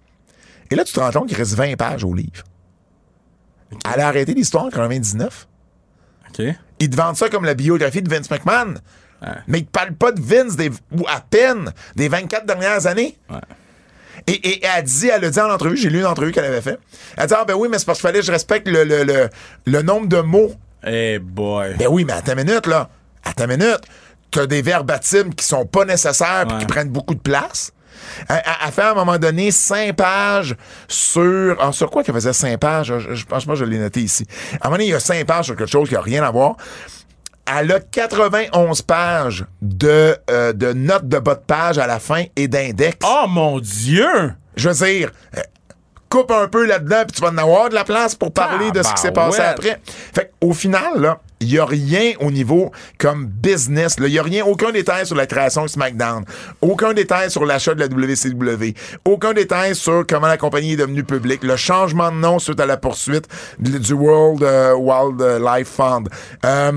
Et 0.72 0.76
là, 0.76 0.84
tu 0.84 0.93
te 0.93 1.00
rends 1.00 1.12
compte 1.12 1.28
qu'il 1.30 1.38
reste 1.38 1.54
20 1.56 1.76
pages 1.78 2.04
au 2.04 2.14
livre. 2.14 2.43
Elle 3.93 4.01
a 4.01 4.07
arrêté 4.07 4.34
l'histoire 4.34 4.65
en 4.65 4.70
99. 4.70 5.47
OK. 6.30 6.45
Ils 6.80 6.89
te 6.89 6.95
vendent 6.95 7.18
ça 7.18 7.30
comme 7.30 7.45
la 7.45 7.53
biographie 7.53 8.01
de 8.01 8.09
Vince 8.09 8.30
McMahon. 8.30 8.76
Mais 9.47 9.59
ils 9.59 9.65
te 9.65 9.72
parlent 9.72 9.93
pas 9.95 10.11
de 10.11 10.22
Vince 10.22 10.55
des, 10.55 10.70
ou 10.70 11.05
à 11.07 11.22
peine 11.22 11.74
des 11.95 12.07
24 12.07 12.45
dernières 12.45 12.86
années. 12.86 13.18
Ouais. 13.30 13.38
Et, 14.28 14.34
et 14.49 14.65
elle 14.65 14.84
dit, 14.84 15.07
elle 15.07 15.24
a 15.26 15.30
dit 15.30 15.39
en 15.39 15.49
entrevue, 15.49 15.78
j'ai 15.78 15.89
lu 15.89 15.99
une 15.99 16.05
entrevue 16.05 16.32
qu'elle 16.32 16.45
avait 16.45 16.61
fait. 16.61 16.78
Elle 17.18 17.28
dit, 17.28 17.34
ah 17.36 17.45
ben 17.45 17.55
oui, 17.55 17.68
mais 17.72 17.80
c'est 17.80 17.86
parce 17.86 17.97
qu'il 17.99 18.07
fallait 18.07 18.20
que 18.20 18.26
je 18.26 18.32
respecte 18.32 18.68
le, 18.68 18.84
le, 18.84 19.03
le, 19.03 19.30
le 19.65 19.82
nombre 19.82 20.07
de 20.07 20.20
mots. 20.22 20.53
Hey 20.84 21.18
boy. 21.20 21.76
Ben 21.78 21.88
oui, 21.89 22.03
mais 22.05 22.13
attends 22.13 22.34
une 22.38 22.43
minute, 22.45 22.68
là. 22.68 22.89
Attends 23.24 23.45
une 23.45 23.57
minute. 23.57 23.82
T'as 24.30 24.45
des 24.45 24.61
verbatims 24.61 25.34
qui 25.34 25.45
sont 25.45 25.65
pas 25.65 25.86
nécessaires 25.86 26.45
et 26.49 26.53
Ouais. 26.53 26.59
qui 26.59 26.65
prennent 26.65 26.89
beaucoup 26.89 27.15
de 27.15 27.20
place. 27.20 27.72
Elle, 28.30 28.72
fait 28.72 28.82
à 28.82 28.91
un 28.91 28.95
moment 28.95 29.18
donné 29.18 29.51
cinq 29.51 29.95
pages 29.95 30.55
sur. 30.88 31.58
ah, 31.60 31.72
sur 31.72 31.89
quoi 31.89 32.03
qu'elle 32.03 32.16
faisait 32.16 32.34
cinq 32.34 32.58
pages? 32.60 32.93
Je, 32.97 33.14
je 33.16 33.26
pense 33.26 33.45
que 33.45 33.55
je 33.55 33.66
l'ai 33.66 33.80
noté 33.80 34.01
ici. 34.01 34.26
À 34.62 34.68
un 34.68 34.70
moment 34.70 34.78
donné, 34.78 34.86
il 34.86 34.91
y 34.91 34.93
a 34.93 34.99
cinq 34.99 35.26
pages 35.26 35.45
sur 35.45 35.55
quelque 35.55 35.70
chose 35.70 35.88
qui 35.89 35.95
n'a 35.95 36.01
rien 36.01 36.24
à 36.24 36.32
voir. 36.32 36.55
Elle 37.49 37.72
a 37.72 37.80
91 37.80 38.82
pages 38.82 39.45
de, 39.62 40.18
euh, 40.30 40.51
de 40.51 40.74
notes 40.74 41.08
de 41.08 41.18
bas 41.20 41.36
de 41.36 41.39
page 41.39 41.78
à 41.78 41.88
la 41.88 41.99
fin 41.99 42.26
et 42.36 42.49
d'index. 42.49 42.97
Oh 43.05 43.26
mon 43.30 43.60
Dieu! 43.60 44.34
Je 44.58 44.70
veux 44.70 44.86
dire, 44.86 45.12
coupe 46.10 46.32
un 46.32 46.47
peu 46.47 46.66
là-dedans, 46.66 47.03
puis 47.08 47.16
tu 47.16 47.22
vas 47.22 47.30
en 47.30 47.38
avoir 47.38 47.70
de 47.70 47.76
la 47.76 47.84
place 47.84 48.16
pour 48.16 48.32
parler 48.32 48.72
de 48.72 48.82
ce 48.84 48.93
qui 48.93 49.01
s'est 49.01 49.12
passé 49.12 49.41
après. 49.41 49.80
Fait 50.14 50.32
au 50.41 50.53
final, 50.53 50.99
là, 51.01 51.20
il 51.39 51.47
n'y 51.49 51.60
a 51.60 51.66
rien 51.66 52.14
au 52.20 52.32
niveau 52.32 52.72
comme 52.97 53.26
business. 53.28 53.95
Il 53.99 54.05
n'y 54.05 54.18
a 54.18 54.24
rien, 54.24 54.43
aucun 54.45 54.72
détail 54.72 55.05
sur 55.05 55.16
la 55.16 55.26
création 55.28 55.64
de 55.64 55.68
SmackDown, 55.70 56.24
aucun 56.62 56.93
détail 56.93 57.30
sur 57.30 57.45
l'achat 57.45 57.76
de 57.76 57.80
la 57.80 57.88
WCW, 57.88 58.74
aucun 59.05 59.34
détail 59.34 59.76
sur 59.76 60.05
comment 60.08 60.28
la 60.28 60.38
compagnie 60.38 60.74
est 60.74 60.78
devenue 60.78 61.03
publique, 61.03 61.43
le 61.43 61.55
changement 61.58 62.12
de 62.12 62.18
nom 62.18 62.39
suite 62.39 62.60
à 62.60 62.66
la 62.66 62.78
poursuite 62.78 63.28
du 63.60 63.93
World 63.93 64.41
euh, 64.43 64.74
Wildlife 64.76 65.68
Fund. 65.70 66.10
Euh, 66.45 66.72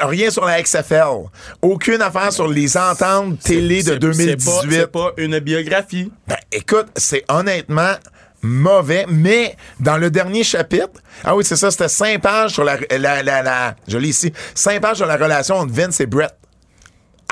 Rien 0.00 0.30
sur 0.30 0.44
la 0.44 0.60
XFL. 0.60 1.28
Aucune 1.62 2.02
affaire 2.02 2.32
sur 2.32 2.48
les 2.48 2.76
ententes 2.76 3.38
télé 3.40 3.82
de 3.82 3.92
C'est- 3.92 3.98
2018. 3.98 4.70
C'est 4.70 4.86
pas, 4.88 5.12
pas 5.12 5.22
une 5.22 5.38
biographie. 5.38 6.12
Ben, 6.26 6.36
écoute, 6.52 6.86
c'est 6.96 7.24
honnêtement 7.28 7.94
mauvais, 8.42 9.06
mais 9.08 9.56
dans 9.80 9.96
le 9.96 10.10
dernier 10.10 10.42
chapitre, 10.42 11.00
ah 11.24 11.36
oui, 11.36 11.44
c'est 11.44 11.56
ça, 11.56 11.70
c'était 11.70 11.88
cinq 11.88 12.20
pages 12.22 12.52
sur 12.52 12.64
la, 12.64 12.76
la, 13.22 13.74
je 13.86 13.98
l'ai 13.98 14.08
ici, 14.08 14.32
cinq 14.54 14.80
pages 14.80 14.96
sur 14.96 15.06
la 15.06 15.16
relation 15.16 15.56
entre 15.56 15.72
Vince 15.72 16.00
et 16.00 16.06
Brett. 16.06 16.34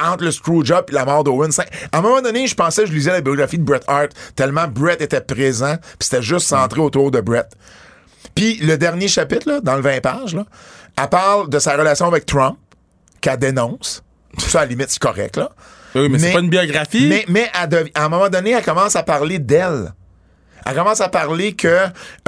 Entre 0.02 0.24
le 0.24 0.30
Screwjob 0.30 0.86
et 0.88 0.92
la 0.92 1.04
mort 1.04 1.24
d'Owen. 1.24 1.50
À 1.92 1.98
un 1.98 2.00
moment 2.00 2.22
donné, 2.22 2.46
je 2.46 2.54
pensais 2.54 2.84
que 2.84 2.88
je 2.88 2.94
lisais 2.94 3.10
la 3.10 3.20
biographie 3.20 3.58
de 3.58 3.64
Bret 3.64 3.82
Hart, 3.86 4.12
tellement 4.34 4.66
Brett 4.66 5.02
était 5.02 5.20
présent, 5.20 5.76
puis 5.76 6.08
c'était 6.08 6.22
juste 6.22 6.46
centré 6.46 6.80
autour 6.80 7.10
de 7.10 7.20
Brett. 7.20 7.48
Puis 8.34 8.56
le 8.58 8.78
dernier 8.78 9.08
chapitre, 9.08 9.46
là, 9.46 9.60
dans 9.60 9.76
le 9.76 9.82
20 9.82 10.00
pages, 10.00 10.34
là, 10.34 10.46
elle 10.96 11.08
parle 11.08 11.50
de 11.50 11.58
sa 11.58 11.76
relation 11.76 12.06
avec 12.06 12.24
Trump, 12.24 12.56
qu'elle 13.20 13.38
dénonce. 13.38 14.02
Ça, 14.38 14.60
à 14.60 14.62
la 14.62 14.68
limite, 14.68 14.88
c'est 14.88 15.02
correct, 15.02 15.36
là. 15.36 15.50
Oui, 15.94 16.08
mais, 16.08 16.18
c'est 16.18 16.32
pas 16.32 16.40
une 16.40 16.50
biographie. 16.50 17.06
Mais, 17.08 17.24
mais 17.28 17.50
à 17.54 18.04
un 18.04 18.08
moment 18.08 18.28
donné, 18.28 18.50
elle 18.50 18.64
commence 18.64 18.96
à 18.96 19.02
parler 19.02 19.38
d'elle. 19.38 19.92
Elle 20.66 20.74
commence 20.74 21.00
à 21.00 21.08
parler 21.08 21.52
que 21.54 21.68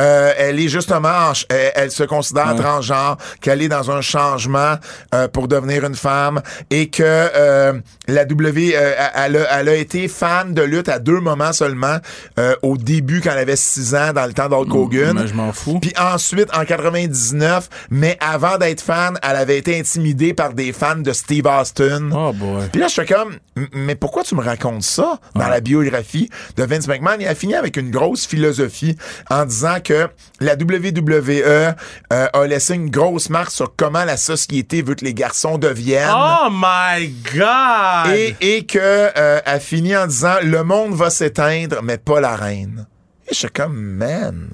euh, 0.01 0.33
elle 0.37 0.59
est 0.61 0.69
justement, 0.69 1.33
elle, 1.49 1.73
elle 1.75 1.91
se 1.91 2.03
considère 2.05 2.55
transgenre, 2.57 3.17
qu'elle 3.41 3.63
est 3.63 3.69
dans 3.69 3.91
un 3.91 4.01
changement 4.01 4.75
euh, 5.15 5.29
pour 5.29 5.49
devenir 5.49 5.85
une 5.85 5.95
femme 5.95 6.41
et 6.71 6.89
que 6.89 7.03
euh, 7.03 7.73
la 8.09 8.25
W, 8.25 8.73
euh, 8.77 8.95
elle, 9.15 9.37
a, 9.37 9.61
elle 9.61 9.69
a 9.69 9.75
été 9.75 10.09
fan 10.09 10.55
de 10.55 10.63
lutte 10.63 10.89
à 10.89 10.99
deux 10.99 11.21
moments 11.21 11.53
seulement 11.53 11.97
euh, 12.39 12.55
au 12.63 12.77
début 12.77 13.21
quand 13.21 13.31
elle 13.33 13.39
avait 13.39 13.57
6 13.57 13.95
ans 13.95 14.13
dans 14.15 14.27
le 14.27 14.33
temps 14.33 14.49
d'Hulk 14.49 14.75
Hogan. 14.75 15.27
je 15.27 15.35
m'en 15.35 15.53
fous. 15.53 15.79
Puis 15.81 15.93
ensuite 15.99 16.49
en 16.57 16.65
99, 16.65 17.69
mais 17.91 18.17
avant 18.21 18.59
d'être 18.59 18.81
fan, 18.81 19.19
elle 19.23 19.37
avait 19.37 19.59
été 19.59 19.79
intimidée 19.79 20.35
par 20.35 20.53
des 20.55 20.73
fans 20.73 20.97
de 20.97 21.13
Steve 21.13 21.47
Austin. 21.47 22.11
Oh 22.13 22.33
boy. 22.33 22.69
Puis 22.73 22.81
là, 22.81 22.89
je 22.89 22.93
suis 22.93 23.07
comme, 23.07 23.37
mais 23.73 23.95
pourquoi 23.95 24.23
tu 24.23 24.35
me 24.35 24.43
racontes 24.43 24.83
ça 24.83 25.19
dans 25.35 25.49
la 25.49 25.61
biographie 25.61 26.29
de 26.57 26.65
Vince 26.65 26.89
McMahon? 26.89 27.17
Il 27.21 27.27
a 27.27 27.35
fini 27.35 27.55
avec 27.55 27.77
une 27.77 27.91
grosse 27.91 28.22
philosophie 28.27 28.97
en 29.31 29.45
disant 29.45 29.79
que 29.83 30.09
la 30.41 30.55
WWE 30.55 31.43
euh, 31.45 31.73
a 32.11 32.47
laissé 32.47 32.75
une 32.75 32.91
grosse 32.91 33.31
marque 33.31 33.51
sur 33.51 33.75
comment 33.77 34.05
la 34.05 34.17
société 34.17 34.83
veut 34.83 34.95
que 34.95 35.05
les 35.05 35.15
garçons 35.15 35.59
deviennent. 35.59 36.11
Oh 36.15 36.49
my 36.51 37.09
God! 37.35 38.15
Et, 38.15 38.37
et 38.41 38.67
que 38.67 38.79
euh, 38.79 39.41
a 39.45 39.59
fini 39.61 39.97
en 39.97 40.07
disant 40.07 40.37
le 40.43 40.63
monde 40.65 40.95
va 40.95 41.11
s'éteindre, 41.11 41.83
mais 41.83 41.99
pas 41.99 42.21
la 42.21 42.37
reine. 42.37 42.87
Et 43.27 43.35
je 43.35 43.39
suis 43.39 43.49
comme, 43.49 43.77
man. 43.77 44.51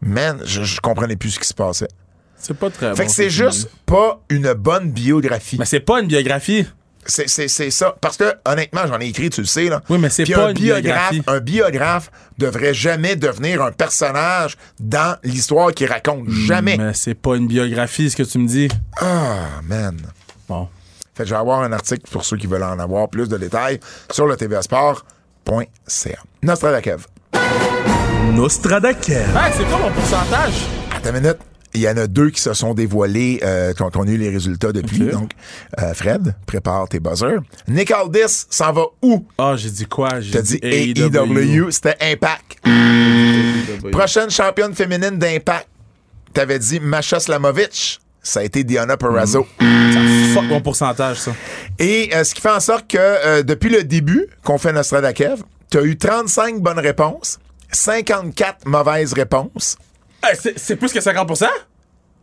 Man, 0.00 0.40
je, 0.44 0.64
je 0.64 0.80
comprenais 0.80 1.16
plus 1.16 1.30
ce 1.30 1.38
qui 1.40 1.46
se 1.46 1.54
passait. 1.54 1.88
c'est 2.36 2.56
pas 2.56 2.70
très 2.70 2.94
Fait 2.96 3.02
bon, 3.04 3.08
que 3.08 3.14
c'est 3.14 3.30
ce 3.30 3.44
juste 3.44 3.70
pas 3.86 4.20
une 4.28 4.52
bonne 4.54 4.90
biographie. 4.90 5.56
Mais 5.58 5.64
c'est 5.64 5.80
pas 5.80 6.00
une 6.00 6.08
biographie. 6.08 6.66
C'est, 7.04 7.28
c'est, 7.28 7.48
c'est 7.48 7.70
ça. 7.70 7.96
Parce 8.00 8.16
que, 8.16 8.32
honnêtement, 8.44 8.82
j'en 8.86 9.00
ai 9.00 9.06
écrit, 9.06 9.28
tu 9.30 9.40
le 9.40 9.46
sais, 9.46 9.64
là. 9.68 9.82
Oui, 9.88 9.98
mais 9.98 10.08
c'est 10.08 10.22
Puis 10.24 10.34
pas 10.34 10.46
un 10.46 10.48
une 10.50 10.54
biographe. 10.54 10.82
biographie. 11.12 11.22
Un 11.26 11.40
biographe 11.40 12.10
devrait 12.38 12.74
jamais 12.74 13.16
devenir 13.16 13.60
un 13.62 13.72
personnage 13.72 14.56
dans 14.78 15.16
l'histoire 15.24 15.72
qu'il 15.72 15.88
raconte. 15.88 16.28
Jamais. 16.30 16.76
Mais 16.76 16.94
c'est 16.94 17.14
pas 17.14 17.34
une 17.36 17.48
biographie, 17.48 18.10
ce 18.10 18.16
que 18.16 18.22
tu 18.22 18.38
me 18.38 18.46
dis. 18.46 18.68
Ah, 19.00 19.48
man. 19.64 19.96
Bon. 20.48 20.68
Fait 21.14 21.24
que 21.24 21.28
je 21.28 21.34
vais 21.34 21.40
avoir 21.40 21.60
un 21.62 21.72
article 21.72 22.02
pour 22.10 22.24
ceux 22.24 22.36
qui 22.36 22.46
veulent 22.46 22.62
en 22.62 22.78
avoir 22.78 23.08
plus 23.08 23.28
de 23.28 23.36
détails 23.36 23.80
sur 24.10 24.26
le 24.26 24.36
tvsport.ca. 24.36 26.18
Nostradakev. 26.42 27.06
Nostradakev. 28.32 29.36
Hey, 29.36 29.52
c'est 29.56 29.64
quoi 29.64 29.78
mon 29.78 29.90
pourcentage? 29.92 30.54
Attends 30.96 31.10
une 31.10 31.20
minute. 31.20 31.38
Il 31.74 31.80
y 31.80 31.88
en 31.88 31.96
a 31.96 32.06
deux 32.06 32.30
qui 32.30 32.40
se 32.40 32.52
sont 32.52 32.74
dévoilés 32.74 33.40
euh, 33.42 33.72
quand 33.76 33.96
on 33.96 34.06
a 34.06 34.10
eu 34.10 34.18
les 34.18 34.28
résultats 34.30 34.72
depuis. 34.72 34.98
Donc, 35.00 35.30
euh, 35.80 35.94
Fred, 35.94 36.34
prépare 36.46 36.88
tes 36.88 37.00
buzzers. 37.00 37.40
Nick 37.66 37.90
Aldis 37.90 38.44
s'en 38.50 38.72
va 38.72 38.84
où? 39.00 39.24
Ah, 39.38 39.54
j'ai 39.56 39.70
dit 39.70 39.86
quoi? 39.86 40.20
J'ai 40.20 40.32
T'as 40.32 40.42
dit 40.42 40.58
AEW, 40.62 41.70
c'était 41.70 41.96
Impact. 42.00 42.58
Prochaine 43.90 44.30
championne 44.30 44.74
féminine 44.74 45.18
d'Impact. 45.18 45.68
T'avais 46.32 46.58
dit 46.58 46.80
Masha 46.80 47.20
Slamovic. 47.20 48.00
Ça 48.22 48.40
a 48.40 48.42
été 48.44 48.62
Diana 48.62 48.96
Perrazzo. 48.96 49.46
Fuck 50.34 50.44
mon 50.44 50.60
pourcentage, 50.60 51.18
ça. 51.18 51.32
Et 51.78 52.10
euh, 52.14 52.22
ce 52.22 52.34
qui 52.34 52.40
fait 52.40 52.50
en 52.50 52.60
sorte 52.60 52.88
que 52.88 52.96
euh, 52.98 53.42
depuis 53.42 53.68
le 53.68 53.82
début 53.82 54.28
qu'on 54.44 54.58
fait 54.58 54.72
Nostradakev, 54.72 55.42
t'as 55.70 55.82
eu 55.82 55.96
35 55.98 56.60
bonnes 56.60 56.78
réponses, 56.78 57.38
54 57.72 58.66
mauvaises 58.66 59.12
réponses. 59.12 59.76
C'est 60.56 60.76
plus 60.76 60.92
que 60.92 61.00
50%? 61.00 61.46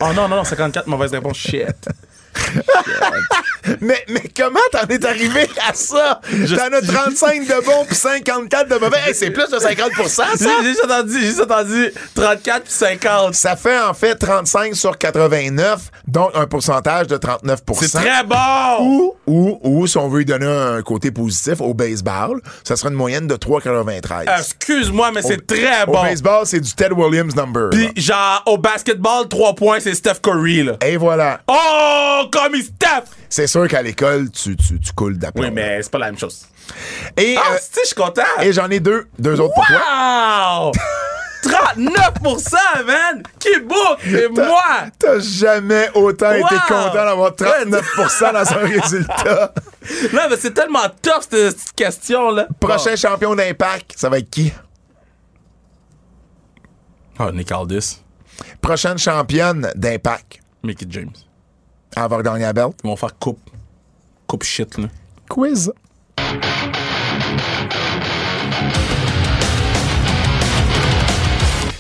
Oh 0.02 0.14
non, 0.14 0.28
non, 0.28 0.38
non, 0.38 0.44
54 0.44 0.88
mauvaises 0.88 1.12
réponses. 1.12 1.38
Shit. 1.38 1.88
Mais, 3.82 4.04
mais 4.08 4.24
comment 4.36 4.60
t'en 4.72 4.88
es 4.88 5.06
arrivé 5.06 5.48
à 5.68 5.74
ça? 5.74 6.22
T'en 6.24 6.76
as 6.76 6.82
35 6.82 7.42
de 7.46 7.66
bons 7.66 7.86
puis 7.86 7.96
54 7.96 8.70
de 8.70 8.76
mauvais. 8.76 8.98
Hey, 9.06 9.14
c'est 9.14 9.30
plus 9.32 9.48
de 9.50 9.58
50% 9.58 10.08
ça? 10.08 10.26
J'ai 10.40 10.70
juste 10.70 10.86
entendu, 10.86 11.14
j'ai 11.20 11.28
juste 11.28 11.42
entendu 11.42 11.92
34 12.16 12.64
puis 12.64 12.74
50. 12.74 13.34
Ça 13.36 13.56
fait 13.56 13.80
en 13.80 13.94
fait 13.94 14.16
35 14.16 14.76
sur 14.76 14.98
89, 14.98 15.82
donc 16.08 16.32
un 16.36 16.48
pourcentage 16.48 17.08
de 17.08 17.18
39% 17.18 17.58
C'est 17.82 17.98
très 17.98 18.24
bon! 18.24 18.36
Ou, 18.82 19.16
ou, 19.28 19.60
ou, 19.62 19.88
si 19.88 19.98
on 19.98 20.08
veut 20.08 20.20
lui 20.20 20.26
donner 20.26 20.48
un 20.48 20.82
côté 20.82 21.12
positif, 21.12 21.62
au 21.62 21.74
baseball, 21.74 22.42
ça 22.64 22.76
serait 22.76 22.90
une 22.90 22.96
moyenne 22.96 23.28
de 23.28 23.36
3,93. 23.36 24.40
Excuse-moi, 24.40 25.12
mais 25.14 25.22
c'est 25.22 25.46
très 25.46 25.84
Au 25.84 25.92
bon. 25.92 26.02
baseball, 26.02 26.46
c'est 26.46 26.60
du 26.62 26.74
Ted 26.74 26.94
Williams 26.94 27.36
number. 27.36 27.70
Puis 27.72 27.90
genre, 27.98 28.42
au 28.48 28.58
basketball, 28.58 29.28
3 29.28 29.54
points, 29.56 29.80
c'est 29.80 29.94
Steph 29.94 30.16
Curry, 30.24 30.64
là. 30.64 30.74
Et 30.84 30.98
voilà. 30.98 31.42
Oh, 31.48 32.19
comme 32.28 32.56
il 32.56 32.64
Steph! 32.64 33.06
C'est 33.30 33.48
sûr 33.48 33.68
qu'à 33.68 33.82
l'école, 33.82 34.30
tu, 34.32 34.56
tu, 34.58 34.80
tu 34.80 34.92
coules 34.94 35.18
d'aplomb. 35.18 35.44
Oui, 35.44 35.52
mais 35.52 35.82
c'est 35.82 35.92
pas 35.92 36.00
la 36.00 36.08
même 36.08 36.18
chose. 36.18 36.46
Et, 37.18 37.36
Ah, 37.38 37.54
euh, 37.54 37.58
je 37.82 37.86
suis 37.86 37.96
content. 37.96 38.22
et 38.42 38.52
j'en 38.54 38.70
ai 38.70 38.80
deux, 38.80 39.08
deux 39.18 39.40
autres 39.40 39.54
pour 39.54 39.66
toi. 39.66 39.80
Wow! 40.68 40.72
39%, 41.42 42.86
man! 42.86 43.24
Qui 43.40 43.60
book? 43.62 44.00
C'est 44.04 44.28
moi! 44.30 44.62
T'as 45.00 45.20
jamais 45.20 45.90
autant 45.94 46.32
été 46.34 46.44
Wow! 46.44 46.60
content 46.68 46.94
d'avoir 47.06 47.32
39% 47.32 48.34
dans 48.34 48.54
un 48.54 48.68
résultat. 48.82 49.54
Là, 50.12 50.28
mais 50.30 50.36
c'est 50.38 50.54
tellement 50.54 50.88
tough, 51.02 51.22
cette, 51.30 51.58
cette 51.58 51.72
question-là. 51.74 52.48
Prochain 52.60 52.96
champion 52.98 53.36
d'impact, 53.36 53.94
ça 53.96 54.10
va 54.10 54.18
être 54.20 54.30
qui? 54.30 54.52
Oh, 57.20 57.32
Nick 57.32 57.52
Aldis. 57.52 58.02
Prochaine 58.62 58.98
championne 58.98 59.72
d'impact. 59.76 60.40
Mickey 60.64 60.86
James. 60.90 61.12
À 62.00 62.04
avoir 62.04 62.24
gagné 62.24 62.42
la 62.46 62.54
belt. 62.54 62.74
Ils 62.84 62.88
vont 62.88 62.96
faire 62.96 63.18
coupe. 63.18 63.40
Coupe 64.28 64.44
shit, 64.44 64.78
là. 64.78 64.88
Quiz. 65.30 65.72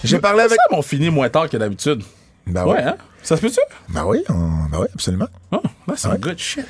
J'ai 0.03 0.19
parlé 0.19 0.41
avec. 0.41 0.57
Ça, 0.69 0.77
on 0.77 0.81
finit 0.81 1.09
moins 1.09 1.29
tard 1.29 1.49
que 1.49 1.57
d'habitude. 1.57 2.03
Ben 2.47 2.65
Ouais, 2.65 2.77
oui. 2.77 2.83
hein? 2.83 2.95
Ça 3.21 3.35
se 3.35 3.41
peut-tu? 3.41 3.59
Ben 3.89 4.05
oui, 4.05 4.23
on- 4.29 4.33
ben 4.71 4.79
oui, 4.79 4.87
absolument. 4.93 5.27
Oh, 5.51 5.61
c'est 5.95 6.07
un 6.07 6.15
good 6.15 6.37
shit. 6.39 6.65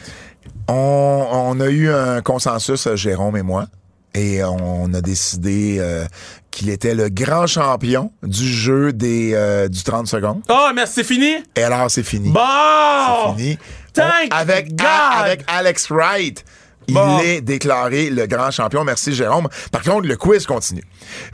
On, 0.68 1.28
on 1.32 1.60
a 1.60 1.68
eu 1.70 1.90
un 1.92 2.22
consensus, 2.22 2.88
euh, 2.88 2.96
Jérôme 2.96 3.38
et 3.38 3.42
moi, 3.44 3.68
et 4.14 4.44
on 4.44 4.94
a 4.94 5.02
décidé 5.02 5.78
euh, 5.80 6.06
qu'il 6.52 6.70
était 6.70 6.96
le 6.96 7.10
grand 7.10 7.48
champion 7.48 8.12
du 8.24 8.48
jeu 8.48 8.92
des, 8.94 9.32
euh, 9.34 9.68
du 9.68 9.84
30 9.84 10.08
secondes. 10.08 10.42
Oh, 10.50 10.70
mais 10.76 10.86
c'est 10.86 11.04
fini? 11.04 11.36
Et 11.56 11.64
alors, 11.64 11.90
c'est 11.92 12.04
fini. 12.04 12.30
Bon! 12.30 13.36
Fini. 13.36 13.58
Thank 13.94 14.32
On- 14.32 14.36
avec, 14.36 14.70
God! 14.76 14.82
a- 14.88 15.20
avec 15.24 15.44
Alex 15.48 15.90
Wright. 15.90 16.44
Il 16.88 16.96
Bon. 16.96 17.20
est 17.20 17.42
déclaré 17.42 18.10
le 18.10 18.26
grand 18.26 18.50
champion. 18.50 18.84
Merci, 18.84 19.14
Jérôme. 19.14 19.48
Par 19.72 19.84
contre, 19.84 20.08
le 20.08 20.16
quiz 20.18 20.48
continue. 20.48 20.84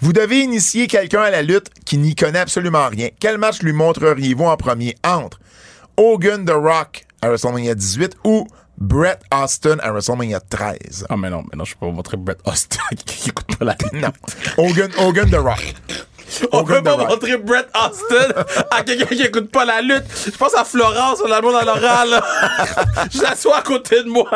Vous 0.01 0.11
devez 0.11 0.39
initier 0.41 0.87
quelqu'un 0.87 1.21
à 1.21 1.29
la 1.31 1.41
lutte 1.43 1.67
qui 1.85 1.97
n'y 1.97 2.13
connaît 2.13 2.39
absolument 2.39 2.87
rien. 2.89 3.07
Quel 3.21 3.37
match 3.37 3.61
lui 3.61 3.71
montreriez-vous 3.71 4.43
en 4.43 4.57
premier 4.57 4.95
entre 5.05 5.39
Hogan 5.95 6.43
The 6.45 6.51
Rock 6.51 7.05
à 7.21 7.29
WrestleMania 7.29 7.73
18 7.73 8.17
ou 8.25 8.45
Bret 8.77 9.19
Austin 9.31 9.77
à 9.81 9.91
WrestleMania 9.91 10.39
13? 10.39 11.05
Ah, 11.09 11.15
mais 11.17 11.29
non, 11.29 11.43
mais 11.51 11.57
non, 11.57 11.63
je 11.63 11.73
peux 11.73 11.79
pas 11.81 11.85
vous 11.87 11.91
montrer 11.93 12.17
Brett 12.17 12.39
Austin 12.45 12.79
qui 13.05 13.29
écoute 13.29 13.57
pas 13.57 13.65
la 13.65 13.75
Non. 13.93 14.09
Hogan, 14.57 14.91
Hogan 14.97 15.29
The 15.29 15.35
Rock. 15.35 15.73
On 16.51 16.59
Hogan 16.59 16.77
peut 16.77 16.83
pas 16.83 16.93
Rock. 16.95 17.09
montrer 17.09 17.37
Brett 17.37 17.67
Austin 17.73 18.43
à 18.71 18.83
quelqu'un 18.83 19.05
qui 19.15 19.21
écoute 19.23 19.49
pas 19.51 19.63
la 19.65 19.81
lutte. 19.81 20.03
Je 20.25 20.31
pense 20.31 20.53
à 20.55 20.65
Florence, 20.65 21.19
on 21.25 21.31
a 21.31 21.39
le 21.39 21.51
dans 21.51 21.65
l'oral. 21.73 22.09
Je 23.11 23.21
l'assois 23.21 23.57
à 23.57 23.61
côté 23.61 24.03
de 24.03 24.09
moi. 24.09 24.29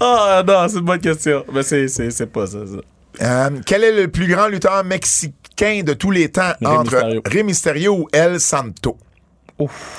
Ah 0.00 0.42
non, 0.46 0.68
c'est 0.68 0.78
une 0.78 0.84
bonne 0.84 1.00
question. 1.00 1.44
Mais 1.52 1.62
c'est, 1.62 1.88
c'est, 1.88 2.10
c'est 2.10 2.26
pas 2.26 2.46
ça, 2.46 2.58
ça. 2.66 2.76
Euh, 3.22 3.50
quel 3.64 3.82
est 3.82 3.92
le 3.92 4.08
plus 4.08 4.26
grand 4.28 4.46
lutteur 4.48 4.84
mexicain 4.84 5.82
de 5.82 5.94
tous 5.94 6.10
les 6.10 6.30
temps 6.30 6.52
entre 6.64 6.92
Mysterio. 6.92 7.22
Rey 7.24 7.42
Mysterio 7.42 7.94
ou 7.94 8.08
El 8.12 8.38
Santo? 8.38 8.98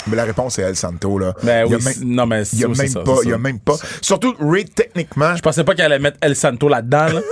Mais 0.07 0.15
la 0.15 0.23
réponse 0.25 0.59
est 0.59 0.63
El 0.63 0.75
Santo, 0.75 1.17
là. 1.17 1.33
Ben 1.41 1.65
Il 1.65 1.71
y 1.71 1.73
a 1.73 1.77
oui, 1.77 1.83
même- 1.83 1.93
c'est- 1.93 2.03
non, 2.05 2.25
mais 2.27 2.43
Il 2.53 2.59
y 2.59 2.63
a 2.63 2.67
c'est 2.73 2.81
même 2.83 2.91
ça, 2.91 2.99
pas, 3.01 3.15
il 3.23 3.29
y 3.29 3.31
a 3.31 3.35
ça. 3.35 3.37
même 3.39 3.59
pas. 3.59 3.75
Surtout, 4.01 4.35
Ray, 4.39 4.65
techniquement. 4.65 5.35
Je 5.35 5.41
pensais 5.41 5.63
pas 5.63 5.73
qu'elle 5.73 5.85
allait 5.85 5.99
mettre 5.99 6.17
El 6.21 6.35
Santo 6.35 6.67
là-dedans, 6.69 7.07
là. 7.07 7.21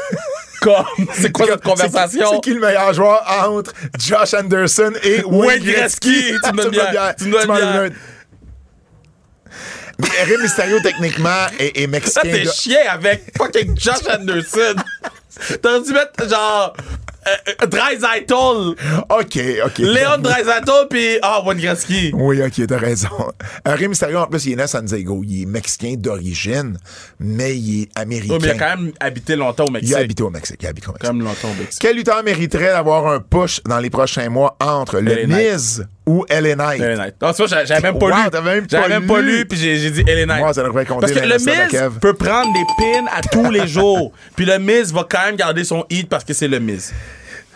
Comme, 0.62 0.86
c'est 1.14 1.32
quoi 1.32 1.46
cette 1.46 1.62
conversation? 1.62 2.28
C'est 2.32 2.40
qui 2.42 2.54
le 2.56 2.62
meilleur 2.62 2.92
joueur 2.94 3.22
entre 3.48 3.72
Josh 4.00 4.34
Anderson 4.34 4.94
et 5.04 5.22
Wayne, 5.24 5.64
Gretzky? 5.64 6.32
Tu 6.44 6.52
me 6.54 6.64
donnes 6.64 6.72
bien. 6.72 7.14
Tu 7.16 7.26
me 7.26 7.46
donnes 7.46 7.92
bien. 10.00 10.38
Mysterio, 10.42 10.80
techniquement, 10.82 11.46
est, 11.60 11.78
est 11.78 11.82
Ça, 11.84 11.88
mexicain. 11.88 12.22
t'es 12.24 12.44
de- 12.46 12.50
chien 12.50 12.80
avec 12.90 13.32
fucking 13.38 13.78
Josh 13.80 14.08
Anderson. 14.10 14.76
T'aurais 15.62 15.82
dû 15.82 15.92
mettre, 15.94 16.28
genre, 16.30 16.74
euh, 17.28 17.54
euh, 17.64 17.68
Dreisaitl. 17.68 18.76
OK, 19.10 19.40
OK. 19.66 19.78
Léon 19.80 20.18
Dreisaitl, 20.20 20.88
pis 20.90 21.18
ah, 21.22 21.42
Wayne 21.46 21.60
Gretzky. 21.60 22.12
Oui, 22.14 22.42
OK, 22.42 22.68
t'as 22.68 22.78
raison. 22.78 23.10
Euh, 23.68 23.76
Rey 23.76 23.88
Mysterio, 23.88 24.20
en 24.20 24.28
plus, 24.28 24.46
il 24.46 24.54
est 24.54 24.56
né 24.58 24.64
à 24.64 24.68
San 24.68 24.86
Diego. 24.86 25.22
Il 25.26 25.44
est 25.44 25.46
mexicain 25.46 25.96
d'origine, 25.98 26.78
mais 27.20 27.58
il 27.58 27.84
est 27.84 27.90
américain. 27.96 28.34
Oui, 28.34 28.40
mais 28.42 28.48
il 28.50 28.52
a 28.52 28.58
quand 28.58 28.78
même 28.78 28.92
habité 29.00 29.36
longtemps 29.36 29.66
au 29.66 29.72
Mexique. 29.72 29.92
Il 29.92 29.96
a 29.96 30.00
habité 30.00 30.24
au 30.24 30.30
Mexique. 30.30 30.60
Il 30.62 30.66
a 30.66 30.70
habité 30.70 30.88
au 30.88 30.94
Mexique. 30.94 31.14
Longtemps 31.14 31.50
au 31.50 31.60
Mexique. 31.60 31.82
Quel 31.82 31.96
lutteur 31.96 32.24
mériterait 32.24 32.72
d'avoir 32.72 33.08
un 33.08 33.20
push 33.20 33.62
dans 33.64 33.80
les 33.80 33.90
prochains 33.90 34.30
mois 34.30 34.56
entre 34.60 35.00
le. 35.00 35.26
Miz 35.26 35.86
ou 36.06 36.26
LA 36.30 36.56
Knight? 36.56 36.80
LA 36.80 36.96
Knight. 36.96 37.16
Tu 37.20 37.26
vois, 37.26 37.48
j'avais 37.66 37.82
même 37.82 37.98
pas 38.00 38.06
Wow, 38.06 38.16
lu. 38.34 38.42
même 38.44 38.66
J'avais 38.70 38.90
même 38.90 39.08
pas 39.08 39.22
lu. 39.22 39.46
puis 39.46 39.58
j'ai 39.58 39.78
j'ai 39.78 39.90
dit 39.92 40.04
LA 40.04 40.26
Knight. 40.26 40.40
Moi, 40.40 40.54
ça 40.54 40.64
devrait 40.64 40.86
compter 40.86 41.02
Parce 41.08 41.14
que 41.14 41.28
le 41.28 41.38
Miz 41.38 42.00
peut 42.00 42.14
prendre 42.14 42.54
des 42.54 42.66
pins 42.78 43.06
à 43.16 43.22
tous 43.22 43.50
les 43.52 43.68
jours. 43.68 44.12
Puis 44.36 44.46
le 44.46 44.58
Miz 44.60 44.94
va 44.94 45.06
quand 45.10 45.26
même 45.26 45.36
garder 45.36 45.64
son 45.64 45.86
hit 45.90 46.08
parce 46.10 46.24
que 46.24 46.34
c'est 46.34 46.48
le 46.48 46.60
Miz. 46.60 46.94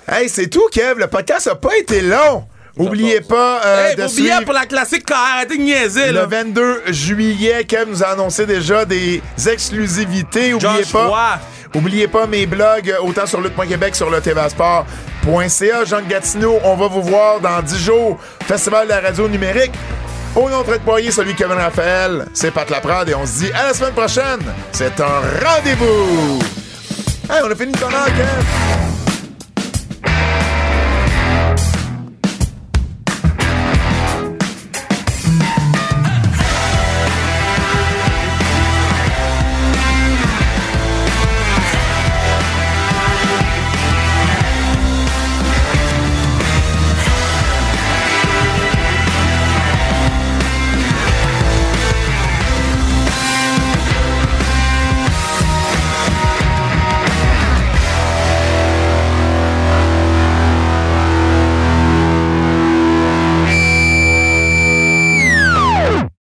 Hey, 0.07 0.27
c'est 0.29 0.47
tout, 0.47 0.67
Kev. 0.71 0.99
Le 0.99 1.07
podcast 1.07 1.47
a 1.47 1.55
pas 1.55 1.77
été 1.77 2.01
long. 2.01 2.45
Oubliez 2.77 3.19
pas 3.21 3.61
euh, 3.65 3.89
hey, 3.89 3.95
de 3.97 4.07
suivre 4.07 4.43
pour 4.45 4.53
la 4.53 4.65
classique 4.65 5.05
car 5.05 5.17
arrêtez 5.35 5.57
de 5.57 5.63
niaiser, 5.63 6.07
le 6.07 6.13
là. 6.13 6.25
22 6.25 6.83
juillet. 6.93 7.65
Kev 7.65 7.89
nous 7.89 8.01
a 8.03 8.07
annoncé 8.07 8.45
déjà 8.45 8.85
des 8.85 9.21
exclusivités. 9.51 10.53
Oubliez 10.53 10.83
Josh 10.83 10.91
pas. 10.93 11.07
Roy. 11.07 11.39
Oubliez 11.75 12.07
pas 12.07 12.25
mes 12.25 12.45
blogs, 12.45 12.95
autant 13.01 13.25
sur 13.25 13.41
lutte.québec, 13.41 13.95
sur 13.95 14.09
le 14.09 14.21
tvasport.ca. 14.21 15.85
Jean 15.85 16.01
Gatineau, 16.01 16.59
on 16.63 16.75
va 16.75 16.87
vous 16.87 17.03
voir 17.03 17.39
dans 17.39 17.61
10 17.61 17.77
jours. 17.77 18.19
Festival 18.43 18.87
de 18.87 18.91
la 18.93 19.01
radio 19.01 19.27
numérique. 19.27 19.73
Au 20.35 20.49
nom 20.49 20.59
de 20.61 20.63
Fred 20.65 20.81
Poirier, 20.81 21.11
celui 21.11 21.33
de 21.33 21.37
Kevin 21.37 21.57
Raphaël, 21.57 22.25
c'est 22.33 22.51
Pat 22.51 22.69
Laprade 22.69 23.09
et 23.09 23.15
on 23.15 23.25
se 23.25 23.39
dit 23.39 23.51
à 23.51 23.67
la 23.67 23.73
semaine 23.73 23.93
prochaine. 23.93 24.39
C'est 24.71 24.99
un 24.99 25.21
rendez-vous. 25.43 26.39
Hey, 27.29 27.41
on 27.43 27.51
a 27.51 27.55
fini 27.55 27.71
ton 27.73 27.87
heure, 27.87 28.05
Kev. 28.05 29.08